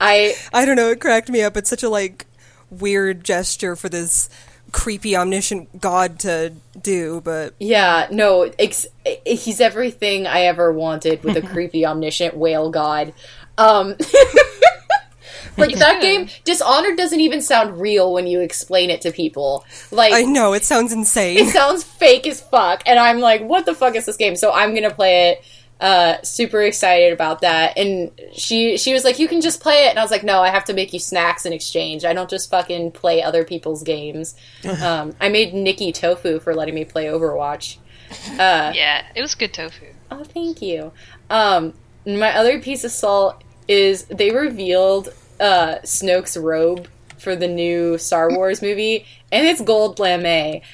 I 0.00 0.34
I 0.52 0.64
don't 0.64 0.76
know, 0.76 0.90
it 0.90 1.00
cracked 1.00 1.28
me 1.28 1.42
up. 1.42 1.56
It's 1.56 1.70
such 1.70 1.82
a 1.82 1.88
like 1.88 2.26
weird 2.70 3.24
gesture 3.24 3.74
for 3.74 3.88
this 3.88 4.28
creepy 4.72 5.16
omniscient 5.16 5.80
god 5.80 6.18
to 6.20 6.52
do, 6.80 7.20
but 7.22 7.54
yeah 7.58 8.06
no, 8.10 8.50
ex- 8.58 8.86
he's 9.26 9.60
everything 9.60 10.26
I 10.26 10.42
ever 10.42 10.72
wanted 10.72 11.22
with 11.24 11.36
a 11.36 11.42
creepy 11.52 11.84
omniscient 11.86 12.36
whale 12.36 12.70
god. 12.70 13.12
Um, 13.58 13.96
like 15.56 15.76
that 15.78 16.00
game, 16.00 16.28
Dishonored 16.44 16.96
doesn't 16.96 17.20
even 17.20 17.42
sound 17.42 17.80
real 17.80 18.12
when 18.12 18.26
you 18.26 18.40
explain 18.40 18.88
it 18.90 19.02
to 19.02 19.12
people. 19.12 19.64
Like 19.90 20.12
I 20.12 20.22
know 20.22 20.52
it 20.54 20.64
sounds 20.64 20.92
insane. 20.92 21.36
it 21.36 21.48
sounds 21.48 21.84
fake 21.84 22.26
as 22.26 22.40
fuck 22.40 22.82
and 22.86 22.98
i'm 22.98 23.20
like 23.20 23.42
what 23.42 23.66
the 23.66 23.74
fuck 23.74 23.94
is 23.94 24.06
this 24.06 24.16
game 24.16 24.34
so 24.34 24.50
i'm 24.52 24.74
gonna 24.74 24.92
play 24.92 25.30
it 25.30 25.44
uh 25.80 26.20
super 26.22 26.62
excited 26.62 27.12
about 27.12 27.40
that. 27.40 27.76
And 27.78 28.10
she 28.32 28.76
she 28.76 28.92
was 28.92 29.04
like 29.04 29.18
you 29.18 29.28
can 29.28 29.40
just 29.40 29.60
play 29.60 29.86
it. 29.86 29.90
And 29.90 29.98
i 29.98 30.02
was 30.02 30.10
like 30.10 30.22
no 30.24 30.40
i 30.40 30.48
have 30.48 30.64
to 30.66 30.74
make 30.74 30.92
you 30.92 30.98
snacks 30.98 31.46
in 31.46 31.52
exchange. 31.52 32.04
I 32.04 32.12
don't 32.12 32.28
just 32.30 32.50
fucking 32.50 32.92
play 32.92 33.22
other 33.22 33.44
people's 33.44 33.82
games. 33.82 34.34
Um 34.82 35.14
i 35.20 35.28
made 35.28 35.54
nikki 35.54 35.92
tofu 35.92 36.38
for 36.40 36.54
letting 36.54 36.74
me 36.74 36.84
play 36.84 37.06
overwatch. 37.06 37.78
Uh 38.38 38.72
Yeah, 38.74 39.04
it 39.14 39.22
was 39.22 39.34
good 39.34 39.52
tofu. 39.54 39.86
Oh, 40.10 40.24
thank 40.24 40.60
you. 40.60 40.92
Um, 41.28 41.74
my 42.04 42.34
other 42.36 42.60
piece 42.60 42.82
of 42.84 42.90
salt 42.90 43.42
is 43.68 44.04
they 44.06 44.30
revealed 44.32 45.10
uh, 45.38 45.76
Snoke's 45.84 46.36
robe 46.36 46.88
for 47.20 47.36
the 47.36 47.48
new 47.48 47.98
Star 47.98 48.30
Wars 48.30 48.62
movie, 48.62 49.04
and 49.30 49.46
it's 49.46 49.60
gold 49.60 49.98
lame. 49.98 50.24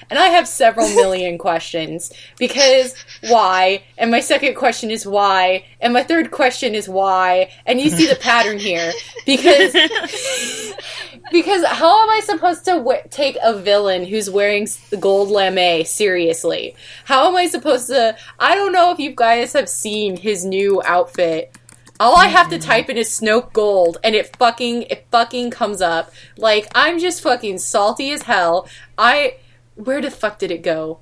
And 0.09 0.19
I 0.19 0.29
have 0.29 0.49
several 0.49 0.89
million 0.95 1.39
questions 1.39 2.13
because 2.39 2.95
why? 3.29 3.83
And 3.99 4.11
my 4.11 4.21
second 4.21 4.55
question 4.55 4.91
is 4.91 5.07
why? 5.07 5.65
And 5.81 5.93
my 5.93 6.03
third 6.03 6.31
question 6.31 6.75
is 6.75 6.89
why? 6.89 7.51
And 7.67 7.81
you 7.81 7.91
see 7.91 8.07
the 8.07 8.17
pattern 8.17 8.59
here 8.59 8.93
because 9.27 9.73
because 11.31 11.65
how 11.65 12.03
am 12.03 12.11
I 12.11 12.21
supposed 12.25 12.65
to 12.67 12.73
w- 12.73 13.01
take 13.11 13.37
a 13.43 13.59
villain 13.59 14.05
who's 14.05 14.31
wearing 14.31 14.69
gold 15.01 15.29
lame 15.29 15.85
seriously? 15.85 16.75
How 17.05 17.29
am 17.29 17.37
I 17.37 17.47
supposed 17.47 17.89
to? 17.89 18.17
I 18.39 18.55
don't 18.55 18.73
know 18.73 18.91
if 18.93 18.99
you 18.99 19.13
guys 19.15 19.53
have 19.53 19.69
seen 19.69 20.17
his 20.17 20.45
new 20.45 20.83
outfit. 20.85 21.55
All 21.99 22.17
I 22.17 22.27
have 22.27 22.51
to 22.51 22.59
type 22.59 22.91
in 22.91 22.97
is 22.97 23.09
Snoke 23.09 23.53
Gold, 23.53 23.99
and 24.05 24.15
it 24.15 24.37
fucking 24.37 24.83
it 24.83 25.07
fucking 25.11 25.51
comes 25.51 25.81
up. 25.81 26.13
Like 26.37 26.69
I'm 26.75 26.99
just 26.99 27.23
fucking 27.23 27.59
salty 27.59 28.11
as 28.11 28.23
hell. 28.23 28.69
I 28.99 29.37
where 29.77 30.01
the 30.01 30.11
fuck 30.11 30.39
did 30.39 30.51
it 30.51 30.63
go? 30.63 31.01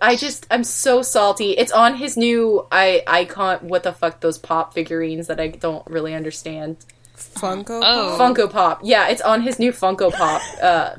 I 0.00 0.16
just 0.16 0.46
I'm 0.50 0.64
so 0.64 1.02
salty. 1.02 1.52
It's 1.52 1.72
on 1.72 1.96
his 1.96 2.16
new 2.16 2.66
I 2.72 3.02
icon. 3.06 3.68
What 3.68 3.82
the 3.82 3.92
fuck? 3.92 4.20
Those 4.20 4.38
pop 4.38 4.74
figurines 4.74 5.26
that 5.26 5.40
I 5.40 5.48
don't 5.48 5.86
really 5.86 6.14
understand. 6.14 6.78
Funko. 7.16 7.82
Oh. 7.84 8.16
Funko 8.18 8.50
Pop. 8.50 8.80
Yeah, 8.82 9.08
it's 9.08 9.20
on 9.20 9.42
his 9.42 9.58
new 9.58 9.72
Funko 9.72 10.12
Pop 10.12 10.40
uh, 10.62 10.94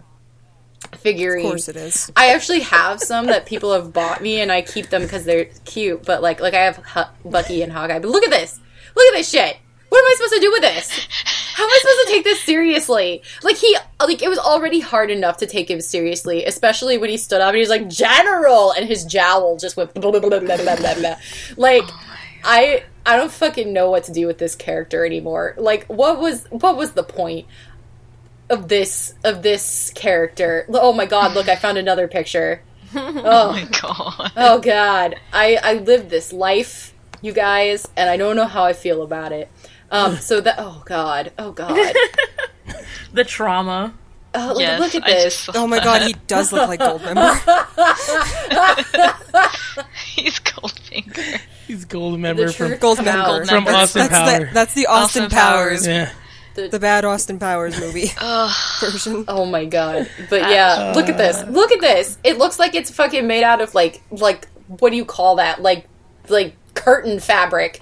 figurine. 0.97 1.45
Of 1.45 1.51
course 1.51 1.67
it 1.67 1.75
is. 1.75 2.11
I 2.15 2.33
actually 2.33 2.61
have 2.61 3.01
some 3.01 3.25
that 3.27 3.45
people 3.45 3.73
have 3.73 3.91
bought 3.91 4.21
me, 4.21 4.41
and 4.41 4.51
I 4.51 4.61
keep 4.61 4.89
them 4.89 5.01
because 5.01 5.25
they're 5.25 5.45
cute. 5.65 6.05
But 6.05 6.21
like, 6.21 6.39
like 6.39 6.53
I 6.53 6.63
have 6.63 6.77
Hu- 6.77 7.29
Bucky 7.29 7.61
and 7.63 7.71
Hawkeye. 7.71 7.99
But 7.99 8.09
look 8.09 8.23
at 8.23 8.29
this! 8.29 8.59
Look 8.95 9.13
at 9.13 9.17
this 9.17 9.29
shit! 9.29 9.57
What 9.89 9.99
am 9.99 10.05
I 10.05 10.13
supposed 10.15 10.33
to 10.35 10.39
do 10.39 10.51
with 10.51 10.61
this? 10.61 11.07
How 11.55 11.63
am 11.65 11.69
I 11.69 11.79
supposed 11.81 12.07
to 12.07 12.13
take 12.13 12.23
this 12.23 12.41
seriously? 12.43 13.21
Like 13.43 13.57
he, 13.57 13.75
like 13.99 14.21
it 14.21 14.29
was 14.29 14.39
already 14.39 14.79
hard 14.79 15.11
enough 15.11 15.37
to 15.37 15.45
take 15.45 15.69
him 15.69 15.81
seriously, 15.81 16.45
especially 16.45 16.97
when 16.97 17.09
he 17.09 17.17
stood 17.17 17.41
up 17.41 17.49
and 17.49 17.57
he's 17.57 17.69
like 17.69 17.89
General, 17.89 18.71
and 18.71 18.87
his 18.87 19.03
jowl 19.03 19.57
just 19.57 19.75
went 19.77 19.93
blah, 19.93 20.11
blah, 20.11 20.19
blah, 20.19 21.15
like. 21.57 21.83
Oh 21.85 22.07
I 22.43 22.83
I 23.05 23.17
don't 23.17 23.31
fucking 23.31 23.71
know 23.71 23.89
what 23.91 24.05
to 24.05 24.11
do 24.11 24.27
with 24.27 24.37
this 24.37 24.55
character 24.55 25.05
anymore. 25.05 25.55
Like 25.57 25.85
what 25.85 26.19
was 26.19 26.45
what 26.49 26.75
was 26.75 26.93
the 26.93 27.03
point 27.03 27.45
of 28.49 28.67
this 28.67 29.13
of 29.23 29.43
this 29.43 29.91
character? 29.93 30.65
Oh 30.69 30.93
my 30.93 31.05
god, 31.05 31.33
look, 31.35 31.47
I 31.47 31.55
found 31.55 31.77
another 31.77 32.07
picture. 32.07 32.63
Oh 32.93 33.21
Oh, 33.23 33.51
my 33.53 33.63
god. 33.81 34.31
oh 34.35 34.59
god. 34.59 35.15
I 35.31 35.57
I 35.63 35.73
lived 35.75 36.09
this 36.09 36.33
life, 36.33 36.93
you 37.21 37.33
guys, 37.33 37.87
and 37.95 38.09
I 38.09 38.17
don't 38.17 38.35
know 38.35 38.47
how 38.47 38.63
I 38.63 38.73
feel 38.73 39.03
about 39.03 39.31
it. 39.31 39.49
Um 39.91 40.17
so 40.17 40.41
that 40.41 40.55
oh 40.57 40.81
god. 40.85 41.31
Oh 41.37 41.51
god. 41.51 41.93
the 43.13 43.23
trauma. 43.23 43.93
Oh, 44.33 44.47
look, 44.53 44.59
Yes, 44.61 44.79
look 44.79 44.95
at 44.95 45.05
this. 45.05 45.49
Oh 45.53 45.67
my 45.67 45.79
god, 45.83 45.99
that. 46.01 46.07
he 46.07 46.15
does 46.27 46.53
look 46.53 46.67
like 46.69 46.79
Goldmember. 46.79 47.35
He's 50.05 50.39
Goldfinger. 50.39 51.39
He's 51.67 51.85
gold 51.85 52.19
member 52.19 52.47
The 52.47 52.53
from 52.53 52.67
truth 52.67 52.79
Gold 52.81 52.97
come 52.97 53.05
member. 53.05 53.41
out. 53.41 53.47
From 53.47 53.63
that's, 53.65 53.95
Austin 53.95 54.01
that's 54.07 54.31
the, 54.31 54.37
Powers. 54.39 54.53
that's 54.53 54.73
the 54.73 54.85
Austin, 54.87 55.23
Austin 55.23 55.37
Powers, 55.37 55.85
Powers. 55.85 55.87
yeah. 56.55 56.67
the 56.67 56.79
bad 56.79 57.05
Austin 57.05 57.39
Powers 57.39 57.79
movie 57.79 58.07
version. 58.81 59.25
Oh 59.27 59.45
my 59.45 59.65
god. 59.65 60.09
But 60.29 60.41
yeah, 60.49 60.93
look 60.95 61.07
at 61.09 61.17
this. 61.17 61.43
Look 61.47 61.71
at 61.71 61.79
this. 61.79 62.17
It 62.23 62.37
looks 62.37 62.59
like 62.59 62.75
it's 62.75 62.91
fucking 62.91 63.25
made 63.27 63.43
out 63.43 63.61
of 63.61 63.73
like 63.73 64.01
like 64.11 64.47
what 64.67 64.89
do 64.91 64.97
you 64.97 65.05
call 65.05 65.37
that? 65.37 65.61
Like 65.61 65.87
like 66.27 66.55
curtain 66.81 67.19
fabric. 67.19 67.79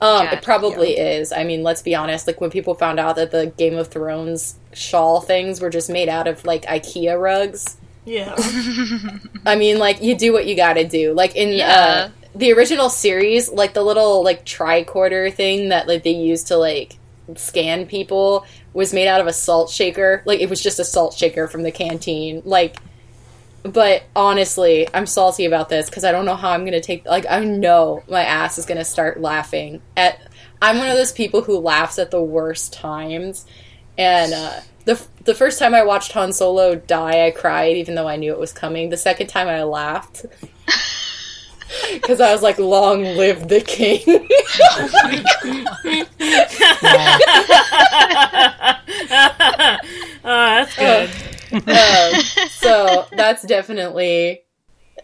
Um 0.00 0.24
Yeah. 0.24 0.34
it 0.34 0.42
probably 0.42 0.98
is. 0.98 1.32
I 1.32 1.44
mean, 1.44 1.62
let's 1.62 1.82
be 1.82 1.94
honest, 1.94 2.26
like 2.26 2.40
when 2.40 2.50
people 2.50 2.74
found 2.74 2.98
out 3.00 3.16
that 3.16 3.30
the 3.30 3.46
Game 3.56 3.76
of 3.76 3.88
Thrones 3.88 4.56
shawl 4.72 5.20
things 5.20 5.60
were 5.60 5.70
just 5.70 5.88
made 5.90 6.08
out 6.08 6.26
of 6.26 6.44
like 6.44 6.64
IKEA 6.66 7.20
rugs. 7.20 7.76
Yeah. 8.04 8.34
I 9.46 9.54
mean, 9.56 9.78
like 9.78 10.02
you 10.02 10.16
do 10.16 10.32
what 10.32 10.46
you 10.46 10.56
got 10.56 10.74
to 10.74 10.86
do. 10.86 11.12
Like 11.14 11.36
in 11.36 11.50
Yeah. 11.50 11.68
uh, 11.68 12.10
the 12.34 12.52
original 12.52 12.88
series, 12.88 13.48
like 13.50 13.74
the 13.74 13.82
little 13.82 14.24
like 14.24 14.44
tricorder 14.44 15.32
thing 15.32 15.68
that 15.68 15.86
like 15.86 16.02
they 16.02 16.10
used 16.14 16.48
to 16.48 16.56
like 16.56 16.96
scan 17.36 17.86
people 17.86 18.44
was 18.72 18.92
made 18.92 19.06
out 19.06 19.20
of 19.20 19.26
a 19.26 19.32
salt 19.32 19.70
shaker. 19.70 20.22
Like 20.24 20.40
it 20.40 20.50
was 20.50 20.60
just 20.60 20.80
a 20.80 20.84
salt 20.84 21.14
shaker 21.14 21.46
from 21.46 21.62
the 21.62 21.70
canteen. 21.70 22.42
Like, 22.44 22.76
but 23.62 24.04
honestly, 24.16 24.88
I'm 24.92 25.06
salty 25.06 25.44
about 25.44 25.68
this 25.68 25.88
because 25.88 26.04
I 26.04 26.12
don't 26.12 26.24
know 26.24 26.36
how 26.36 26.50
I'm 26.50 26.64
gonna 26.64 26.80
take. 26.80 27.06
Like 27.06 27.26
I 27.28 27.44
know 27.44 28.02
my 28.08 28.22
ass 28.22 28.58
is 28.58 28.66
gonna 28.66 28.84
start 28.84 29.20
laughing 29.20 29.82
at. 29.96 30.20
I'm 30.60 30.78
one 30.78 30.88
of 30.88 30.96
those 30.96 31.12
people 31.12 31.42
who 31.42 31.58
laughs 31.58 31.98
at 31.98 32.10
the 32.10 32.22
worst 32.22 32.72
times, 32.72 33.46
and 33.98 34.32
uh, 34.32 34.60
the 34.84 35.00
the 35.24 35.34
first 35.34 35.58
time 35.58 35.74
I 35.74 35.84
watched 35.84 36.12
Han 36.12 36.32
Solo 36.32 36.74
die, 36.74 37.26
I 37.26 37.30
cried 37.30 37.76
even 37.76 37.94
though 37.94 38.08
I 38.08 38.16
knew 38.16 38.32
it 38.32 38.38
was 38.38 38.52
coming. 38.52 38.90
The 38.90 38.96
second 38.96 39.28
time 39.28 39.48
I 39.48 39.62
laughed. 39.64 40.26
Because 41.90 42.20
I 42.20 42.30
was 42.32 42.42
like, 42.42 42.58
"Long 42.58 43.02
live 43.02 43.48
the 43.48 43.62
king!" 43.62 44.02
Oh, 49.14 49.76
that's 50.22 50.76
good. 50.76 51.10
Um, 51.52 52.20
so 52.50 53.06
that's 53.12 53.42
definitely 53.42 54.42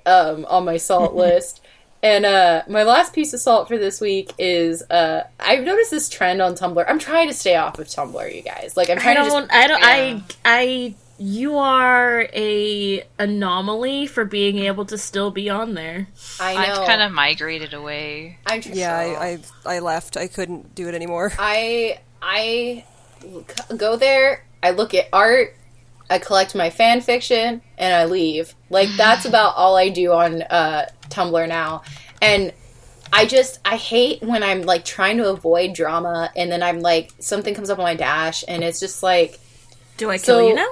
um, 0.06 0.44
on 0.48 0.64
my 0.64 0.76
salt 0.76 1.14
list. 1.16 1.60
And 2.02 2.24
uh, 2.24 2.62
my 2.68 2.84
last 2.84 3.12
piece 3.12 3.32
of 3.34 3.40
salt 3.40 3.66
for 3.66 3.76
this 3.76 4.00
week 4.00 4.32
is 4.38 4.82
uh, 4.88 5.24
I've 5.40 5.64
noticed 5.64 5.90
this 5.90 6.08
trend 6.08 6.40
on 6.40 6.54
Tumblr. 6.54 6.84
I'm 6.88 7.00
trying 7.00 7.26
to 7.28 7.34
stay 7.34 7.56
off 7.56 7.78
of 7.78 7.88
Tumblr, 7.88 8.34
you 8.34 8.42
guys. 8.42 8.76
Like 8.76 8.88
I'm 8.88 8.98
trying 8.98 9.16
to 9.16 9.28
don't. 9.28 9.48
just 9.48 9.52
I 9.52 9.66
don't. 9.66 9.80
yeah. 9.80 9.86
I. 9.86 10.22
I. 10.44 10.94
You 11.20 11.58
are 11.58 12.28
a 12.32 13.02
anomaly 13.18 14.06
for 14.06 14.24
being 14.24 14.60
able 14.60 14.84
to 14.84 14.96
still 14.96 15.32
be 15.32 15.50
on 15.50 15.74
there. 15.74 16.06
I 16.38 16.54
know. 16.54 16.60
I've 16.60 16.86
kind 16.86 17.02
of 17.02 17.10
migrated 17.10 17.74
away. 17.74 18.38
I'm 18.46 18.60
tr- 18.60 18.70
Yeah, 18.72 18.96
I, 18.96 19.24
I 19.24 19.38
I 19.66 19.78
left. 19.80 20.16
I 20.16 20.28
couldn't 20.28 20.76
do 20.76 20.86
it 20.86 20.94
anymore. 20.94 21.32
I 21.36 21.98
I 22.22 22.84
go 23.76 23.96
there. 23.96 24.44
I 24.62 24.70
look 24.70 24.94
at 24.94 25.08
art. 25.12 25.56
I 26.10 26.18
collect 26.18 26.54
my 26.54 26.70
fan 26.70 27.00
fiction, 27.00 27.60
and 27.76 27.94
I 27.94 28.04
leave. 28.06 28.54
Like 28.70 28.88
that's 28.96 29.24
about 29.30 29.54
all 29.56 29.76
I 29.76 29.88
do 29.88 30.12
on 30.12 30.42
uh, 30.42 30.86
Tumblr 31.08 31.48
now. 31.48 31.82
And 32.22 32.52
I 33.12 33.24
just 33.26 33.60
I 33.64 33.76
hate 33.76 34.22
when 34.22 34.42
I'm 34.42 34.62
like 34.62 34.84
trying 34.84 35.16
to 35.18 35.28
avoid 35.30 35.72
drama, 35.74 36.30
and 36.36 36.50
then 36.50 36.62
I'm 36.62 36.80
like 36.80 37.12
something 37.20 37.54
comes 37.54 37.70
up 37.70 37.78
on 37.78 37.84
my 37.84 37.94
dash, 37.94 38.44
and 38.48 38.62
it's 38.64 38.80
just 38.80 39.02
like 39.02 39.38
Do 39.96 40.10
I 40.10 40.18
kill 40.18 40.38
So- 40.40 40.48
you 40.48 40.54
now? 40.54 40.70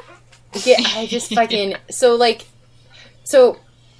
yeah, 0.65 0.77
I 0.95 1.07
just 1.07 1.35
fucking 1.35 1.77
so 1.91 2.15
like 2.15 2.47
so 3.25 3.59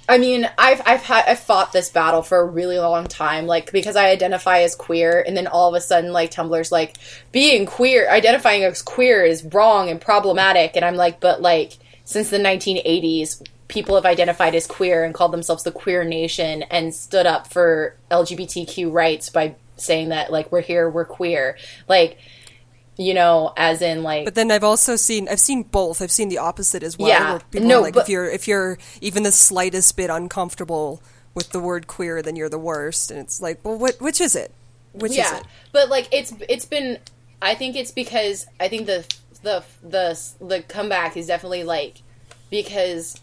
I 0.09 0.17
mean, 0.17 0.49
I've 0.57 0.81
I've 0.85 1.03
had 1.03 1.25
I've 1.27 1.39
fought 1.39 1.73
this 1.73 1.89
battle 1.89 2.21
for 2.21 2.39
a 2.39 2.45
really 2.45 2.79
long 2.79 3.07
time, 3.07 3.45
like 3.45 3.71
because 3.71 3.95
I 3.95 4.09
identify 4.09 4.59
as 4.59 4.73
queer, 4.75 5.23
and 5.27 5.35
then 5.35 5.47
all 5.47 5.67
of 5.67 5.75
a 5.75 5.81
sudden, 5.81 6.13
like 6.13 6.31
Tumblr's 6.31 6.71
like 6.71 6.95
being 7.31 7.65
queer, 7.65 8.09
identifying 8.09 8.63
as 8.63 8.81
queer 8.81 9.23
is 9.23 9.43
wrong 9.43 9.89
and 9.89 9.99
problematic, 9.99 10.75
and 10.75 10.85
I'm 10.85 10.95
like, 10.95 11.19
but 11.19 11.41
like 11.41 11.73
since 12.05 12.29
the 12.29 12.37
1980s, 12.37 13.45
people 13.67 13.95
have 13.95 14.05
identified 14.05 14.55
as 14.55 14.65
queer 14.65 15.03
and 15.03 15.13
called 15.13 15.33
themselves 15.33 15.63
the 15.63 15.71
queer 15.71 16.05
nation 16.05 16.63
and 16.63 16.95
stood 16.95 17.25
up 17.25 17.47
for 17.47 17.97
LGBTQ 18.09 18.91
rights 18.91 19.29
by 19.29 19.55
saying 19.75 20.09
that 20.09 20.31
like 20.31 20.49
we're 20.53 20.61
here, 20.61 20.89
we're 20.89 21.03
queer, 21.03 21.57
like 21.89 22.17
you 22.97 23.13
know, 23.13 23.53
as 23.57 23.81
in 23.81 24.03
like 24.03 24.25
But 24.25 24.35
then 24.35 24.51
I've 24.51 24.63
also 24.63 24.95
seen 24.95 25.27
I've 25.29 25.39
seen 25.39 25.63
both. 25.63 26.01
I've 26.01 26.11
seen 26.11 26.29
the 26.29 26.37
opposite 26.39 26.83
as 26.83 26.97
well. 26.97 27.09
Yeah. 27.09 27.39
people 27.51 27.67
No, 27.67 27.81
like 27.81 27.93
but- 27.93 28.03
if 28.03 28.09
you're 28.09 28.25
if 28.25 28.47
you're 28.47 28.77
even 29.01 29.23
the 29.23 29.31
slightest 29.31 29.95
bit 29.97 30.09
uncomfortable 30.09 31.01
with 31.33 31.51
the 31.51 31.59
word 31.59 31.85
queer, 31.87 32.21
then 32.21 32.35
you're 32.35 32.49
the 32.49 32.57
worst. 32.59 33.11
And 33.11 33.19
it's 33.19 33.39
like, 33.41 33.59
well, 33.63 33.77
what 33.77 33.99
which 34.01 34.19
is 34.19 34.35
it? 34.35 34.51
Which 34.93 35.11
is 35.11 35.17
yeah 35.17 35.37
it? 35.37 35.43
but 35.71 35.89
like 35.89 36.07
it's 36.11 36.33
it's 36.49 36.65
been 36.65 36.97
i 37.39 37.53
think 37.53 37.75
it's 37.75 37.91
because 37.91 38.47
i 38.59 38.67
think 38.67 38.87
the 38.87 39.05
the 39.43 39.63
the 39.83 40.19
the 40.41 40.63
comeback 40.63 41.15
is 41.15 41.27
definitely 41.27 41.63
like 41.63 42.01
because 42.49 43.19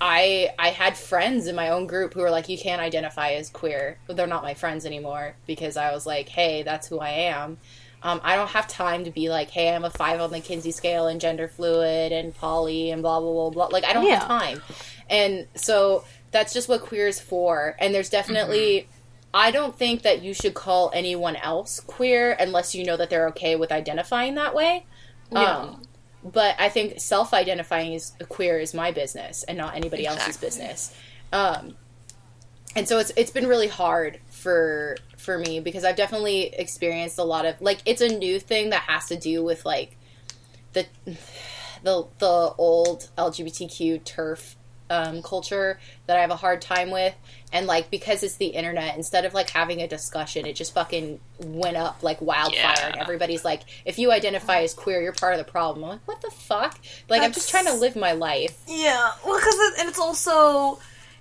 i 0.00 0.50
i 0.60 0.68
had 0.68 0.96
friends 0.96 1.48
in 1.48 1.56
my 1.56 1.70
own 1.70 1.88
group 1.88 2.14
who 2.14 2.20
were 2.20 2.30
like 2.30 2.48
you 2.48 2.56
can't 2.56 2.80
identify 2.80 3.30
as 3.30 3.50
queer 3.50 3.98
they're 4.10 4.28
not 4.28 4.44
my 4.44 4.54
friends 4.54 4.86
anymore 4.86 5.34
because 5.46 5.76
i 5.76 5.92
was 5.92 6.06
like 6.06 6.28
hey 6.28 6.62
that's 6.62 6.86
who 6.86 7.00
i 7.00 7.08
am 7.10 7.58
um, 8.02 8.20
I 8.24 8.36
don't 8.36 8.50
have 8.50 8.66
time 8.68 9.04
to 9.04 9.10
be 9.10 9.28
like, 9.28 9.50
hey, 9.50 9.74
I'm 9.74 9.84
a 9.84 9.90
five 9.90 10.20
on 10.20 10.30
the 10.30 10.40
Kinsey 10.40 10.72
scale 10.72 11.06
and 11.06 11.20
gender 11.20 11.48
fluid 11.48 12.12
and 12.12 12.34
poly 12.34 12.90
and 12.90 13.02
blah 13.02 13.20
blah 13.20 13.32
blah 13.32 13.50
blah. 13.50 13.66
Like, 13.66 13.84
I 13.84 13.92
don't 13.92 14.04
Yeah. 14.06 14.18
have 14.20 14.28
time, 14.28 14.62
and 15.08 15.46
so 15.54 16.04
that's 16.30 16.52
just 16.52 16.68
what 16.68 16.80
queer 16.82 17.06
is 17.08 17.20
for. 17.20 17.76
And 17.78 17.94
there's 17.94 18.10
definitely 18.10 18.88
I 19.34 19.50
don't 19.50 19.76
think 19.76 20.02
that 20.02 20.22
you 20.22 20.34
should 20.34 20.54
call 20.54 20.90
anyone 20.94 21.36
else 21.36 21.80
queer 21.80 22.32
unless 22.38 22.74
you 22.74 22.84
know 22.84 22.96
that 22.98 23.08
they're 23.10 23.28
okay 23.28 23.56
with 23.56 23.72
identifying 23.72 24.34
that 24.34 24.54
way. 24.54 24.84
Um, 25.34 25.82
but 26.22 26.54
I 26.58 26.68
think 26.68 27.00
self-identifying 27.00 27.94
as 27.94 28.12
queer 28.28 28.58
is 28.60 28.74
my 28.74 28.90
business 28.92 29.42
and 29.44 29.56
not 29.56 29.74
anybody 29.74 30.06
else's 30.06 30.36
business. 30.36 30.94
Um, 31.32 31.76
and 32.76 32.86
so 32.88 32.98
it's 32.98 33.12
it's 33.16 33.30
been 33.30 33.46
really 33.46 33.68
hard 33.68 34.20
for 34.30 34.96
for 35.22 35.38
me 35.38 35.60
because 35.60 35.84
I've 35.84 35.96
definitely 35.96 36.46
experienced 36.54 37.18
a 37.18 37.24
lot 37.24 37.46
of 37.46 37.60
like 37.60 37.78
it's 37.86 38.00
a 38.02 38.08
new 38.08 38.38
thing 38.40 38.70
that 38.70 38.82
has 38.82 39.06
to 39.06 39.16
do 39.16 39.42
with 39.42 39.64
like 39.64 39.96
the 40.72 40.86
the 41.82 42.06
the 42.18 42.54
old 42.58 43.08
LGBTQ 43.18 44.02
TERF 44.04 44.56
um, 44.90 45.22
culture 45.22 45.78
that 46.06 46.18
I 46.18 46.20
have 46.20 46.30
a 46.30 46.36
hard 46.36 46.60
time 46.60 46.90
with, 46.90 47.14
and 47.50 47.66
like 47.66 47.90
because 47.90 48.22
it's 48.22 48.36
the 48.36 48.48
internet, 48.48 48.94
instead 48.94 49.24
of 49.24 49.32
like 49.32 49.48
having 49.48 49.80
a 49.80 49.88
discussion, 49.88 50.44
it 50.44 50.54
just 50.54 50.74
fucking 50.74 51.18
went 51.40 51.78
up 51.78 52.02
like 52.02 52.20
wildfire, 52.20 52.74
Yeah. 52.76 52.88
and 52.88 52.96
everybody's 52.98 53.42
like, 53.42 53.62
if 53.86 53.98
you 53.98 54.12
identify 54.12 54.60
as 54.60 54.74
queer, 54.74 55.00
you're 55.00 55.14
part 55.14 55.32
of 55.32 55.38
the 55.38 55.50
problem. 55.50 55.84
I'm 55.84 55.90
like, 55.92 56.06
what 56.06 56.20
the 56.20 56.30
fuck? 56.30 56.78
Like 57.08 57.22
I'm 57.22 57.32
just 57.32 57.48
trying 57.48 57.64
to 57.66 57.72
live 57.74 57.96
my 57.96 58.12
life. 58.12 58.58
Yeah, 58.68 59.12
well, 59.24 59.38
because 59.38 59.54
it, 59.54 59.80
and 59.80 59.88
it's 59.88 59.98
also 59.98 60.78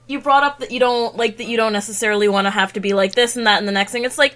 you 0.08 0.20
brought 0.20 0.44
up 0.44 0.60
that 0.60 0.72
you 0.72 0.80
don't 0.80 1.16
like 1.16 1.38
that 1.38 1.46
you 1.46 1.58
don't 1.58 1.74
necessarily 1.74 2.28
want 2.28 2.46
to 2.46 2.52
have 2.52 2.74
to 2.74 2.80
be 2.80 2.94
like 2.94 3.14
this 3.14 3.36
and 3.36 3.48
that 3.48 3.60
and 3.60 3.68
the 3.68 3.72
next 3.72 3.92
thing. 3.92 4.04
It's 4.04 4.18
like, 4.18 4.36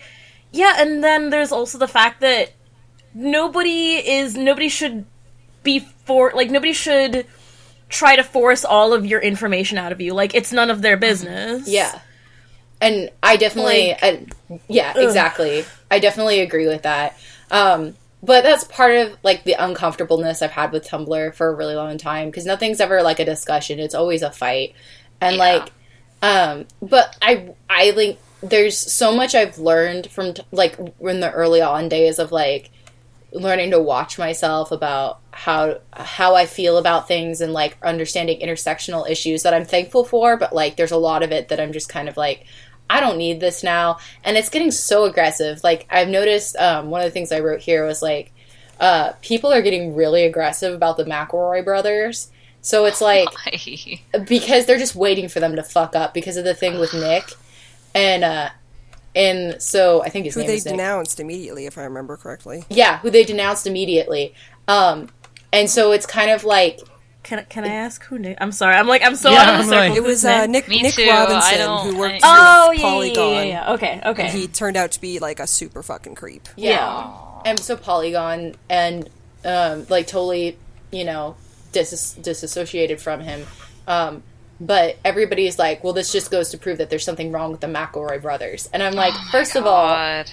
yeah, 0.51 0.75
and 0.77 1.03
then 1.03 1.29
there's 1.29 1.51
also 1.51 1.77
the 1.77 1.87
fact 1.87 2.21
that 2.21 2.53
nobody 3.13 3.95
is 3.95 4.35
nobody 4.35 4.69
should 4.69 5.05
be 5.63 5.79
for 5.79 6.31
like 6.35 6.49
nobody 6.49 6.73
should 6.73 7.25
try 7.89 8.15
to 8.15 8.23
force 8.23 8.65
all 8.65 8.93
of 8.93 9.05
your 9.05 9.19
information 9.19 9.77
out 9.77 9.91
of 9.91 10.01
you. 10.01 10.13
Like 10.13 10.35
it's 10.35 10.51
none 10.51 10.69
of 10.69 10.81
their 10.81 10.97
business. 10.97 11.67
Yeah. 11.67 11.99
And 12.81 13.09
I 13.23 13.37
definitely, 13.37 13.95
Like- 14.01 14.03
I, 14.51 14.59
yeah, 14.67 14.93
exactly. 14.97 15.65
I 15.89 15.99
definitely 15.99 16.41
agree 16.41 16.67
with 16.67 16.83
that. 16.83 17.17
Um, 17.49 17.95
but 18.21 18.43
that's 18.43 18.63
part 18.65 18.95
of 18.95 19.17
like 19.23 19.43
the 19.43 19.53
uncomfortableness 19.53 20.41
I've 20.41 20.51
had 20.51 20.71
with 20.71 20.87
Tumblr 20.87 21.35
for 21.35 21.47
a 21.47 21.53
really 21.55 21.75
long 21.75 21.97
time 21.97 22.29
because 22.29 22.45
nothing's 22.45 22.81
ever 22.81 23.03
like 23.03 23.19
a 23.19 23.25
discussion; 23.25 23.79
it's 23.79 23.93
always 23.93 24.23
a 24.23 24.31
fight. 24.31 24.73
And 25.21 25.37
Yeah. 25.37 25.41
like, 25.43 25.71
um, 26.21 26.65
but 26.81 27.15
I, 27.21 27.53
I 27.69 27.91
think 27.91 28.19
there's 28.41 28.77
so 28.77 29.15
much 29.15 29.35
I've 29.35 29.57
learned 29.57 30.07
from 30.11 30.33
t- 30.33 30.43
like 30.51 30.77
in 30.99 31.19
the 31.19 31.31
early 31.31 31.61
on 31.61 31.89
days 31.89 32.19
of 32.19 32.31
like 32.31 32.69
learning 33.31 33.71
to 33.71 33.81
watch 33.81 34.17
myself 34.17 34.71
about 34.71 35.19
how 35.31 35.79
how 35.93 36.35
I 36.35 36.45
feel 36.45 36.77
about 36.77 37.07
things 37.07 37.41
and 37.41 37.51
like 37.53 37.77
understanding 37.83 38.39
intersectional 38.39 39.09
issues 39.09 39.43
that 39.43 39.53
I'm 39.53 39.65
thankful 39.65 40.05
for, 40.05 40.37
but 40.37 40.53
like 40.53 40.77
there's 40.77 40.91
a 40.91 40.97
lot 40.97 41.23
of 41.23 41.31
it 41.31 41.49
that 41.49 41.59
I'm 41.59 41.73
just 41.73 41.89
kind 41.89 42.07
of 42.07 42.17
like 42.17 42.45
I 42.89 42.99
don't 42.99 43.17
need 43.17 43.39
this 43.39 43.63
now, 43.63 43.97
and 44.23 44.37
it's 44.37 44.49
getting 44.49 44.71
so 44.71 45.05
aggressive. 45.05 45.63
Like 45.63 45.87
I've 45.89 46.07
noticed, 46.07 46.55
um, 46.57 46.91
one 46.91 47.01
of 47.01 47.05
the 47.05 47.11
things 47.11 47.31
I 47.31 47.39
wrote 47.39 47.61
here 47.61 47.85
was 47.85 48.01
like 48.01 48.31
uh, 48.79 49.13
people 49.21 49.51
are 49.51 49.61
getting 49.61 49.95
really 49.95 50.25
aggressive 50.25 50.73
about 50.73 50.97
the 50.97 51.05
McElroy 51.05 51.63
brothers. 51.63 52.29
So 52.65 52.85
it's 52.85 52.99
like 53.11 53.29
because 54.27 54.65
they're 54.65 54.79
just 54.79 54.95
waiting 54.95 55.29
for 55.29 55.39
them 55.39 55.55
to 55.55 55.61
fuck 55.61 55.95
up 55.95 56.15
because 56.15 56.35
of 56.35 56.43
the 56.45 56.55
thing 56.55 56.79
with 56.79 56.93
Nick, 56.95 57.31
and 57.95 58.23
uh, 58.23 58.49
and 59.15 59.61
so 59.61 60.01
I 60.03 60.09
think 60.09 60.25
his 60.25 60.33
Who 60.33 60.41
name 60.41 60.47
they 60.47 60.55
is 60.55 60.65
Nick. 60.65 60.73
denounced 60.73 61.19
immediately, 61.19 61.67
if 61.67 61.77
I 61.77 61.83
remember 61.83 62.17
correctly. 62.17 62.63
Yeah, 62.69 62.97
who 62.99 63.11
they 63.11 63.23
denounced 63.23 63.67
immediately. 63.67 64.33
Um, 64.67 65.09
and 65.53 65.69
so 65.69 65.91
it's 65.91 66.07
kind 66.07 66.31
of 66.31 66.43
like 66.43 66.79
Can 67.21 67.37
I- 67.39 67.43
can 67.43 67.65
I 67.65 67.67
ask 67.69 68.03
who 68.05 68.17
Nick? 68.17 68.39
I'm 68.41 68.51
sorry. 68.51 68.75
I'm 68.75 68.87
like 68.87 69.03
I'm 69.03 69.15
so 69.15 69.29
Yeah, 69.29 69.41
out 69.43 69.59
of 69.61 69.67
the 69.69 69.75
I'm 69.75 69.83
circle. 69.91 69.97
It 69.97 70.03
was 70.03 70.25
uh, 70.25 70.47
Nick? 70.47 70.49
Nick 70.49 70.67
Me 70.67 70.81
Nick 70.81 70.93
too, 70.95 71.03
I 71.03 71.19
Robinson 71.23 71.57
don't- 71.59 71.85
who 71.93 71.97
worked 71.99 72.21
Oh 72.23 72.69
with 72.71 72.79
yeah, 72.79 72.83
yeah, 72.83 72.91
Polygon. 72.91 73.29
yeah, 73.35 73.41
yeah, 73.43 73.43
yeah. 73.67 73.73
Okay, 73.73 74.01
okay. 74.05 74.23
And 74.23 74.31
he 74.37 74.47
turned 74.47 74.75
out 74.75 74.91
to 74.93 75.01
be 75.01 75.19
like 75.19 75.39
a 75.39 75.45
super 75.47 75.83
fucking 75.83 76.15
creep. 76.15 76.49
yeah, 76.55 77.13
and 77.45 77.59
so 77.59 77.77
Polygon 77.77 78.55
and 78.69 79.07
um, 79.45 79.85
like 79.87 80.07
totally, 80.07 80.57
you 80.91 81.05
know, 81.05 81.35
dis- 81.75 82.13
disassociated 82.13 82.99
from 82.99 83.21
him. 83.21 83.45
Um, 83.87 84.23
but 84.59 84.97
everybody's 85.05 85.59
like, 85.59 85.83
well, 85.83 85.93
this 85.93 86.11
just 86.11 86.31
goes 86.31 86.49
to 86.49 86.57
prove 86.57 86.77
that 86.79 86.89
there's 86.89 87.03
something 87.03 87.31
wrong 87.31 87.51
with 87.51 87.59
the 87.61 87.67
McElroy 87.67 88.21
brothers. 88.21 88.67
And 88.73 88.81
I'm 88.81 88.93
like, 88.93 89.13
first 89.31 89.55
of 89.55 89.65
all, 89.67 90.23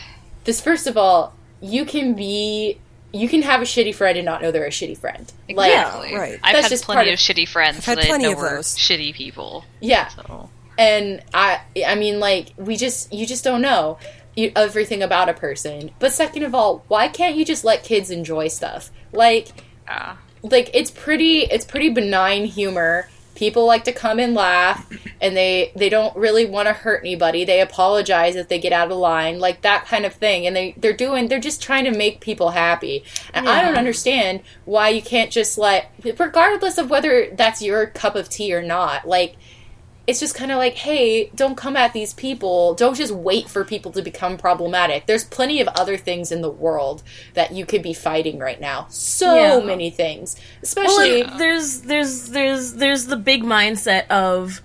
this 0.44 0.60
first 0.60 0.86
of 0.86 0.96
all, 0.96 1.34
you 1.60 1.84
can 1.84 2.14
be, 2.14 2.78
you 3.12 3.28
can 3.28 3.42
have 3.42 3.60
a 3.60 3.64
shitty 3.64 3.94
friend 3.94 4.16
and 4.16 4.24
not 4.24 4.40
know 4.40 4.50
they're 4.50 4.64
a 4.64 4.70
shitty 4.70 4.96
friend. 4.96 5.30
Like, 5.50 5.70
Exactly. 5.72 6.14
right. 6.14 6.40
I've 6.42 6.52
That's 6.54 6.62
had 6.66 6.70
just 6.70 6.84
plenty 6.84 7.10
of, 7.10 7.14
of- 7.14 7.18
shitty 7.20 7.46
friends 7.48 7.78
I've 7.78 7.84
had 7.84 7.98
that 7.98 8.06
plenty 8.06 8.24
know 8.24 8.32
of 8.32 8.38
were 8.38 8.50
those. 8.56 8.76
shitty 8.78 9.12
people. 9.14 9.64
yeah. 9.80 10.08
So 10.08 10.48
and 10.78 11.22
I 11.34 11.60
I 11.86 11.96
mean 11.96 12.18
like 12.18 12.54
we 12.56 12.76
just 12.76 13.12
you 13.12 13.26
just 13.26 13.44
don't 13.44 13.60
know 13.60 13.98
you, 14.34 14.50
everything 14.56 15.02
about 15.02 15.28
a 15.28 15.34
person. 15.34 15.90
But 15.98 16.12
second 16.14 16.44
of 16.44 16.54
all, 16.54 16.82
why 16.88 17.08
can't 17.08 17.36
you 17.36 17.44
just 17.44 17.62
let 17.64 17.84
kids 17.84 18.10
enjoy 18.10 18.48
stuff? 18.48 18.90
Like 19.12 19.48
yeah. 19.86 20.16
Like 20.42 20.70
it's 20.74 20.90
pretty 20.90 21.40
it's 21.40 21.64
pretty 21.64 21.88
benign 21.88 22.44
humor. 22.44 23.08
People 23.34 23.66
like 23.66 23.84
to 23.84 23.92
come 23.92 24.18
and 24.18 24.34
laugh 24.34 24.86
and 25.20 25.36
they 25.36 25.72
they 25.74 25.88
don't 25.88 26.14
really 26.16 26.44
want 26.44 26.68
to 26.68 26.72
hurt 26.72 27.00
anybody. 27.00 27.44
They 27.44 27.60
apologize 27.60 28.36
if 28.36 28.48
they 28.48 28.58
get 28.58 28.72
out 28.72 28.90
of 28.90 28.98
line, 28.98 29.38
like 29.38 29.62
that 29.62 29.86
kind 29.86 30.04
of 30.04 30.12
thing. 30.12 30.46
And 30.46 30.54
they 30.54 30.74
they're 30.76 30.92
doing 30.92 31.28
they're 31.28 31.40
just 31.40 31.62
trying 31.62 31.84
to 31.84 31.96
make 31.96 32.20
people 32.20 32.50
happy. 32.50 33.04
And 33.32 33.48
I 33.48 33.62
don't 33.62 33.76
understand 33.76 34.42
why 34.64 34.90
you 34.90 35.00
can't 35.00 35.30
just 35.30 35.56
let 35.56 35.90
regardless 36.18 36.78
of 36.78 36.90
whether 36.90 37.30
that's 37.32 37.62
your 37.62 37.86
cup 37.86 38.16
of 38.16 38.28
tea 38.28 38.54
or 38.54 38.62
not. 38.62 39.08
Like 39.08 39.36
it's 40.06 40.18
just 40.18 40.34
kind 40.34 40.50
of 40.50 40.58
like, 40.58 40.74
hey, 40.74 41.30
don't 41.34 41.56
come 41.56 41.76
at 41.76 41.92
these 41.92 42.12
people. 42.14 42.74
Don't 42.74 42.96
just 42.96 43.12
wait 43.12 43.48
for 43.48 43.64
people 43.64 43.92
to 43.92 44.02
become 44.02 44.36
problematic. 44.36 45.06
There's 45.06 45.22
plenty 45.24 45.60
of 45.60 45.68
other 45.68 45.96
things 45.96 46.32
in 46.32 46.40
the 46.42 46.50
world 46.50 47.02
that 47.34 47.52
you 47.52 47.64
could 47.64 47.82
be 47.82 47.94
fighting 47.94 48.38
right 48.40 48.60
now. 48.60 48.86
So 48.90 49.34
Yeah. 49.60 49.64
many 49.64 49.90
things, 49.90 50.34
Well, 50.36 50.62
especially 50.62 51.20
and 51.22 51.38
there's 51.40 51.80
there's 51.82 52.28
there's 52.30 52.72
there's 52.74 53.06
the 53.06 53.16
big 53.16 53.44
mindset 53.44 54.08
of 54.08 54.60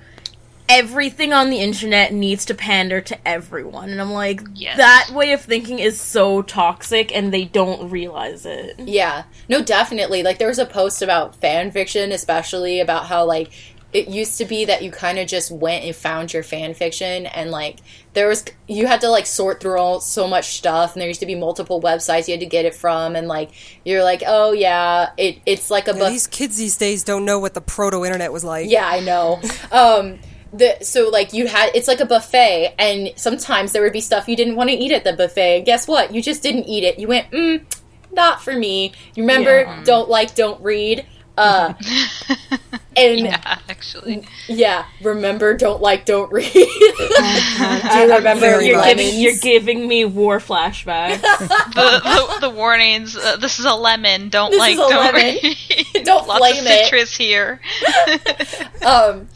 everything 0.70 1.32
on 1.32 1.50
the 1.50 1.60
internet 1.60 2.12
needs 2.12 2.44
to 2.46 2.54
pander 2.54 3.00
to 3.00 3.18
everyone. 3.28 3.90
And 3.90 4.02
I'm 4.02 4.12
like, 4.12 4.42
Yes. 4.54 4.76
that 4.78 5.10
way 5.14 5.32
of 5.32 5.42
thinking 5.42 5.80
is 5.80 6.00
so 6.02 6.42
toxic 6.42 7.16
and 7.16 7.34
they 7.34 7.46
don't 7.46 7.90
realize 7.90 8.46
it. 8.46 8.76
Yeah. 8.78 9.24
No, 9.48 9.62
definitely. 9.64 10.24
Like 10.24 10.40
there 10.40 10.50
was 10.50 10.60
a 10.60 10.66
post 10.66 11.02
about 11.02 11.36
fan 11.36 11.72
fiction, 11.72 12.12
especially 12.12 12.82
about 12.82 13.06
how 13.06 13.24
like 13.24 13.52
it 13.94 14.10
used 14.10 14.38
to 14.38 14.46
be 14.46 14.66
that 14.66 14.82
you 14.82 14.92
kind 14.92 15.18
of 15.18 15.28
just 15.28 15.50
went 15.50 15.86
and 15.86 15.96
found 15.96 16.34
your 16.34 16.44
fan 16.44 16.74
fiction 16.74 17.26
and 17.26 17.52
like 17.52 17.80
there 18.14 18.28
was 18.28 18.44
you 18.68 18.86
had 18.86 19.00
to 19.02 19.10
like 19.10 19.26
sort 19.26 19.62
through 19.62 19.78
all 19.80 20.02
so 20.02 20.28
much 20.28 20.58
stuff 20.58 20.94
and 20.94 21.02
there 21.02 21.08
used 21.08 21.22
to 21.22 21.26
be 21.26 21.36
multiple 21.36 21.82
websites 21.82 22.28
you 22.28 22.34
had 22.34 22.42
to 22.42 22.46
get 22.46 22.66
it 22.66 22.76
from 22.76 23.16
and 23.16 23.28
like 23.30 23.50
you're 23.86 24.04
like 24.04 24.22
oh 24.28 24.52
yeah 24.52 25.12
it 25.18 25.40
it's 25.46 25.72
like 25.72 25.88
a 25.88 25.94
Yeah, 25.94 26.00
book 26.00 26.10
these 26.10 26.28
kids 26.28 26.58
these 26.58 26.76
days 26.78 27.04
don't 27.04 27.24
know 27.26 27.40
what 27.40 27.54
the 27.54 27.62
proto 27.62 28.04
internet 28.04 28.32
was 28.34 28.44
like. 28.44 28.70
yeah, 28.70 28.88
I 28.88 29.00
know. 29.00 29.42
Um, 29.72 30.20
the 30.54 30.78
so 30.82 31.10
like 31.10 31.34
you 31.34 31.48
had 31.48 31.72
it's 31.76 31.88
like 31.88 32.00
a 32.00 32.06
buffet, 32.06 32.74
and 32.80 33.12
sometimes 33.18 33.74
there 33.74 33.82
would 33.82 33.94
be 33.94 34.00
stuff 34.02 34.28
you 34.28 34.36
didn't 34.36 34.56
want 34.56 34.70
to 34.70 34.76
eat 34.76 34.92
at 34.94 35.04
the 35.04 35.14
buffet. 35.14 35.58
And 35.58 35.66
guess 35.66 35.88
what? 35.88 36.14
You 36.14 36.22
just 36.22 36.42
didn't 36.42 36.66
eat 36.66 36.84
it. 36.86 37.00
You 37.00 37.08
went, 37.10 37.30
mm, 37.32 37.64
not 38.12 38.42
for 38.42 38.54
me. 38.54 38.94
You 39.16 39.24
remember? 39.24 39.62
Yeah. 39.64 39.84
Don't 39.84 40.10
like, 40.10 40.36
don't 40.36 40.62
read. 40.62 41.06
Uh, 41.38 41.74
and 42.98 43.20
yeah. 43.20 43.60
Yeah, 44.48 44.86
remember? 45.04 45.54
Don't 45.56 45.82
like, 45.82 46.06
don't 46.06 46.32
read. 46.32 46.52
Do 46.54 46.60
you 46.60 48.16
remember? 48.16 48.62
You're 48.62 48.78
Lemons. 48.80 48.96
giving, 49.04 49.20
you're 49.22 49.38
giving 49.40 49.88
me 49.88 50.04
war 50.06 50.40
flashbacks. 50.40 51.22
The, 51.78 52.02
the, 52.04 52.48
the 52.48 52.50
warnings. 52.50 53.16
Uh, 53.16 53.36
this 53.38 53.60
is 53.60 53.66
a 53.66 53.74
lemon. 53.76 54.30
Don't 54.30 54.50
This 54.52 54.60
like. 54.60 54.74
is 54.74 54.80
a 54.80 54.90
don't 54.90 55.14
lemon. 55.14 55.38
read. 55.44 56.04
Don't 56.06 56.28
Lots 56.28 56.40
flame 56.40 56.58
of 56.66 56.66
it. 56.66 56.86
citrus 56.86 57.16
here. 57.16 57.60
um, 58.86 59.28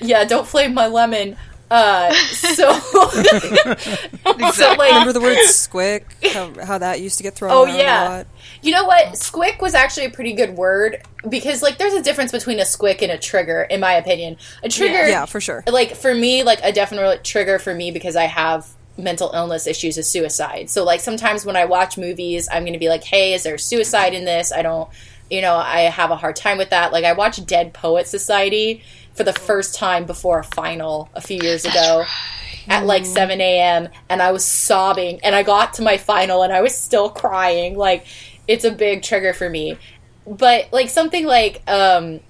yeah, 0.00 0.24
don't 0.24 0.46
flame 0.46 0.72
my 0.74 0.86
lemon. 0.86 1.36
Uh, 1.70 2.12
so 2.12 2.72
so 2.80 4.74
like 4.74 4.90
Remember 4.90 5.12
the 5.12 5.20
word 5.22 5.38
squick? 5.48 6.02
How, 6.32 6.52
how 6.64 6.78
that 6.78 7.00
used 7.00 7.16
to 7.18 7.22
get 7.22 7.34
thrown 7.34 7.50
Oh 7.52 7.64
around 7.64 7.74
a 7.74 7.78
yeah. 7.78 8.24
You 8.62 8.72
know 8.72 8.84
what? 8.84 9.08
Squick 9.14 9.60
was 9.60 9.74
actually 9.74 10.06
a 10.06 10.10
pretty 10.10 10.32
good 10.32 10.56
word 10.56 11.02
because 11.28 11.62
like 11.62 11.78
there's 11.78 11.94
a 11.94 12.02
difference 12.02 12.32
between 12.32 12.58
a 12.60 12.62
squick 12.64 13.02
and 13.02 13.10
a 13.10 13.18
trigger 13.18 13.62
in 13.62 13.80
my 13.80 13.94
opinion. 13.94 14.36
A 14.62 14.68
trigger 14.68 15.08
Yeah, 15.08 15.26
for 15.26 15.40
sure. 15.40 15.64
like 15.66 15.96
for 15.96 16.14
me 16.14 16.42
like 16.44 16.60
a 16.62 16.72
definite 16.72 17.24
trigger 17.24 17.58
for 17.58 17.74
me 17.74 17.90
because 17.90 18.16
I 18.16 18.24
have 18.24 18.66
mental 18.96 19.30
illness 19.34 19.66
issues 19.66 19.98
is 19.98 20.06
suicide. 20.08 20.70
So 20.70 20.84
like 20.84 21.00
sometimes 21.00 21.44
when 21.44 21.56
I 21.56 21.64
watch 21.64 21.98
movies, 21.98 22.48
I'm 22.52 22.62
going 22.62 22.74
to 22.74 22.78
be 22.78 22.88
like, 22.88 23.04
"Hey, 23.04 23.34
is 23.34 23.42
there 23.42 23.58
suicide 23.58 24.14
in 24.14 24.24
this?" 24.24 24.52
I 24.52 24.62
don't 24.62 24.88
you 25.30 25.40
know, 25.40 25.56
I 25.56 25.80
have 25.82 26.10
a 26.10 26.16
hard 26.16 26.36
time 26.36 26.58
with 26.58 26.70
that. 26.70 26.92
Like 26.92 27.04
I 27.04 27.14
watched 27.14 27.46
Dead 27.46 27.72
Poet 27.72 28.06
Society 28.06 28.82
for 29.14 29.24
the 29.24 29.32
first 29.32 29.74
time 29.74 30.04
before 30.04 30.40
a 30.40 30.44
final 30.44 31.08
a 31.14 31.22
few 31.22 31.38
years 31.42 31.64
ago 31.64 32.04
at 32.68 32.84
like 32.84 33.06
7 33.06 33.40
a.m. 33.40 33.88
and 34.10 34.20
I 34.20 34.30
was 34.30 34.44
sobbing 34.44 35.20
and 35.24 35.34
I 35.34 35.42
got 35.42 35.74
to 35.74 35.82
my 35.82 35.96
final 35.96 36.42
and 36.42 36.52
I 36.52 36.60
was 36.60 36.76
still 36.76 37.08
crying. 37.08 37.76
Like 37.78 38.04
it's 38.48 38.64
a 38.64 38.70
big 38.70 39.02
trigger 39.02 39.32
for 39.32 39.48
me. 39.48 39.78
But 40.26 40.72
like 40.72 40.88
something 40.88 41.26
like 41.26 41.62
um 41.68 42.20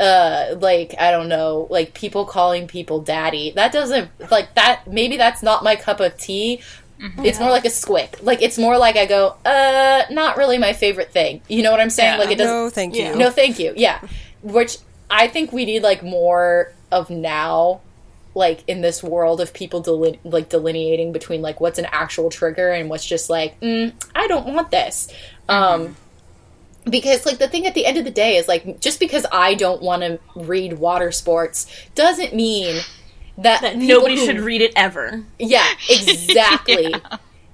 uh 0.00 0.54
like 0.58 0.94
I 0.98 1.10
don't 1.10 1.28
know, 1.28 1.66
like 1.70 1.94
people 1.94 2.24
calling 2.24 2.66
people 2.66 3.00
daddy. 3.00 3.52
That 3.52 3.72
doesn't 3.72 4.10
like 4.30 4.54
that 4.54 4.86
maybe 4.86 5.16
that's 5.16 5.42
not 5.42 5.62
my 5.62 5.76
cup 5.76 6.00
of 6.00 6.16
tea. 6.16 6.60
It's 7.24 7.40
more 7.40 7.50
like 7.50 7.64
a 7.64 7.68
squick. 7.68 8.22
Like 8.22 8.42
it's 8.42 8.58
more 8.58 8.78
like 8.78 8.96
I 8.96 9.06
go, 9.06 9.34
uh, 9.44 10.02
not 10.10 10.36
really 10.36 10.56
my 10.56 10.72
favorite 10.72 11.10
thing. 11.10 11.42
You 11.48 11.64
know 11.64 11.72
what 11.72 11.80
I'm 11.80 11.90
saying? 11.90 12.12
Yeah. 12.12 12.18
Like 12.18 12.30
it 12.30 12.38
doesn't 12.38 12.54
No, 12.54 12.70
thank 12.70 12.94
you. 12.94 13.16
No, 13.16 13.30
thank 13.30 13.58
you. 13.58 13.72
Yeah, 13.76 14.00
which 14.42 14.78
I 15.10 15.26
think 15.26 15.52
we 15.52 15.64
need 15.64 15.82
like 15.82 16.04
more 16.04 16.72
of 16.92 17.10
now, 17.10 17.80
like 18.36 18.62
in 18.68 18.82
this 18.82 19.02
world 19.02 19.40
of 19.40 19.52
people 19.52 19.80
deline- 19.80 20.20
like 20.22 20.48
delineating 20.48 21.10
between 21.12 21.42
like 21.42 21.60
what's 21.60 21.80
an 21.80 21.86
actual 21.90 22.30
trigger 22.30 22.70
and 22.70 22.88
what's 22.88 23.04
just 23.04 23.28
like 23.28 23.58
mm, 23.60 23.92
I 24.14 24.28
don't 24.28 24.46
want 24.54 24.70
this. 24.70 25.08
Mm-hmm. 25.52 25.82
Um, 25.82 25.96
because 26.84 27.24
like 27.24 27.38
the 27.38 27.48
thing 27.48 27.66
at 27.66 27.74
the 27.74 27.86
end 27.86 27.96
of 27.98 28.04
the 28.04 28.10
day 28.10 28.36
is 28.36 28.48
like 28.48 28.80
just 28.80 28.98
because 28.98 29.24
I 29.30 29.54
don't 29.54 29.82
want 29.82 30.02
to 30.02 30.18
read 30.34 30.74
water 30.74 31.12
sports 31.12 31.72
doesn't 31.94 32.34
mean 32.34 32.82
that, 33.38 33.62
that 33.62 33.76
nobody 33.76 34.18
who- 34.18 34.26
should 34.26 34.40
read 34.40 34.62
it 34.62 34.72
ever. 34.76 35.24
Yeah, 35.38 35.68
exactly. 35.90 36.94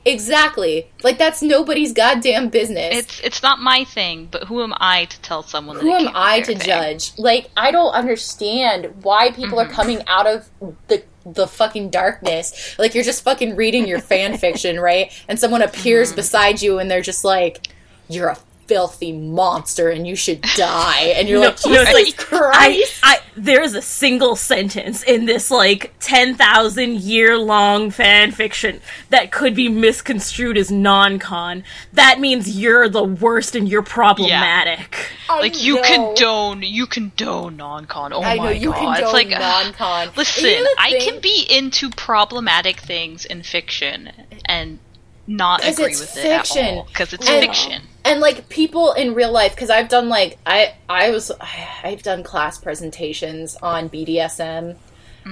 Exactly. 0.05 0.91
Like 1.03 1.19
that's 1.19 1.43
nobody's 1.43 1.93
goddamn 1.93 2.49
business. 2.49 2.97
It's 2.97 3.21
it's 3.21 3.43
not 3.43 3.61
my 3.61 3.85
thing, 3.85 4.29
but 4.31 4.45
who 4.45 4.63
am 4.63 4.73
I 4.79 5.05
to 5.05 5.21
tell 5.21 5.43
someone? 5.43 5.77
That 5.77 5.83
who 5.83 5.93
am 5.93 6.09
I 6.15 6.41
to 6.41 6.47
thing? 6.47 6.61
judge? 6.61 7.13
Like, 7.19 7.51
I 7.57 7.71
don't 7.71 7.93
understand 7.93 9.03
why 9.03 9.33
people 9.33 9.61
are 9.61 9.67
mm-hmm. 9.67 9.75
coming 9.75 10.03
out 10.07 10.27
of 10.27 10.49
the 10.87 11.03
the 11.27 11.47
fucking 11.47 11.91
darkness. 11.91 12.77
Like, 12.79 12.95
you're 12.95 13.05
just 13.05 13.23
fucking 13.23 13.57
reading 13.57 13.87
your 13.87 14.01
fan 14.01 14.39
fiction, 14.39 14.81
right? 14.81 15.13
And 15.29 15.39
someone 15.39 15.61
appears 15.61 16.09
mm-hmm. 16.09 16.17
beside 16.17 16.63
you, 16.63 16.79
and 16.79 16.91
they're 16.91 17.03
just 17.03 17.25
like, 17.25 17.69
"You're 18.09 18.29
a 18.29 18.39
filthy 18.67 19.13
monster, 19.13 19.89
and 19.89 20.07
you 20.07 20.15
should 20.17 20.43
die." 20.57 21.15
And 21.17 21.29
you're 21.29 21.39
like, 21.47 21.57
"Jesus 21.61 21.93
like, 21.93 22.17
Christ!" 22.17 23.01
I, 23.03 23.15
I, 23.15 23.19
there's 23.37 23.75
a 23.75 23.81
single 23.83 24.35
sentence 24.37 25.03
in 25.05 25.25
this 25.27 25.49
like 25.51 25.93
10,000 26.01 26.95
year 27.01 27.39
long 27.39 27.91
fan 27.93 28.33
fiction 28.33 28.81
that 29.11 29.31
could 29.31 29.55
be 29.55 29.69
misconstrued 29.69 30.57
as 30.59 30.71
non-con. 30.73 31.63
That 31.93 32.19
means 32.19 32.59
you're 32.59 32.89
the 32.89 33.05
worst 33.05 33.55
and 33.55 33.69
you're 33.69 33.83
problematic. 33.83 34.97
I 35.31 35.39
Like 35.41 35.63
you 35.63 35.77
know. 35.77 35.83
condone, 35.83 36.63
you 36.63 36.87
condone 36.87 37.57
non-con. 37.57 38.13
Oh 38.13 38.23
I 38.23 38.37
my 38.37 38.43
uh, 38.43 38.45
know 38.47 38.51
you 38.51 38.71
god, 38.71 38.79
condone 38.97 39.05
it's 39.05 39.13
like 39.13 39.29
non-con. 39.29 40.09
Listen, 40.17 40.45
You 40.45 40.75
I 40.79 40.91
thing- 40.91 41.01
can 41.13 41.21
be 41.21 41.47
into 41.49 41.91
problematic 41.91 42.81
things 42.81 43.25
in 43.25 43.43
fiction 43.45 44.11
and 44.47 44.79
not 45.27 45.61
agree 45.61 45.93
it's 45.93 46.01
with 46.01 46.17
it 46.17 46.23
fiction. 46.23 46.65
at 46.65 46.75
all 46.75 46.85
because 46.85 47.13
it's 47.13 47.29
And- 47.29 47.41
fiction. 47.45 47.83
And 48.09 48.21
like 48.21 48.49
people 48.49 48.93
in 48.93 49.15
real 49.15 49.31
life 49.33 49.55
because 49.55 49.71
i've 49.71 49.89
done 49.89 50.09
like 50.09 50.39
i 50.47 50.75
i 50.89 51.11
was 51.11 51.31
i've 51.85 52.03
done 52.03 52.23
class 52.23 52.59
presentations 52.59 53.57
on 53.63 53.89
bdsm 53.89 54.77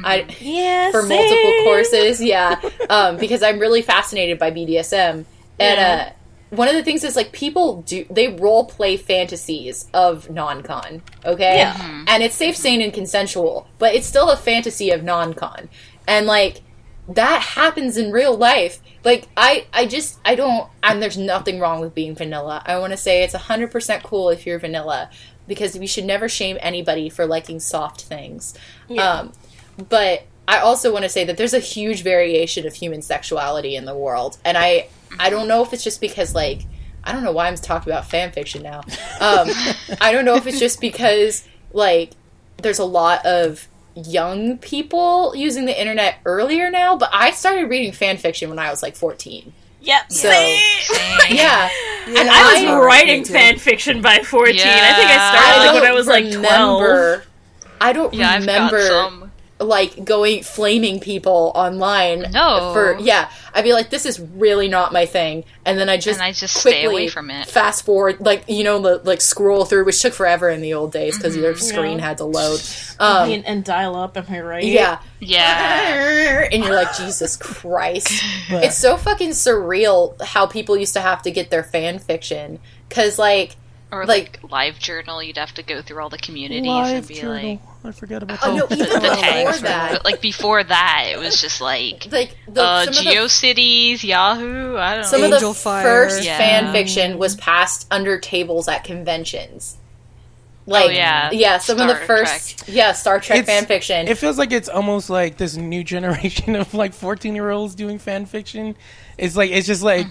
i 0.05 0.27
Yeah, 0.41 0.91
for 0.91 1.01
same. 1.03 1.09
multiple 1.19 1.53
courses 1.65 2.21
yeah. 2.35 2.61
Um 2.91 3.17
because 3.17 3.43
i'm 3.43 3.59
really 3.59 3.83
fascinated 3.83 4.39
by 4.39 4.51
bdsm 4.51 5.25
and 5.25 5.27
Yeah. 5.59 6.11
uh 6.11 6.13
one 6.51 6.69
of 6.69 6.75
the 6.75 6.83
things 6.85 7.03
is 7.03 7.17
like 7.17 7.33
people 7.33 7.83
do 7.83 8.05
they 8.11 8.29
role 8.29 8.67
play 8.67 8.97
fantasies 8.97 9.89
of 9.95 10.31
non-con 10.31 11.03
okay? 11.25 11.57
Yeah. 11.59 12.05
and 12.07 12.23
it's 12.23 12.37
safe 12.37 12.57
sane 12.57 12.81
and 12.83 12.93
consensual 12.93 13.67
but 13.79 13.95
it's 13.95 14.07
still 14.07 14.31
a 14.31 14.37
fantasy 14.37 14.91
of 14.91 15.03
non-con. 15.03 15.69
And 16.07 16.27
like 16.27 16.63
that 17.09 17.43
happens 17.43 17.97
in 17.97 18.11
real 18.11 18.37
life. 18.37 18.81
Like 19.05 19.29
i 19.37 19.67
i 19.73 19.87
just 19.87 20.19
i 20.25 20.35
don't 20.35 20.69
and 20.83 21.03
there's 21.03 21.17
nothing 21.17 21.61
wrong 21.61 21.81
with 21.81 21.95
being 21.95 22.15
vanilla. 22.15 22.63
I 22.67 22.79
want 22.79 22.93
to 22.93 22.97
say 22.97 23.23
it's 23.23 23.35
100% 23.35 24.03
cool 24.03 24.31
if 24.31 24.47
you're 24.47 24.59
vanilla 24.59 25.11
because 25.47 25.79
we 25.79 25.87
should 25.87 26.05
never 26.05 26.29
shame 26.29 26.59
anybody 26.61 27.09
for 27.09 27.27
liking 27.27 27.61
soft 27.61 28.03
things. 28.03 28.55
Um 28.99 29.33
but 29.89 30.25
i 30.49 30.59
also 30.59 30.93
want 30.93 31.03
to 31.03 31.09
say 31.09 31.25
that 31.25 31.37
there's 31.37 31.55
a 31.55 31.59
huge 31.59 32.03
variation 32.03 32.67
of 32.67 32.75
human 32.75 33.03
sexuality 33.03 33.77
in 33.77 33.85
the 33.85 33.95
world 33.95 34.39
and 34.45 34.57
i 34.57 34.89
i 35.19 35.29
don't 35.29 35.49
know 35.49 35.63
if 35.63 35.73
it's 35.73 35.85
just 35.85 36.01
because 36.01 36.35
like 36.35 36.63
i 37.05 37.13
don't 37.13 37.23
know 37.23 37.33
why 37.33 37.47
i'm 37.47 37.55
talking 37.57 37.93
about 37.93 38.07
fan 38.09 38.33
fiction 38.33 38.63
now. 38.63 38.81
Um 39.21 39.49
i 40.01 40.13
don't 40.13 40.25
know 40.25 40.37
if 40.37 40.47
it's 40.47 40.59
just 40.59 40.81
because 40.81 41.47
like 41.73 42.13
there's 42.59 42.79
a 42.79 42.85
lot 42.85 43.25
of 43.27 43.69
young 43.97 44.59
people 44.59 45.35
using 45.35 45.65
the 45.65 45.79
internet 45.81 46.17
earlier 46.25 46.71
now, 46.71 46.97
but 46.97 47.09
I 47.13 47.31
started 47.31 47.69
reading 47.71 47.93
fan 47.93 48.19
fiction 48.19 48.51
when 48.51 48.59
I 48.59 48.71
was 48.71 48.83
like 48.83 48.95
14. 48.97 49.53
Yep. 49.81 50.13
So, 50.13 50.31
same. 50.31 50.59
yeah. 51.31 51.69
And 52.09 52.29
I 52.29 52.53
was 52.53 52.65
I- 52.65 52.79
writing 52.81 53.25
fan 53.25 53.59
fiction 53.59 54.03
by 54.03 54.19
14. 54.19 54.55
I 54.55 54.55
think 54.55 54.67
I 54.69 55.15
Yeah. 55.15 55.31
started 55.33 55.67
like 55.67 55.75
when 55.83 55.91
I 55.91 55.95
was 55.95 56.07
like 56.07 56.25
12. 56.31 56.83
remember- 56.83 57.25
I 57.81 57.93
don't 57.93 58.13
Yeah, 58.15 58.31
I've 58.31 58.47
got 58.47 58.73
remember 58.73 58.83
some. 58.89 59.26
Like 59.59 60.05
going 60.05 60.43
flaming 60.43 61.01
people 61.01 61.51
online. 61.55 62.31
No. 62.33 62.73
For 62.75 62.99
yeah, 63.01 63.31
I'd 63.55 63.65
be 63.65 63.73
like, 63.73 63.89
this 63.91 64.05
is 64.05 64.21
really 64.21 64.69
not 64.69 64.93
my 64.93 65.07
thing, 65.07 65.45
and 65.65 65.79
then 65.79 65.89
I 65.89 65.97
just 65.97 66.19
And 66.21 66.27
I 66.27 66.33
just 66.33 66.55
stay 66.57 66.83
quickly 66.83 66.87
away 66.87 67.09
from 67.09 67.31
it. 67.31 67.47
Fast 67.49 67.85
forward, 67.87 68.21
like 68.21 68.45
you 68.49 68.65
know, 68.65 68.79
the, 68.81 68.99
like 69.05 69.21
scroll 69.23 69.65
through, 69.65 69.85
which 69.87 70.01
took 70.03 70.13
forever 70.13 70.51
in 70.51 70.61
the 70.61 70.75
old 70.75 70.93
days 70.93 71.17
because 71.17 71.35
your 71.37 71.57
screen 71.57 71.99
Yeah. 71.99 72.05
had 72.09 72.19
to 72.19 72.25
load. 72.25 72.61
Um, 72.99 73.31
and, 73.31 73.47
and 73.47 73.65
dial 73.65 73.97
up, 73.97 74.17
am 74.17 74.27
I 74.29 74.41
right? 74.41 74.65
yeah, 74.65 74.99
Yeah. 75.21 76.49
and 76.53 76.65
you're 76.65 76.75
like, 76.75 76.95
Jesus 76.97 77.37
Christ. 77.37 78.23
it's 78.49 78.77
so 78.77 78.97
fucking 78.97 79.31
surreal 79.31 80.21
how 80.23 80.47
people 80.47 80.77
used 80.77 80.95
to 80.95 81.01
have 81.01 81.23
to 81.23 81.31
get 81.31 81.51
their 81.51 81.63
fan 81.65 81.99
fiction. 81.99 82.59
Because, 82.89 83.19
like, 83.19 83.57
Or 83.97 84.07
Like- 84.07 84.39
like, 84.43 84.51
live 84.53 84.79
journal, 84.79 85.23
you'd 85.23 85.37
have 85.39 85.53
to 85.55 85.63
go 85.63 85.83
through 85.83 86.03
all 86.03 86.09
the 86.09 86.19
communities 86.19 86.71
and 86.71 87.07
be 87.09 87.15
journal. 87.15 87.35
like 87.35 87.61
I 87.85 87.91
forgot 87.93 88.23
about 88.23 88.39
oh, 88.43 88.57
that. 88.57 88.57
no, 88.59 88.67
the, 88.67 88.75
even 88.85 88.89
the 89.03 89.09
before 89.11 89.23
tags. 89.23 89.61
that. 89.63 89.93
But 89.93 90.05
like 90.05 90.21
before 90.21 90.65
that, 90.65 91.05
it 91.13 91.19
was 91.19 91.41
just 91.41 91.61
like 91.61 92.07
like, 92.11 92.37
the, 92.49 92.63
uh, 92.63 92.85
some 92.85 93.07
of 93.07 93.13
the 93.13 93.19
GeoCities, 93.19 94.03
Yahoo. 94.05 94.77
I 94.77 94.95
don't 94.97 95.05
Some 95.05 95.21
know. 95.21 95.27
of 95.27 95.31
the 95.31 95.37
Angel 95.37 95.55
Fire. 95.55 95.83
first 95.85 96.25
Yeah. 96.25 96.39
fan 96.39 96.73
fiction 96.73 97.19
was 97.19 97.37
passed 97.37 97.87
under 97.91 98.19
tables 98.19 98.69
at 98.69 98.85
conventions. 98.85 99.77
Like, 100.69 100.87
Oh, 100.87 100.89
yeah. 100.89 101.31
yeah, 101.31 101.59
some 101.59 101.79
of 101.79 101.87
the 101.87 101.95
Star 101.95 102.07
first, 102.07 102.69
yeah, 102.69 102.91
Star 102.93 103.21
Trek 103.21 103.39
It's- 103.39 103.47
fan 103.61 103.67
fiction. 103.67 104.09
It 104.09 104.19
feels 104.19 104.37
like 104.37 104.51
it's 104.51 104.69
almost 104.69 105.09
like 105.09 105.37
this 105.37 105.57
new 105.57 105.85
generation 105.85 106.57
of 106.57 106.75
like 106.75 106.93
14 106.93 107.37
year 107.37 107.51
olds 107.51 107.77
doing 107.77 108.01
fan 108.01 108.27
fiction. 108.27 108.75
It's 109.17 109.37
like 109.37 109.53
it's 109.53 109.69
just 109.69 109.83
like 109.85 110.09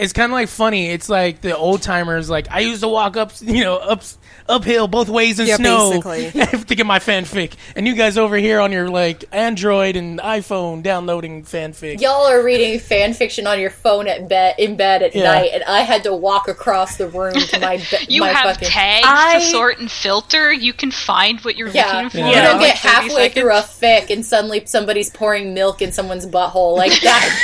it's 0.00 0.12
kind 0.12 0.32
of 0.32 0.34
like 0.34 0.48
funny. 0.48 0.88
It's 0.90 1.08
like 1.08 1.40
the 1.42 1.56
old 1.56 1.82
timers 1.82 2.28
like 2.30 2.50
I 2.50 2.60
used 2.60 2.80
to 2.82 2.88
walk 2.88 3.16
up, 3.16 3.32
you 3.40 3.62
know, 3.64 3.76
up 3.76 4.02
uphill 4.48 4.88
both 4.88 5.08
ways 5.08 5.38
in 5.38 5.46
Yeah, 5.46 5.56
snow 5.56 6.00
basically. 6.02 6.58
to 6.64 6.74
get 6.74 6.84
my 6.86 6.98
fanfic, 6.98 7.52
and 7.76 7.86
you 7.86 7.94
guys 7.94 8.18
over 8.18 8.36
here 8.36 8.58
on 8.60 8.72
your 8.72 8.88
like 8.88 9.24
Android 9.30 9.94
and 9.96 10.18
iPhone 10.18 10.82
downloading 10.82 11.44
fanfic. 11.44 12.00
Y'all 12.00 12.26
are 12.26 12.42
reading 12.42 12.80
fan 12.80 13.14
fiction 13.14 13.46
on 13.46 13.60
your 13.60 13.70
phone 13.70 14.08
at 14.08 14.28
bed 14.28 14.56
in 14.58 14.76
bed 14.76 15.02
at 15.02 15.14
Yeah. 15.14 15.24
night, 15.24 15.50
and 15.54 15.62
I 15.64 15.80
had 15.82 16.02
to 16.04 16.14
walk 16.14 16.48
across 16.48 16.96
the 16.96 17.06
room 17.08 17.34
to 17.34 17.60
my 17.60 17.76
be- 17.76 17.84
You 18.08 18.22
my 18.22 18.28
have 18.30 18.54
fucking. 18.56 18.68
tags 18.68 19.06
I- 19.08 19.38
to 19.38 19.44
sort 19.44 19.78
and 19.78 19.90
filter. 19.90 20.52
You 20.52 20.72
can 20.72 20.90
find 20.90 21.38
what 21.42 21.56
you're 21.56 21.68
Yeah, 21.68 21.92
looking 21.92 22.10
for. 22.10 22.18
you 22.18 22.24
in, 22.24 22.32
don't 22.42 22.58
like, 22.58 22.74
get 22.74 22.78
30 22.78 22.88
halfway 23.08 23.28
through 23.28 23.50
a 23.52 23.60
fic 23.62 24.10
and 24.10 24.24
suddenly 24.26 24.62
somebody's 24.66 25.10
pouring 25.10 25.54
milk 25.54 25.80
in 25.82 25.92
someone's 25.92 26.26
butthole 26.26 26.76
like 26.76 26.98
that. 27.02 27.42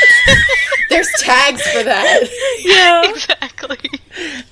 There's 0.89 1.11
tags 1.21 1.63
for 1.73 1.83
that. 1.83 2.21
Yeah. 2.61 3.13
Exactly. 3.17 3.79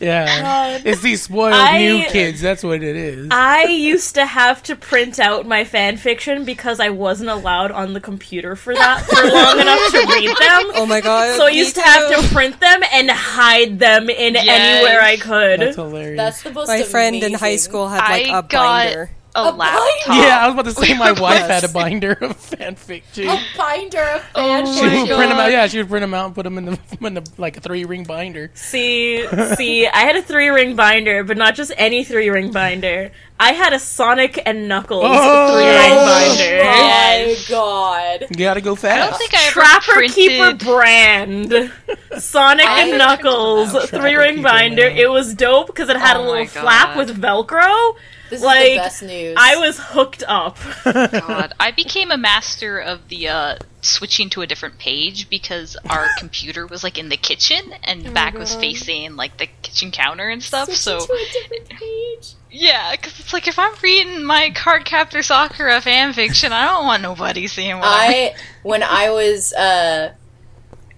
Yeah, 0.00 0.78
it's 0.84 1.00
these 1.00 1.22
spoiled 1.22 1.54
I- 1.54 1.78
new 1.78 2.04
kids. 2.06 2.40
That's 2.40 2.62
what 2.62 2.82
it 2.82 2.96
is. 2.96 3.28
I 3.30 3.64
used 3.64 4.14
to 4.16 4.26
have 4.26 4.62
to 4.64 4.76
print 4.76 5.18
out 5.18 5.46
my 5.46 5.64
fan 5.64 5.96
fiction 5.96 6.44
because 6.44 6.80
I 6.80 6.90
wasn't 6.90 7.30
allowed 7.30 7.70
on 7.70 7.92
the 7.94 8.00
computer 8.00 8.56
for 8.56 8.74
that 8.74 9.04
for 9.06 9.22
long 9.32 9.60
enough 9.60 9.90
to 9.90 10.06
read 10.14 10.28
them. 10.28 10.72
Oh 10.74 10.86
my 10.86 11.00
god. 11.00 11.36
So 11.36 11.46
I 11.46 11.50
me 11.50 11.58
used 11.58 11.74
to 11.76 11.82
have 11.82 12.10
to 12.20 12.34
print 12.34 12.60
them 12.60 12.82
and 12.92 13.10
hide 13.10 13.78
them 13.78 14.10
in 14.10 14.34
Yes. 14.34 14.46
anywhere 14.48 15.00
I 15.00 15.16
could. 15.16 15.60
That's 15.60 15.76
hilarious. 15.76 16.16
That's 16.18 16.42
the 16.42 16.52
most. 16.52 16.68
My 16.68 16.82
friend 16.82 17.16
in 17.22 17.34
high 17.34 17.56
school 17.56 17.88
had 17.88 18.00
like 18.00 18.26
I 18.26 18.38
a 18.38 18.42
got 18.42 18.50
binder. 18.50 19.10
A, 19.36 19.40
A 19.40 19.50
laptop. 19.50 20.14
yeah, 20.16 20.38
I 20.40 20.46
was 20.46 20.54
about 20.54 20.64
to 20.66 20.72
say 20.72 20.96
my 20.96 21.12
wife 21.20 21.46
had 21.48 21.64
a 21.64 21.68
binder 21.68 22.12
of 22.12 22.36
fanfic 22.38 23.02
too. 23.12 23.28
a 23.28 23.40
binder 23.58 24.00
of 24.02 24.22
oh 24.34 24.40
fan 24.42 24.64
Oh 24.66 24.74
She 24.74 24.82
would 24.82 24.90
fiction. 24.92 25.16
print 25.16 25.30
them 25.30 25.40
out. 25.40 25.50
Yeah, 25.50 25.66
she 25.66 25.78
would 25.78 25.88
print 25.88 26.02
them 26.02 26.14
out 26.14 26.26
and 26.26 26.34
put 26.34 26.44
them 26.44 26.58
in 26.58 26.64
the, 26.66 26.78
in 27.06 27.14
the 27.14 27.28
like 27.36 27.56
a 27.56 27.60
three 27.60 27.84
ring 27.84 28.04
binder. 28.04 28.50
See, 28.54 29.26
see, 29.56 29.86
I 29.88 29.98
had 29.98 30.16
a 30.16 30.22
three 30.22 30.48
ring 30.48 30.76
binder, 30.76 31.24
but 31.24 31.36
not 31.36 31.54
just 31.54 31.72
any 31.76 32.04
three 32.04 32.28
ring 32.30 32.52
binder. 32.52 33.10
I 33.40 33.52
had 33.52 33.72
a 33.72 33.80
Sonic 33.80 34.40
and 34.46 34.68
Knuckles 34.68 35.02
Oh! 35.04 35.54
three 35.54 35.64
ring 35.66 35.92
oh 35.92 36.06
binder. 36.06 36.60
Oh 36.62 37.26
my 37.26 37.36
god! 37.48 38.26
You 38.30 38.36
gotta 38.44 38.60
go 38.60 38.74
I 38.74 38.76
fast. 38.76 39.10
don't 39.10 39.18
think 39.18 39.34
I 39.34 39.42
ever 39.46 39.50
Trapper 39.52 39.92
printed. 39.94 40.14
Keeper 40.14 40.54
brand. 40.64 41.72
Sonic 42.22 42.66
I- 42.66 42.82
and 42.88 42.98
Knuckles 42.98 43.72
three 43.90 44.14
ring 44.14 44.42
binder. 44.42 44.88
man. 44.90 44.96
It 44.96 45.10
was 45.10 45.34
dope 45.34 45.66
because 45.66 45.88
it 45.88 45.96
had 45.96 46.16
Oh 46.16 46.22
a 46.22 46.30
little 46.30 46.46
flap 46.46 46.96
with 46.96 47.20
Velcro. 47.20 47.96
This 48.30 48.42
Like, 48.42 48.64
is 48.64 48.70
the 48.70 48.76
best 48.76 49.02
news. 49.02 49.36
I 49.38 49.56
was 49.56 49.78
hooked 49.78 50.22
up. 50.26 50.56
God, 50.84 51.52
I 51.60 51.70
became 51.70 52.10
a 52.10 52.16
master 52.16 52.78
of 52.78 53.08
the 53.08 53.28
uh, 53.28 53.56
switching 53.82 54.30
to 54.30 54.40
a 54.42 54.46
different 54.46 54.78
page 54.78 55.28
because 55.28 55.76
our 55.90 56.06
computer 56.18 56.66
was 56.66 56.82
like 56.82 56.98
in 56.98 57.10
the 57.10 57.16
kitchen 57.16 57.74
and 57.84 58.14
back 58.14 58.34
was 58.34 58.54
facing 58.54 59.16
like 59.16 59.36
the 59.36 59.46
kitchen 59.62 59.90
counter 59.90 60.28
and 60.28 60.42
stuff. 60.42 60.70
so 60.72 60.98
to 61.00 61.12
a 61.12 61.32
different 61.32 61.68
page. 61.68 62.32
yeah, 62.50 62.92
because 62.92 63.20
it's 63.20 63.32
like 63.32 63.46
if 63.46 63.58
I'm 63.58 63.74
reading 63.82 64.24
my 64.24 64.50
Card 64.54 64.84
Captor 64.86 65.22
Sakura 65.22 65.80
fan 65.82 66.12
fiction, 66.14 66.50
I 66.52 66.64
don't 66.66 66.86
want 66.86 67.02
nobody 67.02 67.46
seeing 67.46 67.76
what 67.76 67.86
I'm 67.86 68.10
I 68.10 68.34
when 68.62 68.82
I 68.82 69.10
was 69.10 69.52
uh 69.52 70.14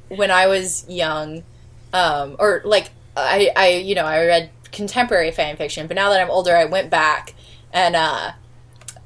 when 0.09 0.31
I 0.31 0.47
was 0.47 0.87
young, 0.89 1.43
um, 1.93 2.37
or 2.39 2.63
like 2.65 2.91
I 3.17 3.51
I 3.57 3.69
you 3.71 3.95
know 3.97 4.05
I 4.05 4.25
read 4.27 4.51
contemporary 4.77 5.33
fan 5.33 5.57
fiction, 5.57 5.87
but 5.87 5.95
now 5.95 6.11
that 6.11 6.21
I'm 6.21 6.31
older, 6.31 6.55
I 6.55 6.67
went 6.67 6.91
back 6.91 7.35
and 7.73 7.97
uh, 7.97 8.33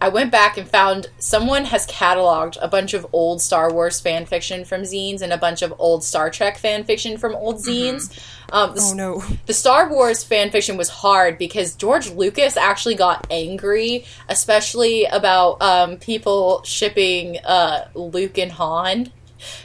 I 0.03 0.09
went 0.09 0.33
back 0.33 0.57
and 0.57 0.67
found 0.67 1.09
someone 1.19 1.67
has 1.67 1.87
cataloged 1.87 2.57
a 2.63 2.69
bunch 2.69 2.95
of 2.95 3.07
old 3.13 3.43
Star 3.43 3.71
Wars 3.73 4.01
fan 4.01 4.25
fiction 4.25 4.65
from 4.65 4.83
zines 4.83 5.21
and 5.21 5.33
a 5.33 5.37
bunch 5.37 5.61
of 5.61 5.75
old 5.79 6.03
Star 6.03 6.31
Trek 6.31 6.57
fan 6.57 6.85
fiction 6.85 7.19
from 7.19 7.35
old 7.35 7.57
zines. 7.57 8.19
Um, 8.51 8.75
the, 8.75 8.81
Oh 8.83 8.95
no. 8.95 9.23
the 9.47 9.53
Star 9.53 9.91
Wars 9.91 10.25
fan 10.25 10.51
fiction 10.51 10.79
was 10.79 10.89
hard 10.89 11.37
because 11.37 11.75
George 11.75 12.11
Lucas 12.11 12.57
actually 12.57 12.95
got 12.95 13.27
angry, 13.31 14.07
especially 14.29 15.05
about 15.05 15.61
um, 15.61 15.99
people 15.99 16.63
shipping 16.65 17.39
uh, 17.45 17.89
Luke 17.95 18.39
and 18.39 18.53
Han. 18.53 19.13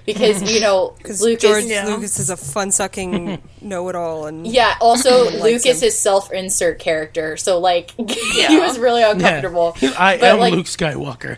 Because, 0.05 0.51
you 0.51 0.59
know, 0.61 0.93
Because 0.97 1.21
Lucas. 1.21 1.41
George 1.41 1.63
Yeah. 1.65 1.85
Lucas 1.85 2.19
is 2.19 2.29
a 2.29 2.37
fun 2.37 2.71
sucking 2.71 3.41
know 3.61 3.89
it 3.89 3.95
all 3.95 4.25
and 4.27 4.45
Yeah, 4.47 4.75
also 4.81 5.29
Lucas 5.43 5.81
is 5.81 5.97
self 5.97 6.31
insert 6.31 6.79
character, 6.79 7.37
so 7.37 7.59
like 7.59 7.91
he 7.97 8.57
was 8.59 8.77
really 8.79 9.03
uncomfortable. 9.03 9.75
Yeah. 9.81 9.93
I 9.97 10.17
But, 10.17 10.23
am 10.33 10.39
like- 10.39 10.53
Luke 10.53 10.65
Skywalker. 10.67 11.37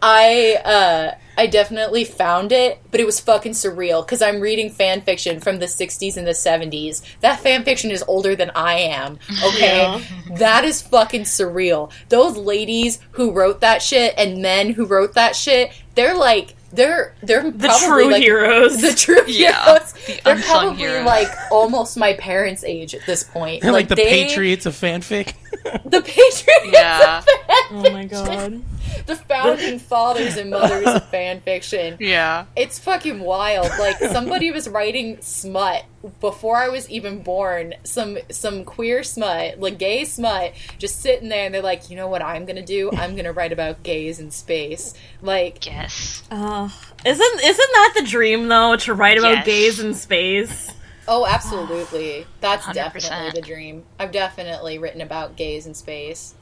I 0.00 0.58
uh 0.64 1.14
I 1.36 1.46
definitely 1.46 2.04
found 2.04 2.52
it, 2.52 2.78
but 2.90 3.00
it 3.00 3.06
was 3.06 3.18
fucking 3.18 3.52
surreal 3.52 4.04
because 4.04 4.20
I'm 4.20 4.40
reading 4.40 4.68
fan 4.68 5.00
fiction 5.00 5.40
from 5.40 5.60
the 5.60 5.66
60s 5.66 6.18
and 6.18 6.26
the 6.26 6.32
70s. 6.32 7.00
That 7.20 7.40
fan 7.40 7.64
fiction 7.64 7.90
is 7.90 8.04
older 8.06 8.36
than 8.36 8.50
I 8.54 8.74
am. 8.74 9.18
Okay, 9.42 10.04
that 10.36 10.64
is 10.66 10.82
fucking 10.82 11.22
surreal. 11.22 11.90
Those 12.10 12.36
ladies 12.36 12.98
who 13.12 13.32
wrote 13.32 13.60
that 13.62 13.80
shit 13.82 14.12
and 14.18 14.42
men 14.42 14.74
who 14.74 14.84
wrote 14.84 15.14
that 15.14 15.34
shit, 15.34 15.72
they're 15.94 16.16
like 16.16 16.54
they're 16.72 17.14
they're 17.22 17.50
The 17.50 17.68
true 17.86 18.10
like, 18.10 18.22
heroes. 18.22 18.80
The 18.80 18.92
true 18.94 19.20
Yeah, 19.26 19.64
heroes. 19.64 19.92
the 19.92 20.20
They're 20.24 20.36
probably 20.42 20.76
heroes. 20.76 21.06
like 21.06 21.28
almost 21.50 21.96
my 21.96 22.14
parents' 22.14 22.64
age 22.64 22.94
at 22.94 23.04
this 23.06 23.22
point. 23.24 23.62
like, 23.64 23.88
the 23.88 23.94
they- 23.94 24.08
Patriots 24.26 24.66
of 24.66 24.74
fanfic. 24.74 25.34
The 25.84 26.00
Patriots. 26.02 26.66
Yeah. 26.72 27.22
oh 27.70 27.90
my 27.92 28.04
god. 28.06 28.62
The 29.06 29.14
founding 29.16 29.78
fathers 29.78 30.36
and 30.36 30.50
mothers 30.50 30.86
of 30.86 31.08
fan 31.08 31.40
fiction. 31.40 31.96
Yeah. 32.00 32.46
It's 32.56 32.78
fucking 32.80 33.20
wild. 33.20 33.70
Like 33.78 33.98
somebody 33.98 34.50
was 34.50 34.68
writing 34.68 35.18
smut 35.20 35.84
before 36.20 36.56
I 36.56 36.68
was 36.68 36.88
even 36.90 37.22
born. 37.22 37.74
Some 37.84 38.18
some 38.30 38.64
queer 38.64 39.02
smut, 39.02 39.60
like 39.60 39.78
gay 39.78 40.04
smut, 40.04 40.52
just 40.78 41.00
sitting 41.00 41.28
there, 41.28 41.46
and 41.46 41.54
they're 41.54 41.62
like, 41.62 41.90
you 41.90 41.96
know 41.96 42.08
what 42.08 42.22
I'm 42.22 42.44
gonna 42.44 42.64
do? 42.64 42.90
I'm 42.96 43.14
gonna 43.16 43.32
write 43.32 43.52
about 43.52 43.82
gays 43.82 44.18
in 44.18 44.30
space. 44.30 44.94
Like, 45.20 45.64
Yes. 45.66 46.22
Uh, 46.30 46.68
isn't 47.04 47.40
isn't 47.44 47.72
that 47.74 47.92
the 47.96 48.02
dream 48.02 48.48
though 48.48 48.76
to 48.76 48.94
write 48.94 49.18
about 49.18 49.32
Yes. 49.38 49.46
gays 49.46 49.80
in 49.80 49.94
space? 49.94 50.70
oh, 51.08 51.26
absolutely, 51.26 52.26
that's 52.40 52.64
100%. 52.64 52.74
definitely 52.74 53.40
the 53.40 53.46
dream. 53.46 53.84
I've 53.98 54.12
definitely 54.12 54.78
written 54.78 55.00
about 55.00 55.36
gays 55.36 55.66
in 55.66 55.74
space. 55.74 56.34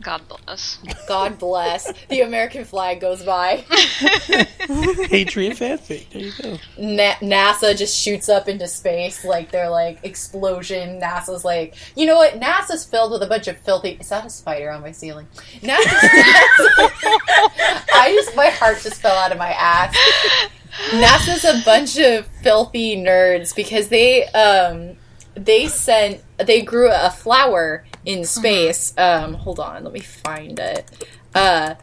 God 0.00 0.22
bless. 0.26 0.78
God 1.06 1.38
bless. 1.38 1.92
the 2.08 2.22
American 2.22 2.64
flag 2.64 3.00
goes 3.00 3.22
by. 3.22 3.64
Patriot 5.08 5.56
fanfic. 5.56 6.08
There 6.10 6.22
you 6.22 6.32
go. 6.40 6.58
Na- 6.78 7.14
NASA 7.20 7.76
just 7.76 7.96
shoots 7.96 8.28
up 8.28 8.48
into 8.48 8.66
space 8.66 9.24
like 9.24 9.52
they're 9.52 9.70
like 9.70 10.00
explosion. 10.02 11.00
NASA's 11.00 11.44
like, 11.44 11.76
you 11.94 12.06
know 12.06 12.16
what? 12.16 12.40
NASA's 12.40 12.84
filled 12.84 13.12
with 13.12 13.22
a 13.22 13.26
bunch 13.28 13.46
of 13.46 13.56
filthy. 13.58 13.90
Is 14.00 14.08
that 14.08 14.26
a 14.26 14.30
spider 14.30 14.70
on 14.70 14.80
my 14.80 14.90
ceiling? 14.90 15.28
NASA's. 15.60 15.78
I 17.94 18.12
just 18.14 18.34
my 18.34 18.48
heart 18.48 18.78
just 18.82 19.00
fell 19.00 19.16
out 19.16 19.30
of 19.30 19.38
my 19.38 19.52
ass. 19.52 19.96
NASA's 20.90 21.44
a 21.44 21.62
bunch 21.64 21.98
of 21.98 22.26
filthy 22.42 22.96
nerds 22.96 23.54
because 23.54 23.88
they 23.88 24.24
um 24.28 24.96
they 25.34 25.68
sent 25.68 26.22
they 26.38 26.62
grew 26.62 26.90
a 26.90 27.10
flower 27.10 27.84
in 28.04 28.24
space. 28.24 28.92
Um, 28.98 29.34
hold 29.34 29.60
on, 29.60 29.84
let 29.84 29.92
me 29.92 30.00
find 30.00 30.58
it. 30.58 31.06
Uh, 31.34 31.74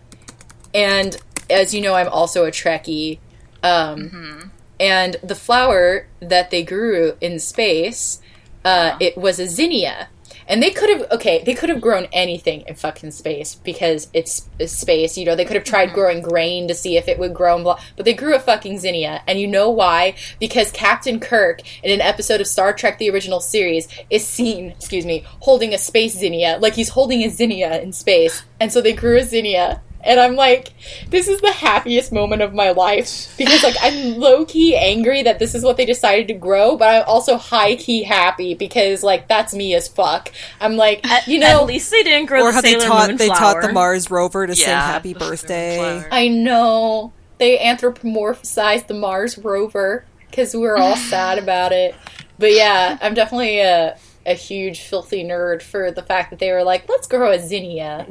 and 0.73 1.17
as 1.49 1.73
you 1.73 1.81
know, 1.81 1.95
I'm 1.95 2.09
also 2.09 2.45
a 2.45 2.51
Trekkie. 2.51 3.19
Um, 3.63 4.51
and 4.79 5.17
the 5.21 5.35
flower 5.35 6.07
that 6.21 6.51
they 6.51 6.63
grew 6.63 7.17
in 7.19 7.39
space, 7.39 8.21
uh, 8.63 8.95
it 8.99 9.17
was 9.17 9.39
a 9.39 9.47
zinnia. 9.47 10.09
And 10.49 10.63
they 10.63 10.71
could 10.71 10.89
have 10.89 11.11
okay, 11.11 11.43
they 11.43 11.53
could 11.53 11.69
have 11.69 11.79
grown 11.79 12.07
anything 12.11 12.63
in 12.67 12.75
fucking 12.75 13.11
space 13.11 13.55
because 13.55 14.09
it's, 14.13 14.49
it's 14.57 14.73
space. 14.73 15.17
You 15.17 15.25
know, 15.25 15.35
they 15.35 15.45
could 15.45 15.55
have 15.55 15.63
tried 15.63 15.87
mm-hmm. 15.87 15.95
growing 15.95 16.21
grain 16.21 16.67
to 16.67 16.73
see 16.73 16.97
if 16.97 17.07
it 17.07 17.19
would 17.19 17.33
grow, 17.35 17.55
and 17.55 17.63
blah, 17.63 17.79
but 17.95 18.05
they 18.05 18.13
grew 18.13 18.35
a 18.35 18.39
fucking 18.39 18.79
zinnia. 18.79 19.21
And 19.27 19.39
you 19.39 19.47
know 19.47 19.69
why? 19.69 20.15
Because 20.39 20.71
Captain 20.71 21.19
Kirk 21.19 21.61
in 21.83 21.91
an 21.91 22.01
episode 22.01 22.41
of 22.41 22.47
Star 22.47 22.73
Trek: 22.73 22.97
The 22.97 23.11
Original 23.11 23.39
Series 23.39 23.87
is 24.09 24.25
seen, 24.25 24.71
excuse 24.71 25.05
me, 25.05 25.23
holding 25.39 25.73
a 25.73 25.77
space 25.77 26.17
zinnia, 26.17 26.57
like 26.59 26.73
he's 26.73 26.89
holding 26.89 27.23
a 27.23 27.29
zinnia 27.29 27.79
in 27.79 27.93
space. 27.93 28.43
And 28.59 28.73
so 28.73 28.81
they 28.81 28.93
grew 28.93 29.17
a 29.17 29.23
zinnia. 29.23 29.81
And 30.01 30.19
I'm 30.19 30.35
like, 30.35 30.73
this 31.09 31.27
is 31.27 31.41
the 31.41 31.51
happiest 31.51 32.11
moment 32.11 32.41
of 32.41 32.53
my 32.53 32.71
life 32.71 33.33
because 33.37 33.63
like 33.63 33.75
I'm 33.81 34.17
low 34.17 34.45
key 34.45 34.75
angry 34.75 35.23
that 35.23 35.39
this 35.39 35.53
is 35.53 35.63
what 35.63 35.77
they 35.77 35.85
decided 35.85 36.27
to 36.29 36.33
grow, 36.33 36.77
but 36.77 36.87
I'm 36.87 37.03
also 37.05 37.37
high 37.37 37.75
key 37.75 38.03
happy 38.03 38.53
because 38.53 39.03
like 39.03 39.27
that's 39.27 39.53
me 39.53 39.75
as 39.75 39.87
fuck. 39.87 40.31
I'm 40.61 40.77
like, 40.77 41.05
you 41.27 41.39
know, 41.39 41.61
At 41.61 41.65
least 41.65 41.91
they 41.91 42.03
didn't 42.03 42.27
grow 42.27 42.43
or 42.43 42.47
the 42.49 42.53
have 42.53 42.63
they 42.63 42.73
Sailor 42.73 42.85
taught 42.87 43.07
Moon 43.09 43.17
they 43.17 43.27
taught 43.27 43.61
the. 43.61 43.73
Mars 43.73 44.09
rover 44.09 44.47
to 44.47 44.55
sing 44.55 44.69
happy 44.69 45.13
the 45.13 45.19
Sailor 45.19 45.29
Moon 45.29 46.01
birthday. 46.01 46.07
I 46.11 46.27
know 46.29 47.13
they 47.37 47.57
anthropomorphized 47.57 48.87
the 48.87 48.93
Mars 48.93 49.37
rover 49.37 50.05
because 50.29 50.55
we're 50.55 50.77
all 50.77 50.95
sad 51.09 51.37
about 51.37 51.71
it. 51.71 51.95
But 52.37 52.53
yeah, 52.53 52.97
I'm 53.01 53.13
definitely 53.13 53.61
uh, 53.61 53.95
a 54.25 54.33
huge 54.33 54.81
filthy 54.81 55.23
nerd 55.23 55.61
for 55.61 55.91
the 55.91 56.03
fact 56.03 56.29
that 56.29 56.39
they 56.39 56.51
were 56.51 56.63
like, 56.63 56.87
let's 56.87 57.07
grow 57.07 57.31
a 57.31 57.39
zinnia. 57.39 58.07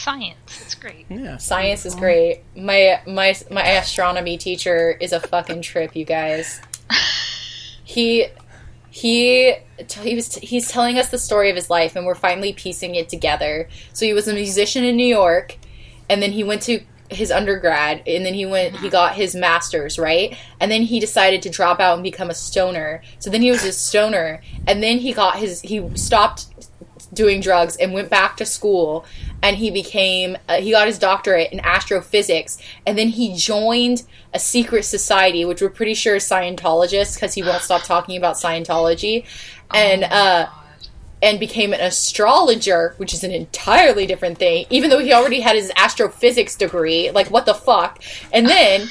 Science. 0.00 0.62
It's 0.62 0.74
great. 0.74 1.06
Yeah. 1.10 1.36
Science 1.36 1.84
is 1.84 1.94
great. 1.94 2.42
My 2.56 3.00
my 3.06 3.34
my 3.50 3.62
astronomy 3.72 4.38
teacher 4.38 4.92
is 4.92 5.12
a 5.12 5.20
fucking 5.20 5.62
trip, 5.62 5.94
you 5.94 6.04
guys. 6.04 6.60
He 7.82 8.28
he 8.90 9.56
he 10.00 10.14
was 10.14 10.36
he's 10.36 10.68
telling 10.68 10.96
us 10.96 11.08
the 11.08 11.18
story 11.18 11.50
of 11.50 11.56
his 11.56 11.68
life, 11.70 11.96
and 11.96 12.06
we're 12.06 12.14
finally 12.14 12.52
piecing 12.52 12.94
it 12.94 13.08
together. 13.08 13.68
So 13.92 14.06
he 14.06 14.12
was 14.12 14.28
a 14.28 14.32
musician 14.32 14.84
in 14.84 14.96
New 14.96 15.06
York, 15.06 15.58
and 16.08 16.22
then 16.22 16.30
he 16.30 16.44
went 16.44 16.62
to 16.62 16.82
his 17.08 17.32
undergrad, 17.32 18.02
and 18.06 18.24
then 18.24 18.34
he 18.34 18.46
went 18.46 18.76
he 18.76 18.78
uh-huh. 18.78 18.88
got 18.90 19.14
his 19.16 19.34
master's 19.34 19.98
right, 19.98 20.36
and 20.60 20.70
then 20.70 20.82
he 20.82 21.00
decided 21.00 21.42
to 21.42 21.50
drop 21.50 21.80
out 21.80 21.94
and 21.94 22.04
become 22.04 22.30
a 22.30 22.34
stoner. 22.34 23.02
So 23.18 23.28
then 23.28 23.42
he 23.42 23.50
was 23.50 23.64
a 23.64 23.72
stoner, 23.72 24.40
and 24.68 24.80
then 24.80 24.98
he 24.98 25.12
got 25.12 25.40
his 25.40 25.60
he 25.62 25.84
stopped 25.96 26.46
doing 27.12 27.40
drugs 27.40 27.76
and 27.76 27.92
went 27.92 28.08
back 28.08 28.36
to 28.36 28.46
school 28.46 29.04
and 29.42 29.56
he 29.56 29.70
became 29.70 30.36
uh, 30.48 30.60
he 30.60 30.70
got 30.70 30.86
his 30.86 30.98
doctorate 30.98 31.52
in 31.52 31.60
astrophysics 31.60 32.58
and 32.86 32.96
then 32.96 33.08
he 33.08 33.34
joined 33.36 34.02
a 34.34 34.38
secret 34.38 34.84
society 34.84 35.44
which 35.44 35.60
we're 35.62 35.70
pretty 35.70 35.94
sure 35.94 36.16
is 36.16 36.24
scientologists 36.28 37.14
because 37.14 37.34
he 37.34 37.42
won't 37.42 37.62
stop 37.62 37.82
talking 37.82 38.16
about 38.16 38.36
scientology 38.36 39.24
and 39.72 40.04
uh 40.04 40.48
and 41.22 41.38
became 41.38 41.72
an 41.72 41.80
astrologer 41.80 42.94
which 42.96 43.12
is 43.12 43.24
an 43.24 43.30
entirely 43.30 44.06
different 44.06 44.38
thing 44.38 44.64
even 44.70 44.90
though 44.90 45.00
he 45.00 45.12
already 45.12 45.40
had 45.40 45.56
his 45.56 45.70
astrophysics 45.76 46.56
degree 46.56 47.10
like 47.10 47.30
what 47.30 47.46
the 47.46 47.54
fuck? 47.54 48.02
And 48.32 48.46
then 48.46 48.88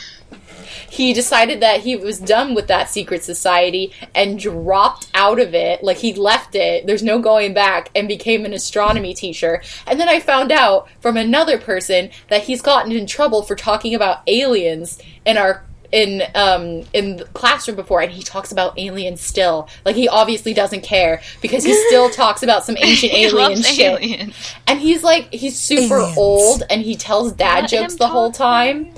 he 0.92 1.14
decided 1.14 1.60
that 1.62 1.82
he 1.82 1.96
was 1.96 2.20
done 2.20 2.56
with 2.56 2.68
that 2.68 2.90
secret 2.90 3.24
society 3.24 3.94
and 4.14 4.40
dropped 4.40 5.10
out 5.14 5.40
of 5.40 5.54
it. 5.54 5.84
Like 5.84 5.98
he 5.98 6.14
left 6.14 6.56
it. 6.56 6.86
There's 6.86 7.04
no 7.04 7.20
going 7.20 7.54
back 7.54 7.90
and 7.96 8.08
became 8.08 8.46
an 8.46 8.54
astronomy 8.54 9.14
teacher. 9.14 9.62
And 9.88 10.00
then 10.00 10.10
I 10.10 10.20
found 10.20 10.52
out 10.52 10.88
from 11.00 11.18
another 11.18 11.58
person 11.58 12.10
that 12.30 12.44
he's 12.44 12.62
gotten 12.62 12.92
in 12.92 13.06
trouble 13.06 13.44
for 13.44 13.56
talking 13.56 13.94
about 13.94 14.22
aliens 14.28 15.00
in 15.26 15.38
our 15.38 15.64
in 15.92 16.22
um 16.36 16.84
in 16.94 17.18
the 17.18 17.26
classroom 17.34 17.76
before 17.76 18.02
and 18.02 18.12
he 18.12 18.22
talks 18.22 18.52
about 18.52 18.78
aliens 18.78 19.22
still 19.22 19.68
like 19.86 19.96
he 19.96 20.08
obviously 20.08 20.54
doesn't 20.54 20.82
care 20.82 21.22
because 21.42 21.64
he 21.64 21.74
still 21.88 22.10
talks 22.12 22.44
about 22.44 22.64
some 22.64 22.78
ancient 22.78 23.12
alien 23.16 23.62
shit 23.62 23.80
aliens. 24.02 24.56
and 24.68 24.80
he's 24.80 25.04
like 25.04 25.32
he's 25.34 25.58
super 25.60 25.96
Aliens. 25.98 26.18
old 26.18 26.64
and 26.70 26.82
he 26.82 26.96
tells 26.96 27.32
dad 27.34 27.62
Let 27.62 27.70
jokes 27.70 27.96
the 27.96 28.08
whole 28.08 28.32
time 28.32 28.94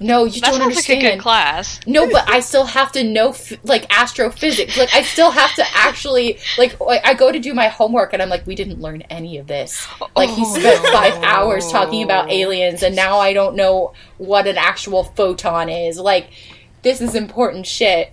no 0.00 0.24
you 0.24 0.40
That 0.40 0.50
don't 0.50 0.52
like 0.54 0.62
understand 0.62 1.00
good 1.02 1.20
class. 1.20 1.80
no, 1.86 2.08
but 2.10 2.28
I 2.28 2.40
still 2.40 2.64
have 2.64 2.92
to 2.92 3.04
know 3.04 3.30
f- 3.30 3.52
like 3.64 3.86
astrophysics. 3.90 4.76
Like 4.76 4.92
I 4.94 5.02
still 5.02 5.30
have 5.30 5.54
to 5.54 5.64
actually 5.74 6.38
like 6.58 6.76
I 6.80 7.00
I 7.04 7.14
go 7.14 7.30
to 7.30 7.38
do 7.38 7.54
my 7.54 7.68
homework 7.68 8.12
and 8.12 8.20
I'm 8.22 8.28
like, 8.28 8.46
we 8.46 8.54
didn't 8.54 8.80
learn 8.80 9.02
any 9.02 9.38
of 9.38 9.46
this. 9.46 9.86
Like 10.16 10.30
he 10.30 10.44
spent 10.44 10.84
five 10.88 11.14
hours 11.22 11.70
talking 11.70 12.02
about 12.02 12.30
aliens, 12.30 12.82
and 12.82 12.96
now 12.96 13.18
I 13.18 13.32
don't 13.32 13.54
know 13.54 13.92
what 14.18 14.46
an 14.46 14.56
actual 14.56 15.04
photon 15.04 15.68
is. 15.68 15.98
Like 16.02 16.30
this 16.82 17.00
is 17.00 17.14
important 17.14 17.66
shit. 17.66 18.12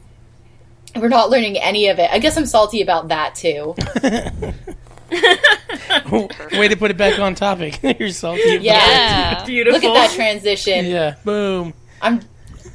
We're 0.96 1.10
not 1.10 1.30
learning 1.30 1.58
any 1.58 1.88
of 1.88 2.00
it. 2.00 2.10
I 2.12 2.20
guess 2.20 2.38
I'm 2.38 2.46
salty 2.46 2.82
about 2.82 3.10
that 3.10 3.36
too. 3.36 3.76
Way 6.58 6.68
to 6.68 6.76
put 6.76 6.92
it 6.92 6.98
back 6.98 7.20
on 7.20 7.36
topic. 7.36 7.80
You're 8.00 8.10
salty. 8.10 8.42
about 8.42 8.62
Yeah. 8.62 8.74
Yeah. 8.74 9.46
Beautiful. 9.46 9.80
Look 9.80 9.84
at 9.84 9.94
that 9.94 10.16
transition. 10.16 10.86
Yeah. 10.86 11.16
Boom. 11.24 11.74
I'm. 12.02 12.22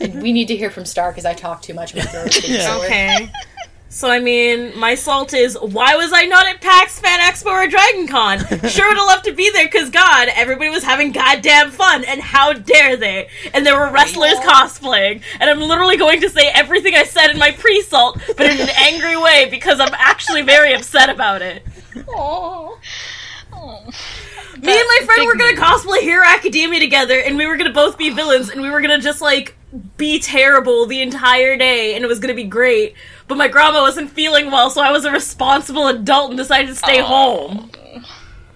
We 0.01 0.33
need 0.33 0.49
to 0.49 0.57
hear 0.57 0.71
from 0.71 0.85
Star 0.85 1.11
because 1.11 1.25
I 1.25 1.35
talk 1.35 1.63
too 1.63 1.75
much 1.75 1.93
about 1.93 2.07
her. 2.09 2.27
Yeah. 2.45 2.77
Okay. 2.79 3.31
So 3.95 4.11
I 4.11 4.19
mean, 4.19 4.77
my 4.77 4.97
salt 4.97 5.33
is 5.33 5.57
why 5.57 5.95
was 5.95 6.11
I 6.13 6.25
not 6.25 6.49
at 6.49 6.61
PAX 6.61 6.99
Fan 6.99 7.21
Expo 7.21 7.53
or 7.53 7.69
Dragon 7.69 8.09
Con? 8.09 8.41
Sure 8.69 8.89
would 8.89 8.97
have 8.97 9.07
loved 9.07 9.25
to 9.27 9.33
be 9.33 9.53
there 9.53 9.67
because 9.67 9.89
God, 9.89 10.29
everybody 10.35 10.69
was 10.69 10.83
having 10.83 11.13
goddamn 11.13 11.71
fun, 11.71 12.05
and 12.05 12.21
how 12.21 12.53
dare 12.53 12.97
they? 12.97 13.29
And 13.53 13.65
there 13.65 13.79
were 13.79 13.93
wrestlers 13.93 14.35
cosplaying, 14.41 15.23
and 15.39 15.49
I'm 15.49 15.61
literally 15.61 15.97
going 15.97 16.21
to 16.23 16.29
say 16.29 16.49
everything 16.49 16.95
I 16.97 17.05
said 17.05 17.29
in 17.29 17.39
my 17.39 17.53
pre-salt, 17.53 18.21
but 18.37 18.47
in 18.47 18.61
an 18.61 18.69
angry 18.79 19.17
way 19.17 19.47
because 19.49 19.79
I'm 19.79 19.95
actually 19.95 20.43
very 20.43 20.75
upset 20.75 21.09
about 21.09 21.41
it. 21.41 21.63
Aw. 22.09 22.77
Me 24.61 24.73
and 24.73 24.89
my 24.89 25.01
friend 25.05 25.25
were 25.27 25.37
gonna 25.37 25.57
cosplay 25.57 26.01
Hero 26.01 26.25
Academia 26.27 26.81
together, 26.81 27.21
and 27.21 27.37
we 27.37 27.47
were 27.47 27.57
gonna 27.57 27.73
both 27.73 27.97
be 27.97 28.11
villains, 28.11 28.49
and 28.51 28.61
we 28.61 28.71
were 28.71 28.81
gonna 28.81 29.01
just 29.01 29.21
like 29.21 29.55
be 29.97 30.19
terrible 30.21 30.87
the 30.87 31.01
entire 31.03 31.57
day, 31.57 31.95
and 31.95 32.05
it 32.05 32.09
was 32.09 32.19
gonna 32.21 32.35
be 32.35 32.45
great. 32.45 32.95
But 33.29 33.37
my 33.39 33.49
grandma 33.49 33.83
wasn't 33.83 34.11
feeling 34.11 34.51
well, 34.51 34.71
so 34.71 34.81
I 34.81 34.91
was 34.93 35.05
a 35.05 35.11
responsible 35.11 35.89
adult 35.89 36.31
and 36.31 36.39
decided 36.39 36.69
to 36.69 36.75
stay 36.75 37.01
home. 37.01 37.71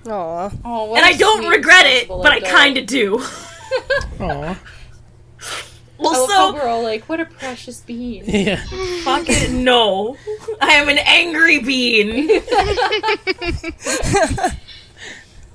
Aw. 0.08 0.50
Oh, 0.64 0.94
And 0.94 1.04
I 1.04 1.12
don't 1.12 1.42
sweet, 1.42 1.56
regret 1.56 1.86
it, 1.86 2.08
responsible 2.08 2.22
but 2.22 2.32
I 2.32 2.40
kind 2.40 2.78
of 2.78 2.86
do. 2.86 3.18
Aw. 4.20 4.58
I 6.00 6.02
love 6.02 6.30
how 6.30 6.46
Also, 6.46 6.52
we're 6.54 6.68
all 6.68 6.82
like, 6.84 7.08
what 7.08 7.18
a 7.18 7.24
precious 7.24 7.80
bean!" 7.80 8.22
Yeah. 8.26 8.62
fucking 9.02 9.64
no. 9.64 10.16
I 10.60 10.74
am 10.74 10.88
an 10.88 10.98
angry 10.98 11.58
bean. 11.58 12.40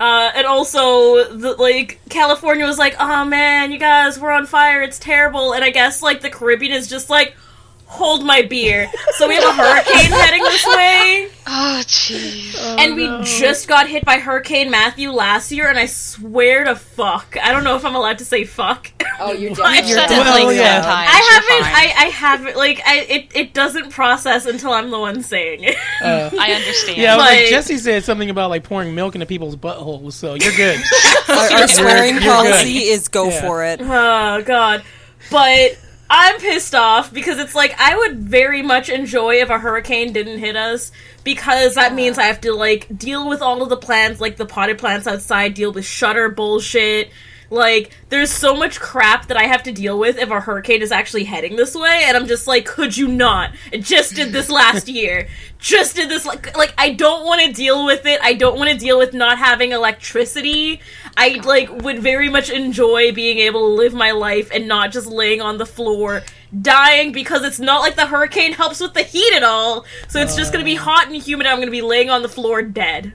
Uh, 0.04 0.30
and 0.36 0.46
also, 0.46 1.34
the, 1.34 1.54
like, 1.54 1.98
California 2.10 2.66
was 2.66 2.78
like, 2.78 2.94
oh 3.00 3.24
man, 3.24 3.72
you 3.72 3.80
guys, 3.80 4.20
we're 4.20 4.32
on 4.32 4.46
fire, 4.46 4.82
it's 4.82 5.00
terrible. 5.00 5.54
And 5.54 5.64
I 5.64 5.70
guess, 5.70 6.02
like, 6.02 6.20
the 6.20 6.30
Caribbean 6.30 6.74
is 6.74 6.90
just 6.90 7.10
like, 7.10 7.38
hold 7.94 8.26
my 8.26 8.42
beer. 8.42 8.90
So 9.18 9.28
we 9.28 9.36
have 9.36 9.44
a 9.44 9.54
hurricane 9.54 10.12
heading 10.12 10.44
this 10.44 10.66
way. 10.66 11.30
Oh, 11.46 11.82
jeez. 11.86 12.56
and 12.80 12.96
we 12.96 13.06
just 13.26 13.68
got 13.68 13.88
hit 13.88 14.06
by 14.06 14.18
Hurricane 14.18 14.72
Matthew 14.72 15.12
last 15.12 15.52
year, 15.52 15.68
and 15.70 15.78
I 15.78 15.86
swear 15.88 16.64
to 16.64 16.76
fuck. 16.76 17.36
I 17.42 17.52
don't 17.52 17.64
know 17.66 17.76
if 17.76 17.84
I'm 17.86 17.96
allowed 17.96 18.20
to 18.20 18.26
say 18.26 18.46
fuck. 18.46 18.90
Oh, 19.20 19.32
you're 19.34 19.50
You've 19.50 19.58
definitely 19.58 19.94
said 19.94 20.10
Well, 20.20 20.54
yeah. 20.54 20.74
ten 20.82 20.84
times. 20.84 21.10
I 21.12 21.32
haven't. 21.32 21.76
I, 21.76 22.06
I 22.06 22.06
haven't. 22.10 22.56
Like, 22.58 22.82
I 22.86 23.00
it, 23.02 23.32
it 23.36 23.54
doesn't 23.54 23.92
process 23.92 24.46
until 24.46 24.72
I'm 24.72 24.90
the 24.90 25.00
one 25.00 25.22
saying 25.22 25.64
it. 25.66 25.76
Uh, 26.02 26.30
I 26.40 26.54
understand. 26.54 26.98
yeah, 26.98 27.16
like, 27.18 27.40
Like- 27.42 27.50
Jesse 27.50 27.78
said 27.78 28.04
something 28.06 28.30
about 28.30 28.50
like 28.50 28.64
pouring 28.64 28.96
milk 28.96 29.16
into 29.16 29.26
people's 29.28 29.56
buttholes, 29.58 30.14
so 30.14 30.36
you're 30.36 30.56
good. 30.56 30.80
Our, 31.30 31.52
our 31.62 31.68
swearing 31.68 32.16
you're 32.16 32.24
policy 32.34 32.74
good. 32.74 32.80
is 32.88 33.08
go 33.10 33.30
Yeah. 33.30 33.42
for 33.42 33.64
it. 33.66 33.80
Oh 33.82 34.42
god. 34.46 34.84
But 35.32 35.78
I'm 36.16 36.40
pissed 36.40 36.76
off 36.76 37.12
because 37.12 37.40
it's 37.40 37.56
like 37.56 37.74
I 37.80 37.98
would 37.98 38.20
very 38.20 38.62
much 38.62 38.88
enjoy 38.88 39.42
if 39.42 39.50
a 39.50 39.58
hurricane 39.58 40.14
didn't 40.14 40.38
hit 40.38 40.56
us 40.56 40.92
because 41.24 41.74
that 41.74 41.96
means 41.96 42.20
I 42.20 42.26
have 42.26 42.42
to 42.42 42.54
like 42.54 42.88
deal 42.96 43.28
with 43.28 43.42
all 43.42 43.64
of 43.64 43.70
the 43.70 43.78
plants 43.78 44.22
like 44.22 44.38
the 44.38 44.46
potted 44.46 44.78
plants 44.78 45.08
outside, 45.08 45.56
deal 45.56 45.72
with 45.72 45.86
shutter 45.86 46.30
bullshit. 46.30 47.10
Like 47.50 47.98
there's 48.10 48.30
so 48.30 48.56
much 48.56 48.80
crap 48.80 49.28
that 49.30 49.38
I 49.38 49.46
have 49.46 49.64
to 49.64 49.72
deal 49.72 49.98
with 49.98 50.20
if 50.20 50.30
a 50.30 50.40
hurricane 50.40 50.84
is 50.84 50.92
actually 50.92 51.24
heading 51.24 51.56
this 51.56 51.74
way 51.74 52.04
and 52.06 52.16
I'm 52.16 52.28
just 52.28 52.46
like 52.46 52.66
could 52.66 52.96
you 52.96 53.08
not? 53.08 53.50
It 53.72 53.82
just 53.82 54.14
did 54.14 54.32
this 54.32 54.52
last 54.52 54.88
year. 54.88 55.28
Just 55.58 55.96
did 55.96 56.10
this 56.10 56.28
like 56.28 56.56
like 56.56 56.76
I 56.78 56.92
don't 56.92 57.26
want 57.26 57.42
to 57.42 57.52
deal 57.52 57.86
with 57.86 58.06
it. 58.06 58.20
I 58.22 58.36
don't 58.36 58.60
want 58.60 58.70
to 58.70 58.78
deal 58.78 59.00
with 59.00 59.16
not 59.16 59.40
having 59.40 59.72
electricity. 59.72 60.80
I 61.16 61.42
like 61.44 61.70
would 61.84 62.00
very 62.00 62.30
much 62.30 62.50
enjoy 62.50 63.12
being 63.12 63.38
able 63.40 63.70
to 63.70 63.76
live 63.76 63.94
my 63.94 64.12
life 64.12 64.50
and 64.54 64.68
not 64.68 64.92
just 64.92 65.08
laying 65.08 65.42
on 65.42 65.58
the 65.58 65.66
floor 65.66 66.24
dying 66.62 67.12
because 67.12 67.44
it's 67.44 67.60
not 67.60 67.80
like 67.80 67.96
the 67.96 68.06
hurricane 68.06 68.54
helps 68.54 68.80
with 68.80 68.94
the 68.94 69.04
heat 69.04 69.34
at 69.36 69.44
all. 69.44 69.86
So 70.08 70.20
it's 70.20 70.36
just 70.36 70.52
going 70.52 70.64
to 70.64 70.70
be 70.70 70.78
uh. 70.78 70.82
hot 70.82 71.08
and 71.08 71.16
humid 71.16 71.48
I'm 71.48 71.58
going 71.58 71.68
to 71.68 71.72
be 71.72 71.82
laying 71.82 72.10
on 72.10 72.22
the 72.22 72.30
floor 72.30 72.62
dead. 72.62 73.14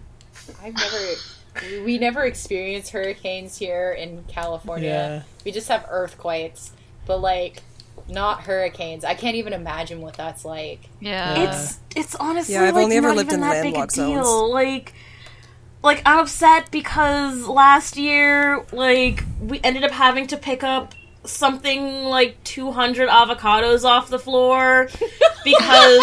I've 0.63 0.75
never. 0.75 1.85
We 1.85 1.99
never 1.99 2.25
experience 2.25 2.91
hurricanes 2.91 3.59
here 3.59 3.91
in 3.91 4.23
California. 4.29 4.89
Yeah. 4.89 5.23
We 5.45 5.51
just 5.51 5.69
have 5.69 5.85
earthquakes, 5.91 6.71
but 7.05 7.19
like 7.21 7.63
not 8.09 8.43
hurricanes. 8.43 9.05
I 9.05 9.15
can't 9.15 9.37
even 9.37 9.53
imagine 9.53 10.01
what 10.01 10.15
that's 10.15 10.45
like. 10.45 10.89
yeah. 11.01 11.49
It's 11.49 11.79
it's 11.97 12.15
honestly 12.15 12.55
Yeah, 12.55 12.63
I've 12.65 12.75
like 12.75 12.85
only 12.85 12.97
ever 12.97 13.09
not 13.09 13.17
lived 13.17 13.33
even 13.33 13.43
in 13.43 13.49
that 13.49 13.63
big 13.63 13.75
a 13.75 13.79
landlocked 13.79 13.95
deal. 13.95 14.25
zones. 14.25 14.53
Like 14.53 14.95
like 15.83 16.03
I'm 16.05 16.19
upset 16.19 16.71
because 16.71 17.47
last 17.47 17.97
year 17.97 18.65
like 18.73 19.25
we 19.41 19.61
ended 19.63 19.85
up 19.85 19.93
having 19.93 20.27
to 20.29 20.37
pick 20.37 20.65
up 20.65 20.95
something 21.25 22.05
like 22.05 22.43
200 22.45 23.09
avocados 23.09 23.85
off 23.85 24.09
the 24.09 24.19
floor 24.19 24.89
because 25.45 26.01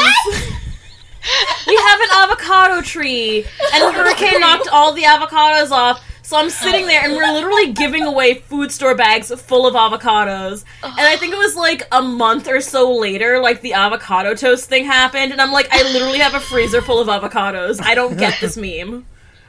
we 1.67 1.75
have 1.75 1.99
an 1.99 2.09
avocado 2.15 2.81
tree 2.81 3.45
and 3.73 3.83
the 3.83 3.91
hurricane 3.91 4.39
knocked 4.39 4.67
all 4.71 4.93
the 4.93 5.03
avocados 5.03 5.71
off. 5.71 6.03
So 6.21 6.37
i'm 6.37 6.49
sitting 6.49 6.87
there 6.87 7.03
and 7.03 7.13
we're 7.15 7.31
literally 7.31 7.71
giving 7.71 8.01
away 8.03 8.35
food 8.35 8.71
store 8.71 8.95
bags 8.95 9.31
full 9.41 9.67
of 9.67 9.75
avocados. 9.75 10.63
And 10.83 10.99
i 10.99 11.15
think 11.17 11.33
it 11.33 11.37
was 11.37 11.55
like 11.55 11.87
a 11.91 12.01
month 12.01 12.47
or 12.47 12.61
so 12.61 12.95
later 12.95 13.39
like 13.39 13.61
the 13.61 13.73
avocado 13.73 14.33
toast 14.33 14.67
thing 14.67 14.85
happened 14.85 15.31
and 15.31 15.39
i'm 15.39 15.51
like 15.51 15.67
i 15.71 15.83
literally 15.83 16.17
have 16.17 16.33
a 16.33 16.39
freezer 16.39 16.81
full 16.81 16.99
of 16.99 17.07
avocados. 17.07 17.79
I 17.81 17.93
don't 17.93 18.17
get 18.17 18.39
this 18.41 18.57
meme 18.57 19.05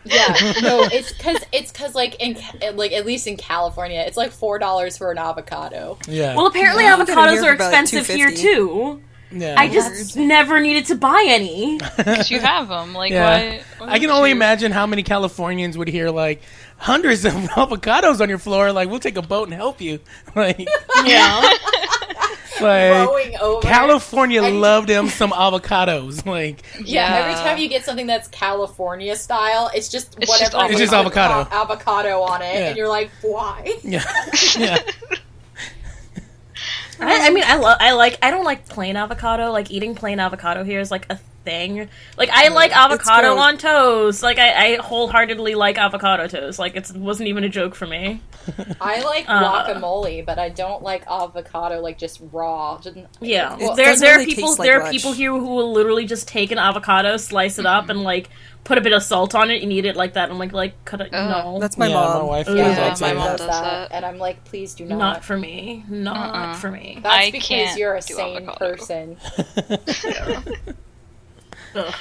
Yeah, 0.07 0.53
no, 0.63 0.83
it's 0.93 1.13
because 1.13 1.45
it's 1.53 1.73
because 1.73 1.95
like 1.95 2.17
in 2.21 2.39
like 2.77 2.93
at 2.93 3.05
least 3.07 3.27
in 3.27 3.37
California, 3.37 4.01
it's 4.07 4.17
like 4.17 4.31
four 4.33 4.59
dollars 4.59 4.97
for 4.97 5.11
an 5.11 5.19
avocado. 5.19 5.99
Yeah. 6.09 6.35
well 6.37 6.47
apparently 6.47 6.85
Yeah, 6.85 6.97
avocados 6.97 7.43
are 7.45 7.53
expensive 7.55 8.07
here 8.07 8.31
too 8.31 9.03
Yeah. 9.33 9.55
I 9.59 9.69
just 9.69 10.17
never 10.17 10.61
needed 10.61 10.87
to 10.87 10.95
buy 10.95 11.25
any. 11.29 11.79
Because 11.97 12.31
you 12.31 12.39
have 12.41 12.69
them. 12.69 12.95
Like, 12.95 13.11
Yeah. 13.11 13.25
why? 13.25 13.63
why 13.79 13.93
I 13.95 13.99
can 13.99 14.11
only 14.11 14.31
you? 14.31 14.37
imagine 14.37 14.71
how 14.73 14.87
many 14.87 15.03
Californians 15.03 15.77
would 15.77 15.89
hear 15.89 16.11
like 16.11 16.43
hundreds 16.79 17.25
of 17.25 17.33
avocados 17.57 18.21
on 18.21 18.29
your 18.29 18.39
floor. 18.39 18.71
Like, 18.73 18.89
we'll 18.89 19.01
take 19.01 19.17
a 19.17 19.23
boat 19.23 19.49
and 19.49 19.55
help 19.55 19.81
you. 19.81 19.99
Like, 20.37 20.69
Yeah. 21.05 21.43
Like 22.61 23.41
over. 23.43 23.61
California 23.67 24.43
And- 24.43 24.61
love 24.61 24.87
them 24.87 25.09
some 25.09 25.31
avocados. 25.31 26.25
Like, 26.37 26.63
Yeah, 26.85 27.09
Yeah. 27.09 27.25
every 27.25 27.35
time 27.35 27.59
you 27.59 27.69
get 27.69 27.85
something 27.85 28.07
that's 28.07 28.29
California 28.29 29.15
style, 29.17 29.71
it's 29.75 29.89
just 29.89 30.17
It's 30.21 30.29
whatever. 30.31 30.51
just 30.53 30.71
It's 30.73 30.81
just 30.81 30.93
avocado. 30.93 31.49
avocado 31.51 32.21
on 32.23 32.43
it, 32.43 32.55
Yeah. 32.55 32.61
and 32.69 32.77
you're 32.77 32.89
like, 32.89 33.11
why? 33.23 33.77
yeah, 33.83 34.03
yeah. 34.59 34.79
I, 37.01 37.27
I 37.27 37.31
mean, 37.31 37.45
I 37.47 37.57
love. 37.57 37.77
I 37.81 37.93
like. 37.93 38.19
I 38.23 38.31
don't 38.31 38.45
like 38.45 38.69
plain 38.69 38.97
avocado. 38.97 39.51
Like 39.53 39.71
eating 39.71 39.95
plain 39.95 40.19
avocado 40.21 40.65
here 40.65 40.81
is 40.81 40.91
like 40.91 41.07
a 41.11 41.17
thing. 41.45 41.89
Like 42.17 42.29
I 42.33 42.49
like 42.49 42.77
avocado 42.77 43.37
on 43.37 43.57
toast. 43.59 44.23
Like 44.23 44.39
I, 44.39 44.73
I 44.75 44.77
wholeheartedly 44.77 45.55
like 45.55 45.79
avocado 45.79 46.27
toast. 46.27 46.59
Like 46.59 46.75
it 46.77 46.91
wasn't 46.95 47.29
even 47.29 47.45
a 47.45 47.49
joke 47.49 47.75
for 47.75 47.87
me. 47.87 48.21
I 48.81 49.03
like 49.03 49.27
Uh. 49.29 49.65
guacamole, 49.65 50.25
but 50.25 50.39
I 50.39 50.49
don't 50.49 50.83
like 50.83 51.05
avocado 51.09 51.81
like 51.81 51.99
just 51.99 52.21
raw. 52.33 52.79
Just- 52.81 52.97
Yeah, 53.21 53.57
It 53.61 53.77
there 53.77 53.87
doesn't 53.87 54.05
there 54.07 54.21
are 54.21 54.25
people 54.25 54.49
taste 54.49 54.59
like 54.59 54.67
there 54.67 54.81
are 54.81 54.85
much. 54.85 54.93
people 54.93 55.13
here 55.13 55.33
who 55.33 55.47
will 55.47 55.73
literally 55.73 56.07
just 56.07 56.27
take 56.29 56.51
an 56.51 56.59
avocado, 56.59 57.17
slice 57.17 57.59
it 57.59 57.67
up, 57.67 57.89
and 57.91 58.03
like 58.03 58.29
put 58.67 58.77
a 58.79 58.81
bit 58.83 58.93
of 58.93 59.03
salt 59.03 59.35
on 59.35 59.51
it 59.51 59.63
and 59.63 59.73
eat 59.73 59.85
it 59.87 59.97
like 59.97 60.13
that. 60.15 60.29
I'm 60.31 60.39
like, 60.39 60.53
like, 60.53 60.85
cut 60.85 61.01
it? 61.01 61.11
Ugh. 61.15 61.31
no, 61.55 61.59
That's 61.61 61.79
my 61.79 61.87
yeah, 61.87 61.95
mom. 61.95 62.19
my 62.19 62.25
wife. 62.25 62.49
Yeah, 62.49 62.55
does 62.89 63.01
Yeah, 63.01 63.07
my 63.07 63.13
too. 63.13 63.19
mom 63.19 63.27
does 63.29 63.39
does 63.39 63.49
that, 63.49 63.63
that. 63.91 63.93
and 63.97 64.05
I'm 64.05 64.19
like, 64.19 64.45
please 64.45 64.75
do 64.75 64.85
not. 64.85 64.99
not 64.99 65.25
for 65.25 65.39
me. 65.39 65.85
Not 65.89 66.35
Uh-uh. 66.35 66.55
for 66.57 66.71
me. 66.71 66.99
That's 67.03 67.15
I 67.15 67.31
because 67.31 67.47
can't 67.49 67.79
you're 67.79 67.95
a 67.95 68.03
sane 68.03 68.49
avocado. 68.49 68.59
person. 68.59 69.17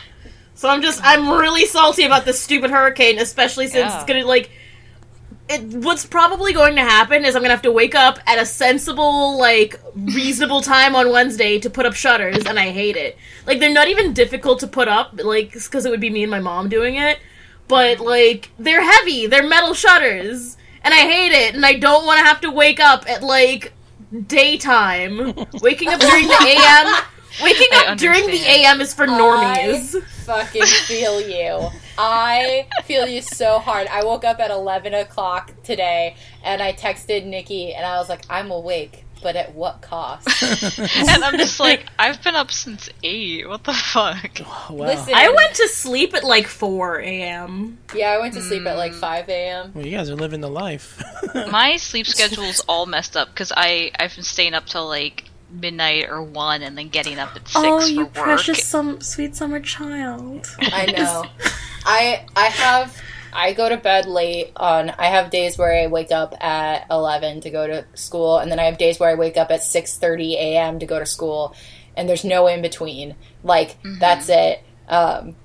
So 0.58 0.70
I'm 0.70 0.82
just 0.82 1.02
I'm 1.04 1.28
really 1.30 1.66
salty 1.66 2.06
about 2.06 2.24
this 2.24 2.40
stupid 2.42 2.72
hurricane, 2.72 3.20
especially 3.20 3.66
since 3.68 3.92
Yeah. 3.92 3.96
it's 3.98 4.06
gonna 4.06 4.26
like. 4.26 4.50
It, 5.48 5.62
what's 5.84 6.06
probably 6.06 6.54
going 6.54 6.76
to 6.76 6.82
happen 6.82 7.24
is 7.24 7.36
I'm 7.36 7.44
gonna 7.44 7.54
have 7.54 7.62
to 7.64 7.72
wake 7.72 7.94
up 7.94 8.20
at 8.26 8.40
a 8.40 8.46
sensible, 8.46 9.38
like, 9.38 9.80
reasonable 9.96 10.62
time 10.62 10.96
on 10.96 11.12
Wednesday 11.12 11.60
to 11.60 11.70
put 11.70 11.86
up 11.86 11.94
shutters, 11.94 12.46
and 12.46 12.58
I 12.58 12.72
hate 12.72 12.96
it. 12.96 13.16
Like, 13.46 13.60
they're 13.60 13.72
not 13.72 13.88
even 13.88 14.14
difficult 14.14 14.60
to 14.62 14.68
put 14.68 14.88
up, 14.88 15.20
like, 15.24 15.54
because 15.54 15.86
it 15.86 15.92
would 15.92 16.02
be 16.02 16.10
me 16.10 16.24
and 16.24 16.32
my 16.32 16.40
mom 16.40 16.68
doing 16.68 16.96
it. 16.96 17.20
But 17.68 18.00
like, 18.00 18.52
they're 18.60 18.84
heavy. 18.84 19.28
They're 19.28 19.48
metal 19.48 19.74
shutters, 19.74 20.58
and 20.84 20.94
I 20.94 20.98
hate 20.98 21.32
it. 21.32 21.56
And 21.56 21.66
I 21.66 21.74
don't 21.74 22.06
want 22.06 22.20
to 22.20 22.26
have 22.26 22.42
to 22.42 22.52
wake 22.52 22.80
up 22.80 23.10
at 23.10 23.24
like 23.24 23.74
daytime. 24.28 25.34
Waking 25.62 25.90
up 25.90 26.00
during 26.00 26.28
the 26.28 26.38
AM. 26.42 27.04
Waking 27.42 27.68
I 27.72 27.86
up 27.88 27.98
during 27.98 28.28
the. 28.28 28.42
AM 28.46 28.82
is 28.82 28.94
for 28.94 29.06
normies. 29.08 29.96
I 29.96 30.02
fucking 30.02 30.66
feel 30.66 31.22
you. 31.22 31.70
I 31.98 32.68
feel 32.84 33.08
you 33.08 33.22
so 33.22 33.60
hard. 33.60 33.88
I 33.88 34.04
woke 34.04 34.24
up 34.24 34.40
at 34.40 34.52
11 34.52 34.94
o'clock 34.94 35.52
today 35.64 36.16
and 36.44 36.62
I 36.62 36.74
texted 36.74 37.26
Nikki 37.26 37.74
and 37.74 37.86
I 37.86 37.98
was 37.98 38.10
like, 38.10 38.24
I'm 38.30 38.52
awake, 38.52 39.06
but 39.22 39.36
at 39.36 39.56
what 39.56 39.82
cost? 39.82 40.28
And 40.80 41.24
I'm 41.24 41.38
just 41.38 41.60
like, 41.60 41.86
I've 41.98 42.22
been 42.24 42.36
up 42.36 42.52
since 42.52 42.90
eight. 43.04 43.48
What 43.48 43.64
the 43.64 43.74
fuck? 43.74 44.40
Wow. 44.70 44.88
Listen, 44.88 45.14
I 45.14 45.30
went 45.30 45.54
to 45.56 45.68
sleep 45.70 46.14
at 46.14 46.24
like 46.24 46.48
4 46.48 47.00
a.m. 47.00 47.78
yeah, 47.94 48.12
I 48.12 48.20
went 48.20 48.34
to 48.34 48.42
sleep 48.42 48.66
at 48.66 48.78
like 48.78 48.94
mm. 48.94 49.00
5 49.00 49.30
a.m. 49.30 49.72
Well, 49.74 49.86
you 49.86 49.96
guys 49.96 50.10
are 50.10 50.16
living 50.16 50.42
the 50.42 50.50
life. 50.50 51.02
My 51.52 51.78
sleep 51.78 52.08
schedule's 52.08 52.62
all 52.62 52.86
messed 52.86 53.16
up 53.16 53.30
because 53.30 53.54
I 53.56 53.92
I've 54.00 54.16
been 54.16 54.24
staying 54.24 54.54
up 54.54 54.66
till 54.66 54.88
like 54.88 55.26
midnight 55.50 56.10
or 56.10 56.22
one, 56.24 56.62
and 56.64 56.78
then 56.78 56.90
getting 56.90 57.20
up 57.20 57.30
at 57.36 57.48
six 57.48 57.54
Oh, 57.56 57.80
for 57.82 57.88
you 57.88 58.00
work. 58.06 58.14
precious 58.14 58.64
some 58.66 59.02
sweet 59.02 59.36
summer 59.36 59.60
child. 59.60 60.48
I 60.60 60.86
know. 60.98 61.26
I 61.86 62.26
I 62.36 62.46
have 62.48 62.96
I 63.34 63.54
go 63.54 63.68
to 63.70 63.78
bed 63.78 64.06
late 64.06 64.52
on 64.56 64.90
I 64.92 65.06
have 65.08 65.30
days 65.30 65.58
where 65.58 65.74
I 65.84 65.88
wake 65.88 66.12
up 66.12 66.34
at 66.44 66.86
11 66.90 67.42
to 67.42 67.50
go 67.50 67.68
to 67.68 67.86
school 67.94 68.38
and 68.40 68.50
then 68.52 68.60
I 68.60 68.64
have 68.64 68.78
days 68.78 69.00
where 69.00 69.10
I 69.10 69.16
wake 69.16 69.38
up 69.38 69.52
at 69.52 69.60
6:30 69.62 70.34
a.m. 70.36 70.80
to 70.80 70.86
go 70.86 71.00
to 71.00 71.06
school 71.06 71.54
and 71.98 72.08
there's 72.10 72.24
no 72.26 72.48
in 72.48 72.62
between. 72.62 73.16
Like 73.44 73.78
that's 74.00 74.30
it. 74.30 74.64
Um 74.88 75.36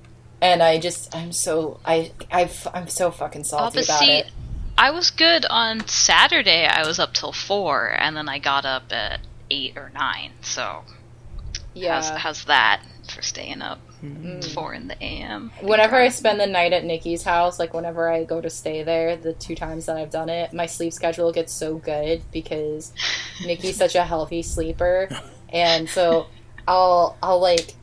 and 0.41 0.63
I 0.63 0.79
just 0.79 1.15
I'm 1.15 1.33
so 1.33 1.81
I 1.85 2.13
I've 2.33 2.67
I'm 2.73 2.89
so 2.89 3.11
fucking 3.11 3.43
Oh, 3.43 3.45
salty 3.45 3.79
but 3.81 3.85
about 3.85 3.99
see, 3.99 4.11
it. 4.13 4.31
I 4.79 4.91
was 4.93 5.11
good 5.11 5.45
on 5.51 5.87
Saturday. 5.89 6.65
I 6.67 6.87
was 6.87 6.99
up 6.99 7.13
till 7.13 7.33
four, 7.33 7.89
and 8.01 8.17
then 8.17 8.31
I 8.31 8.39
got 8.39 8.65
up 8.65 8.85
at 8.93 9.21
eight 9.51 9.77
or 9.77 9.91
nine. 9.95 10.33
So 10.43 10.83
Yeah. 11.75 11.95
how's, 11.95 12.09
how's 12.11 12.45
that 12.45 12.83
for 13.09 13.23
staying 13.23 13.63
up 13.63 13.81
Mm. 14.03 14.43
four 14.55 14.73
in 14.73 14.89
the 14.89 14.97
a.m. 15.05 15.53
Whenever 15.61 15.97
I 15.97 16.09
spend 16.09 16.41
the 16.41 16.47
night 16.47 16.73
at 16.73 16.85
Nikki's 16.85 17.23
house, 17.23 17.59
like 17.59 17.75
whenever 17.75 18.11
I 18.11 18.25
go 18.25 18.41
to 18.41 18.49
stay 18.49 18.83
there, 18.83 19.15
the 19.15 19.35
two 19.35 19.55
times 19.55 19.85
that 19.85 19.99
I've 19.99 20.11
done 20.11 20.31
it, 20.31 20.55
my 20.55 20.65
sleep 20.65 20.95
schedule 20.95 21.33
gets 21.33 21.53
so 21.53 21.75
good 21.77 22.23
because 22.33 22.95
Nikki's 23.45 23.77
such 23.77 23.95
a 23.97 24.05
healthy 24.05 24.41
sleeper, 24.41 25.11
and 25.53 25.87
so 25.87 26.29
I'll 26.67 27.19
I'll 27.23 27.41
like 27.41 27.75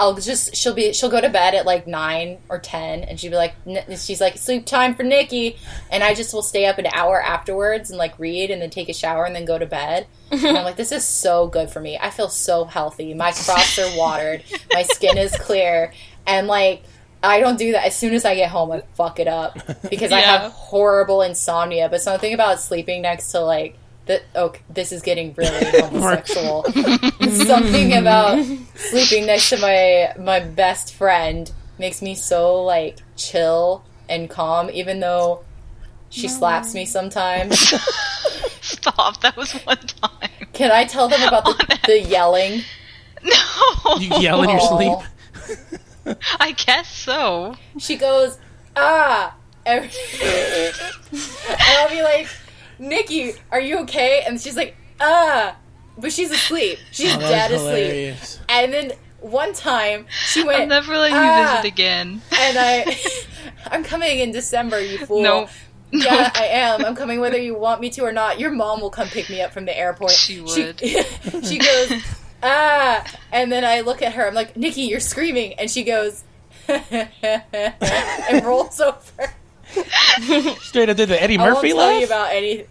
I'll 0.00 0.14
just 0.14 0.56
she'll 0.56 0.72
be 0.72 0.94
she'll 0.94 1.10
go 1.10 1.20
to 1.20 1.28
bed 1.28 1.54
at 1.54 1.66
like 1.66 1.86
nine 1.86 2.38
or 2.48 2.58
ten, 2.58 3.04
and 3.04 3.20
she'll 3.20 3.30
be 3.30 3.36
like 3.36 3.54
she's 3.98 4.18
like 4.18 4.38
sleep 4.38 4.64
time 4.64 4.94
for 4.94 5.02
Nikki, 5.02 5.58
and 5.90 6.02
I 6.02 6.14
just 6.14 6.32
will 6.32 6.42
stay 6.42 6.64
up 6.64 6.78
an 6.78 6.86
hour 6.86 7.22
afterwards 7.22 7.90
and 7.90 7.98
like 7.98 8.18
read 8.18 8.50
and 8.50 8.62
then 8.62 8.70
take 8.70 8.88
a 8.88 8.94
shower 8.94 9.26
and 9.26 9.36
then 9.36 9.44
go 9.44 9.58
to 9.58 9.66
bed. 9.66 10.06
And 10.30 10.56
I'm 10.56 10.64
like, 10.64 10.76
this 10.76 10.90
is 10.90 11.04
so 11.04 11.48
good 11.48 11.68
for 11.68 11.80
me. 11.80 11.98
I 11.98 12.08
feel 12.08 12.30
so 12.30 12.64
healthy. 12.64 13.12
My 13.12 13.32
crops 13.32 13.78
are 13.78 13.94
watered. 13.94 14.42
My 14.72 14.84
skin 14.84 15.18
is 15.18 15.36
clear. 15.36 15.92
And 16.26 16.46
like, 16.46 16.84
I 17.22 17.40
don't 17.40 17.58
do 17.58 17.72
that. 17.72 17.84
As 17.84 17.94
soon 17.94 18.14
as 18.14 18.24
I 18.24 18.34
get 18.36 18.48
home, 18.48 18.72
I 18.72 18.80
fuck 18.94 19.18
it 19.20 19.28
up 19.28 19.58
because 19.90 20.12
I 20.12 20.20
have 20.20 20.50
horrible 20.52 21.20
insomnia. 21.20 21.90
But 21.90 22.00
something 22.00 22.32
about 22.32 22.60
sleeping 22.60 23.02
next 23.02 23.32
to 23.32 23.40
like, 23.40 23.76
the, 24.10 24.22
oh, 24.34 24.52
this 24.68 24.90
is 24.90 25.02
getting 25.02 25.32
really 25.34 25.80
homosexual. 25.80 26.64
something 27.44 27.96
about 27.96 28.44
sleeping 28.74 29.26
next 29.26 29.50
to 29.50 29.58
my 29.58 30.12
my 30.18 30.40
best 30.40 30.94
friend 30.94 31.52
makes 31.78 32.02
me 32.02 32.16
so 32.16 32.62
like 32.64 32.98
chill 33.16 33.84
and 34.08 34.28
calm, 34.28 34.68
even 34.70 34.98
though 34.98 35.44
she 36.08 36.26
slaps 36.26 36.74
me 36.74 36.86
sometimes. 36.86 37.58
Stop. 38.60 39.20
That 39.20 39.36
was 39.36 39.52
one 39.62 39.78
time. 39.78 40.30
Can 40.52 40.72
I 40.72 40.84
tell 40.84 41.08
them 41.08 41.22
about 41.22 41.44
the, 41.44 41.78
the 41.86 42.00
yelling? 42.00 42.62
No. 43.22 43.96
You 43.98 44.16
yell 44.18 44.42
in 44.42 44.50
your 44.50 44.60
Aw. 44.60 45.02
sleep. 46.04 46.16
I 46.40 46.50
guess 46.52 46.92
so. 46.92 47.54
She 47.78 47.96
goes, 47.96 48.38
ah. 48.74 49.36
And 49.64 49.84
and 49.84 50.74
I'll 51.60 51.90
be 51.90 52.02
like, 52.02 52.26
Nikki, 52.80 53.34
are 53.52 53.60
you 53.60 53.78
okay? 53.80 54.22
And 54.26 54.40
she's 54.40 54.56
like, 54.56 54.74
ah. 55.00 55.56
But 55.98 56.12
she's 56.12 56.30
asleep. 56.30 56.78
She's 56.90 57.14
Oh, 57.14 57.18
that 57.18 57.28
dead 57.28 57.50
was 57.52 57.60
asleep. 57.60 57.84
hilarious. 57.84 58.40
And 58.48 58.72
then 58.72 58.92
one 59.20 59.52
time 59.52 60.06
she 60.26 60.42
went, 60.42 60.62
I'm 60.62 60.68
never 60.68 60.96
letting 60.96 61.14
you 61.14 61.22
"Ah." 61.22 61.56
visit 61.60 61.72
again. 61.72 62.22
and 62.32 62.56
I, 62.58 62.96
I'm 63.70 63.84
coming 63.84 64.18
in 64.20 64.32
December, 64.32 64.80
you 64.80 64.98
fool. 65.06 65.22
No. 65.22 65.48
Yeah, 65.92 66.30
I 66.34 66.46
am. 66.46 66.84
I'm 66.84 66.94
coming 66.94 67.20
whether 67.20 67.36
you 67.36 67.54
want 67.54 67.80
me 67.80 67.90
to 67.90 68.02
or 68.02 68.12
not. 68.12 68.38
Your 68.40 68.50
mom 68.52 68.80
will 68.80 68.90
come 68.90 69.08
pick 69.08 69.28
me 69.28 69.42
up 69.42 69.52
from 69.52 69.64
the 69.66 69.76
airport. 69.76 70.12
She 70.12 70.40
would. 70.40 70.78
She, 70.78 71.02
she 71.42 71.58
goes, 71.58 71.92
ah. 72.44 73.04
And 73.32 73.50
then 73.52 73.64
I 73.64 73.80
look 73.80 74.00
at 74.00 74.12
her. 74.14 74.26
I'm 74.26 74.34
like, 74.34 74.56
Nikki, 74.56 74.82
you're 74.82 75.00
screaming. 75.00 75.54
And 75.54 75.68
she 75.70 75.82
goes, 75.82 76.22
and 76.68 78.44
rolls 78.44 78.80
over. 78.80 79.32
Straight 80.60 80.88
up 80.88 80.96
did 80.96 81.08
the 81.08 81.22
Eddie 81.22 81.38
I 81.38 81.42
won't 81.42 81.54
Murphy 81.56 81.68
tell 81.68 81.78
laugh. 81.78 82.00
you 82.00 82.06
about 82.06 82.32
any. 82.32 82.64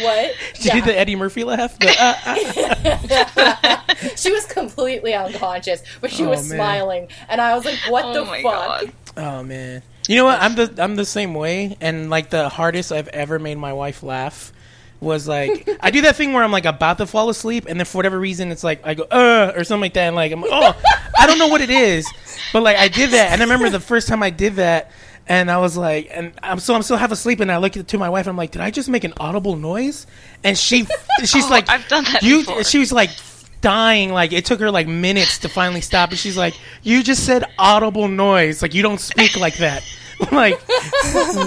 What? 0.00 0.34
She 0.54 0.70
did 0.70 0.84
the 0.84 0.98
Eddie 0.98 1.16
Murphy 1.16 1.44
laugh. 1.44 1.78
The, 1.78 1.94
uh, 2.00 2.14
uh. 3.36 3.96
she 4.16 4.32
was 4.32 4.46
completely 4.46 5.12
unconscious, 5.14 5.82
but 6.00 6.10
she 6.10 6.24
Oh, 6.24 6.30
was 6.30 6.48
man. 6.48 6.56
smiling, 6.58 7.08
and 7.28 7.40
I 7.40 7.54
was 7.54 7.64
like, 7.64 7.78
"What 7.88 8.04
Oh 8.06 8.12
the 8.14 8.24
my 8.24 8.42
fuck?" 8.42 8.52
god. 8.86 8.92
Oh 9.16 9.42
man. 9.42 9.82
You 10.08 10.16
know 10.16 10.24
what? 10.24 10.40
I'm 10.40 10.54
the 10.54 10.74
I'm 10.78 10.96
the 10.96 11.04
same 11.04 11.34
way, 11.34 11.76
and 11.80 12.08
like 12.10 12.30
the 12.30 12.48
hardest 12.48 12.90
I've 12.90 13.08
ever 13.08 13.38
made 13.38 13.58
my 13.58 13.72
wife 13.74 14.02
laugh 14.02 14.52
was 15.00 15.26
like 15.28 15.68
I 15.80 15.90
do 15.90 16.02
that 16.02 16.16
thing 16.16 16.32
where 16.32 16.42
I'm 16.44 16.52
like 16.52 16.64
about 16.64 16.96
to 16.98 17.06
fall 17.06 17.28
asleep, 17.28 17.66
and 17.68 17.78
then 17.78 17.84
for 17.84 17.98
whatever 17.98 18.18
reason 18.18 18.50
it's 18.50 18.64
like 18.64 18.86
I 18.86 18.94
go 18.94 19.02
uh 19.04 19.52
or 19.54 19.64
something 19.64 19.82
like 19.82 19.94
that, 19.94 20.06
and 20.06 20.16
like 20.16 20.32
I'm 20.32 20.40
like 20.40 20.50
oh 20.52 20.80
I 21.18 21.26
don't 21.26 21.38
know 21.38 21.48
what 21.48 21.60
it 21.60 21.70
is, 21.70 22.06
but 22.54 22.62
like 22.62 22.78
I 22.78 22.88
did 22.88 23.10
that, 23.10 23.32
and 23.32 23.42
I 23.42 23.44
remember 23.44 23.68
the 23.68 23.78
first 23.80 24.08
time 24.08 24.22
I 24.22 24.30
did 24.30 24.54
that. 24.56 24.90
And 25.28 25.50
I 25.50 25.58
was 25.58 25.76
like, 25.76 26.08
and 26.12 26.32
I'm 26.42 26.58
so 26.58 26.74
I'm 26.74 26.82
still 26.82 26.96
half 26.96 27.12
asleep, 27.12 27.40
and 27.40 27.50
I 27.50 27.58
look 27.58 27.72
to 27.72 27.98
my 27.98 28.08
wife. 28.08 28.26
and 28.26 28.30
I'm 28.30 28.36
like, 28.36 28.50
did 28.50 28.60
I 28.60 28.70
just 28.70 28.88
make 28.88 29.04
an 29.04 29.14
audible 29.18 29.56
noise? 29.56 30.06
And 30.42 30.58
she, 30.58 30.86
she's 31.24 31.46
Oh, 31.46 31.48
like, 31.48 31.68
I've 31.68 31.86
done 31.88 32.04
that 32.04 32.22
You, 32.22 32.38
before. 32.40 32.64
she 32.64 32.78
was 32.78 32.92
like 32.92 33.10
dying. 33.60 34.12
Like 34.12 34.32
it 34.32 34.44
took 34.44 34.58
her 34.60 34.70
like 34.70 34.88
minutes 34.88 35.38
to 35.38 35.48
finally 35.48 35.80
stop. 35.80 36.10
And 36.10 36.18
she's 36.18 36.36
like, 36.36 36.54
"You 36.82 37.02
just 37.02 37.24
said 37.24 37.44
audible 37.58 38.08
noise. 38.08 38.60
Like 38.62 38.74
you 38.74 38.82
don't 38.82 39.00
speak 39.00 39.36
like 39.36 39.56
that. 39.58 39.82
like 40.32 40.60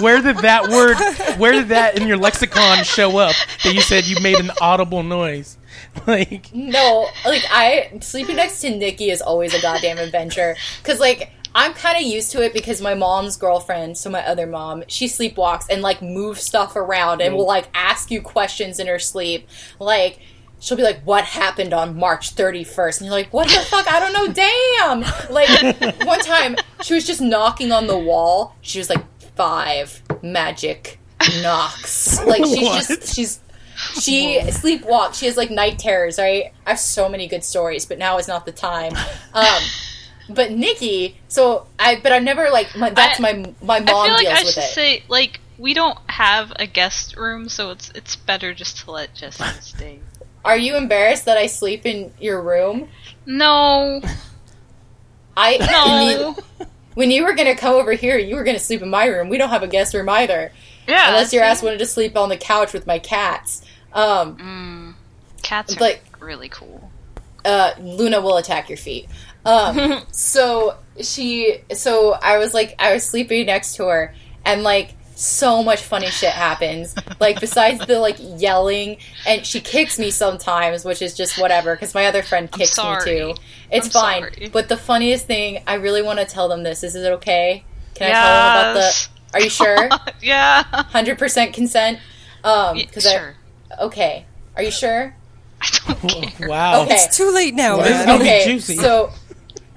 where 0.02 0.20
did 0.22 0.38
that 0.38 0.68
word? 0.68 0.96
Where 1.38 1.52
did 1.52 1.68
that 1.68 1.98
in 1.98 2.06
your 2.08 2.16
lexicon 2.16 2.84
show 2.84 3.16
up 3.18 3.34
that 3.64 3.74
you 3.74 3.80
said 3.80 4.06
you 4.06 4.20
made 4.22 4.36
an 4.38 4.50
audible 4.60 5.02
noise?" 5.02 5.58
like, 6.06 6.54
No, 6.54 7.06
like 7.26 7.42
I 7.50 7.98
sleeping 8.00 8.36
next 8.36 8.60
to 8.62 8.70
Nikki 8.70 9.10
is 9.10 9.20
always 9.20 9.52
a 9.54 9.60
goddamn 9.60 9.98
adventure. 9.98 10.56
Cause 10.84 10.98
like 11.00 11.30
I'm 11.58 11.72
kind 11.72 11.96
of 11.96 12.02
used 12.02 12.32
to 12.32 12.42
it 12.42 12.52
because 12.52 12.82
my 12.82 12.92
mom's 12.92 13.38
girlfriend, 13.38 13.96
so 13.96 14.10
my 14.10 14.20
other 14.26 14.46
mom, 14.46 14.84
she 14.88 15.06
sleepwalks 15.06 15.64
and 15.70 15.80
like 15.80 16.02
moves 16.02 16.42
stuff 16.42 16.76
around 16.76 17.22
and 17.22 17.34
will 17.34 17.46
like 17.46 17.68
ask 17.74 18.10
you 18.10 18.20
questions 18.20 18.78
in 18.78 18.86
her 18.88 18.98
sleep. 18.98 19.48
Like 19.80 20.20
she'll 20.60 20.76
be 20.76 20.82
like, 20.82 21.00
"What 21.04 21.24
happened 21.24 21.72
on 21.72 21.96
March 21.98 22.36
31st?" 22.36 22.98
And 23.00 23.06
you're 23.06 23.14
like, 23.16 23.32
"What 23.32 23.48
the 23.48 23.60
fuck? 23.70 23.90
I 23.90 23.98
don't 24.00 24.12
know. 24.12 24.30
Damn!" 24.32 25.00
Like 25.32 25.48
one 26.06 26.20
time, 26.20 26.56
she 26.82 26.92
was 26.92 27.06
just 27.06 27.22
knocking 27.22 27.72
on 27.72 27.86
the 27.86 27.98
wall. 27.98 28.54
She 28.60 28.78
was 28.78 28.90
like, 28.90 29.02
five 29.34 30.02
magic 30.22 30.98
knocks." 31.40 32.22
Like 32.22 32.44
she's 32.44 32.62
What? 32.68 32.86
just 32.86 33.14
she's 33.14 33.40
she 34.00 34.38
sleepwalks. 34.40 35.14
She 35.14 35.24
has 35.26 35.36
like 35.38 35.50
night 35.50 35.78
terrors, 35.78 36.18
right? 36.18 36.52
I 36.66 36.70
have 36.70 36.78
so 36.80 37.08
many 37.08 37.26
good 37.28 37.44
stories, 37.44 37.86
but 37.86 37.98
now 37.98 38.18
is 38.18 38.28
not 38.28 38.44
the 38.46 38.52
time. 38.52 38.92
Um, 39.34 39.62
but 40.28 40.50
Nikki, 40.52 41.18
so 41.28 41.66
I, 41.78 42.00
but 42.02 42.12
I've 42.12 42.22
never 42.22 42.50
like 42.50 42.76
my, 42.76 42.90
that's 42.90 43.20
I- 43.20 43.22
my 43.32 43.54
my 43.62 43.76
I 43.76 43.80
mom 43.80 44.06
feel 44.06 44.14
like 44.14 44.26
deals 44.26 44.38
I 44.38 44.42
with 44.44 44.54
should 44.54 44.62
it. 44.64 44.66
say 44.74 45.02
like 45.08 45.40
we 45.58 45.72
don't 45.74 45.98
have 46.10 46.52
a 46.56 46.66
guest 46.66 47.16
room, 47.16 47.48
so 47.48 47.70
it's 47.70 47.90
it's 47.94 48.16
better 48.16 48.52
just 48.54 48.78
to 48.84 48.90
let 48.90 49.14
Jessica 49.14 49.54
stay. 49.62 50.00
Are 50.44 50.56
you 50.56 50.76
embarrassed 50.76 51.24
that 51.24 51.38
I 51.38 51.46
sleep 51.46 51.86
in 51.86 52.12
your 52.20 52.40
room? 52.42 52.88
No, 53.24 54.00
I 55.36 55.56
no. 56.58 56.66
when 56.94 57.10
you 57.10 57.24
were 57.24 57.34
gonna 57.34 57.56
come 57.56 57.74
over 57.74 57.92
here, 57.92 58.16
you 58.18 58.36
were 58.36 58.44
gonna 58.44 58.58
sleep 58.58 58.82
in 58.82 58.90
my 58.90 59.06
room. 59.06 59.28
We 59.28 59.38
don't 59.38 59.50
have 59.50 59.62
a 59.62 59.68
guest 59.68 59.94
room 59.94 60.08
either, 60.08 60.52
yeah, 60.86 61.08
unless 61.08 61.32
your 61.32 61.42
ass 61.42 61.62
wanted 61.62 61.78
to 61.80 61.86
sleep 61.86 62.16
on 62.16 62.28
the 62.28 62.36
couch 62.36 62.72
with 62.72 62.86
my 62.86 62.98
cats. 62.98 63.62
Um, 63.92 64.96
Cats 65.42 65.76
are 65.76 65.80
like- 65.80 66.02
really 66.20 66.48
cool. 66.48 66.90
uh, 67.44 67.70
Luna 67.80 68.20
will 68.20 68.36
attack 68.36 68.68
your 68.68 68.76
feet. 68.78 69.08
Um, 69.46 70.02
so 70.12 70.76
she, 71.00 71.58
so 71.74 72.12
I 72.12 72.38
was 72.38 72.52
like, 72.54 72.74
I 72.78 72.92
was 72.92 73.04
sleeping 73.04 73.46
next 73.46 73.76
to 73.76 73.86
her, 73.86 74.14
and 74.44 74.62
like 74.62 74.94
so 75.14 75.62
much 75.62 75.80
funny 75.80 76.08
shit 76.08 76.30
happens. 76.30 76.94
Like 77.20 77.40
besides 77.40 77.86
the 77.86 77.98
like 78.00 78.16
yelling, 78.18 78.98
and 79.26 79.46
she 79.46 79.60
kicks 79.60 79.98
me 79.98 80.10
sometimes, 80.10 80.84
which 80.84 81.00
is 81.00 81.14
just 81.14 81.38
whatever 81.38 81.74
because 81.74 81.94
my 81.94 82.04
other 82.06 82.22
friend 82.22 82.50
kicks 82.50 82.76
me 82.76 82.96
too. 83.04 83.34
It's 83.70 83.86
I'm 83.86 83.92
fine. 83.92 84.20
sorry. 84.34 84.48
But 84.52 84.68
the 84.68 84.76
funniest 84.76 85.26
thing, 85.26 85.62
I 85.66 85.74
really 85.74 86.02
want 86.02 86.18
to 86.18 86.26
tell 86.26 86.48
them 86.48 86.62
this. 86.64 86.82
Is 86.84 86.94
it 86.94 87.10
okay? 87.14 87.64
Can 87.94 88.10
I 88.10 88.14
tell 88.14 88.32
them 88.34 88.60
about 88.60 88.74
the? 88.74 89.08
Are 89.34 89.40
you 89.42 89.50
sure? 89.50 89.88
yeah, 90.22 90.62
Hundred 90.64 91.18
percent 91.18 91.54
consent. 91.54 91.98
Um, 92.44 92.76
Yeah, 92.76 92.84
because 92.86 93.04
sure. 93.10 93.34
I 93.78 93.82
okay. 93.84 94.24
Are 94.56 94.62
you 94.62 94.70
sure? 94.70 95.14
I 95.60 95.68
don't 95.86 96.00
care. 96.28 96.48
wow. 96.48 96.82
Okay. 96.82 96.94
It's 96.94 97.16
too 97.16 97.32
late 97.32 97.54
now, 97.54 97.78
Well, 97.78 97.86
this 97.86 98.00
is 98.00 98.06
gonna 98.06 98.18
be 98.18 98.24
Okay, 98.28 98.44
juicy. 98.44 98.76
so. 98.76 99.10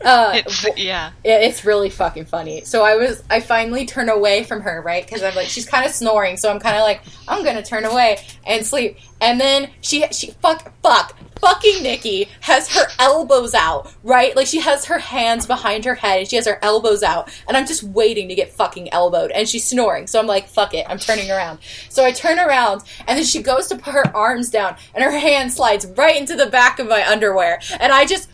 Uh, 0.04 0.32
It's 0.36 0.66
yeah. 0.78 1.12
Yeah, 1.24 1.40
it's 1.40 1.66
really 1.66 1.90
fucking 1.90 2.26
funny. 2.26 2.64
So 2.64 2.84
I 2.84 2.96
was, 2.96 3.24
I 3.30 3.40
finally 3.40 3.86
turn 3.86 4.10
away 4.10 4.44
from 4.44 4.62
her, 4.62 4.82
right? 4.82 5.06
Because 5.06 5.24
I'm 5.24 5.36
like, 5.36 5.48
she's 5.48 5.66
kind 5.66 5.86
of 5.86 5.92
snoring, 5.92 6.38
so 6.38 6.50
I'm 6.50 6.60
kind 6.60 6.76
of 6.76 6.84
like, 6.84 7.02
I'm 7.28 7.44
gonna 7.44 7.64
turn 7.64 7.86
away 7.86 8.20
and 8.46 8.66
sleep. 8.66 8.98
And 9.22 9.40
then 9.40 9.70
she, 9.82 10.08
she, 10.12 10.32
fuck, 10.32 10.72
fuck, 10.82 11.18
fucking 11.42 11.84
Nikki 11.84 12.30
has 12.42 12.74
her 12.74 12.86
elbows 13.00 13.54
out, 13.54 13.94
right? 14.04 14.34
Like 14.36 14.48
she 14.48 14.60
has 14.62 14.86
her 14.86 14.98
hands 14.98 15.46
behind 15.46 15.84
her 15.86 15.96
head 15.96 16.20
and 16.20 16.28
she 16.28 16.38
has 16.38 16.46
her 16.48 16.60
elbows 16.62 17.04
out, 17.04 17.30
and 17.48 17.58
I'm 17.58 17.68
just 17.68 17.84
waiting 17.84 18.30
to 18.30 18.36
get 18.36 18.54
fucking 18.54 18.94
elbowed, 18.94 19.32
and 19.32 19.48
she's 19.48 19.66
snoring. 19.66 20.08
So 20.08 20.20
I'm 20.20 20.28
like, 20.28 20.48
fuck 20.48 20.74
it, 20.74 20.86
I'm 20.88 21.00
turning 21.00 21.30
around. 21.30 21.60
So 21.90 22.06
I 22.06 22.12
turn 22.12 22.40
around, 22.40 22.84
and 23.08 23.18
then 23.18 23.26
she 23.26 23.42
goes 23.42 23.68
to 23.68 23.76
put 23.78 23.94
her 23.94 24.16
arms 24.16 24.50
down, 24.50 24.78
and 24.94 25.04
her 25.04 25.18
hand 25.18 25.52
slides 25.52 25.86
right 25.98 26.16
into 26.16 26.36
the 26.36 26.46
back 26.48 26.80
of 26.80 26.88
my 26.88 27.06
underwear, 27.06 27.60
and 27.80 27.92
I 27.92 28.06
just 28.06 28.30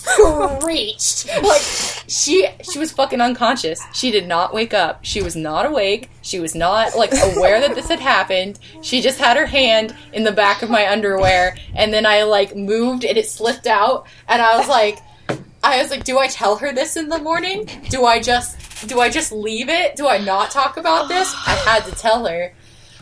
screeched 0.00 1.28
like 1.42 1.60
she 2.08 2.48
she 2.62 2.78
was 2.78 2.92
fucking 2.92 3.20
unconscious. 3.20 3.80
She 3.92 4.10
did 4.10 4.26
not 4.26 4.52
wake 4.52 4.74
up. 4.74 5.04
She 5.04 5.22
was 5.22 5.36
not 5.36 5.66
awake. 5.66 6.10
She 6.22 6.40
was 6.40 6.54
not 6.54 6.96
like 6.96 7.12
aware 7.12 7.60
that 7.60 7.74
this 7.74 7.88
had 7.88 8.00
happened. 8.00 8.58
She 8.82 9.00
just 9.00 9.18
had 9.18 9.36
her 9.36 9.46
hand 9.46 9.94
in 10.12 10.24
the 10.24 10.32
back 10.32 10.62
of 10.62 10.70
my 10.70 10.90
underwear 10.90 11.56
and 11.74 11.92
then 11.92 12.06
i 12.06 12.22
like 12.22 12.54
moved 12.56 13.04
and 13.04 13.16
it 13.16 13.28
slipped 13.28 13.66
out 13.66 14.06
and 14.28 14.42
i 14.42 14.56
was 14.56 14.68
like 14.68 14.98
i 15.62 15.80
was 15.80 15.90
like 15.90 16.04
do 16.04 16.18
i 16.18 16.26
tell 16.26 16.56
her 16.56 16.72
this 16.72 16.96
in 16.96 17.08
the 17.08 17.18
morning? 17.18 17.68
Do 17.88 18.04
i 18.04 18.20
just 18.20 18.56
do 18.88 19.00
i 19.00 19.08
just 19.10 19.32
leave 19.32 19.68
it? 19.68 19.96
Do 19.96 20.08
i 20.08 20.18
not 20.18 20.50
talk 20.50 20.76
about 20.76 21.08
this? 21.08 21.32
I 21.46 21.52
had 21.66 21.84
to 21.84 21.92
tell 21.92 22.26
her 22.26 22.52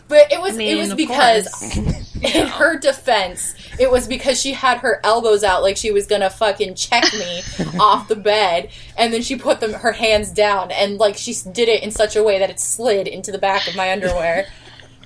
but 0.09 0.31
it 0.31 0.41
was 0.41 0.57
mean, 0.57 0.75
it 0.75 0.79
was 0.79 0.93
because 0.95 1.47
course. 1.47 2.15
in 2.35 2.47
her 2.47 2.77
defense, 2.77 3.53
it 3.79 3.89
was 3.89 4.07
because 4.07 4.41
she 4.41 4.51
had 4.51 4.79
her 4.79 4.99
elbows 5.03 5.43
out 5.43 5.61
like 5.61 5.77
she 5.77 5.91
was 5.91 6.07
gonna 6.07 6.29
fucking 6.29 6.73
check 6.75 7.05
me 7.13 7.41
off 7.79 8.07
the 8.07 8.15
bed, 8.15 8.69
and 8.97 9.13
then 9.13 9.21
she 9.21 9.37
put 9.37 9.59
them 9.59 9.71
her 9.71 9.91
hands 9.91 10.31
down, 10.31 10.71
and 10.71 10.97
like 10.97 11.15
she 11.15 11.33
did 11.51 11.69
it 11.69 11.83
in 11.83 11.91
such 11.91 12.15
a 12.15 12.23
way 12.23 12.39
that 12.39 12.49
it 12.49 12.59
slid 12.59 13.07
into 13.07 13.31
the 13.31 13.37
back 13.37 13.67
of 13.67 13.75
my 13.75 13.91
underwear. 13.91 14.47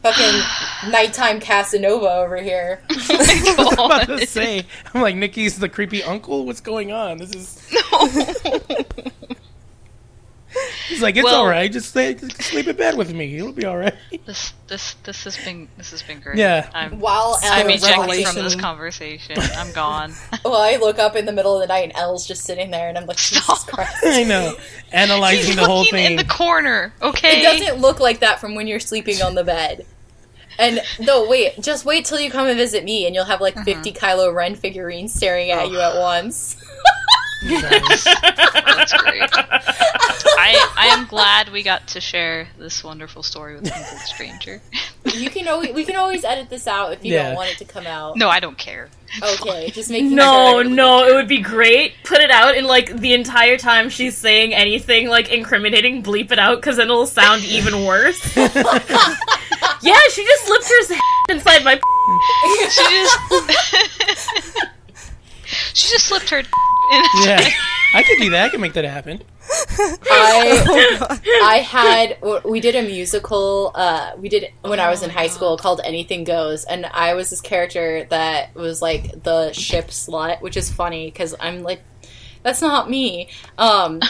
fucking 0.03 0.91
nighttime 0.91 1.39
Casanova 1.39 2.15
over 2.15 2.35
here. 2.35 2.81
I 2.89 3.55
was 3.57 3.73
about 3.73 4.05
to 4.07 4.27
say, 4.27 4.65
I'm 4.93 5.01
like, 5.01 5.15
Nikki's 5.15 5.57
the 5.57 5.69
creepy 5.69 6.03
uncle. 6.03 6.45
What's 6.45 6.59
going 6.59 6.91
on? 6.91 7.19
This 7.19 7.33
is. 7.33 7.73
He's 10.87 11.01
like, 11.01 11.15
it's 11.15 11.23
Well- 11.23 11.41
all 11.41 11.47
right. 11.47 11.71
Just 11.71 11.89
stay, 11.89 12.13
just 12.13 12.41
sleep 12.41 12.67
in 12.67 12.75
bed 12.75 12.97
with 12.97 13.13
me. 13.13 13.37
It'll 13.37 13.51
be 13.51 13.65
all 13.65 13.77
right. 13.77 13.95
This 14.25 14.53
this 14.67 14.93
this 15.03 15.23
has 15.23 15.37
been 15.37 15.67
this 15.77 15.91
has 15.91 16.01
been 16.01 16.19
great. 16.19 16.37
Yeah. 16.37 16.69
I'm 16.73 16.99
While 16.99 17.37
I'm 17.43 17.67
Elle, 17.67 17.75
ejecting 17.75 18.25
from 18.25 18.35
this 18.43 18.55
conversation. 18.55 19.37
I'm 19.39 19.71
gone. 19.71 20.13
well, 20.45 20.61
I 20.61 20.77
look 20.77 20.99
up 20.99 21.15
in 21.15 21.25
the 21.25 21.31
middle 21.31 21.55
of 21.55 21.61
the 21.61 21.67
night 21.67 21.83
and 21.83 21.93
Elle's 21.95 22.27
just 22.27 22.43
sitting 22.43 22.71
there, 22.71 22.89
and 22.89 22.97
I'm 22.97 23.05
like, 23.05 23.17
Jesus 23.17 23.43
Stop. 23.43 23.67
Christ. 23.67 23.97
I 24.03 24.23
know. 24.23 24.55
Analyzing 24.91 25.45
He's 25.45 25.55
the 25.55 25.65
whole 25.65 25.85
thing. 25.85 26.11
in 26.11 26.15
the 26.17 26.25
corner. 26.25 26.93
Okay. 27.01 27.39
It 27.39 27.43
doesn't 27.43 27.81
look 27.81 27.99
like 27.99 28.19
that 28.19 28.39
from 28.39 28.55
when 28.55 28.67
you're 28.67 28.79
sleeping 28.79 29.21
on 29.21 29.35
the 29.35 29.43
bed. 29.43 29.85
And 30.59 30.81
no, 30.99 31.27
wait, 31.27 31.59
just 31.61 31.83
wait 31.83 32.05
till 32.05 32.19
you 32.19 32.29
come 32.29 32.47
and 32.47 32.57
visit 32.57 32.83
me, 32.83 33.05
and 33.05 33.15
you'll 33.15 33.25
have 33.25 33.41
like 33.41 33.55
mm-hmm. 33.55 33.63
50 33.63 33.93
Kylo 33.93 34.33
Ren 34.33 34.55
figurines 34.55 35.13
staring 35.13 35.49
at 35.49 35.65
oh. 35.65 35.71
you 35.71 35.79
at 35.79 35.99
once. 35.99 36.63
Nice. 37.45 38.03
That's 38.21 38.93
great. 38.93 39.29
I 39.33 40.73
I 40.77 40.87
am 40.97 41.05
glad 41.07 41.49
we 41.51 41.63
got 41.63 41.87
to 41.89 42.01
share 42.01 42.47
this 42.57 42.83
wonderful 42.83 43.23
story 43.23 43.55
with 43.55 43.67
a 43.67 43.71
complete 43.71 43.99
stranger. 44.01 44.61
You 45.13 45.29
can 45.29 45.47
always 45.47 45.73
we 45.73 45.83
can 45.83 45.95
always 45.95 46.23
edit 46.23 46.49
this 46.49 46.67
out 46.67 46.93
if 46.93 47.03
you 47.05 47.13
Yeah. 47.13 47.27
don't 47.27 47.35
want 47.35 47.49
it 47.51 47.57
to 47.59 47.65
come 47.65 47.85
out. 47.87 48.17
No, 48.17 48.29
I 48.29 48.39
don't 48.39 48.57
care. 48.57 48.89
Okay, 49.21 49.69
just 49.73 49.89
making 49.91 50.15
No, 50.15 50.61
sure. 50.61 50.63
no, 50.63 51.05
it 51.07 51.13
would 51.13 51.27
be 51.27 51.41
great. 51.41 51.93
Put 52.03 52.19
it 52.21 52.31
out 52.31 52.55
and 52.55 52.65
like 52.65 52.95
the 52.97 53.13
entire 53.13 53.57
time 53.57 53.89
she's 53.89 54.17
saying 54.17 54.53
anything 54.53 55.07
like 55.07 55.29
incriminating, 55.31 56.01
bleep 56.03 56.31
it 56.31 56.39
out 56.39 56.55
because 56.57 56.77
then 56.77 56.87
it'll 56.87 57.05
sound 57.05 57.43
even 57.43 57.85
worse. 57.85 58.35
yeah, 58.37 58.51
she 60.11 60.23
just 60.25 60.45
slipped 60.45 60.67
her 60.69 60.95
inside 61.29 61.63
my. 61.63 61.79
She 62.69 62.83
just 62.83 63.19
she 65.73 65.89
just 65.89 66.05
slipped 66.07 66.29
her. 66.31 66.41
In 66.91 67.03
yeah. 67.23 67.49
I 67.95 68.01
could 68.01 68.17
do 68.17 68.31
that. 68.31 68.45
I 68.45 68.49
could 68.49 68.59
make 68.59 68.73
that 68.73 68.85
happen. 68.85 69.21
I 69.79 71.19
I 71.43 71.57
had 71.57 72.17
we 72.43 72.59
did 72.59 72.75
a 72.75 72.81
musical. 72.81 73.71
Uh, 73.75 74.11
we 74.17 74.29
did 74.29 74.51
when 74.61 74.79
I 74.79 74.89
was 74.89 75.03
in 75.03 75.09
high 75.11 75.27
school 75.27 75.57
called 75.57 75.79
Anything 75.83 76.23
Goes, 76.23 76.65
and 76.65 76.85
I 76.87 77.13
was 77.13 77.29
this 77.29 77.41
character 77.41 78.05
that 78.09 78.55
was 78.55 78.81
like 78.81 79.23
the 79.23 79.51
ship 79.53 79.89
slut, 79.89 80.41
which 80.41 80.57
is 80.57 80.71
funny 80.71 81.07
because 81.07 81.35
I'm 81.39 81.63
like. 81.63 81.81
That's 82.41 82.61
not 82.61 82.89
me. 82.89 83.29
Um, 83.57 84.01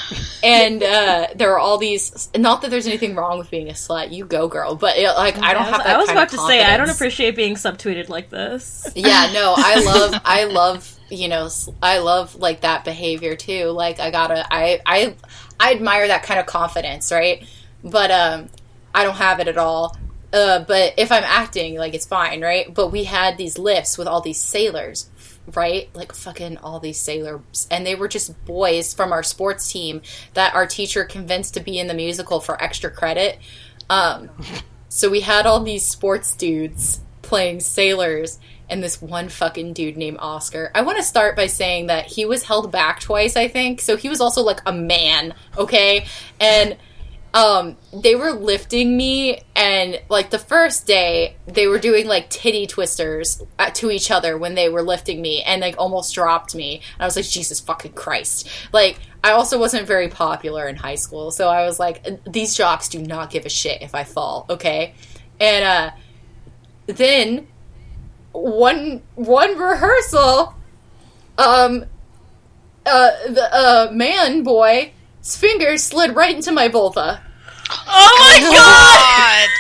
and 0.44 0.82
uh, 0.82 1.28
there 1.36 1.52
are 1.52 1.60
all 1.60 1.78
these. 1.78 2.32
Not 2.36 2.64
that 2.64 2.72
there's 2.72 2.88
anything 2.88 3.14
wrong 3.14 3.38
with 3.38 3.52
being 3.52 3.70
a 3.70 3.74
slut. 3.74 4.12
You 4.12 4.26
go, 4.26 4.48
girl. 4.48 4.74
But 4.74 4.98
it, 4.98 5.08
like, 5.10 5.38
I 5.38 5.54
don't 5.54 5.62
I 5.62 5.70
was, 5.70 5.76
have 5.76 5.84
that 5.84 5.96
I 5.96 5.98
was 6.00 6.08
kind 6.08 6.18
about 6.18 6.34
of 6.34 6.40
to 6.40 6.48
say 6.48 6.64
I 6.64 6.78
don't 6.78 6.90
appreciate 6.90 7.36
being 7.36 7.54
subtweeted 7.54 8.10
like 8.10 8.32
this. 8.32 8.92
yeah 8.96 9.30
no 9.36 9.54
i 9.56 9.84
love 9.86 10.22
i 10.26 10.46
love 10.46 11.00
you 11.14 11.28
know 11.28 11.50
i 11.82 12.00
love 12.00 12.36
like 12.36 12.62
that 12.62 12.84
behavior 12.84 13.36
too. 13.36 13.66
Like 13.68 14.00
i 14.00 14.12
gotta 14.12 14.46
i 14.54 14.82
i 14.86 15.16
i 15.60 15.74
admire 15.74 16.08
that 16.08 16.24
kind 16.24 16.40
of 16.40 16.46
confidence 16.46 17.12
right? 17.12 17.48
But 17.84 18.12
um 18.12 18.50
i 18.94 19.04
don't 19.04 19.16
have 19.16 19.40
it 19.40 19.48
at 19.48 19.58
all. 19.58 19.96
Uh 20.32 20.60
but 20.60 20.96
if 20.98 21.12
i'm 21.12 21.24
acting 21.24 21.76
like 21.76 21.94
it's 21.94 22.06
fine 22.06 22.42
right? 22.42 22.74
But 22.74 22.90
we 22.90 23.06
had 23.06 23.38
these 23.38 23.58
lifts 23.58 23.98
with 23.98 24.08
all 24.08 24.22
these 24.22 24.42
sailors 24.42 25.10
right? 25.56 25.90
Like 25.94 26.14
fucking 26.14 26.58
all 26.60 26.80
these 26.80 27.00
sailors. 27.00 27.68
And 27.70 27.86
they 27.86 27.96
were 27.96 28.08
just 28.08 28.46
boys 28.46 28.94
from 28.94 29.12
our 29.12 29.24
sports 29.24 29.70
team 29.70 30.02
that 30.36 30.56
our 30.56 30.66
teacher 30.66 31.04
convinced 31.04 31.54
to 31.56 31.60
be 31.60 31.78
in 31.80 31.88
the 31.88 31.94
musical 31.94 32.40
for 32.40 32.62
extra 32.64 32.90
credit. 32.90 33.40
Um 33.90 34.30
so 34.90 35.10
we 35.10 35.22
had 35.22 35.46
all 35.46 35.60
these 35.60 35.86
sports 35.86 36.36
dudes 36.36 37.02
playing 37.24 37.60
sailors 37.60 38.40
and 38.70 38.84
this 38.84 39.02
one 39.02 39.30
fucking 39.30 39.74
dude 39.74 39.98
named 39.98 40.18
Oscar. 40.20 40.72
I 40.74 40.82
want 40.82 40.98
to 40.98 41.04
start 41.04 41.36
by 41.36 41.48
saying 41.48 41.88
that 41.88 42.06
he 42.06 42.26
was 42.26 42.44
held 42.44 42.72
back 42.72 43.00
twice, 43.00 43.36
I 43.36 43.48
think. 43.48 43.82
So 43.82 43.98
he 43.98 44.10
was 44.10 44.22
also 44.22 44.42
like 44.42 44.62
a 44.66 44.74
man, 44.74 45.34
okay? 45.58 46.06
And 46.40 46.78
um, 47.34 47.78
they 47.92 48.14
were 48.14 48.32
lifting 48.32 48.96
me, 48.96 49.42
and 49.56 50.00
like 50.08 50.30
the 50.30 50.38
first 50.38 50.86
day, 50.86 51.36
they 51.48 51.66
were 51.66 51.80
doing 51.80 52.08
like 52.08 52.30
titty 52.30 52.68
twisters 52.68 53.42
uh, 53.58 53.72
to 53.72 53.90
each 53.90 54.12
other 54.12 54.38
when 54.38 54.54
they 54.54 54.70
were 54.70 54.84
lifting 54.84 55.20
me, 55.20 55.42
and 55.42 55.62
like 55.62 55.76
almost 55.80 56.14
dropped 56.14 56.54
me. 56.54 56.76
And 56.76 57.02
I 57.02 57.06
was 57.06 57.16
like, 57.16 57.26
Jesus 57.26 57.60
fucking 57.60 57.94
Christ! 57.94 58.48
Like, 58.72 59.00
I 59.24 59.32
also 59.32 59.60
wasn't 59.60 59.88
very 59.88 60.10
popular 60.10 60.68
in 60.68 60.76
high 60.76 60.96
school, 60.96 61.32
so 61.32 61.50
I 61.50 61.66
was 61.66 61.80
like, 61.80 62.06
these 62.32 62.56
jocks 62.56 62.88
do 62.88 63.02
not 63.02 63.32
give 63.32 63.48
a 63.48 63.50
shit 63.50 63.82
if 63.82 63.96
I 63.96 64.04
fall, 64.04 64.46
okay? 64.50 64.94
And 65.40 65.66
uh, 65.66 65.92
then 66.86 67.48
one 68.34 69.02
one 69.16 69.58
rehearsal, 69.58 70.56
um, 71.38 71.86
uh, 72.86 73.12
the 73.30 73.50
uh, 73.52 73.90
man 73.94 74.44
boy's 74.44 74.90
fingers 75.24 75.84
slid 75.84 76.16
right 76.16 76.36
into 76.36 76.52
my 76.52 76.68
vulva. 76.68 77.22
Oh 77.88 78.18
my 78.20 78.40
god! 78.42 79.50
God. 79.50 79.60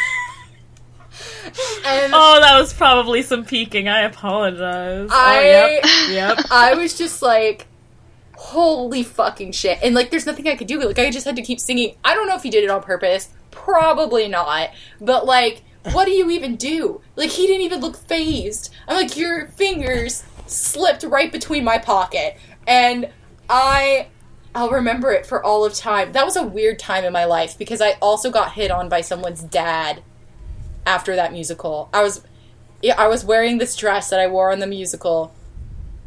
And 1.86 2.14
Oh, 2.16 2.40
that 2.40 2.60
was 2.60 2.74
probably 2.74 3.22
some 3.22 3.46
peeking. 3.46 3.88
I 3.88 4.02
apologize. 4.02 5.10
I- 5.12 5.38
oh, 5.38 5.42
yep, 5.42 5.84
yep. 6.38 6.46
I 6.52 6.74
was 6.74 6.98
just 6.98 7.22
like, 7.22 7.68
holy 8.36 9.04
fucking 9.04 9.52
shit. 9.52 9.80
And 9.84 9.94
like, 9.94 10.10
there's 10.10 10.26
nothing 10.26 10.48
I 10.48 10.56
could 10.56 10.68
do. 10.68 10.80
Like, 10.82 10.98
I 11.00 11.12
just 11.12 11.26
had 11.26 11.36
to 11.36 11.42
keep 11.42 11.60
singing. 11.60 11.96
I 12.04 12.16
don't 12.16 12.28
know 12.28 12.36
if 12.36 12.44
he 12.44 12.50
did 12.50 12.64
it 12.64 12.70
on 12.70 12.82
purpose. 12.82 13.30
Probably 13.52 14.28
not. 14.28 14.72
But 15.00 15.26
like, 15.26 15.62
what 15.92 16.06
do 16.06 16.12
you 16.12 16.30
even 16.30 16.56
do? 16.56 17.02
Like, 17.16 17.30
he 17.30 17.48
didn't 17.48 17.64
even 17.64 17.82
look 17.82 17.98
phased. 17.98 18.74
I'm 18.88 18.96
like, 18.96 19.18
your 19.18 19.48
fingers 19.48 20.24
slipped 20.48 21.04
right 21.04 21.32
between 21.32 21.64
my 21.64 21.78
pocket. 21.78 22.38
And 22.68 23.10
I. 23.50 24.08
I'll 24.56 24.70
remember 24.70 25.12
it 25.12 25.26
for 25.26 25.44
all 25.44 25.66
of 25.66 25.74
time. 25.74 26.12
That 26.12 26.26
was 26.26 26.36
a 26.36 26.44
weird 26.44 26.78
time 26.78 27.04
in 27.04 27.12
my 27.12 27.26
life 27.26 27.58
because 27.58 27.82
I 27.82 27.94
also 27.94 28.30
got 28.30 28.52
hit 28.52 28.70
on 28.70 28.88
by 28.88 29.02
someone's 29.02 29.42
dad 29.42 30.04
after 30.86 31.16
that 31.16 31.32
musical. 31.32 31.90
I 31.92 32.04
was 32.04 32.22
yeah, 32.84 32.94
I 33.00 33.08
was 33.08 33.26
wearing 33.26 33.58
this 33.58 33.76
dress 33.76 34.12
that 34.12 34.20
I 34.20 34.28
wore 34.28 34.52
on 34.52 34.60
the 34.60 34.68
musical 34.68 35.34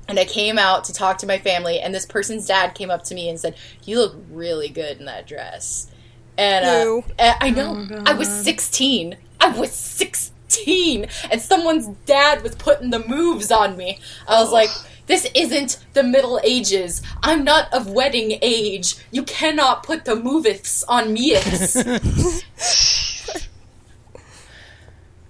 and 0.09 0.19
I 0.19 0.24
came 0.24 0.59
out 0.59 0.85
to 0.85 0.93
talk 0.93 1.19
to 1.19 1.27
my 1.27 1.39
family, 1.39 1.81
and 1.81 1.94
this 1.94 2.07
person's 2.07 2.47
dad 2.47 2.74
came 2.74 2.90
up 2.90 3.03
to 3.05 3.15
me 3.15 3.28
and 3.28 3.40
said, 3.40 3.57
"You 3.85 3.98
look 3.98 4.16
really 4.31 4.69
good 4.69 4.98
in 4.98 5.07
that 5.07 5.27
dress." 5.27 5.90
And 6.39 6.65
uh, 6.65 7.03
and 7.19 7.36
I 7.40 7.51
know 7.51 8.05
I 8.07 8.12
was 8.15 8.28
sixteen. 8.28 9.16
I 9.55 9.59
was 9.59 9.73
sixteen, 9.73 11.06
and 11.31 11.40
someone's 11.40 11.89
dad 12.06 12.43
was 12.43 12.55
putting 12.55 12.90
the 12.90 13.06
moves 13.06 13.51
on 13.51 13.77
me. 13.77 13.98
I 14.28 14.43
was 14.43 14.52
like. 14.52 14.70
This 15.06 15.31
isn't 15.36 15.78
the 15.93 16.02
Middle 16.02 16.40
Ages. 16.43 17.01
I'm 17.23 17.44
not 17.44 17.73
of 17.73 17.89
wedding 17.89 18.40
age. 18.43 18.97
You 19.12 19.23
cannot 19.23 19.85
put 19.85 20.05
the 20.05 20.16
movifs 20.16 20.82
on 20.89 21.12
me. 21.12 21.36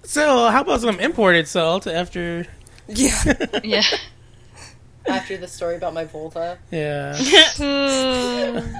So, 0.07 0.49
how 0.49 0.61
about 0.61 0.79
some 0.81 0.99
imported 1.01 1.47
salt 1.49 1.85
after? 1.85 2.47
Yeah. 2.87 3.21
Yeah. 3.63 3.83
After 5.05 5.37
the 5.37 5.47
story 5.47 5.75
about 5.75 5.93
my 5.93 6.05
Volta. 6.05 6.57
Yeah, 6.71 7.13
I 7.15 8.61
hmm. 8.61 8.75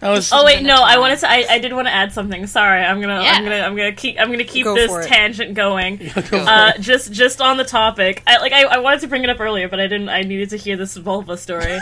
Was. 0.00 0.30
Oh 0.32 0.44
wait, 0.44 0.58
been 0.58 0.66
a 0.66 0.68
no. 0.68 0.76
I 0.76 0.98
wanted 0.98 1.18
to. 1.20 1.30
I, 1.30 1.46
I 1.50 1.58
did 1.58 1.72
want 1.72 1.88
to 1.88 1.94
add 1.94 2.12
something. 2.12 2.46
Sorry, 2.46 2.82
I'm 2.82 3.00
gonna. 3.00 3.14
I'm 3.14 3.42
gonna. 3.42 3.56
I'm 3.56 3.76
gonna 3.76 3.92
keep. 3.92 4.16
I'm 4.18 4.30
gonna 4.30 4.44
keep 4.44 4.64
Go 4.64 4.74
this 4.74 5.06
tangent 5.06 5.54
going. 5.54 5.96
Go 6.30 6.38
Uh, 6.38 6.72
just 6.78 7.12
just 7.12 7.40
on 7.40 7.56
the 7.56 7.64
topic. 7.64 8.22
I 8.26 8.38
like. 8.38 8.52
I, 8.52 8.62
I 8.62 8.78
wanted 8.78 9.00
to 9.00 9.08
bring 9.08 9.24
it 9.24 9.30
up 9.30 9.40
earlier, 9.40 9.68
but 9.68 9.80
I 9.80 9.88
didn't. 9.88 10.08
I 10.08 10.22
needed 10.22 10.50
to 10.50 10.56
hear 10.56 10.76
this 10.76 10.96
vulva 10.96 11.36
story. 11.36 11.64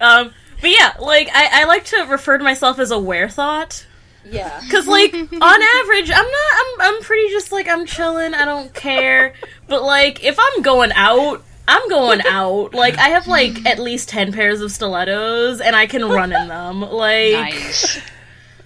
um. 0.00 0.32
But 0.60 0.70
yeah, 0.70 0.94
like 1.00 1.28
I, 1.34 1.62
I 1.62 1.64
like 1.64 1.84
to 1.86 2.06
refer 2.08 2.38
to 2.38 2.44
myself 2.44 2.78
as 2.78 2.92
a 2.92 2.98
wear 2.98 3.28
thought. 3.28 3.84
Yeah. 4.24 4.60
Cause 4.70 4.86
like 4.86 5.12
on 5.12 5.26
average, 5.32 6.10
I'm 6.10 6.24
not. 6.24 6.52
I'm. 6.54 6.80
I'm 6.80 7.02
pretty 7.02 7.30
just 7.30 7.50
like 7.50 7.68
I'm 7.68 7.84
chilling. 7.84 8.32
I 8.32 8.44
don't 8.44 8.72
care. 8.72 9.34
But 9.66 9.82
like 9.82 10.22
if 10.22 10.38
I'm 10.38 10.62
going 10.62 10.92
out, 10.92 11.42
I'm 11.66 11.88
going 11.88 12.20
out. 12.26 12.74
Like 12.74 12.98
I 12.98 13.08
have 13.10 13.26
like 13.26 13.64
at 13.66 13.78
least 13.78 14.08
ten 14.08 14.32
pairs 14.32 14.60
of 14.60 14.70
stilettos, 14.72 15.60
and 15.60 15.74
I 15.74 15.86
can 15.86 16.04
run 16.08 16.32
in 16.32 16.48
them. 16.48 16.80
Like 16.90 17.32
Nice. 17.32 18.00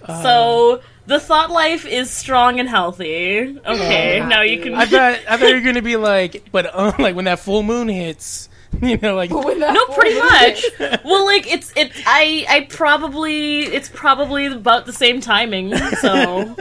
so. 0.07 0.81
The 1.05 1.19
thought 1.19 1.49
life 1.49 1.87
is 1.87 2.11
strong 2.11 2.59
and 2.59 2.69
healthy. 2.69 3.57
Okay, 3.65 4.17
Yeah. 4.17 4.27
now 4.27 4.41
you 4.43 4.61
can. 4.61 4.75
I 4.75 4.85
thought 4.85 5.19
I 5.27 5.37
thought 5.37 5.49
you 5.49 5.55
were 5.55 5.61
gonna 5.61 5.81
be 5.81 5.95
like, 5.95 6.43
but 6.51 6.67
uh, 6.71 6.91
like 6.99 7.15
when 7.15 7.25
that 7.25 7.39
full 7.39 7.63
moon 7.63 7.87
hits, 7.89 8.47
you 8.79 8.95
know, 8.97 9.15
like 9.15 9.31
No, 9.31 9.41
pretty 9.87 10.19
much. 10.19 10.63
Well, 11.03 11.25
like 11.25 11.51
it's 11.51 11.73
it. 11.75 11.91
I 12.05 12.45
I 12.47 12.67
probably 12.69 13.61
it's 13.61 13.89
probably 13.89 14.45
about 14.45 14.85
the 14.85 14.93
same 14.93 15.19
timing. 15.19 15.75
So 15.75 16.55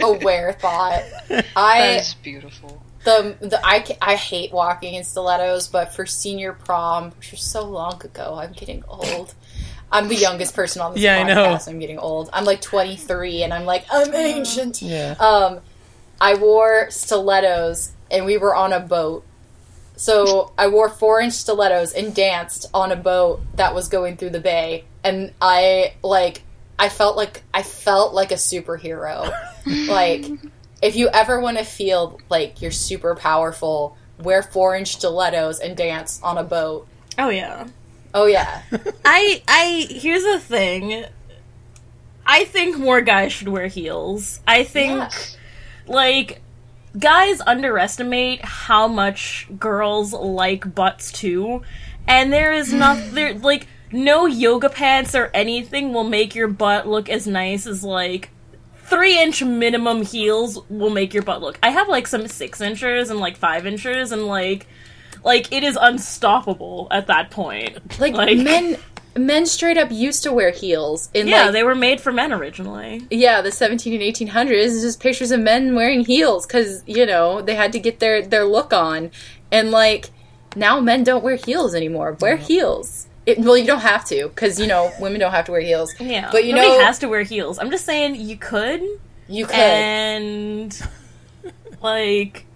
aware 0.00 0.52
thought. 0.52 1.02
That 1.28 1.46
I 1.56 1.88
is 1.96 2.14
beautiful. 2.14 2.81
The 3.04 3.36
the 3.40 3.60
I, 3.64 3.84
I 4.00 4.14
hate 4.16 4.52
walking 4.52 4.94
in 4.94 5.04
stilettos, 5.04 5.68
but 5.68 5.94
for 5.94 6.06
senior 6.06 6.52
prom, 6.52 7.10
which 7.12 7.32
was 7.32 7.40
so 7.42 7.64
long 7.64 8.00
ago, 8.04 8.36
I'm 8.40 8.52
getting 8.52 8.84
old. 8.88 9.34
I'm 9.90 10.08
the 10.08 10.14
youngest 10.16 10.54
person 10.54 10.80
on 10.80 10.94
this 10.94 11.02
Yeah, 11.02 11.16
I 11.18 11.22
know. 11.24 11.34
podcast. 11.46 11.68
I'm 11.68 11.78
getting 11.78 11.98
old. 11.98 12.30
I'm 12.32 12.44
like 12.44 12.62
23, 12.62 13.42
and 13.42 13.52
I'm 13.52 13.64
like 13.66 13.84
I'm 13.92 14.14
ancient. 14.14 14.80
yeah. 14.82 15.12
Um, 15.20 15.60
I 16.20 16.34
wore 16.34 16.90
stilettos, 16.90 17.92
and 18.10 18.24
we 18.24 18.38
were 18.38 18.54
on 18.54 18.72
a 18.72 18.80
boat. 18.80 19.24
So 19.96 20.52
I 20.56 20.68
wore 20.68 20.88
four 20.88 21.20
inch 21.20 21.34
stilettos 21.34 21.92
and 21.92 22.14
danced 22.14 22.66
on 22.72 22.90
a 22.92 22.96
boat 22.96 23.42
that 23.56 23.74
was 23.74 23.88
going 23.88 24.16
through 24.16 24.30
the 24.30 24.40
bay, 24.40 24.84
and 25.04 25.32
I 25.42 25.94
like 26.02 26.42
I 26.78 26.88
felt 26.88 27.16
like 27.16 27.42
I 27.52 27.62
felt 27.62 28.14
like 28.14 28.30
a 28.32 28.36
superhero. 28.36 29.30
like 29.88 30.24
if 30.82 30.96
you 30.96 31.08
ever 31.10 31.40
want 31.40 31.56
to 31.58 31.64
feel 31.64 32.20
like 32.28 32.60
you're 32.60 32.70
super 32.70 33.14
powerful, 33.14 33.96
wear 34.18 34.42
four 34.42 34.76
inch 34.76 34.96
stilettos 34.96 35.58
and 35.60 35.76
dance 35.76 36.20
on 36.22 36.36
a 36.36 36.44
boat. 36.44 36.86
oh 37.18 37.28
yeah. 37.30 37.68
Oh 38.14 38.26
yeah, 38.26 38.60
I 39.06 39.42
I 39.48 39.86
here's 39.88 40.22
the 40.24 40.38
thing. 40.38 41.06
I 42.26 42.44
think 42.44 42.76
more 42.78 43.00
guys 43.00 43.32
should 43.32 43.48
wear 43.48 43.68
heels. 43.68 44.40
I 44.46 44.64
think 44.64 44.92
Yeah. 44.98 45.10
like 45.86 46.40
guys 46.98 47.40
underestimate 47.46 48.44
how 48.44 48.86
much 48.86 49.48
girls 49.58 50.12
like 50.12 50.74
butts 50.74 51.10
too. 51.10 51.62
And 52.06 52.30
there 52.32 52.52
is 52.52 52.70
not 52.82 52.98
there 53.12 53.32
like 53.34 53.66
no 53.90 54.26
yoga 54.26 54.68
pants 54.68 55.14
or 55.14 55.30
anything 55.32 55.92
will 55.94 56.04
make 56.04 56.34
your 56.34 56.48
butt 56.48 56.86
look 56.86 57.08
as 57.08 57.26
nice 57.26 57.66
as 57.66 57.82
like 57.82 58.28
three 58.92 59.20
inch 59.20 59.42
minimum 59.42 60.02
heels 60.02 60.58
will 60.68 60.90
make 60.90 61.14
your 61.14 61.22
butt 61.22 61.40
look. 61.40 61.58
I 61.62 61.70
have 61.70 61.88
like 61.88 62.06
some 62.06 62.26
six 62.28 62.60
inches 62.60 63.10
and 63.10 63.18
like 63.20 63.36
five 63.36 63.66
inches 63.66 64.12
and 64.12 64.26
like 64.26 64.66
like 65.24 65.52
it 65.52 65.62
is 65.62 65.78
unstoppable 65.80 66.88
at 66.90 67.06
that 67.06 67.30
point. 67.30 67.78
like, 68.00 68.14
Like- 68.14 68.38
men. 68.38 68.76
Men 69.14 69.44
straight 69.44 69.76
up 69.76 69.90
used 69.92 70.22
to 70.22 70.32
wear 70.32 70.52
heels 70.52 71.10
in 71.12 71.28
Yeah, 71.28 71.42
like 71.44 71.52
they 71.52 71.62
were 71.64 71.74
made 71.74 72.00
for 72.00 72.12
men 72.12 72.32
originally. 72.32 73.06
yeah, 73.10 73.42
the 73.42 73.52
17 73.52 73.92
and 73.92 74.02
1800s 74.02 74.52
is 74.64 74.80
just 74.80 75.00
pictures 75.00 75.30
of 75.30 75.40
men 75.40 75.74
wearing 75.74 76.02
heels 76.02 76.46
because 76.46 76.82
you 76.86 77.04
know 77.04 77.42
they 77.42 77.54
had 77.54 77.72
to 77.72 77.78
get 77.78 78.00
their 78.00 78.22
their 78.22 78.46
look 78.46 78.72
on, 78.72 79.10
and 79.50 79.70
like 79.70 80.08
now 80.56 80.80
men 80.80 81.04
don't 81.04 81.22
wear 81.22 81.36
heels 81.36 81.74
anymore. 81.74 82.16
Wear 82.22 82.36
heels. 82.38 83.06
It, 83.24 83.38
well, 83.38 83.56
you 83.56 83.66
don't 83.66 83.80
have 83.80 84.04
to 84.06 84.28
because 84.28 84.58
you 84.58 84.66
know 84.66 84.92
women 84.98 85.20
don't 85.20 85.30
have 85.30 85.44
to 85.46 85.52
wear 85.52 85.60
heels. 85.60 85.94
Yeah, 86.00 86.30
but 86.32 86.44
you 86.44 86.54
nobody 86.54 86.78
know 86.78 86.84
has 86.84 86.98
to 87.00 87.08
wear 87.08 87.22
heels. 87.22 87.58
I'm 87.58 87.70
just 87.70 87.84
saying 87.84 88.16
you 88.16 88.36
could, 88.36 88.82
you 89.28 89.46
could. 89.46 89.54
and 89.54 90.88
like 91.80 92.46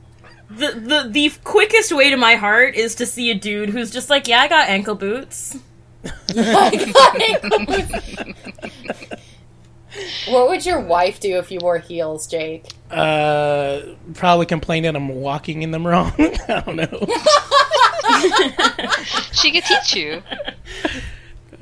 the 0.50 0.72
the 0.72 1.08
the 1.10 1.32
quickest 1.44 1.92
way 1.92 2.10
to 2.10 2.16
my 2.16 2.34
heart 2.34 2.74
is 2.74 2.96
to 2.96 3.06
see 3.06 3.30
a 3.30 3.34
dude 3.34 3.70
who's 3.70 3.90
just 3.90 4.10
like, 4.10 4.26
yeah, 4.26 4.40
I 4.40 4.48
got 4.48 4.68
ankle 4.68 4.94
boots. 4.94 5.56
what 10.28 10.48
would 10.48 10.66
your 10.66 10.80
wife 10.80 11.20
do 11.20 11.38
if 11.38 11.50
you 11.50 11.58
wore 11.60 11.78
heels, 11.78 12.26
Jake? 12.26 12.66
Uh, 12.90 13.80
probably 14.14 14.46
complain 14.46 14.84
that 14.84 14.94
I'm 14.94 15.08
walking 15.08 15.62
in 15.62 15.70
them 15.70 15.86
wrong. 15.86 16.12
I 16.18 16.62
don't 16.64 16.76
know. 16.76 16.86
She 19.32 19.52
could 19.52 19.64
teach 19.64 19.94
you. 19.96 20.22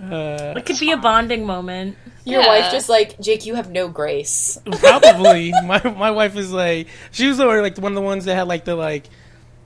Uh, 0.00 0.54
It 0.56 0.66
could 0.66 0.78
be 0.78 0.90
a 0.90 0.96
bonding 0.96 1.46
moment. 1.46 1.96
Your 2.24 2.40
Yeah. 2.42 2.46
wife 2.48 2.72
just 2.72 2.88
like 2.88 3.18
Jake. 3.20 3.46
You 3.46 3.54
have 3.54 3.70
no 3.70 3.88
grace. 3.88 4.58
probably. 4.80 5.52
my 5.64 5.82
my 5.82 6.10
wife 6.10 6.36
is 6.36 6.52
like 6.52 6.88
she 7.10 7.26
was 7.26 7.40
already 7.40 7.62
like 7.62 7.76
one 7.78 7.92
of 7.92 7.96
the 7.96 8.02
ones 8.02 8.24
that 8.26 8.34
had 8.34 8.48
like 8.48 8.64
the 8.64 8.74
like 8.74 9.04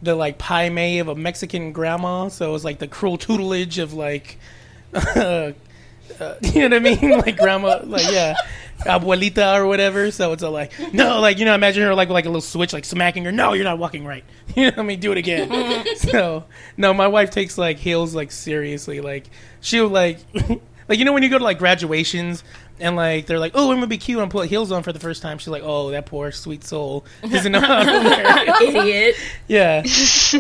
the 0.03 0.15
like 0.15 0.39
pie 0.39 0.69
may 0.69 0.99
of 0.99 1.09
a 1.09 1.15
Mexican 1.15 1.73
grandma. 1.73 2.29
So 2.29 2.49
it 2.49 2.53
was 2.53 2.65
like 2.65 2.79
the 2.79 2.89
cruel 2.89 3.19
tutelage 3.19 3.79
of 3.79 3.93
like, 3.95 4.39
uh, 4.95 4.99
uh, 6.21 6.35
you 6.43 6.69
know 6.69 6.77
what 6.77 6.87
I 6.87 6.97
mean? 6.97 7.11
Like 7.19 7.37
grandma, 7.37 7.81
like 7.85 8.11
yeah, 8.11 8.35
abuelita 8.81 9.57
or 9.57 9.67
whatever. 9.67 10.11
So 10.11 10.33
it's 10.33 10.43
a 10.43 10.49
like 10.49 10.73
no, 10.93 11.21
like 11.21 11.39
you 11.39 11.45
know, 11.45 11.55
imagine 11.55 11.83
her 11.83 11.95
like 11.95 12.09
with 12.09 12.15
like 12.15 12.25
a 12.25 12.29
little 12.29 12.41
switch, 12.41 12.73
like 12.73 12.85
smacking 12.85 13.25
her. 13.25 13.33
No, 13.33 13.53
you're 13.53 13.65
not 13.65 13.79
walking 13.79 14.05
right. 14.05 14.25
You 14.57 14.65
know 14.65 14.71
what 14.71 14.79
I 14.79 14.83
mean? 14.83 14.99
Do 14.99 15.13
it 15.13 15.19
again. 15.19 15.87
so 15.97 16.45
no, 16.77 16.95
my 16.95 17.07
wife 17.07 17.31
takes 17.31 17.59
like 17.59 17.77
heels 17.77 18.15
like 18.15 18.33
seriously. 18.33 19.01
Like 19.01 19.29
she'll 19.61 19.89
like. 19.89 20.19
like 20.89 20.99
you 20.99 21.05
know 21.05 21.13
when 21.13 21.23
you 21.23 21.29
go 21.29 21.39
to 21.39 21.45
like 21.45 21.59
graduations 21.59 22.43
and 22.81 22.97
like 22.97 23.27
they're 23.27 23.39
like, 23.39 23.53
oh, 23.55 23.71
I'm 23.71 23.77
gonna 23.77 23.87
be 23.87 23.99
cute 23.99 24.21
and 24.21 24.31
put 24.31 24.49
heels 24.49 24.73
on 24.73 24.83
for 24.83 24.93
the 24.93 24.99
first 24.99 25.23
time. 25.23 25.39
She's 25.39 25.49
like, 25.49 25.63
oh, 25.65 25.91
that 25.91 26.07
poor 26.07 26.33
sweet 26.33 26.65
soul 26.65 27.05
doesn't 27.23 27.53
know 27.53 27.61
how 27.61 27.85
to 27.85 27.91
wear. 27.91 28.63
Idiot. 28.63 29.17
Yeah, 29.47 29.83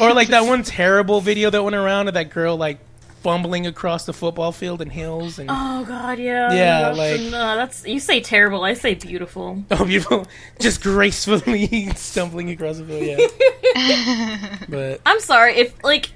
or 0.00 0.14
like 0.14 0.28
that 0.28 0.44
one 0.46 0.62
terrible 0.62 1.20
video 1.20 1.50
that 1.50 1.62
went 1.62 1.76
around 1.76 2.08
of 2.08 2.14
that 2.14 2.30
girl 2.30 2.56
like 2.56 2.78
fumbling 3.22 3.66
across 3.66 4.06
the 4.06 4.12
football 4.12 4.52
field 4.52 4.80
and 4.80 4.92
heels 4.92 5.38
and 5.38 5.50
Oh 5.50 5.84
god, 5.84 6.18
yeah. 6.18 6.52
Yeah, 6.52 6.80
That's- 6.92 6.96
like- 6.96 7.30
no, 7.30 7.38
uh, 7.38 7.56
that's 7.56 7.86
you 7.86 8.00
say 8.00 8.20
terrible. 8.20 8.64
I 8.64 8.74
say 8.74 8.94
beautiful. 8.94 9.64
oh, 9.70 9.84
beautiful, 9.84 10.26
just 10.58 10.82
gracefully 10.82 11.90
stumbling 11.96 12.50
across 12.50 12.78
the 12.78 12.84
field. 12.84 13.30
Yeah, 13.76 14.58
but 14.68 15.00
I'm 15.04 15.20
sorry 15.20 15.56
if 15.56 15.82
like 15.82 16.10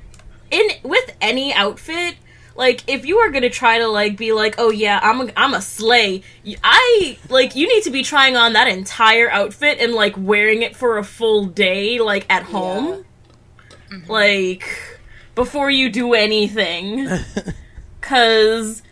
in 0.50 0.68
with 0.82 1.16
any 1.20 1.52
outfit. 1.52 2.16
Like 2.54 2.82
if 2.86 3.06
you 3.06 3.16
are 3.18 3.30
gonna 3.30 3.48
try 3.48 3.78
to 3.78 3.88
like 3.88 4.18
be 4.18 4.32
like, 4.32 4.56
oh 4.58 4.70
yeah, 4.70 5.00
I'm 5.02 5.22
a, 5.22 5.32
I'm 5.36 5.54
a 5.54 5.62
slay. 5.62 6.22
i 6.62 7.18
like 7.30 7.56
you 7.56 7.66
need 7.66 7.82
to 7.84 7.90
be 7.90 8.02
trying 8.02 8.36
on 8.36 8.52
that 8.52 8.68
entire 8.68 9.30
outfit 9.30 9.78
and 9.80 9.94
like 9.94 10.14
wearing 10.18 10.60
it 10.60 10.76
for 10.76 10.98
a 10.98 11.04
full 11.04 11.46
day, 11.46 11.98
like 11.98 12.26
at 12.28 12.42
home, 12.42 13.06
mm-hmm. 13.90 14.10
like 14.10 14.68
before 15.34 15.70
you 15.70 15.90
do 15.90 16.14
anything, 16.14 17.08
because 18.00 18.82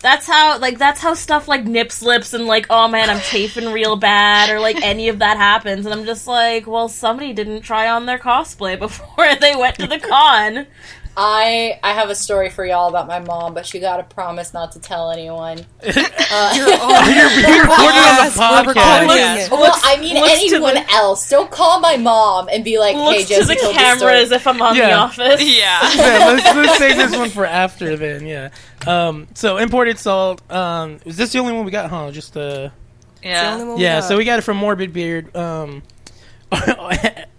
that's 0.00 0.26
how 0.26 0.58
like 0.58 0.78
that's 0.78 1.00
how 1.00 1.14
stuff 1.14 1.46
like 1.46 1.64
nip 1.64 1.92
slips 1.92 2.32
and 2.32 2.46
like 2.46 2.66
oh 2.70 2.88
man 2.88 3.10
I'm 3.10 3.20
chafing 3.20 3.70
real 3.70 3.96
bad 3.96 4.48
or 4.48 4.58
like 4.58 4.82
any 4.82 5.08
of 5.10 5.18
that 5.18 5.36
happens 5.36 5.84
and 5.84 5.94
I'm 5.94 6.06
just 6.06 6.26
like 6.26 6.66
well 6.66 6.88
somebody 6.88 7.34
didn't 7.34 7.60
try 7.60 7.88
on 7.88 8.06
their 8.06 8.18
cosplay 8.18 8.78
before 8.78 9.34
they 9.36 9.54
went 9.54 9.76
to 9.76 9.86
the 9.86 9.98
con. 9.98 10.66
I 11.16 11.78
I 11.82 11.92
have 11.92 12.08
a 12.08 12.14
story 12.14 12.50
for 12.50 12.64
y'all 12.64 12.88
about 12.88 13.06
my 13.06 13.18
mom, 13.18 13.52
but 13.52 13.66
she 13.66 13.80
got 13.80 13.96
to 13.98 14.04
promise 14.14 14.54
not 14.54 14.72
to 14.72 14.80
tell 14.80 15.10
anyone. 15.10 15.58
you're, 15.82 15.92
you're 15.94 16.06
recording 16.06 18.00
Yes, 18.00 18.38
on 18.38 18.64
the 18.64 18.72
podcast. 18.72 19.00
recording 19.00 19.08
Yes. 19.16 19.46
it. 19.46 19.50
Well, 19.50 19.72
I 19.84 19.96
mean 20.00 20.16
anyone 20.16 20.74
the- 20.74 20.90
else. 20.92 21.28
Don't 21.28 21.50
call 21.50 21.80
my 21.80 21.96
mom 21.96 22.48
and 22.50 22.64
be 22.64 22.78
like, 22.78 22.94
"Hey, 22.94 23.18
Looks 23.18 23.28
to 23.28 23.44
the 23.44 23.54
told 23.56 23.74
camera 23.74 24.12
this 24.12 24.26
as 24.26 24.32
if 24.32 24.46
I'm 24.46 24.62
on 24.62 24.76
Yeah. 24.76 24.86
the 24.88 24.92
office. 24.94 25.42
Yeah. 25.42 25.80
yeah, 25.96 26.26
let's, 26.32 26.56
let's 26.56 26.78
save 26.78 26.96
this 26.96 27.16
one 27.16 27.30
for 27.30 27.44
after 27.44 27.96
then. 27.96 28.24
Yeah. 28.26 28.50
Um. 28.86 29.26
So 29.34 29.56
imported 29.58 29.98
salt. 29.98 30.40
Um. 30.50 31.00
Is 31.04 31.16
this 31.16 31.32
the 31.32 31.40
only 31.40 31.52
one 31.52 31.64
we 31.64 31.70
got? 31.70 31.90
Huh? 31.90 32.10
Just 32.12 32.36
uh. 32.36 32.40
The 32.40 33.28
only 33.28 33.28
Yeah. 33.28 33.74
we 33.74 33.82
Yeah. 33.82 34.00
got. 34.00 34.08
So 34.08 34.16
we 34.16 34.24
got 34.24 34.38
it 34.38 34.42
from 34.42 34.56
Morbid 34.58 34.92
Beard. 34.92 35.34
Um. 35.36 35.82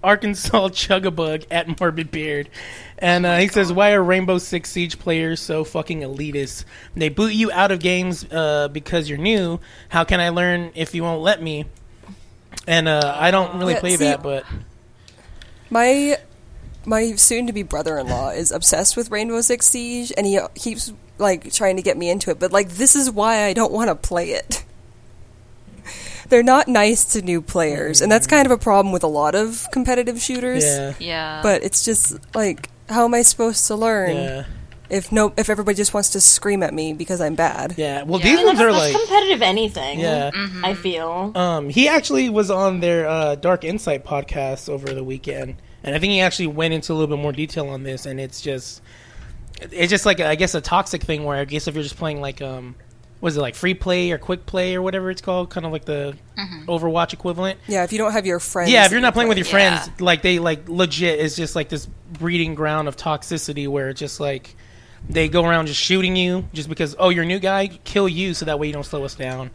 Arkansas 0.04 0.70
Chugabug 0.70 1.46
at 1.52 1.80
Morbid 1.80 2.12
Beard, 2.12 2.50
and 3.02 3.26
uh, 3.26 3.38
he 3.38 3.48
says, 3.48 3.74
"Why 3.74 3.92
are 3.92 4.02
Rainbow 4.04 4.38
Six 4.38 4.70
Siege 4.70 4.98
players 5.00 5.40
so 5.42 5.64
fucking 5.64 6.02
elitist? 6.02 6.66
They 6.96 7.10
boot 7.10 7.34
you 7.34 7.52
out 7.52 7.72
of 7.72 7.80
games 7.80 8.24
uh, 8.32 8.68
because 8.70 9.10
you're 9.10 9.18
new. 9.18 9.60
How 9.90 10.04
can 10.04 10.20
I 10.20 10.30
learn 10.30 10.72
if 10.76 10.94
you 10.96 11.04
won't 11.04 11.22
let 11.22 11.42
me?" 11.42 11.66
And 12.68 12.88
uh, 12.88 13.16
I 13.18 13.32
don't 13.32 13.58
really 13.60 13.74
Yeah, 13.74 13.80
play 13.80 13.96
see- 13.98 14.06
that, 14.06 14.22
but 14.24 14.46
My 15.70 16.18
my 16.86 17.16
soon 17.16 17.48
to 17.48 17.54
be 17.54 17.64
brother 17.64 17.98
in 17.98 18.08
law 18.08 18.30
is 18.30 18.52
obsessed 18.52 18.96
with 18.98 19.12
Rainbow 19.12 19.42
Six 19.42 19.68
Siege, 19.68 20.12
and 20.18 20.26
he 20.26 20.38
uh, 20.38 20.48
keeps 20.56 20.92
like 21.18 21.52
trying 21.54 21.76
to 21.76 21.82
get 21.84 21.98
me 21.98 22.10
into 22.10 22.30
it. 22.32 22.40
But 22.40 22.52
like, 22.52 22.70
this 22.70 22.96
is 22.96 23.10
why 23.12 23.44
I 23.46 23.54
don't 23.54 23.72
want 23.72 23.90
to 23.90 23.96
play 23.96 24.32
it. 24.32 24.64
They're 26.30 26.42
not 26.44 26.68
nice 26.68 27.06
to 27.14 27.22
new 27.22 27.42
players, 27.42 28.02
and 28.02 28.12
that's 28.12 28.26
kind 28.26 28.46
of 28.46 28.52
a 28.52 28.58
problem 28.58 28.92
with 28.94 29.04
a 29.04 29.08
lot 29.08 29.36
of 29.36 29.68
competitive 29.72 30.20
shooters. 30.22 30.64
yeah, 30.64 30.94
Yeah. 31.00 31.40
But 31.44 31.64
it's 31.64 31.84
just 31.86 32.18
like, 32.36 32.70
how 32.92 33.06
am 33.06 33.14
I 33.14 33.22
supposed 33.24 33.66
to 33.68 33.76
learn 33.76 34.16
yeah, 34.16 34.44
if 34.90 35.12
no 35.12 35.34
if 35.38 35.50
everybody 35.50 35.76
just 35.76 35.94
wants 35.94 36.10
to 36.12 36.22
scream 36.22 36.62
at 36.64 36.74
me 36.74 36.94
because 36.94 37.22
I'm 37.22 37.36
bad? 37.36 37.76
yeah. 37.78 38.04
Well, 38.04 38.20
Yeah. 38.20 38.36
these 38.36 38.46
ones 38.46 38.60
are 38.62 38.72
like, 38.72 38.96
competitive 38.96 39.42
anything. 39.42 40.00
yeah. 40.00 40.32
I 40.64 40.74
feel. 40.74 41.32
Um, 41.36 41.70
he 41.70 41.88
actually 41.88 42.30
was 42.30 42.52
on 42.52 42.80
their 42.82 43.08
uh, 43.08 43.36
Dark 43.36 43.64
Insight 43.64 44.06
podcast 44.06 44.70
over 44.70 44.94
the 44.94 45.04
weekend, 45.04 45.56
and 45.84 45.96
I 45.96 46.00
think 46.00 46.12
he 46.12 46.22
actually 46.22 46.48
went 46.48 46.74
into 46.74 46.92
a 46.92 46.96
little 46.96 47.16
bit 47.16 47.22
more 47.22 47.32
detail 47.32 47.70
on 47.70 47.84
this. 47.84 48.06
And 48.06 48.20
it's 48.20 48.42
just, 48.42 48.82
it's 49.62 49.90
just 49.90 50.06
like 50.06 50.20
I 50.20 50.36
guess 50.36 50.54
a 50.56 50.62
toxic 50.62 51.04
thing 51.04 51.24
where 51.24 51.38
I 51.38 51.46
guess 51.46 51.68
if 51.68 51.76
you're 51.76 51.84
just 51.84 51.98
playing 51.98 52.20
like 52.22 52.42
um, 52.42 52.76
was 53.22 53.38
it 53.38 53.42
like 53.42 53.56
free 53.56 53.76
play 53.76 54.12
or 54.12 54.18
quick 54.18 54.46
play 54.46 54.76
or 54.76 54.82
whatever 54.82 55.12
it's 55.12 55.22
called, 55.22 55.52
kind 55.52 55.66
of 55.66 55.72
like 55.72 55.86
the 55.86 56.18
mm-hmm. 56.38 56.70
Overwatch 56.70 57.14
equivalent. 57.14 57.60
Yeah, 57.68 57.84
if 57.84 57.92
you 57.94 58.00
don't 58.00 58.12
have 58.12 58.26
your 58.26 58.40
friends. 58.40 58.72
Yeah, 58.72 58.86
if 58.86 58.92
you're 58.92 59.00
not 59.00 59.14
playing 59.14 59.30
with 59.30 59.38
your 59.38 59.48
Yeah. 59.48 59.80
friends, 59.86 60.02
like 60.02 60.24
they 60.24 60.40
like 60.40 60.68
legit 60.68 61.20
is 61.20 61.36
just 61.36 61.56
like 61.56 61.70
this 61.70 61.86
breeding 61.86 62.56
ground 62.56 62.88
of 62.88 62.98
toxicity 62.98 63.68
where 63.68 63.90
it's 63.90 64.00
just 64.00 64.20
like 64.20 64.56
they 65.08 65.30
go 65.30 65.46
around 65.46 65.68
just 65.68 65.80
shooting 65.80 66.16
you 66.16 66.48
just 66.54 66.68
because 66.68 66.96
oh 67.00 67.10
you're 67.10 67.24
a 67.24 67.28
new 67.28 67.40
guy, 67.40 67.68
kill 67.68 68.10
you 68.10 68.34
so 68.34 68.46
that 68.46 68.60
way 68.60 68.68
you 68.68 68.74
don't 68.74 68.86
slow 68.86 69.06
us 69.06 69.16
down. 69.16 69.52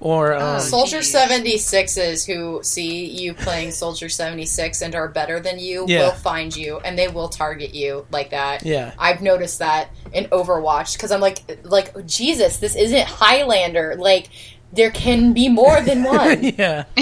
Or 0.00 0.34
um, 0.34 0.60
Soldier 0.60 0.98
76s 1.00 2.26
who 2.26 2.60
see 2.62 3.04
you 3.04 3.34
playing 3.34 3.70
Soldier 3.70 4.08
76 4.08 4.80
and 4.80 4.94
are 4.94 5.08
better 5.08 5.40
than 5.40 5.58
you 5.58 5.84
Yeah. 5.88 6.04
will 6.06 6.12
find 6.12 6.56
you 6.56 6.78
and 6.78 6.98
they 6.98 7.08
will 7.08 7.28
target 7.28 7.74
you 7.74 8.06
like 8.10 8.30
that. 8.30 8.64
Yeah. 8.64 8.92
I've 8.98 9.20
noticed 9.20 9.58
that 9.58 9.90
in 10.12 10.24
Overwatch 10.26 10.94
because 10.94 11.12
I'm 11.12 11.20
like 11.20 11.60
like 11.64 12.06
Jesus, 12.06 12.56
this 12.58 12.74
isn't 12.76 13.06
Highlander. 13.06 13.94
Like 13.98 14.30
there 14.72 14.90
can 14.90 15.32
be 15.34 15.48
more 15.48 15.80
than 15.82 16.02
one. 16.04 16.44
yeah, 16.44 16.84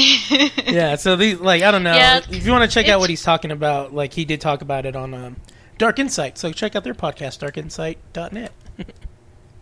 yeah. 0.66 0.96
So 0.96 1.16
these, 1.16 1.38
like, 1.38 1.62
I 1.62 1.70
don't 1.70 1.82
know. 1.82 1.94
Yeah, 1.94 2.18
if 2.30 2.46
you 2.46 2.50
want 2.50 2.68
to 2.68 2.74
check 2.74 2.88
out 2.88 2.98
what 2.98 3.10
he's 3.10 3.22
talking 3.22 3.50
about, 3.50 3.92
like, 3.94 4.14
he 4.14 4.24
did 4.24 4.40
talk 4.40 4.62
about 4.62 4.86
it 4.86 4.96
on 4.96 5.12
um, 5.12 5.36
Dark 5.76 5.98
Insight. 5.98 6.38
So 6.38 6.50
check 6.50 6.74
out 6.74 6.82
their 6.82 6.94
podcast, 6.94 7.38
darkinsight.net. 7.46 8.52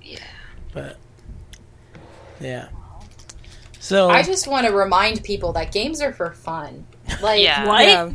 Yeah. 0.03 0.19
But 0.73 0.99
yeah. 2.41 2.69
So 3.87 4.11
I 4.11 4.23
just 4.23 4.49
want 4.49 4.67
to 4.67 4.73
remind 4.73 5.23
people 5.23 5.53
that 5.53 5.71
games 5.71 6.01
are 6.01 6.13
for 6.13 6.33
fun. 6.33 6.87
Like 7.23 7.43
Yeah. 7.43 7.67
What? 7.67 7.87
Yeah, 7.87 8.13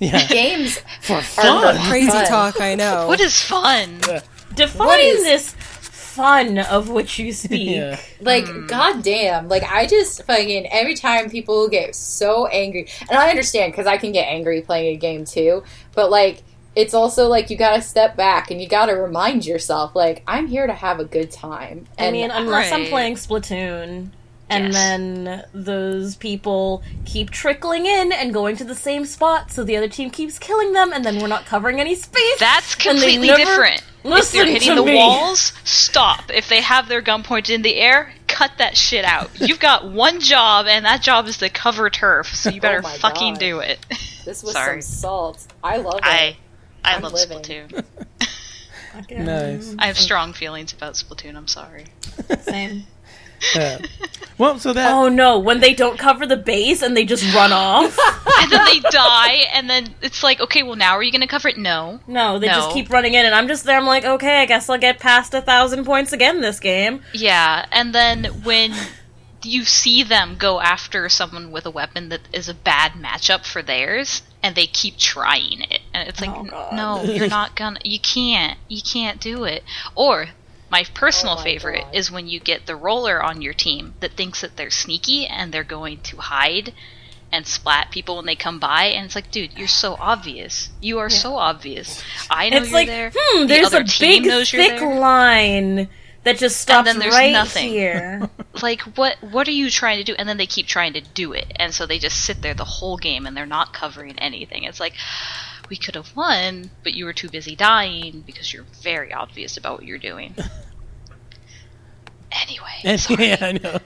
yeah, 0.00 0.26
games 0.28 0.80
for 1.00 1.14
are 1.14 1.22
fun. 1.22 1.76
for 1.76 1.82
crazy 1.88 2.10
fun. 2.10 2.26
talk. 2.26 2.60
I 2.60 2.74
know. 2.74 3.06
What 3.06 3.20
is 3.20 3.40
fun? 3.40 4.00
Define 4.54 4.86
What 4.86 5.00
is- 5.00 5.22
this 5.22 5.54
fun 6.12 6.58
of 6.58 6.90
which 6.90 7.18
you 7.18 7.32
speak. 7.32 7.70
Yeah. 7.70 7.98
Like, 8.20 8.46
hmm. 8.46 8.66
goddamn. 8.66 9.48
Like, 9.48 9.62
I 9.62 9.86
just 9.86 10.24
fucking, 10.24 10.66
every 10.70 10.94
time 10.94 11.30
people 11.30 11.68
get 11.68 11.94
so 11.94 12.46
angry, 12.48 12.88
and 13.08 13.18
I 13.18 13.30
understand 13.30 13.72
because 13.72 13.86
I 13.86 13.96
can 13.96 14.12
get 14.12 14.24
angry 14.24 14.60
playing 14.60 14.94
a 14.94 14.98
game 14.98 15.24
too, 15.24 15.62
but 15.94 16.10
like, 16.10 16.42
it's 16.74 16.94
also 16.94 17.28
like 17.28 17.48
you 17.48 17.56
gotta 17.56 17.80
step 17.80 18.16
back 18.16 18.50
and 18.50 18.60
you 18.60 18.68
gotta 18.68 18.94
remind 18.94 19.46
yourself, 19.46 19.94
like, 19.94 20.22
I'm 20.26 20.48
here 20.48 20.66
to 20.66 20.74
have 20.74 21.00
a 21.00 21.04
good 21.04 21.30
time. 21.30 21.86
I 21.98 22.10
mean, 22.10 22.30
unless 22.30 22.72
I'm 22.72 22.86
playing 22.86 23.14
Splatoon, 23.14 24.10
and 24.52 24.64
Yes. 24.66 24.74
then 24.74 25.44
those 25.52 26.16
people 26.16 26.82
keep 27.04 27.30
trickling 27.30 27.86
in 27.86 28.12
and 28.12 28.32
going 28.32 28.56
to 28.56 28.64
the 28.64 28.74
same 28.74 29.04
spot, 29.06 29.50
so 29.50 29.64
the 29.64 29.76
other 29.76 29.88
team 29.88 30.10
keeps 30.10 30.38
killing 30.38 30.72
them, 30.72 30.92
and 30.92 31.04
then 31.04 31.20
we're 31.20 31.28
not 31.28 31.46
covering 31.46 31.80
any 31.80 31.94
space. 31.94 32.38
That's 32.38 32.74
and 32.86 32.98
they 32.98 33.14
completely 33.14 33.26
never 33.28 33.44
different. 33.44 33.80
If 33.80 34.04
listen 34.04 34.38
they're 34.40 34.46
hitting 34.52 34.74
the 34.76 34.82
me. 34.84 34.94
walls, 34.96 35.52
stop. 35.64 36.24
If 36.32 36.48
they 36.48 36.60
have 36.60 36.88
their 36.88 37.00
gun 37.00 37.22
pointed 37.22 37.54
in 37.54 37.62
the 37.62 37.76
air, 37.76 38.12
cut 38.26 38.50
that 38.58 38.76
shit 38.76 39.04
out. 39.04 39.30
You've 39.40 39.60
got 39.60 39.88
one 39.90 40.20
job, 40.20 40.66
and 40.66 40.84
that 40.84 41.02
job 41.02 41.26
is 41.28 41.38
to 41.38 41.48
cover 41.48 41.88
turf. 41.88 42.34
So 42.34 42.50
you 42.50 42.56
oh 42.60 42.62
better 42.62 42.82
Oh 42.84 42.88
fucking 42.88 43.34
God. 43.34 43.40
do 43.40 43.58
it. 43.60 43.78
this 44.24 44.42
was 44.42 44.52
Sorry. 44.52 44.82
some 44.82 44.98
salt. 45.00 45.46
I 45.62 45.76
love 45.78 45.98
it. 45.98 46.04
I 46.04 46.36
I 46.84 46.96
I'm 46.96 47.02
love 47.02 47.12
living. 47.12 47.38
Splatoon. 47.38 47.84
Nice. 49.10 49.74
I 49.78 49.86
have 49.86 49.96
strong 49.96 50.34
feelings 50.34 50.74
about 50.74 50.94
Splatoon. 50.94 51.34
I'm 51.34 51.48
sorry. 51.48 51.86
Same. 52.42 52.84
Yeah. 53.54 53.78
Well, 54.38 54.58
so 54.58 54.72
that 54.72 54.90
Oh 54.92 55.08
no, 55.08 55.38
when 55.38 55.60
they 55.60 55.74
don't 55.74 55.98
cover 55.98 56.26
the 56.26 56.36
base 56.36 56.82
and 56.82 56.96
they 56.96 57.04
just 57.04 57.22
run 57.34 57.52
off. 57.52 57.96
and 58.40 58.50
then 58.50 58.64
they 58.66 58.80
die, 58.80 59.44
and 59.52 59.68
then 59.68 59.94
it's 60.00 60.22
like, 60.22 60.40
okay, 60.40 60.62
well 60.62 60.76
now 60.76 60.96
are 60.96 61.02
you 61.02 61.12
going 61.12 61.20
to 61.20 61.26
cover 61.26 61.48
it? 61.48 61.58
No. 61.58 62.00
No, 62.06 62.38
they 62.38 62.48
just 62.48 62.72
keep 62.72 62.90
running 62.90 63.14
in, 63.14 63.24
and 63.24 63.34
I'm 63.34 63.46
just 63.46 63.64
there. 63.64 63.76
I'm 63.76 63.86
like, 63.86 64.04
okay, 64.04 64.40
I 64.40 64.46
guess 64.46 64.68
I'll 64.68 64.78
get 64.78 64.98
past 64.98 65.34
a 65.34 65.40
thousand 65.42 65.84
points 65.84 66.12
again 66.12 66.40
this 66.40 66.58
game. 66.60 67.02
Yeah, 67.12 67.66
and 67.70 67.94
then 67.94 68.24
when 68.42 68.72
you 69.44 69.64
see 69.64 70.02
them 70.02 70.36
go 70.38 70.60
after 70.60 71.08
someone 71.08 71.50
with 71.50 71.66
a 71.66 71.70
weapon 71.70 72.08
that 72.10 72.20
is 72.32 72.48
a 72.48 72.54
bad 72.54 72.92
matchup 72.92 73.44
for 73.44 73.62
theirs, 73.62 74.22
and 74.42 74.54
they 74.54 74.66
keep 74.66 74.98
trying 74.98 75.60
it, 75.62 75.80
and 75.92 76.08
it's 76.08 76.20
like, 76.20 76.30
Oh, 76.30 76.68
no, 76.72 77.02
you're 77.02 77.28
not 77.28 77.54
gonna, 77.56 77.80
you 77.84 78.00
can't, 78.00 78.58
you 78.68 78.80
can't 78.82 79.20
do 79.20 79.44
it. 79.44 79.62
Or 79.94 80.28
my 80.72 80.84
personal 80.94 81.34
Oh 81.34 81.36
my 81.38 81.44
favorite 81.44 81.82
God. 81.82 81.94
is 81.94 82.10
when 82.10 82.26
you 82.26 82.40
get 82.40 82.66
the 82.66 82.74
roller 82.74 83.22
on 83.22 83.42
your 83.42 83.52
team 83.52 83.94
that 84.00 84.12
thinks 84.12 84.40
that 84.40 84.56
they're 84.56 84.70
sneaky 84.70 85.26
and 85.26 85.52
they're 85.52 85.62
going 85.62 86.00
to 86.00 86.16
hide 86.16 86.72
and 87.30 87.46
splat 87.46 87.90
people 87.90 88.16
when 88.16 88.26
they 88.26 88.34
come 88.36 88.58
by, 88.58 88.84
and 88.84 89.06
it's 89.06 89.14
like, 89.14 89.30
dude, 89.30 89.56
you're 89.56 89.66
so 89.68 89.96
obvious. 89.98 90.68
You 90.82 90.98
are 90.98 91.08
so 91.08 91.36
obvious. 91.36 92.02
I 92.30 92.50
know 92.50 92.58
it's 92.58 92.66
you're 92.70 92.74
like, 92.74 92.88
there. 92.88 93.10
hmm, 93.14 93.42
the 93.42 93.46
there's 93.46 93.72
a 93.72 93.84
big 94.00 94.24
thick 94.24 94.78
there. 94.78 94.98
line 94.98 95.88
that 96.24 96.38
just 96.38 96.60
stops 96.60 96.88
and 96.88 96.88
then 96.88 96.98
there's 96.98 97.14
right 97.14 97.32
nothing. 97.32 97.68
here. 97.68 98.28
like 98.62 98.82
what 98.96 99.16
what 99.22 99.48
are 99.48 99.52
you 99.52 99.70
trying 99.70 99.98
to 99.98 100.04
do 100.04 100.14
and 100.18 100.28
then 100.28 100.36
they 100.36 100.46
keep 100.46 100.66
trying 100.66 100.92
to 100.92 101.00
do 101.00 101.32
it 101.32 101.50
and 101.56 101.72
so 101.74 101.86
they 101.86 101.98
just 101.98 102.24
sit 102.24 102.42
there 102.42 102.54
the 102.54 102.64
whole 102.64 102.96
game 102.96 103.26
and 103.26 103.34
they're 103.36 103.46
not 103.46 103.72
covering 103.72 104.16
anything 104.18 104.64
it's 104.64 104.78
like 104.78 104.92
we 105.70 105.76
could 105.76 105.94
have 105.94 106.14
won 106.16 106.70
but 106.82 106.92
you 106.94 107.04
were 107.04 107.12
too 107.12 107.28
busy 107.28 107.54
dying 107.56 108.22
because 108.26 108.52
you're 108.52 108.64
very 108.82 109.12
obvious 109.12 109.56
about 109.56 109.78
what 109.78 109.86
you're 109.86 109.98
doing 109.98 110.34
Anyway, 112.32 112.80
And- 112.84 112.98
sorry. 113.00 113.26
yeah, 113.28 113.36
I 113.42 113.52
know. 113.52 113.78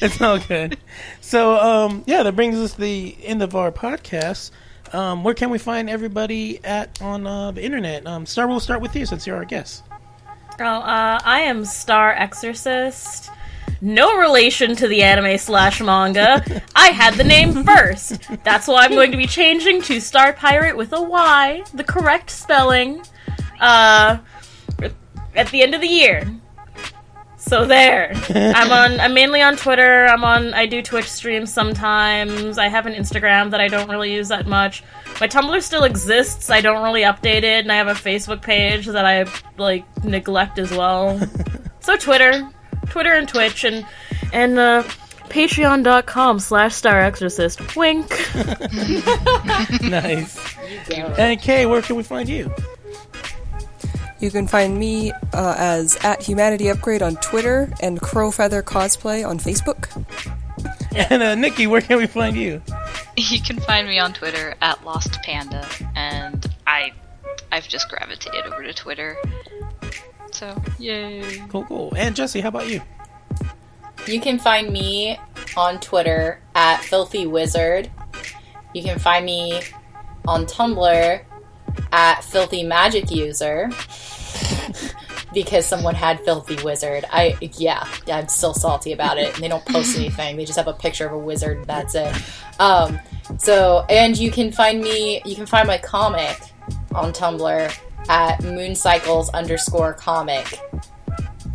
It's 0.00 0.20
all 0.20 0.38
good. 0.40 0.78
So, 1.20 1.56
um, 1.58 2.02
yeah, 2.08 2.24
that 2.24 2.34
brings 2.34 2.56
us 2.58 2.72
to 2.74 2.80
the 2.80 3.16
end 3.22 3.40
of 3.40 3.54
our 3.54 3.70
podcast. 3.70 4.50
Um, 4.92 5.22
where 5.22 5.34
can 5.34 5.50
we 5.50 5.58
find 5.58 5.88
everybody 5.88 6.62
at 6.64 7.00
on 7.00 7.24
uh, 7.26 7.52
the 7.52 7.62
internet? 7.62 8.04
Um, 8.06 8.26
Star, 8.26 8.48
we'll 8.48 8.58
start 8.58 8.80
with 8.80 8.96
you 8.96 9.06
since 9.06 9.26
you're 9.28 9.36
our 9.36 9.44
guest. 9.44 9.84
Oh, 10.58 10.64
uh, 10.64 11.20
I 11.24 11.40
am 11.42 11.64
Star 11.64 12.10
Exorcist. 12.12 13.30
No 13.80 14.16
relation 14.16 14.74
to 14.76 14.88
the 14.88 15.02
anime 15.02 15.38
slash 15.38 15.80
manga. 15.80 16.62
I 16.74 16.88
had 16.88 17.14
the 17.14 17.24
name 17.24 17.64
first. 17.64 18.28
That's 18.42 18.66
why 18.66 18.84
I'm 18.84 18.90
going 18.90 19.12
to 19.12 19.16
be 19.16 19.26
changing 19.26 19.82
to 19.82 20.00
Star 20.00 20.32
Pirate 20.32 20.76
with 20.76 20.92
a 20.92 21.00
Y, 21.00 21.62
the 21.74 21.84
correct 21.84 22.30
spelling, 22.30 23.02
uh, 23.60 24.18
at 25.36 25.48
the 25.48 25.62
end 25.62 25.74
of 25.74 25.80
the 25.80 25.88
year. 25.88 26.28
So 27.36 27.64
there. 27.64 28.12
I'm 28.34 28.70
on. 28.72 29.00
I'm 29.00 29.14
mainly 29.14 29.40
on 29.40 29.56
Twitter. 29.56 30.06
I'm 30.06 30.24
on. 30.24 30.52
I 30.54 30.66
do 30.66 30.82
Twitch 30.82 31.08
streams 31.08 31.52
sometimes. 31.52 32.58
I 32.58 32.66
have 32.68 32.86
an 32.86 32.94
Instagram 32.94 33.50
that 33.52 33.60
I 33.60 33.68
don't 33.68 33.88
really 33.88 34.12
use 34.12 34.28
that 34.28 34.46
much. 34.46 34.82
My 35.20 35.28
Tumblr 35.28 35.62
still 35.62 35.84
exists. 35.84 36.50
I 36.50 36.60
don't 36.60 36.82
really 36.82 37.02
update 37.02 37.44
it, 37.44 37.64
and 37.64 37.72
I 37.72 37.76
have 37.76 37.88
a 37.88 37.94
Facebook 37.94 38.42
page 38.42 38.86
that 38.86 39.06
I 39.06 39.26
like 39.56 39.84
neglect 40.04 40.58
as 40.58 40.72
well. 40.72 41.18
so 41.80 41.96
Twitter, 41.96 42.50
Twitter 42.90 43.14
and 43.14 43.28
Twitch, 43.28 43.64
and 43.64 43.86
And 44.32 44.58
uh, 44.58 44.82
patreon.com 45.28 46.38
slash 46.38 46.74
star 46.74 47.00
exorcist. 47.00 47.76
Wink. 47.76 48.08
nice. 49.82 50.38
And 50.90 51.40
Kay, 51.40 51.66
where 51.66 51.82
can 51.82 51.96
we 51.96 52.02
find 52.02 52.28
you? 52.28 52.52
You 54.20 54.30
can 54.30 54.48
find 54.48 54.76
me 54.76 55.12
uh, 55.32 55.54
as 55.56 55.96
at 56.04 56.22
Humanity 56.22 56.68
Upgrade 56.68 57.02
on 57.02 57.16
Twitter 57.16 57.72
and 57.80 58.00
Crowfeather 58.00 58.62
Cosplay 58.62 59.26
on 59.26 59.38
Facebook. 59.38 60.04
And 61.10 61.22
uh, 61.22 61.34
Nikki, 61.36 61.66
where 61.68 61.80
can 61.80 61.98
we 61.98 62.06
find 62.06 62.36
you? 62.36 62.62
You 63.16 63.40
can 63.40 63.58
find 63.58 63.88
me 63.88 63.98
on 63.98 64.12
Twitter 64.12 64.54
at 64.62 64.84
Lost 64.84 65.20
Panda, 65.24 65.66
and 65.96 66.46
I, 66.68 66.92
I've 67.50 67.66
just 67.66 67.88
gravitated 67.88 68.46
over 68.46 68.62
to 68.62 68.72
Twitter. 68.72 69.16
So 70.32 70.60
yay! 70.78 71.42
Cool, 71.48 71.64
cool. 71.64 71.92
And 71.96 72.14
Jesse, 72.14 72.40
how 72.40 72.48
about 72.48 72.68
you? 72.68 72.80
You 74.06 74.20
can 74.20 74.38
find 74.38 74.72
me 74.72 75.18
on 75.56 75.80
Twitter 75.80 76.40
at 76.54 76.82
Filthy 76.82 77.26
Wizard. 77.26 77.90
You 78.74 78.82
can 78.82 78.98
find 78.98 79.24
me 79.24 79.60
on 80.26 80.46
Tumblr 80.46 81.20
at 81.92 82.24
Filthy 82.24 82.62
Magic 82.62 83.10
User 83.10 83.70
because 85.32 85.66
someone 85.66 85.94
had 85.94 86.20
Filthy 86.20 86.62
Wizard. 86.62 87.04
I 87.10 87.36
yeah, 87.40 87.86
I'm 88.06 88.28
still 88.28 88.54
salty 88.54 88.92
about 88.92 89.18
it. 89.18 89.34
And 89.34 89.42
they 89.42 89.48
don't 89.48 89.64
post 89.66 89.96
anything. 89.98 90.36
They 90.36 90.44
just 90.44 90.58
have 90.58 90.68
a 90.68 90.72
picture 90.72 91.06
of 91.06 91.12
a 91.12 91.18
wizard. 91.18 91.58
And 91.58 91.66
that's 91.66 91.94
it. 91.94 92.14
Um, 92.58 92.98
so 93.38 93.84
and 93.90 94.16
you 94.16 94.30
can 94.30 94.52
find 94.52 94.80
me. 94.80 95.22
You 95.24 95.34
can 95.34 95.46
find 95.46 95.66
my 95.66 95.78
comic 95.78 96.38
on 96.94 97.12
Tumblr 97.12 97.78
at 98.08 98.42
Mooncycles 98.42 99.30
underscore 99.30 99.92
comic. 99.94 100.60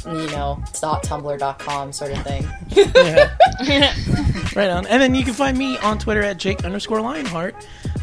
You 0.05 0.27
know, 0.31 0.61
not 0.81 1.03
tumblr.com 1.03 1.93
sort 1.93 2.11
of 2.11 2.23
thing. 2.23 2.45
Right 4.55 4.69
on. 4.69 4.85
And 4.85 5.01
then 5.01 5.15
you 5.15 5.23
can 5.23 5.33
find 5.33 5.57
me 5.57 5.77
on 5.79 5.97
Twitter 5.97 6.21
at 6.21 6.37
Jake 6.37 6.63
underscore 6.63 7.01
Lionheart. 7.01 7.55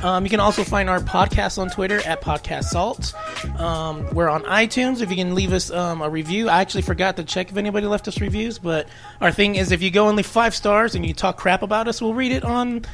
Um, 0.02 0.24
you 0.24 0.30
can 0.30 0.40
also 0.40 0.64
find 0.64 0.90
our 0.90 0.98
podcast 0.98 1.58
on 1.58 1.70
Twitter 1.70 2.00
at 2.06 2.22
Podcast 2.22 2.64
Salt. 2.64 3.14
Um, 3.60 4.12
we're 4.12 4.28
on 4.28 4.42
iTunes. 4.42 5.00
If 5.00 5.10
you 5.10 5.16
can 5.16 5.34
leave 5.34 5.52
us 5.52 5.70
um, 5.70 6.02
a 6.02 6.08
review, 6.10 6.48
I 6.48 6.60
actually 6.60 6.82
forgot 6.82 7.16
to 7.18 7.24
check 7.24 7.50
if 7.50 7.56
anybody 7.56 7.86
left 7.86 8.08
us 8.08 8.20
reviews, 8.20 8.58
but 8.58 8.88
our 9.20 9.30
thing 9.30 9.54
is 9.56 9.70
if 9.70 9.82
you 9.82 9.90
go 9.90 10.08
only 10.08 10.22
five 10.22 10.54
stars 10.54 10.94
and 10.94 11.06
you 11.06 11.14
talk 11.14 11.36
crap 11.36 11.62
about 11.62 11.86
us, 11.86 12.02
we'll 12.02 12.14
read 12.14 12.32
it 12.32 12.44
on 12.44 12.84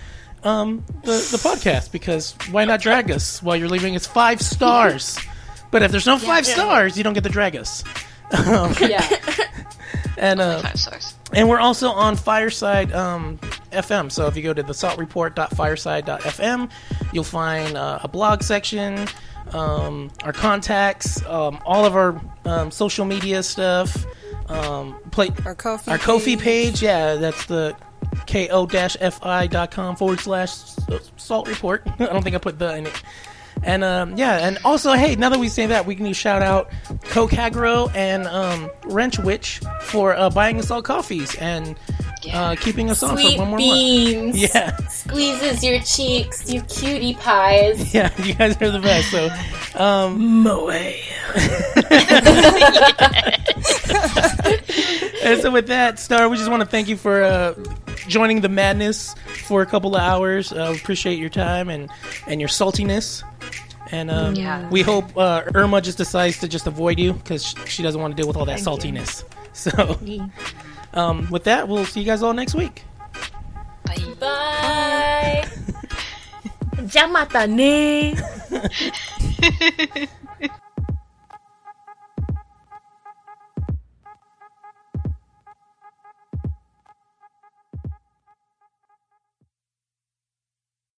um, 0.44 0.85
the, 1.02 1.12
the 1.12 1.39
podcast 1.39 1.93
because 1.93 2.35
why 2.51 2.64
not 2.64 2.81
drag 2.81 3.10
us 3.10 3.43
while 3.43 3.56
you're 3.56 3.68
leaving 3.68 3.97
us 3.97 4.06
five 4.06 4.40
stars? 4.43 5.18
But 5.71 5.83
if 5.83 5.91
there's 5.91 6.07
no 6.07 6.19
five 6.19 6.47
stars, 6.47 6.97
you 6.97 7.05
don't 7.05 7.15
get 7.15 7.25
to 7.25 7.31
drag 7.31 7.57
us. 7.57 7.85
Yeah. 8.81 9.07
And 10.19 10.41
uh, 10.41 10.61
Five 10.63 10.81
stars. 10.81 11.15
and 11.35 11.47
we're 11.47 11.59
also 11.61 11.89
on 11.91 12.17
Fireside 12.17 12.91
um, 12.93 13.37
FM. 13.71 14.11
So 14.11 14.27
if 14.29 14.35
you 14.37 14.43
go 14.43 14.55
to 14.55 14.63
the 14.63 14.73
saltreport.fireside.fm, 14.73 16.71
you'll 17.13 17.23
find 17.23 17.77
uh, 17.77 17.99
a 18.03 18.09
blog 18.09 18.43
section, 18.43 19.07
um, 19.53 20.11
our 20.25 20.33
contacts, 20.33 21.23
um, 21.27 21.61
all 21.67 21.85
of 21.85 21.95
our 21.95 22.19
um, 22.47 22.71
social 22.71 23.05
media 23.05 23.43
stuff, 23.43 24.07
um, 24.49 24.99
play, 25.11 25.29
Our 25.45 25.55
Ko-fi 25.55 25.93
our 25.93 25.99
Ko-fi 25.99 26.37
page. 26.37 26.83
Yeah, 26.83 27.17
that's 27.17 27.45
the 27.47 27.77
ko-fi.com 28.27 29.97
forward 29.97 30.21
slash 30.21 30.51
salt 31.19 31.47
report. 31.47 31.83
I 32.01 32.07
don't 32.07 32.23
think 32.23 32.35
I 32.35 32.39
put 32.39 32.59
the 32.59 32.75
in 32.75 32.87
it. 32.87 33.03
And 33.62 33.83
um, 33.83 34.16
yeah, 34.16 34.47
and 34.47 34.59
also, 34.65 34.93
hey, 34.93 35.16
now 35.16 35.28
that 35.31 35.41
we 35.41 35.49
say 35.49 35.66
that, 35.66 35.87
we 35.87 35.97
can 35.97 36.12
shout 36.12 36.43
out 36.43 36.70
Cocagro 37.07 37.93
and 37.97 38.27
um, 38.27 38.70
Wrench 38.85 39.19
Witch 39.19 39.61
for 39.83 40.15
uh, 40.16 40.31
buying 40.31 40.59
us 40.59 40.70
all 40.70 40.83
coffees 40.83 41.35
and 41.37 41.77
uh, 42.33 42.55
keeping 42.57 42.91
us 42.91 43.03
on 43.03 43.16
for 43.16 43.23
Sweet 43.23 43.39
one 43.39 43.49
more 43.49 43.59
beans. 43.59 44.37
month. 44.41 44.55
Yeah, 44.55 44.77
Squeezes 44.89 45.65
your 45.65 45.81
cheeks, 45.81 46.53
you 46.53 46.61
cutie 46.62 47.15
pies. 47.15 47.93
yeah, 47.95 48.12
you 48.23 48.35
guys 48.35 48.61
are 48.62 48.70
the 48.70 48.81
best. 48.81 49.11
So, 49.11 49.31
um, 49.83 50.43
Moe. 50.43 50.69
and 55.24 55.41
so 55.41 55.51
with 55.51 55.66
that, 55.69 55.99
Star, 55.99 56.28
we 56.28 56.37
just 56.37 56.51
want 56.51 56.61
to 56.62 56.69
thank 56.69 56.89
you 56.89 56.97
for 56.97 57.23
uh, 57.23 57.55
joining 58.09 58.40
the 58.40 58.48
madness 58.48 59.14
for 59.47 59.62
a 59.62 59.66
couple 59.66 59.94
of 59.97 60.02
hours. 60.02 60.52
Uh, 60.52 60.74
appreciate 60.77 61.18
your 61.18 61.31
time 61.31 61.68
and 61.68 61.90
and 62.27 62.40
your 62.40 62.48
saltiness. 62.48 63.23
And 63.93 64.10
um, 64.10 64.35
Yeah. 64.35 64.68
we 64.68 64.82
hope 64.82 65.16
uh, 65.16 65.43
Irma 65.55 65.81
just 65.81 65.97
decides 65.98 66.39
to 66.40 66.48
just 66.48 66.66
avoid 66.66 66.98
you 66.98 67.12
because 67.12 67.55
she 67.66 67.82
doesn't 67.85 68.01
want 68.01 68.16
to 68.16 68.20
deal 68.20 68.27
with 68.27 68.36
all 68.36 68.44
that 68.47 68.59
saltiness. 68.59 69.24
So, 69.56 69.98
um, 70.93 71.31
with 71.31 71.44
that, 71.44 71.66
we'll 71.66 71.86
see 71.86 72.01
you 72.01 72.06
guys 72.06 72.23
all 72.23 72.35
next 72.35 72.55
week. 72.55 72.82
Bye. 73.86 73.97
Bye. 74.20 75.48
Jamatane. 76.85 78.12